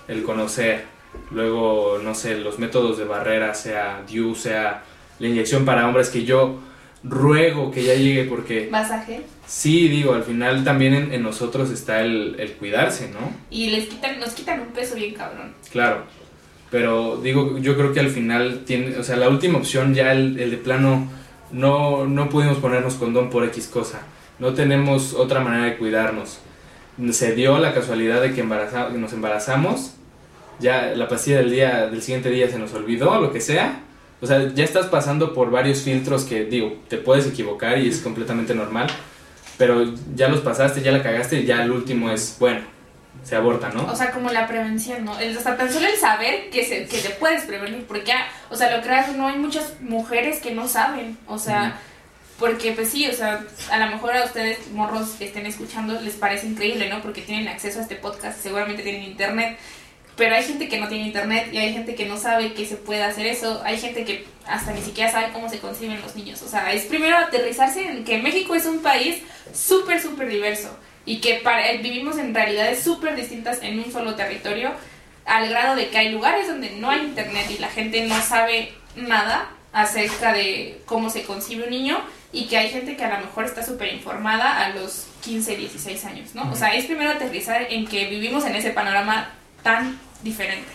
el 0.07 0.23
conocer, 0.23 0.85
Luego, 1.31 1.99
no 2.03 2.15
sé, 2.15 2.37
los 2.37 2.59
métodos 2.59 2.97
de 2.97 3.05
barrera, 3.05 3.53
sea 3.53 4.03
DIU, 4.07 4.35
sea 4.35 4.83
la 5.19 5.27
inyección 5.27 5.65
para 5.65 5.87
hombres, 5.87 6.09
que 6.09 6.23
yo 6.23 6.59
ruego 7.03 7.71
que 7.71 7.83
ya 7.83 7.93
llegue 7.93 8.25
porque... 8.25 8.67
¿Masaje? 8.71 9.21
Sí, 9.45 9.87
digo, 9.87 10.13
al 10.13 10.23
final 10.23 10.63
también 10.63 11.13
en, 11.13 11.23
nosotros 11.23 11.69
está 11.71 12.01
el, 12.01 12.35
el, 12.39 12.53
cuidarse, 12.53 13.09
¿no? 13.09 13.19
Y 13.49 13.69
les 13.69 13.87
quitan, 13.87 14.19
nos 14.19 14.31
quitan 14.31 14.61
un 14.61 14.67
peso 14.67 14.95
bien 14.95 15.13
cabrón. 15.13 15.53
Claro, 15.71 16.03
pero 16.69 17.17
digo, 17.17 17.57
yo 17.57 17.75
creo 17.75 17.93
que 17.93 17.99
al 17.99 18.09
final 18.09 18.63
tiene, 18.65 18.97
o 18.97 19.03
sea, 19.03 19.15
la 19.15 19.29
última 19.29 19.57
opción 19.57 19.93
ya 19.93 20.11
el, 20.11 20.39
el 20.39 20.51
de 20.51 20.57
plano, 20.57 21.09
no, 21.51 22.05
no 22.05 22.29
pudimos 22.29 22.57
ponernos 22.57 22.95
condón 22.95 23.29
por 23.29 23.43
X 23.45 23.67
cosa, 23.67 24.01
no 24.37 24.53
tenemos 24.53 25.13
otra 25.13 25.39
manera 25.39 25.65
de 25.65 25.77
cuidarnos. 25.77 26.39
Se 27.11 27.33
dio 27.33 27.57
la 27.59 27.73
casualidad 27.73 28.21
de 28.21 28.33
que 28.33 28.41
embaraza, 28.41 28.89
nos 28.89 29.13
embarazamos 29.13 29.95
ya 30.59 30.93
la 30.95 31.07
pastilla 31.07 31.37
del 31.37 31.51
día 31.51 31.87
del 31.87 32.01
siguiente 32.01 32.29
día 32.29 32.49
se 32.49 32.59
nos 32.59 32.73
olvidó, 32.73 33.19
lo 33.19 33.31
que 33.31 33.41
sea. 33.41 33.81
O 34.21 34.27
sea, 34.27 34.53
ya 34.53 34.63
estás 34.63 34.87
pasando 34.87 35.33
por 35.33 35.49
varios 35.49 35.81
filtros 35.81 36.25
que, 36.25 36.45
digo, 36.45 36.77
te 36.89 36.97
puedes 36.97 37.25
equivocar 37.25 37.77
y 37.77 37.87
es 37.87 37.99
completamente 37.99 38.53
normal, 38.53 38.87
pero 39.57 39.93
ya 40.13 40.27
los 40.27 40.41
pasaste, 40.41 40.81
ya 40.81 40.91
la 40.91 41.01
cagaste 41.01 41.39
y 41.39 41.45
ya 41.45 41.63
el 41.63 41.71
último 41.71 42.11
es, 42.11 42.35
bueno, 42.37 42.61
se 43.23 43.37
aborta, 43.37 43.69
¿no? 43.69 43.85
O 43.85 43.95
sea, 43.95 44.11
como 44.11 44.29
la 44.29 44.45
prevención, 44.47 45.05
¿no? 45.05 45.17
El, 45.19 45.37
hasta 45.37 45.55
tan 45.55 45.71
solo 45.71 45.87
el 45.87 45.95
saber 45.95 46.49
que, 46.49 46.65
se, 46.65 46.85
que 46.87 46.97
te 46.97 47.09
puedes 47.11 47.43
prevenir, 47.45 47.85
porque, 47.85 48.11
o 48.49 48.55
sea, 48.55 48.75
lo 48.75 48.83
creas 48.83 49.15
no, 49.15 49.27
hay 49.27 49.37
muchas 49.37 49.79
mujeres 49.81 50.39
que 50.39 50.51
no 50.51 50.67
saben, 50.67 51.17
o 51.27 51.37
sea... 51.37 51.79
Porque 52.39 52.71
pues 52.71 52.87
sí, 52.87 53.05
o 53.05 53.11
sea, 53.11 53.43
a 53.69 53.77
lo 53.79 53.87
mejor 53.87 54.15
a 54.15 54.23
ustedes, 54.23 54.71
morros 54.71 55.09
que 55.19 55.25
estén 55.25 55.45
escuchando, 55.45 55.99
les 55.99 56.13
parece 56.13 56.47
increíble, 56.47 56.89
¿no? 56.89 57.01
Porque 57.01 57.21
tienen 57.21 57.49
acceso 57.49 57.79
a 57.79 57.81
este 57.81 57.97
podcast, 57.97 58.39
seguramente 58.39 58.81
tienen 58.81 59.03
internet 59.03 59.57
pero 60.19 60.35
hay 60.35 60.43
gente 60.43 60.67
que 60.67 60.77
no 60.77 60.89
tiene 60.89 61.07
internet 61.07 61.47
y 61.53 61.57
hay 61.57 61.71
gente 61.71 61.95
que 61.95 62.05
no 62.05 62.17
sabe 62.17 62.51
que 62.51 62.65
se 62.65 62.75
puede 62.75 63.01
hacer 63.01 63.25
eso. 63.25 63.61
Hay 63.63 63.79
gente 63.79 64.03
que 64.03 64.25
hasta 64.45 64.73
ni 64.73 64.81
siquiera 64.81 65.09
sabe 65.09 65.31
cómo 65.31 65.49
se 65.49 65.59
conciben 65.59 66.01
los 66.01 66.13
niños. 66.13 66.41
O 66.41 66.49
sea, 66.49 66.73
es 66.73 66.83
primero 66.83 67.17
aterrizarse 67.17 67.87
en 67.87 68.03
que 68.03 68.17
México 68.17 68.53
es 68.53 68.65
un 68.65 68.79
país 68.79 69.23
súper, 69.53 70.01
súper 70.01 70.27
diverso 70.27 70.77
y 71.05 71.21
que 71.21 71.35
para, 71.35 71.71
vivimos 71.77 72.17
en 72.17 72.35
realidades 72.35 72.83
súper 72.83 73.15
distintas 73.15 73.59
en 73.63 73.79
un 73.79 73.93
solo 73.93 74.15
territorio, 74.15 74.73
al 75.25 75.47
grado 75.47 75.77
de 75.77 75.87
que 75.87 75.97
hay 75.97 76.09
lugares 76.09 76.47
donde 76.47 76.71
no 76.71 76.89
hay 76.89 76.99
internet 76.99 77.45
y 77.49 77.57
la 77.57 77.69
gente 77.69 78.05
no 78.05 78.21
sabe 78.21 78.73
nada 78.97 79.49
acerca 79.71 80.33
de 80.33 80.81
cómo 80.85 81.09
se 81.09 81.23
concibe 81.23 81.63
un 81.63 81.69
niño 81.69 82.03
y 82.33 82.47
que 82.47 82.57
hay 82.57 82.69
gente 82.69 82.97
que 82.97 83.05
a 83.05 83.17
lo 83.17 83.25
mejor 83.25 83.45
está 83.45 83.65
súper 83.65 83.93
informada 83.93 84.65
a 84.65 84.69
los 84.69 85.07
15, 85.21 85.55
16 85.55 86.05
años, 86.05 86.35
¿no? 86.35 86.51
O 86.51 86.55
sea, 86.57 86.75
es 86.75 86.87
primero 86.87 87.09
aterrizar 87.09 87.67
en 87.69 87.87
que 87.87 88.07
vivimos 88.07 88.43
en 88.43 88.55
ese 88.55 88.71
panorama 88.71 89.31
tan 89.63 89.97
diferente. 90.23 90.67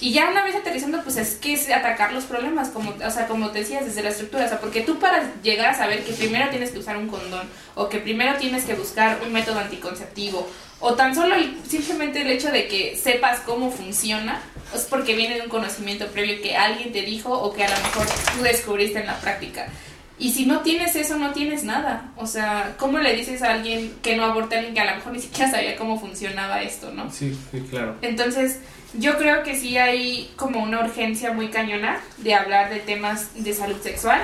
Y 0.00 0.12
ya 0.12 0.30
una 0.30 0.44
vez 0.44 0.54
aterrizando, 0.54 1.02
pues 1.02 1.16
es 1.16 1.34
que 1.36 1.54
es 1.54 1.68
atacar 1.70 2.12
los 2.12 2.24
problemas, 2.24 2.68
como, 2.68 2.90
o 2.90 3.10
sea, 3.10 3.26
como 3.26 3.50
te 3.50 3.60
decías, 3.60 3.84
desde 3.84 4.02
la 4.02 4.10
estructura. 4.10 4.44
O 4.44 4.48
sea, 4.48 4.60
porque 4.60 4.82
tú 4.82 4.98
para 4.98 5.32
llegar 5.42 5.70
a 5.70 5.74
saber 5.74 6.04
que 6.04 6.12
primero 6.12 6.48
tienes 6.50 6.70
que 6.70 6.78
usar 6.78 6.96
un 6.96 7.08
condón, 7.08 7.48
o 7.74 7.88
que 7.88 7.98
primero 7.98 8.36
tienes 8.38 8.64
que 8.64 8.74
buscar 8.74 9.18
un 9.24 9.32
método 9.32 9.58
anticonceptivo, 9.58 10.48
o 10.80 10.94
tan 10.94 11.14
solo 11.14 11.34
simplemente 11.68 12.22
el 12.22 12.30
hecho 12.30 12.52
de 12.52 12.68
que 12.68 12.96
sepas 12.96 13.40
cómo 13.40 13.70
funciona, 13.72 14.40
es 14.74 14.82
porque 14.82 15.16
viene 15.16 15.36
de 15.36 15.42
un 15.42 15.48
conocimiento 15.48 16.06
previo 16.08 16.40
que 16.42 16.56
alguien 16.56 16.92
te 16.92 17.02
dijo 17.02 17.32
o 17.32 17.52
que 17.52 17.64
a 17.64 17.68
lo 17.68 17.76
mejor 17.82 18.06
tú 18.36 18.42
descubriste 18.42 19.00
en 19.00 19.06
la 19.06 19.18
práctica. 19.18 19.68
Y 20.20 20.32
si 20.32 20.46
no 20.46 20.60
tienes 20.60 20.96
eso, 20.96 21.16
no 21.16 21.32
tienes 21.32 21.62
nada. 21.62 22.10
O 22.16 22.26
sea, 22.26 22.74
¿cómo 22.76 22.98
le 22.98 23.14
dices 23.14 23.42
a 23.42 23.52
alguien 23.52 23.94
que 24.02 24.16
no 24.16 24.24
aborta 24.24 24.56
a 24.56 24.58
alguien 24.58 24.74
que 24.74 24.80
a 24.80 24.90
lo 24.90 24.96
mejor 24.96 25.12
ni 25.12 25.20
siquiera 25.20 25.50
sabía 25.50 25.76
cómo 25.76 25.98
funcionaba 25.98 26.60
esto, 26.62 26.92
no? 26.92 27.10
Sí, 27.10 27.36
sí, 27.50 27.60
claro. 27.70 27.96
Entonces, 28.02 28.58
yo 28.94 29.18
creo 29.18 29.42
que 29.42 29.54
sí 29.54 29.76
hay 29.76 30.32
como 30.36 30.62
una 30.62 30.80
urgencia 30.80 31.32
muy 31.32 31.48
cañona 31.48 32.00
de 32.18 32.34
hablar 32.34 32.70
de 32.70 32.80
temas 32.80 33.42
de 33.42 33.52
salud 33.52 33.80
sexual, 33.82 34.20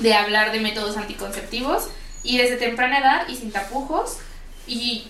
de 0.00 0.14
hablar 0.14 0.52
de 0.52 0.60
métodos 0.60 0.96
anticonceptivos 0.96 1.88
y 2.22 2.38
desde 2.38 2.56
temprana 2.56 2.98
edad 2.98 3.28
y 3.28 3.36
sin 3.36 3.50
tapujos. 3.50 4.18
Y 4.66 5.08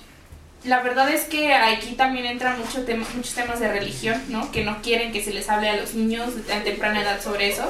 la 0.65 0.83
verdad 0.83 1.11
es 1.11 1.25
que 1.25 1.53
aquí 1.55 1.95
también 1.95 2.27
entran 2.27 2.59
mucho 2.59 2.85
tema, 2.85 3.07
muchos 3.15 3.35
temas 3.35 3.59
de 3.59 3.69
religión, 3.69 4.23
¿no? 4.29 4.51
Que 4.53 4.65
no 4.65 4.81
quieren 4.83 5.13
que 5.13 5.25
se 5.25 5.33
les 5.33 5.49
hable 5.49 5.69
a 5.71 5.77
los 5.77 5.95
niños 5.95 6.31
a 6.53 6.63
temprana 6.63 7.03
edad 7.03 7.21
sobre 7.21 7.49
eso. 7.49 7.65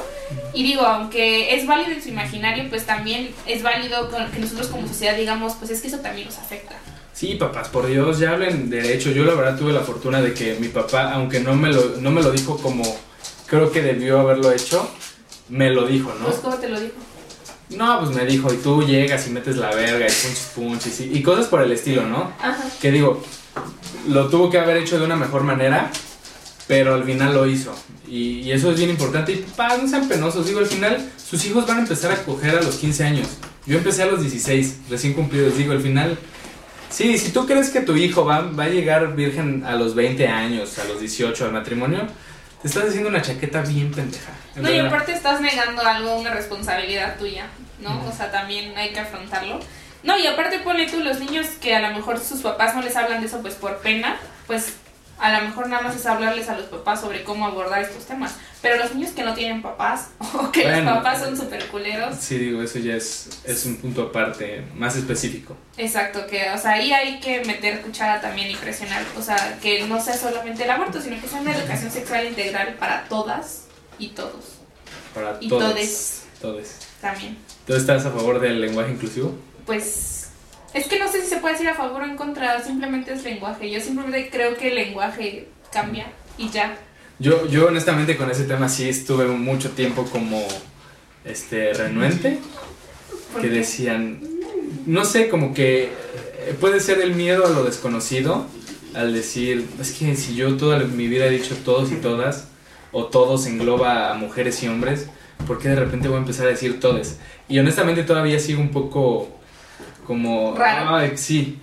Y 0.53 0.63
digo, 0.63 0.83
aunque 0.83 1.55
es 1.55 1.67
válido 1.67 1.93
en 1.93 2.03
su 2.03 2.11
imaginario, 2.11 2.69
pues 2.69 2.85
también 2.85 3.35
es 3.47 3.63
válido 3.63 4.11
que 4.11 4.41
nosotros 4.41 4.69
como 4.69 4.87
sociedad 4.87 5.17
digamos, 5.17 5.55
pues 5.55 5.71
es 5.71 5.81
que 5.81 5.89
eso 5.89 6.01
también 6.01 6.27
nos 6.27 6.39
afecta. 6.39 6.77
Sí, 7.19 7.35
papás, 7.35 7.67
por 7.67 7.89
Dios, 7.89 8.21
ya 8.21 8.31
hablen 8.31 8.71
de 8.71 8.81
derecho. 8.81 9.11
Yo 9.11 9.25
la 9.25 9.35
verdad 9.35 9.59
tuve 9.59 9.73
la 9.73 9.81
fortuna 9.81 10.23
de 10.23 10.33
que 10.33 10.57
mi 10.61 10.69
papá, 10.69 11.15
aunque 11.15 11.41
no 11.41 11.53
me 11.57 11.73
lo, 11.73 11.97
no 12.01 12.13
me 12.13 12.23
lo 12.23 12.31
dijo 12.31 12.57
como 12.59 12.85
creo 13.47 13.73
que 13.73 13.83
debió 13.83 14.21
haberlo 14.21 14.53
hecho, 14.53 14.89
me 15.49 15.69
lo 15.71 15.85
dijo, 15.85 16.15
¿no? 16.21 16.27
Pues, 16.27 16.37
¿cómo 16.37 16.57
te 16.59 16.69
lo 16.69 16.79
dijo? 16.79 16.95
No, 17.71 17.99
pues 17.99 18.15
me 18.15 18.25
dijo, 18.25 18.55
y 18.55 18.59
tú 18.59 18.85
llegas 18.85 19.27
y 19.27 19.31
metes 19.31 19.57
la 19.57 19.75
verga 19.75 20.07
y 20.07 20.13
punches, 20.13 20.53
punches, 20.55 21.01
y, 21.01 21.19
y 21.19 21.21
cosas 21.21 21.47
por 21.47 21.61
el 21.61 21.73
estilo, 21.73 22.07
¿no? 22.07 22.33
Ajá. 22.41 22.65
Que 22.81 22.93
digo, 22.93 23.21
lo 24.09 24.29
tuvo 24.29 24.49
que 24.49 24.59
haber 24.61 24.77
hecho 24.77 25.01
de 25.01 25.05
una 25.05 25.17
mejor 25.17 25.43
manera, 25.43 25.91
pero 26.69 26.95
al 26.95 27.03
final 27.03 27.35
lo 27.35 27.47
hizo. 27.47 27.75
Y, 28.07 28.43
y 28.43 28.53
eso 28.53 28.71
es 28.71 28.79
bien 28.79 28.91
importante. 28.91 29.33
Y 29.33 29.37
papás, 29.39 29.83
no 29.83 29.89
sean 29.89 30.07
penosos. 30.09 30.47
Digo, 30.47 30.61
al 30.61 30.67
final 30.67 31.11
sus 31.29 31.45
hijos 31.47 31.67
van 31.67 31.79
a 31.79 31.81
empezar 31.81 32.13
a 32.13 32.23
coger 32.23 32.57
a 32.57 32.63
los 32.63 32.77
15 32.77 33.05
años. 33.05 33.27
Yo 33.67 33.77
empecé 33.77 34.05
a 34.05 34.07
los 34.07 34.21
16, 34.21 34.77
recién 34.89 35.15
cumplidos. 35.15 35.57
Digo, 35.59 35.73
al 35.73 35.81
final, 35.81 36.17
sí, 36.91 37.19
si 37.19 37.33
tú 37.33 37.47
crees 37.47 37.71
que 37.71 37.81
tu 37.81 37.97
hijo 37.97 38.25
va, 38.25 38.41
va 38.41 38.65
a 38.65 38.69
llegar 38.69 39.15
virgen 39.15 39.65
a 39.67 39.75
los 39.75 39.95
20 39.95 40.27
años, 40.27 40.79
a 40.79 40.85
los 40.85 41.01
18 41.01 41.47
al 41.47 41.53
matrimonio, 41.53 42.07
te 42.63 42.69
estás 42.69 42.89
haciendo 42.89 43.09
una 43.09 43.23
chaqueta 43.23 43.63
bien 43.63 43.93
pendeja. 43.93 44.33
No, 44.57 44.71
y 44.71 44.79
aparte 44.79 45.13
estás 45.13 45.41
negando 45.41 45.83
algo, 45.83 46.17
una 46.17 46.31
responsabilidad 46.31 47.17
tuya, 47.17 47.47
¿no? 47.81 48.05
O 48.09 48.13
sea, 48.13 48.31
también 48.31 48.77
hay 48.77 48.91
que 48.91 49.01
afrontarlo. 49.01 49.61
No, 50.03 50.19
y 50.19 50.27
aparte 50.27 50.59
ponle 50.61 50.87
tú 50.89 51.01
los 51.01 51.21
niños 51.21 51.47
que 51.61 51.75
a 51.75 51.81
lo 51.81 51.95
mejor 51.95 52.19
sus 52.21 52.41
papás 52.41 52.75
no 52.75 52.83
les 52.83 52.97
hablan 52.97 53.21
de 53.21 53.27
eso 53.27 53.41
pues 53.43 53.55
por 53.55 53.79
pena, 53.79 54.17
pues 54.47 54.75
a 55.19 55.39
lo 55.39 55.49
mejor 55.49 55.69
nada 55.69 55.83
más 55.83 55.97
es 55.97 56.07
hablarles 56.07 56.49
a 56.49 56.57
los 56.57 56.67
papás 56.67 57.01
sobre 57.01 57.25
cómo 57.25 57.47
abordar 57.47 57.83
estos 57.83 58.07
temas. 58.07 58.37
Pero 58.61 58.77
los 58.77 58.95
niños 58.95 59.13
que 59.13 59.23
no 59.23 59.35
tienen 59.35 59.63
papás 59.63 60.11
o 60.35 60.51
que 60.51 60.69
los 60.69 60.81
papás 60.81 61.21
son 61.21 61.37
súper 61.37 61.67
culeros. 61.67 62.17
Sí, 62.17 62.39
digo, 62.39 62.63
eso 62.63 62.79
ya 62.79 62.95
es, 62.95 63.41
es 63.45 63.65
un 63.67 63.77
punto 63.77 64.03
aparte, 64.03 64.65
más 64.75 64.97
específico. 64.97 65.57
Exacto, 65.77 66.27
que, 66.27 66.51
o 66.51 66.59
sea, 66.59 66.73
ahí 66.73 66.93
hay 66.93 67.21
que 67.21 67.45
meter 67.45 67.81
cuchara 67.83 68.21
también 68.21 68.51
y 68.51 68.57
presionar. 68.57 69.03
O 69.17 69.23
sea, 69.23 69.59
que 69.63 69.87
no 69.87 70.01
sea 70.01 70.17
solamente 70.17 70.65
el 70.65 70.71
aborto, 70.71 71.01
sino 71.01 71.21
que 71.21 71.29
sea 71.29 71.41
una 71.41 71.55
educación 71.55 71.91
sexual 71.91 72.27
integral 72.27 72.75
para 72.75 73.05
todas 73.05 73.67
y 73.99 74.09
todos. 74.09 74.59
Para 75.15 75.37
y 75.41 75.49
todos. 75.49 75.73
todes. 75.73 76.23
Todes. 76.41 76.77
También. 77.01 77.37
¿Tú 77.67 77.75
estás 77.75 78.05
a 78.07 78.11
favor 78.11 78.41
del 78.41 78.61
lenguaje 78.61 78.93
inclusivo? 78.93 79.37
Pues 79.67 80.19
es 80.75 80.87
que 80.87 80.99
no 80.99 81.11
sé 81.11 81.23
si 81.23 81.29
se 81.29 81.39
puede 81.39 81.55
decir 81.55 81.69
a 81.69 81.75
favor 81.75 82.03
o 82.03 82.05
en 82.05 82.17
contra, 82.17 82.63
simplemente 82.63 83.13
es 83.13 83.25
lenguaje. 83.25 83.71
Yo 83.71 83.81
simplemente 83.81 84.29
creo 84.31 84.57
que 84.57 84.69
el 84.69 84.75
lenguaje 84.75 85.49
cambia 85.73 86.07
y 86.37 86.51
ya. 86.51 86.77
Yo, 87.19 87.47
yo 87.47 87.67
honestamente 87.67 88.17
con 88.17 88.31
ese 88.31 88.45
tema 88.45 88.69
sí 88.69 88.89
estuve 88.89 89.27
mucho 89.27 89.71
tiempo 89.71 90.05
como 90.05 90.47
este 91.25 91.73
renuente. 91.73 92.39
Que 93.41 93.49
decían, 93.49 94.21
no 94.87 95.05
sé, 95.05 95.29
como 95.29 95.53
que 95.53 95.85
eh, 95.85 95.91
puede 96.59 96.81
ser 96.81 97.01
el 97.01 97.15
miedo 97.15 97.47
a 97.47 97.51
lo 97.51 97.63
desconocido, 97.65 98.47
al 98.95 99.13
decir, 99.13 99.67
es 99.81 99.93
que 99.93 100.17
si 100.17 100.35
yo 100.35 100.57
toda 100.57 100.79
mi 100.79 101.09
vida 101.09 101.27
he 101.27 101.31
dicho 101.31 101.55
todos 101.65 101.93
y 101.93 101.97
todas, 101.97 102.49
o 102.91 103.05
todos 103.05 103.47
engloba 103.47 104.11
a 104.11 104.15
mujeres 104.15 104.63
y 104.63 104.69
hombres, 104.69 105.09
¿por 105.47 105.59
qué 105.59 105.69
de 105.69 105.77
repente 105.77 106.09
voy 106.09 106.17
a 106.17 106.21
empezar 106.21 106.47
a 106.47 106.51
decir 106.51 106.81
todes? 106.81 107.19
Y 107.49 107.59
honestamente 107.59 108.03
todavía 108.03 108.39
sigo 108.41 108.61
un 108.61 108.71
poco 108.71 109.29
como, 110.07 110.57
Raro. 110.57 111.17
sí. 111.17 111.59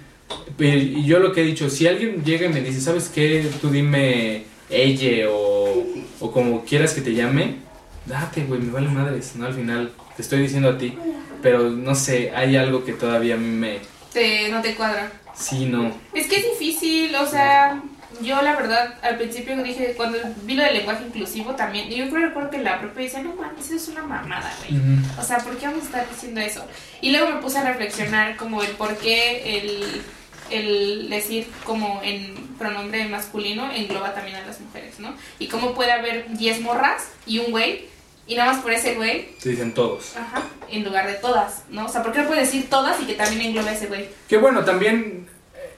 Y 0.59 1.03
yo 1.05 1.19
lo 1.19 1.33
que 1.33 1.41
he 1.41 1.45
dicho, 1.45 1.69
si 1.69 1.87
alguien 1.87 2.23
llega 2.23 2.45
y 2.45 2.53
me 2.53 2.61
dice, 2.61 2.79
¿sabes 2.79 3.09
qué? 3.13 3.49
Tú 3.59 3.69
dime 3.69 4.45
ella 4.69 5.29
o, 5.29 5.85
o 6.19 6.31
como 6.31 6.63
quieras 6.65 6.93
que 6.93 7.01
te 7.01 7.13
llame, 7.13 7.57
date, 8.05 8.43
güey, 8.43 8.59
me 8.61 8.71
vale 8.71 8.87
madres, 8.87 9.35
¿no? 9.35 9.45
Al 9.45 9.53
final 9.53 9.91
te 10.15 10.21
estoy 10.21 10.41
diciendo 10.41 10.69
a 10.69 10.77
ti, 10.77 10.97
pero 11.41 11.69
no 11.69 11.95
sé, 11.95 12.31
hay 12.35 12.55
algo 12.55 12.83
que 12.83 12.93
todavía 12.93 13.35
a 13.35 13.37
mí 13.37 13.47
me... 13.47 13.79
Te, 14.13 14.49
no 14.49 14.61
te 14.61 14.75
cuadra. 14.75 15.11
Sí, 15.35 15.65
no. 15.65 15.93
Es 16.13 16.27
que 16.27 16.37
es 16.37 16.43
difícil, 16.51 17.13
o 17.15 17.27
sea, 17.27 17.81
yo 18.21 18.41
la 18.41 18.55
verdad 18.55 18.95
al 19.01 19.17
principio 19.17 19.61
dije, 19.61 19.93
cuando 19.97 20.17
vi 20.43 20.55
lo 20.55 20.63
del 20.63 20.75
lenguaje 20.75 21.05
inclusivo 21.05 21.55
también, 21.55 21.89
yo 21.89 22.09
creo 22.09 22.27
recuerdo 22.27 22.49
que 22.49 22.59
la 22.59 22.79
propia 22.79 23.03
decía, 23.03 23.21
no 23.21 23.35
mames, 23.35 23.65
eso 23.65 23.75
es 23.75 23.87
una 23.89 24.03
mamada, 24.03 24.53
güey. 24.59 24.79
O 25.19 25.23
sea, 25.23 25.39
¿por 25.39 25.57
qué 25.57 25.67
vamos 25.67 25.83
a 25.83 25.85
estar 25.85 26.09
diciendo 26.09 26.39
eso? 26.39 26.65
Y 27.01 27.11
luego 27.11 27.29
me 27.29 27.41
puse 27.41 27.57
a 27.57 27.63
reflexionar 27.63 28.37
como 28.37 28.63
el 28.63 28.71
por 28.71 28.95
qué 28.97 29.59
el, 29.59 30.01
el 30.49 31.09
decir 31.09 31.47
como 31.63 32.01
en 32.03 32.35
pronombre 32.57 33.05
masculino 33.07 33.71
engloba 33.71 34.13
también 34.13 34.37
a 34.37 34.45
las 34.45 34.59
mujeres, 34.61 34.99
¿no? 34.99 35.13
Y 35.39 35.47
cómo 35.47 35.73
puede 35.73 35.91
haber 35.91 36.37
10 36.37 36.61
morras 36.61 37.07
y 37.25 37.39
un 37.39 37.51
güey, 37.51 37.85
y 38.27 38.35
nada 38.35 38.53
más 38.53 38.61
por 38.61 38.71
ese 38.71 38.95
güey, 38.95 39.29
Te 39.41 39.49
dicen 39.49 39.73
todos. 39.73 40.15
ajá, 40.15 40.43
en 40.69 40.83
lugar 40.83 41.07
de 41.07 41.15
todas, 41.15 41.63
¿no? 41.69 41.85
O 41.85 41.89
sea, 41.89 42.01
¿por 42.03 42.11
qué 42.11 42.19
no 42.19 42.27
puede 42.27 42.41
decir 42.41 42.69
todas 42.69 42.99
y 43.01 43.05
que 43.05 43.13
también 43.13 43.41
engloba 43.41 43.69
a 43.69 43.73
ese 43.73 43.87
güey? 43.87 44.07
Que 44.27 44.37
bueno, 44.37 44.63
también 44.63 45.27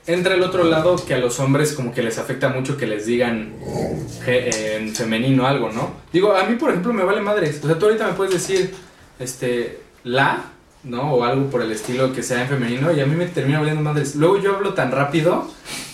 entra 0.05 0.33
el 0.35 0.43
otro 0.43 0.63
lado 0.63 0.95
que 1.05 1.13
a 1.13 1.17
los 1.17 1.39
hombres 1.41 1.73
como 1.73 1.93
que 1.93 2.01
les 2.01 2.17
afecta 2.17 2.47
mucho 2.49 2.77
que 2.77 2.87
les 2.87 3.05
digan 3.05 3.53
eh, 4.25 4.77
en 4.79 4.95
femenino 4.95 5.45
algo, 5.45 5.69
¿no? 5.71 5.91
Digo, 6.13 6.33
a 6.33 6.43
mí 6.45 6.55
por 6.55 6.69
ejemplo 6.69 6.93
me 6.93 7.03
vale 7.03 7.19
madres. 7.21 7.59
O 7.63 7.67
sea, 7.67 7.77
tú 7.77 7.85
ahorita 7.87 8.07
me 8.07 8.13
puedes 8.13 8.33
decir, 8.33 8.73
este, 9.19 9.79
la, 10.05 10.45
¿no? 10.83 11.13
O 11.13 11.23
algo 11.23 11.49
por 11.49 11.61
el 11.61 11.71
estilo 11.71 12.13
que 12.13 12.23
sea 12.23 12.41
en 12.41 12.47
femenino 12.47 12.91
y 12.91 12.99
a 13.01 13.05
mí 13.05 13.15
me 13.15 13.25
termina 13.25 13.59
valiendo 13.59 13.81
madres. 13.81 14.15
Luego 14.15 14.39
yo 14.39 14.55
hablo 14.55 14.73
tan 14.73 14.91
rápido 14.91 15.49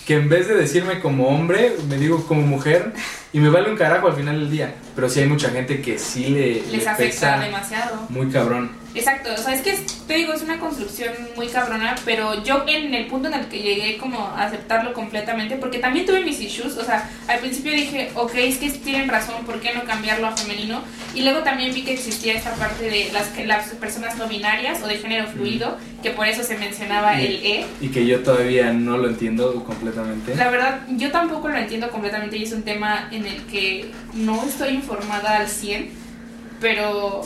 que 0.06 0.16
en 0.16 0.30
vez 0.30 0.48
de 0.48 0.56
decirme 0.56 1.00
como 1.00 1.28
hombre, 1.30 1.76
me 1.88 1.98
digo 1.98 2.26
como 2.28 2.42
mujer 2.42 2.94
y 3.32 3.40
me 3.40 3.50
vale 3.50 3.70
un 3.72 3.78
carajo 3.78 4.08
al 4.08 4.14
final 4.16 4.40
del 4.40 4.52
día. 4.52 4.76
Pero 4.96 5.10
sí 5.10 5.22
hay 5.22 5.28
mucha 5.28 5.50
gente 5.50 5.82
que 5.82 5.98
sí 5.98 6.26
le, 6.30 6.56
Les 6.70 6.84
le 6.84 6.88
afecta 6.90 7.36
pesa 7.36 7.40
demasiado. 7.40 7.96
muy 8.10 8.30
cabrón. 8.30 8.83
Exacto, 8.96 9.30
o 9.34 9.38
sea, 9.38 9.56
es 9.56 9.62
que 9.62 9.76
te 10.08 10.14
digo, 10.14 10.34
es 10.34 10.42
una 10.44 10.60
construcción 10.60 11.14
muy 11.36 11.48
cabrona, 11.48 11.96
pero 12.06 12.44
yo 12.44 12.64
en 12.68 12.94
el 12.94 13.08
punto 13.08 13.28
en 13.28 13.34
el 13.34 13.48
que 13.48 13.58
llegué 13.60 13.98
como 13.98 14.20
a 14.28 14.44
aceptarlo 14.46 14.94
completamente, 14.94 15.56
porque 15.56 15.80
también 15.80 16.06
tuve 16.06 16.22
mis 16.24 16.40
issues, 16.40 16.78
o 16.78 16.84
sea, 16.86 17.10
al 17.28 17.40
principio 17.40 17.72
dije, 17.72 18.12
ok, 18.16 18.36
es 18.36 18.58
que 18.58 18.70
tienen 18.70 19.10
razón, 19.10 19.46
¿por 19.46 19.60
qué 19.62 19.74
no 19.74 19.84
cambiarlo 19.86 20.28
a 20.28 20.38
femenino? 20.38 20.82
Y 21.16 21.22
luego 21.24 21.40
también 21.40 21.74
vi 21.74 21.82
que 21.82 21.94
existía 21.94 22.34
esta 22.36 22.54
parte 22.54 22.90
de 22.90 23.10
las, 23.12 23.28
que- 23.30 23.46
las 23.48 23.66
personas 23.70 24.16
no 24.18 24.28
binarias 24.28 24.82
o 24.84 24.88
de 24.88 24.98
género 24.98 25.28
fluido, 25.28 25.78
que 26.04 26.12
por 26.12 26.28
eso 26.28 26.44
se 26.44 26.58
mencionaba 26.58 27.20
el 27.20 27.44
E. 27.46 27.66
Y 27.82 27.88
que 27.88 28.06
yo 28.06 28.22
todavía 28.22 28.72
no 28.74 28.98
lo 28.98 29.08
entiendo 29.08 29.64
completamente. 29.64 30.36
La 30.36 30.50
verdad, 30.52 30.82
yo 30.90 31.12
tampoco 31.12 31.48
lo 31.48 31.58
entiendo 31.58 31.90
completamente 31.90 32.38
y 32.38 32.44
es 32.44 32.52
un 32.52 32.62
tema 32.64 33.08
en 33.12 33.26
el 33.26 33.42
que 33.46 33.90
no 34.14 34.44
estoy 34.44 34.74
informada 34.76 35.38
al 35.38 35.48
100, 35.48 35.90
pero 36.60 37.22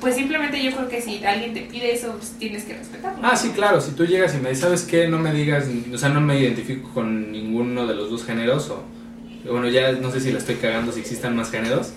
pues 0.00 0.14
simplemente 0.14 0.62
yo 0.62 0.70
creo 0.72 0.88
que 0.88 1.00
si 1.02 1.24
alguien 1.24 1.54
te 1.54 1.62
pide 1.62 1.92
eso, 1.94 2.12
pues 2.16 2.32
tienes 2.38 2.64
que 2.64 2.74
respetarlo. 2.76 3.18
Ah, 3.22 3.36
sí, 3.36 3.50
claro. 3.50 3.80
Si 3.80 3.92
tú 3.92 4.04
llegas 4.06 4.34
y 4.34 4.38
me 4.38 4.50
dices, 4.50 4.62
¿sabes 4.64 4.82
qué? 4.82 5.08
No 5.08 5.18
me 5.18 5.32
digas, 5.32 5.66
o 5.92 5.98
sea, 5.98 6.08
no 6.10 6.20
me 6.20 6.38
identifico 6.38 6.90
con 6.94 7.32
ninguno 7.32 7.86
de 7.86 7.94
los 7.94 8.10
dos 8.10 8.24
géneros. 8.24 8.70
O, 8.70 8.82
bueno, 9.50 9.68
ya 9.68 9.92
no 9.92 10.10
sé 10.10 10.20
si 10.20 10.30
la 10.32 10.38
estoy 10.38 10.56
cagando, 10.56 10.92
si 10.92 11.00
existan 11.00 11.34
más 11.36 11.50
géneros. 11.50 11.92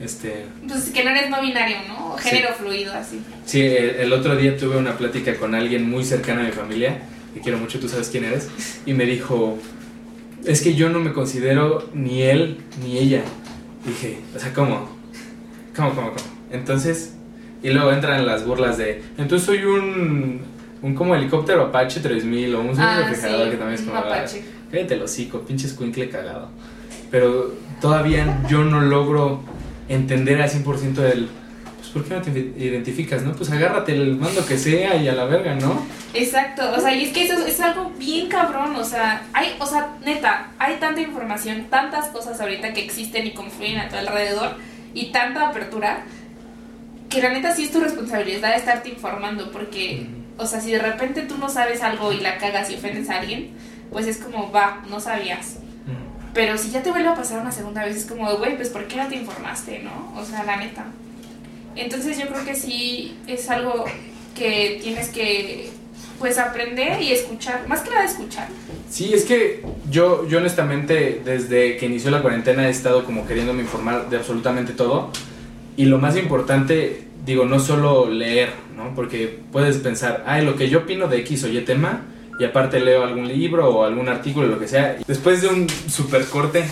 Este, 0.00 0.46
Pues 0.66 0.90
que 0.90 1.04
no 1.04 1.10
eres 1.10 1.28
no 1.28 1.42
binario, 1.42 1.76
¿no? 1.86 2.16
Sí. 2.18 2.30
Género 2.30 2.54
fluido, 2.54 2.92
así. 2.94 3.20
sí, 3.44 3.60
el, 3.60 3.90
el 3.96 4.12
otro 4.14 4.34
día 4.34 4.56
tuve 4.56 4.78
una 4.78 4.96
plática 4.96 5.34
con 5.36 5.54
alguien 5.54 5.90
muy 5.90 6.04
cercano 6.04 6.40
a 6.40 6.44
mi 6.44 6.52
familia, 6.52 7.02
que 7.34 7.40
quiero 7.40 7.58
mucho, 7.58 7.78
tú 7.78 7.86
sabes 7.86 8.08
quién 8.08 8.24
eres, 8.24 8.48
y 8.86 8.94
me 8.94 9.04
dijo, 9.04 9.58
es 10.46 10.62
que 10.62 10.74
yo 10.74 10.88
no 10.88 11.00
me 11.00 11.12
considero 11.12 11.86
ni 11.92 12.22
él 12.22 12.56
ni 12.82 12.96
ella. 12.96 13.22
Dije, 13.84 14.20
o 14.34 14.38
sea, 14.38 14.54
¿cómo? 14.54 14.88
¿Cómo, 15.76 15.90
cómo, 15.94 16.08
cómo? 16.12 16.24
Entonces, 16.50 17.12
y 17.62 17.70
luego 17.70 17.92
entran 17.92 18.26
las 18.26 18.44
burlas 18.44 18.78
de, 18.78 19.02
entonces 19.18 19.46
soy 19.46 19.64
un, 19.64 20.40
un 20.82 20.94
como 20.94 21.14
helicóptero 21.14 21.64
Apache 21.64 22.00
3000 22.00 22.54
o 22.54 22.60
un 22.60 22.80
Ah, 22.80 23.00
refrigerador 23.00 23.44
sí, 23.46 23.50
que 23.50 23.56
también 23.56 23.80
es 23.80 23.86
como... 23.86 23.98
Apache. 23.98 24.44
Cállate 24.70 24.94
el 24.94 25.02
hocico, 25.02 25.40
pinche 25.40 25.66
escuincle 25.66 26.08
cagado. 26.08 26.48
Pero 27.10 27.52
todavía 27.80 28.40
yo 28.48 28.64
no 28.64 28.80
logro 28.80 29.42
entender 29.88 30.40
al 30.40 30.48
100% 30.48 30.94
del... 30.94 31.28
Pues, 31.78 31.88
¿por 31.88 32.04
qué 32.04 32.14
no 32.14 32.22
te 32.22 32.30
identificas, 32.30 33.22
no? 33.22 33.32
Pues 33.32 33.50
agárrate 33.50 33.92
el 33.92 34.16
mando 34.16 34.46
que 34.46 34.56
sea 34.56 34.94
y 34.96 35.08
a 35.08 35.12
la 35.12 35.24
verga, 35.24 35.56
¿no? 35.56 35.84
Exacto, 36.14 36.62
o 36.76 36.80
sea, 36.80 36.94
y 36.94 37.04
es 37.04 37.12
que 37.12 37.24
eso 37.24 37.34
es, 37.34 37.54
es 37.54 37.60
algo 37.60 37.92
bien 37.98 38.28
cabrón, 38.28 38.74
o 38.76 38.84
sea, 38.84 39.22
hay, 39.32 39.54
o 39.60 39.66
sea, 39.66 39.96
neta, 40.04 40.48
hay 40.58 40.76
tanta 40.76 41.00
información, 41.00 41.66
tantas 41.70 42.08
cosas 42.08 42.40
ahorita 42.40 42.72
que 42.72 42.84
existen 42.84 43.26
y 43.26 43.32
confluyen 43.32 43.78
a 43.78 43.88
tu 43.88 43.96
alrededor 43.96 44.56
y 44.92 45.12
tanta 45.12 45.48
apertura 45.48 46.04
que 47.10 47.20
la 47.20 47.30
neta 47.30 47.54
sí 47.54 47.64
es 47.64 47.72
tu 47.72 47.80
responsabilidad 47.80 48.54
estarte 48.54 48.88
informando 48.88 49.50
porque, 49.50 50.06
o 50.38 50.46
sea, 50.46 50.60
si 50.60 50.70
de 50.70 50.78
repente 50.78 51.22
tú 51.22 51.36
no 51.36 51.48
sabes 51.48 51.82
algo 51.82 52.12
y 52.12 52.20
la 52.20 52.38
cagas 52.38 52.70
y 52.70 52.76
ofendes 52.76 53.10
a 53.10 53.18
alguien, 53.18 53.50
pues 53.90 54.06
es 54.06 54.18
como, 54.18 54.50
va, 54.52 54.82
no 54.88 55.00
sabías. 55.00 55.56
Pero 56.32 56.56
si 56.56 56.70
ya 56.70 56.82
te 56.82 56.90
vuelve 56.92 57.08
a 57.08 57.16
pasar 57.16 57.40
una 57.40 57.50
segunda 57.50 57.84
vez, 57.84 57.96
es 57.96 58.06
como, 58.06 58.32
güey, 58.36 58.54
pues 58.56 58.68
¿por 58.68 58.86
qué 58.86 58.96
no 58.96 59.08
te 59.08 59.16
informaste, 59.16 59.80
no? 59.80 60.14
O 60.16 60.24
sea, 60.24 60.44
la 60.44 60.56
neta. 60.56 60.86
Entonces 61.74 62.16
yo 62.16 62.28
creo 62.28 62.44
que 62.44 62.54
sí 62.54 63.16
es 63.26 63.50
algo 63.50 63.84
que 64.36 64.78
tienes 64.80 65.08
que, 65.08 65.70
pues, 66.20 66.38
aprender 66.38 67.02
y 67.02 67.10
escuchar. 67.10 67.66
Más 67.66 67.80
que 67.80 67.90
nada 67.90 68.04
escuchar. 68.04 68.46
Sí, 68.88 69.12
es 69.12 69.24
que 69.24 69.64
yo, 69.90 70.28
yo 70.28 70.38
honestamente 70.38 71.20
desde 71.24 71.76
que 71.76 71.86
inició 71.86 72.12
la 72.12 72.22
cuarentena 72.22 72.68
he 72.68 72.70
estado 72.70 73.04
como 73.04 73.26
queriéndome 73.26 73.62
informar 73.62 74.08
de 74.08 74.16
absolutamente 74.16 74.72
todo. 74.72 75.10
Y 75.80 75.86
lo 75.86 75.98
más 75.98 76.16
importante, 76.16 77.04
digo, 77.24 77.46
no 77.46 77.58
solo 77.58 78.10
leer, 78.10 78.50
¿no? 78.76 78.94
Porque 78.94 79.38
puedes 79.50 79.78
pensar, 79.78 80.24
ay, 80.26 80.44
lo 80.44 80.54
que 80.56 80.68
yo 80.68 80.80
opino 80.80 81.08
de 81.08 81.18
X 81.20 81.44
o 81.44 81.48
Y 81.48 81.60
tema, 81.62 82.02
y 82.38 82.44
aparte 82.44 82.80
leo 82.80 83.02
algún 83.02 83.26
libro 83.28 83.68
o 83.70 83.84
algún 83.84 84.08
artículo, 84.10 84.46
lo 84.46 84.58
que 84.58 84.68
sea. 84.68 84.96
Después 85.06 85.40
de 85.40 85.48
un 85.48 85.68
super 85.70 86.24
corte, 86.26 86.64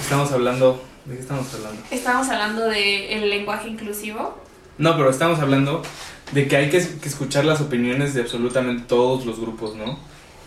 estamos 0.00 0.32
hablando... 0.32 0.82
¿De 1.04 1.14
qué 1.14 1.20
estamos 1.20 1.46
hablando? 1.54 1.80
Estamos 1.92 2.28
hablando 2.28 2.64
del 2.64 3.30
lenguaje 3.30 3.68
inclusivo. 3.68 4.36
No, 4.78 4.96
pero 4.96 5.10
estamos 5.10 5.38
hablando 5.38 5.82
de 6.32 6.48
que 6.48 6.56
hay 6.56 6.68
que, 6.68 6.78
que 7.00 7.08
escuchar 7.08 7.44
las 7.44 7.60
opiniones 7.60 8.14
de 8.14 8.22
absolutamente 8.22 8.82
todos 8.88 9.24
los 9.26 9.38
grupos, 9.40 9.76
¿no? 9.76 9.98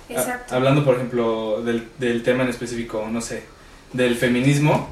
Exacto. 0.09 0.53
Ha- 0.53 0.57
hablando, 0.57 0.83
por 0.83 0.95
ejemplo, 0.95 1.61
del, 1.63 1.87
del 1.99 2.21
tema 2.23 2.43
en 2.43 2.49
específico, 2.49 3.07
no 3.09 3.21
sé, 3.21 3.43
del 3.93 4.15
feminismo, 4.15 4.89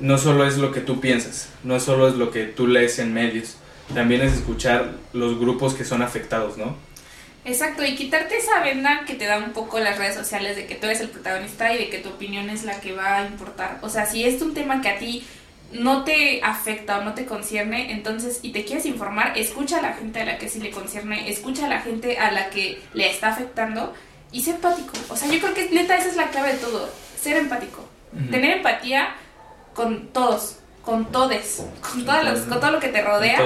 no 0.00 0.18
solo 0.18 0.46
es 0.46 0.58
lo 0.58 0.72
que 0.72 0.80
tú 0.80 1.00
piensas, 1.00 1.50
no 1.64 1.80
solo 1.80 2.08
es 2.08 2.14
lo 2.14 2.30
que 2.30 2.44
tú 2.44 2.66
lees 2.66 2.98
en 2.98 3.12
medios, 3.14 3.56
también 3.94 4.20
es 4.20 4.34
escuchar 4.34 4.92
los 5.12 5.38
grupos 5.38 5.74
que 5.74 5.84
son 5.84 6.02
afectados, 6.02 6.58
¿no? 6.58 6.76
Exacto, 7.44 7.84
y 7.84 7.94
quitarte 7.94 8.36
esa 8.36 8.60
venda 8.60 9.04
que 9.06 9.14
te 9.14 9.24
da 9.24 9.38
un 9.38 9.52
poco 9.52 9.78
las 9.78 9.96
redes 9.96 10.14
sociales 10.14 10.56
de 10.56 10.66
que 10.66 10.74
tú 10.74 10.86
eres 10.86 11.00
el 11.00 11.08
protagonista 11.08 11.72
y 11.72 11.78
de 11.78 11.88
que 11.88 11.98
tu 11.98 12.10
opinión 12.10 12.50
es 12.50 12.64
la 12.64 12.80
que 12.80 12.92
va 12.92 13.18
a 13.18 13.26
importar. 13.26 13.78
O 13.80 13.88
sea, 13.88 14.04
si 14.04 14.24
es 14.24 14.42
un 14.42 14.52
tema 14.52 14.82
que 14.82 14.88
a 14.88 14.98
ti 14.98 15.24
no 15.72 16.04
te 16.04 16.42
afecta 16.42 16.98
o 16.98 17.04
no 17.04 17.14
te 17.14 17.24
concierne, 17.24 17.92
entonces, 17.92 18.40
y 18.42 18.52
te 18.52 18.64
quieres 18.64 18.84
informar, 18.86 19.36
escucha 19.38 19.78
a 19.78 19.82
la 19.82 19.94
gente 19.94 20.20
a 20.20 20.26
la 20.26 20.38
que 20.38 20.48
sí 20.48 20.60
le 20.60 20.70
concierne, 20.70 21.30
escucha 21.30 21.66
a 21.66 21.68
la 21.68 21.80
gente 21.80 22.18
a 22.18 22.32
la 22.32 22.50
que 22.50 22.80
le 22.92 23.10
está 23.10 23.28
afectando 23.28 23.94
y 24.30 24.42
sé 24.42 24.50
empático. 24.50 24.92
O 25.08 25.16
sea, 25.16 25.28
yo 25.30 25.40
creo 25.40 25.54
que 25.54 25.70
neta 25.70 25.96
esa 25.96 26.08
es 26.08 26.16
la 26.16 26.30
clave 26.30 26.52
de 26.52 26.58
todo, 26.58 26.90
ser 27.18 27.36
empático. 27.36 27.88
Tener 28.30 28.58
empatía 28.58 29.14
con 29.74 30.08
todos, 30.08 30.56
con 30.82 31.06
todes, 31.06 31.62
con, 31.80 32.04
todas 32.04 32.24
las- 32.24 32.40
con 32.40 32.60
todo 32.60 32.70
lo 32.72 32.80
que 32.80 32.88
te 32.88 33.02
rodea 33.02 33.38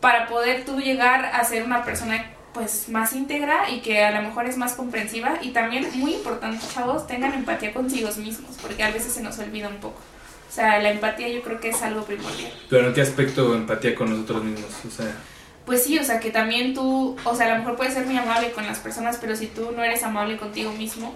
para 0.00 0.26
poder 0.28 0.64
tú 0.64 0.78
llegar 0.80 1.24
a 1.26 1.42
ser 1.44 1.62
una 1.64 1.84
persona 1.84 2.30
pues 2.54 2.88
más 2.88 3.12
íntegra 3.12 3.70
y 3.70 3.80
que 3.80 4.02
a 4.04 4.10
lo 4.10 4.22
mejor 4.22 4.46
es 4.46 4.56
más 4.56 4.72
comprensiva. 4.72 5.38
Y 5.42 5.50
también 5.50 5.86
muy 5.94 6.14
importante 6.14 6.64
chavos 6.74 7.06
tengan 7.06 7.32
empatía 7.34 7.72
consigo 7.72 8.10
mismos 8.16 8.56
porque 8.60 8.82
a 8.82 8.90
veces 8.90 9.12
se 9.12 9.22
nos 9.22 9.38
olvida 9.38 9.68
un 9.68 9.76
poco. 9.76 10.00
O 10.48 10.52
sea 10.52 10.78
la 10.80 10.90
empatía 10.90 11.28
yo 11.28 11.42
creo 11.42 11.60
que 11.60 11.68
es 11.70 11.82
algo 11.82 12.02
primordial. 12.04 12.52
Pero 12.70 12.88
¿en 12.88 12.94
qué 12.94 13.02
aspecto 13.02 13.54
empatía 13.54 13.94
con 13.94 14.10
nosotros 14.10 14.42
mismos? 14.44 14.70
O 14.86 14.90
sea, 14.90 15.12
pues 15.66 15.84
sí 15.84 15.98
o 15.98 16.04
sea 16.04 16.18
que 16.20 16.30
también 16.30 16.72
tú 16.74 17.16
o 17.24 17.34
sea 17.34 17.46
a 17.46 17.50
lo 17.52 17.58
mejor 17.58 17.76
puedes 17.76 17.92
ser 17.94 18.06
muy 18.06 18.16
amable 18.16 18.50
con 18.52 18.66
las 18.66 18.78
personas 18.78 19.18
pero 19.20 19.36
si 19.36 19.46
tú 19.48 19.70
no 19.76 19.84
eres 19.84 20.02
amable 20.02 20.38
contigo 20.38 20.72
mismo 20.72 21.14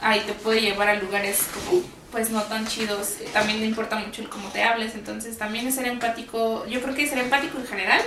ahí 0.00 0.20
te 0.26 0.34
puede 0.34 0.60
llevar 0.60 0.88
a 0.90 0.94
lugares 0.96 1.46
como 1.54 1.80
pues 2.12 2.30
no 2.30 2.42
tan 2.42 2.66
chidos 2.66 3.16
también 3.32 3.60
le 3.60 3.66
importa 3.66 3.98
mucho 3.98 4.22
el 4.22 4.28
cómo 4.28 4.48
te 4.50 4.62
hables 4.62 4.94
entonces 4.94 5.36
también 5.38 5.66
es 5.66 5.74
ser 5.74 5.86
empático 5.86 6.66
yo 6.66 6.80
creo 6.80 6.94
que 6.94 7.04
es 7.04 7.10
ser 7.10 7.18
empático 7.18 7.58
en 7.58 7.66
general 7.66 8.00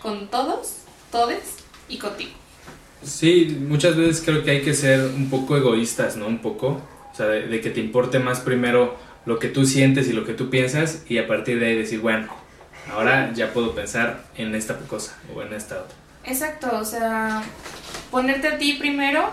con 0.00 0.28
todos 0.28 0.78
todes 1.10 1.56
y 1.88 1.98
contigo 1.98 2.32
sí, 3.02 3.58
muchas 3.60 3.96
veces 3.96 4.22
creo 4.24 4.44
que 4.44 4.50
hay 4.50 4.62
que 4.62 4.74
ser 4.74 5.00
un 5.00 5.30
poco 5.30 5.56
egoístas, 5.56 6.16
¿no? 6.16 6.26
Un 6.26 6.38
poco, 6.38 6.82
o 7.12 7.14
sea, 7.14 7.26
de, 7.26 7.46
de 7.46 7.60
que 7.60 7.70
te 7.70 7.80
importe 7.80 8.18
más 8.18 8.40
primero 8.40 8.96
lo 9.26 9.38
que 9.38 9.48
tú 9.48 9.66
sientes 9.66 10.08
y 10.08 10.12
lo 10.12 10.24
que 10.24 10.34
tú 10.34 10.50
piensas 10.50 11.04
y 11.08 11.18
a 11.18 11.26
partir 11.26 11.60
de 11.60 11.66
ahí 11.66 11.76
decir, 11.76 12.00
bueno, 12.00 12.28
ahora 12.92 13.32
ya 13.34 13.52
puedo 13.52 13.74
pensar 13.74 14.24
en 14.36 14.54
esta 14.54 14.78
cosa 14.78 15.16
o 15.34 15.42
en 15.42 15.52
esta 15.52 15.76
otra. 15.76 15.96
Exacto, 16.24 16.70
o 16.78 16.84
sea, 16.84 17.42
ponerte 18.10 18.48
a 18.48 18.58
ti 18.58 18.74
primero 18.74 19.30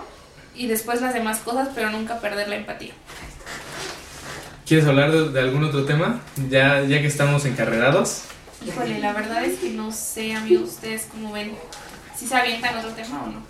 y 0.54 0.68
después 0.68 1.02
las 1.02 1.14
demás 1.14 1.40
cosas, 1.40 1.70
pero 1.76 1.90
nunca 1.90 2.20
perder 2.20 2.48
la 2.48 2.56
empatía. 2.56 2.94
¿Quieres 4.66 4.88
hablar 4.88 5.12
de, 5.12 5.30
de 5.30 5.40
algún 5.40 5.64
otro 5.64 5.86
tema? 5.86 6.22
Ya, 6.50 6.82
ya 6.82 7.00
que 7.02 7.08
estamos 7.08 7.46
encarrerados. 7.46 8.24
Híjole, 8.66 9.00
la 9.00 9.14
verdad 9.14 9.44
es 9.46 9.60
que 9.60 9.70
no 9.72 9.92
sé, 9.92 10.34
amigos, 10.34 10.70
ustedes 10.70 11.08
cómo 11.12 11.32
ven. 11.34 11.54
¿Si 12.18 12.26
se 12.26 12.36
avientan 12.36 12.78
otro 12.78 12.92
tema 12.92 13.24
o 13.24 13.28
no? 13.28 13.42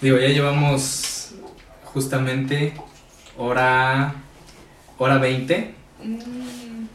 Digo, 0.00 0.18
ya 0.18 0.28
llevamos 0.28 1.34
justamente 1.84 2.74
hora, 3.36 4.14
hora 4.98 5.18
20. 5.18 5.74
Mm, 6.02 6.86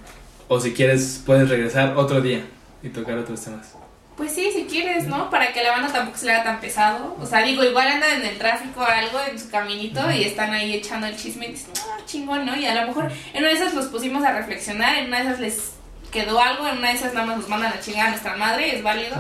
O 0.50 0.60
si 0.60 0.74
quieres, 0.74 1.22
puedes 1.26 1.48
regresar 1.48 1.96
otro 1.96 2.22
día 2.22 2.44
y 2.84 2.90
tocar 2.90 3.18
otros 3.20 3.40
temas. 3.42 3.74
Pues 4.20 4.34
sí, 4.34 4.52
si 4.54 4.66
quieres, 4.66 5.08
¿no? 5.08 5.30
Para 5.30 5.54
que 5.54 5.64
la 5.64 5.72
banda 5.72 5.94
tampoco 5.94 6.18
se 6.18 6.26
le 6.26 6.34
haga 6.34 6.44
tan 6.44 6.60
pesado. 6.60 7.16
O 7.22 7.26
sea, 7.26 7.42
digo, 7.42 7.64
igual 7.64 7.88
andan 7.88 8.20
en 8.20 8.26
el 8.26 8.38
tráfico 8.38 8.82
o 8.82 8.84
algo, 8.84 9.18
en 9.32 9.40
su 9.40 9.50
caminito, 9.50 10.12
y 10.12 10.26
están 10.26 10.52
ahí 10.52 10.74
echando 10.74 11.08
el 11.08 11.16
chisme 11.16 11.48
y 11.48 11.52
dicen, 11.52 11.72
ah, 11.78 12.02
chingón, 12.06 12.46
¿no? 12.46 12.54
Y 12.54 12.66
a 12.66 12.82
lo 12.82 12.88
mejor 12.88 13.10
en 13.34 13.40
una 13.40 13.48
de 13.48 13.56
esas 13.56 13.74
los 13.74 13.86
pusimos 13.86 14.22
a 14.26 14.34
reflexionar, 14.34 14.98
en 14.98 15.08
una 15.08 15.20
de 15.20 15.24
esas 15.24 15.40
les 15.40 15.72
quedó 16.12 16.42
algo, 16.42 16.68
en 16.68 16.80
una 16.80 16.90
de 16.90 16.96
esas 16.96 17.14
nada 17.14 17.28
más 17.28 17.38
nos 17.38 17.48
mandan 17.48 17.72
a 17.72 17.80
chingar 17.80 18.08
a 18.08 18.10
nuestra 18.10 18.36
madre, 18.36 18.76
es 18.76 18.84
válido. 18.84 19.16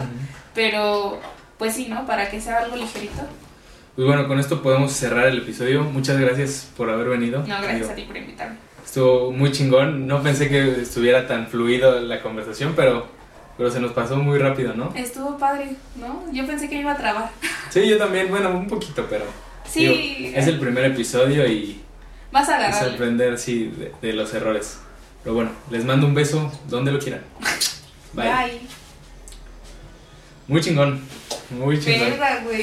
Pero, 0.53 1.21
pues 1.57 1.75
sí, 1.75 1.87
¿no? 1.87 2.05
Para 2.05 2.29
que 2.29 2.41
sea 2.41 2.57
algo 2.57 2.75
ligerito. 2.75 3.21
Pues 3.95 4.05
bueno, 4.05 4.27
con 4.27 4.37
esto 4.37 4.61
podemos 4.61 4.91
cerrar 4.91 5.27
el 5.27 5.37
episodio. 5.37 5.83
Muchas 5.83 6.19
gracias 6.19 6.69
por 6.75 6.89
haber 6.89 7.07
venido. 7.07 7.39
No, 7.39 7.61
gracias 7.61 7.75
Digo, 7.75 7.89
a 7.91 7.95
ti 7.95 8.01
por 8.01 8.17
invitarme. 8.17 8.57
Estuvo 8.83 9.31
muy 9.31 9.53
chingón. 9.53 10.07
No 10.07 10.21
pensé 10.21 10.49
que 10.49 10.81
estuviera 10.81 11.25
tan 11.25 11.47
fluido 11.47 12.01
la 12.01 12.21
conversación, 12.21 12.73
pero, 12.75 13.07
pero 13.59 13.69
se 13.69 13.81
nos 13.81 13.91
pasó 13.91 14.15
muy 14.15 14.39
rápido, 14.39 14.73
¿no? 14.73 14.93
Estuvo 14.95 15.37
padre, 15.37 15.75
¿no? 15.97 16.23
Yo 16.31 16.47
pensé 16.47 16.69
que 16.69 16.79
iba 16.79 16.93
a 16.93 16.97
trabar. 16.97 17.29
Sí, 17.69 17.87
yo 17.87 17.97
también, 17.97 18.29
bueno, 18.29 18.49
un 18.51 18.67
poquito, 18.67 19.05
pero. 19.09 19.25
Sí, 19.69 19.85
digo, 19.85 20.37
es 20.37 20.47
el 20.47 20.59
primer 20.59 20.85
episodio 20.85 21.45
y, 21.45 21.81
vas 22.31 22.47
a 22.47 22.53
y 22.53 22.55
agarrarle. 22.55 22.89
sorprender, 22.89 23.37
sí, 23.37 23.65
de, 23.65 23.91
de 24.01 24.13
los 24.13 24.33
errores. 24.33 24.79
Pero 25.23 25.35
bueno, 25.35 25.51
les 25.69 25.83
mando 25.83 26.07
un 26.07 26.15
beso 26.15 26.49
donde 26.69 26.93
lo 26.93 26.99
quieran. 26.99 27.21
Bye. 28.13 28.27
Bye. 28.29 28.59
Muy 30.47 30.61
chingón. 30.61 31.01
Muy 31.51 31.79
chingón. 31.79 32.11
Verga, 32.11 32.41
güey. 32.45 32.57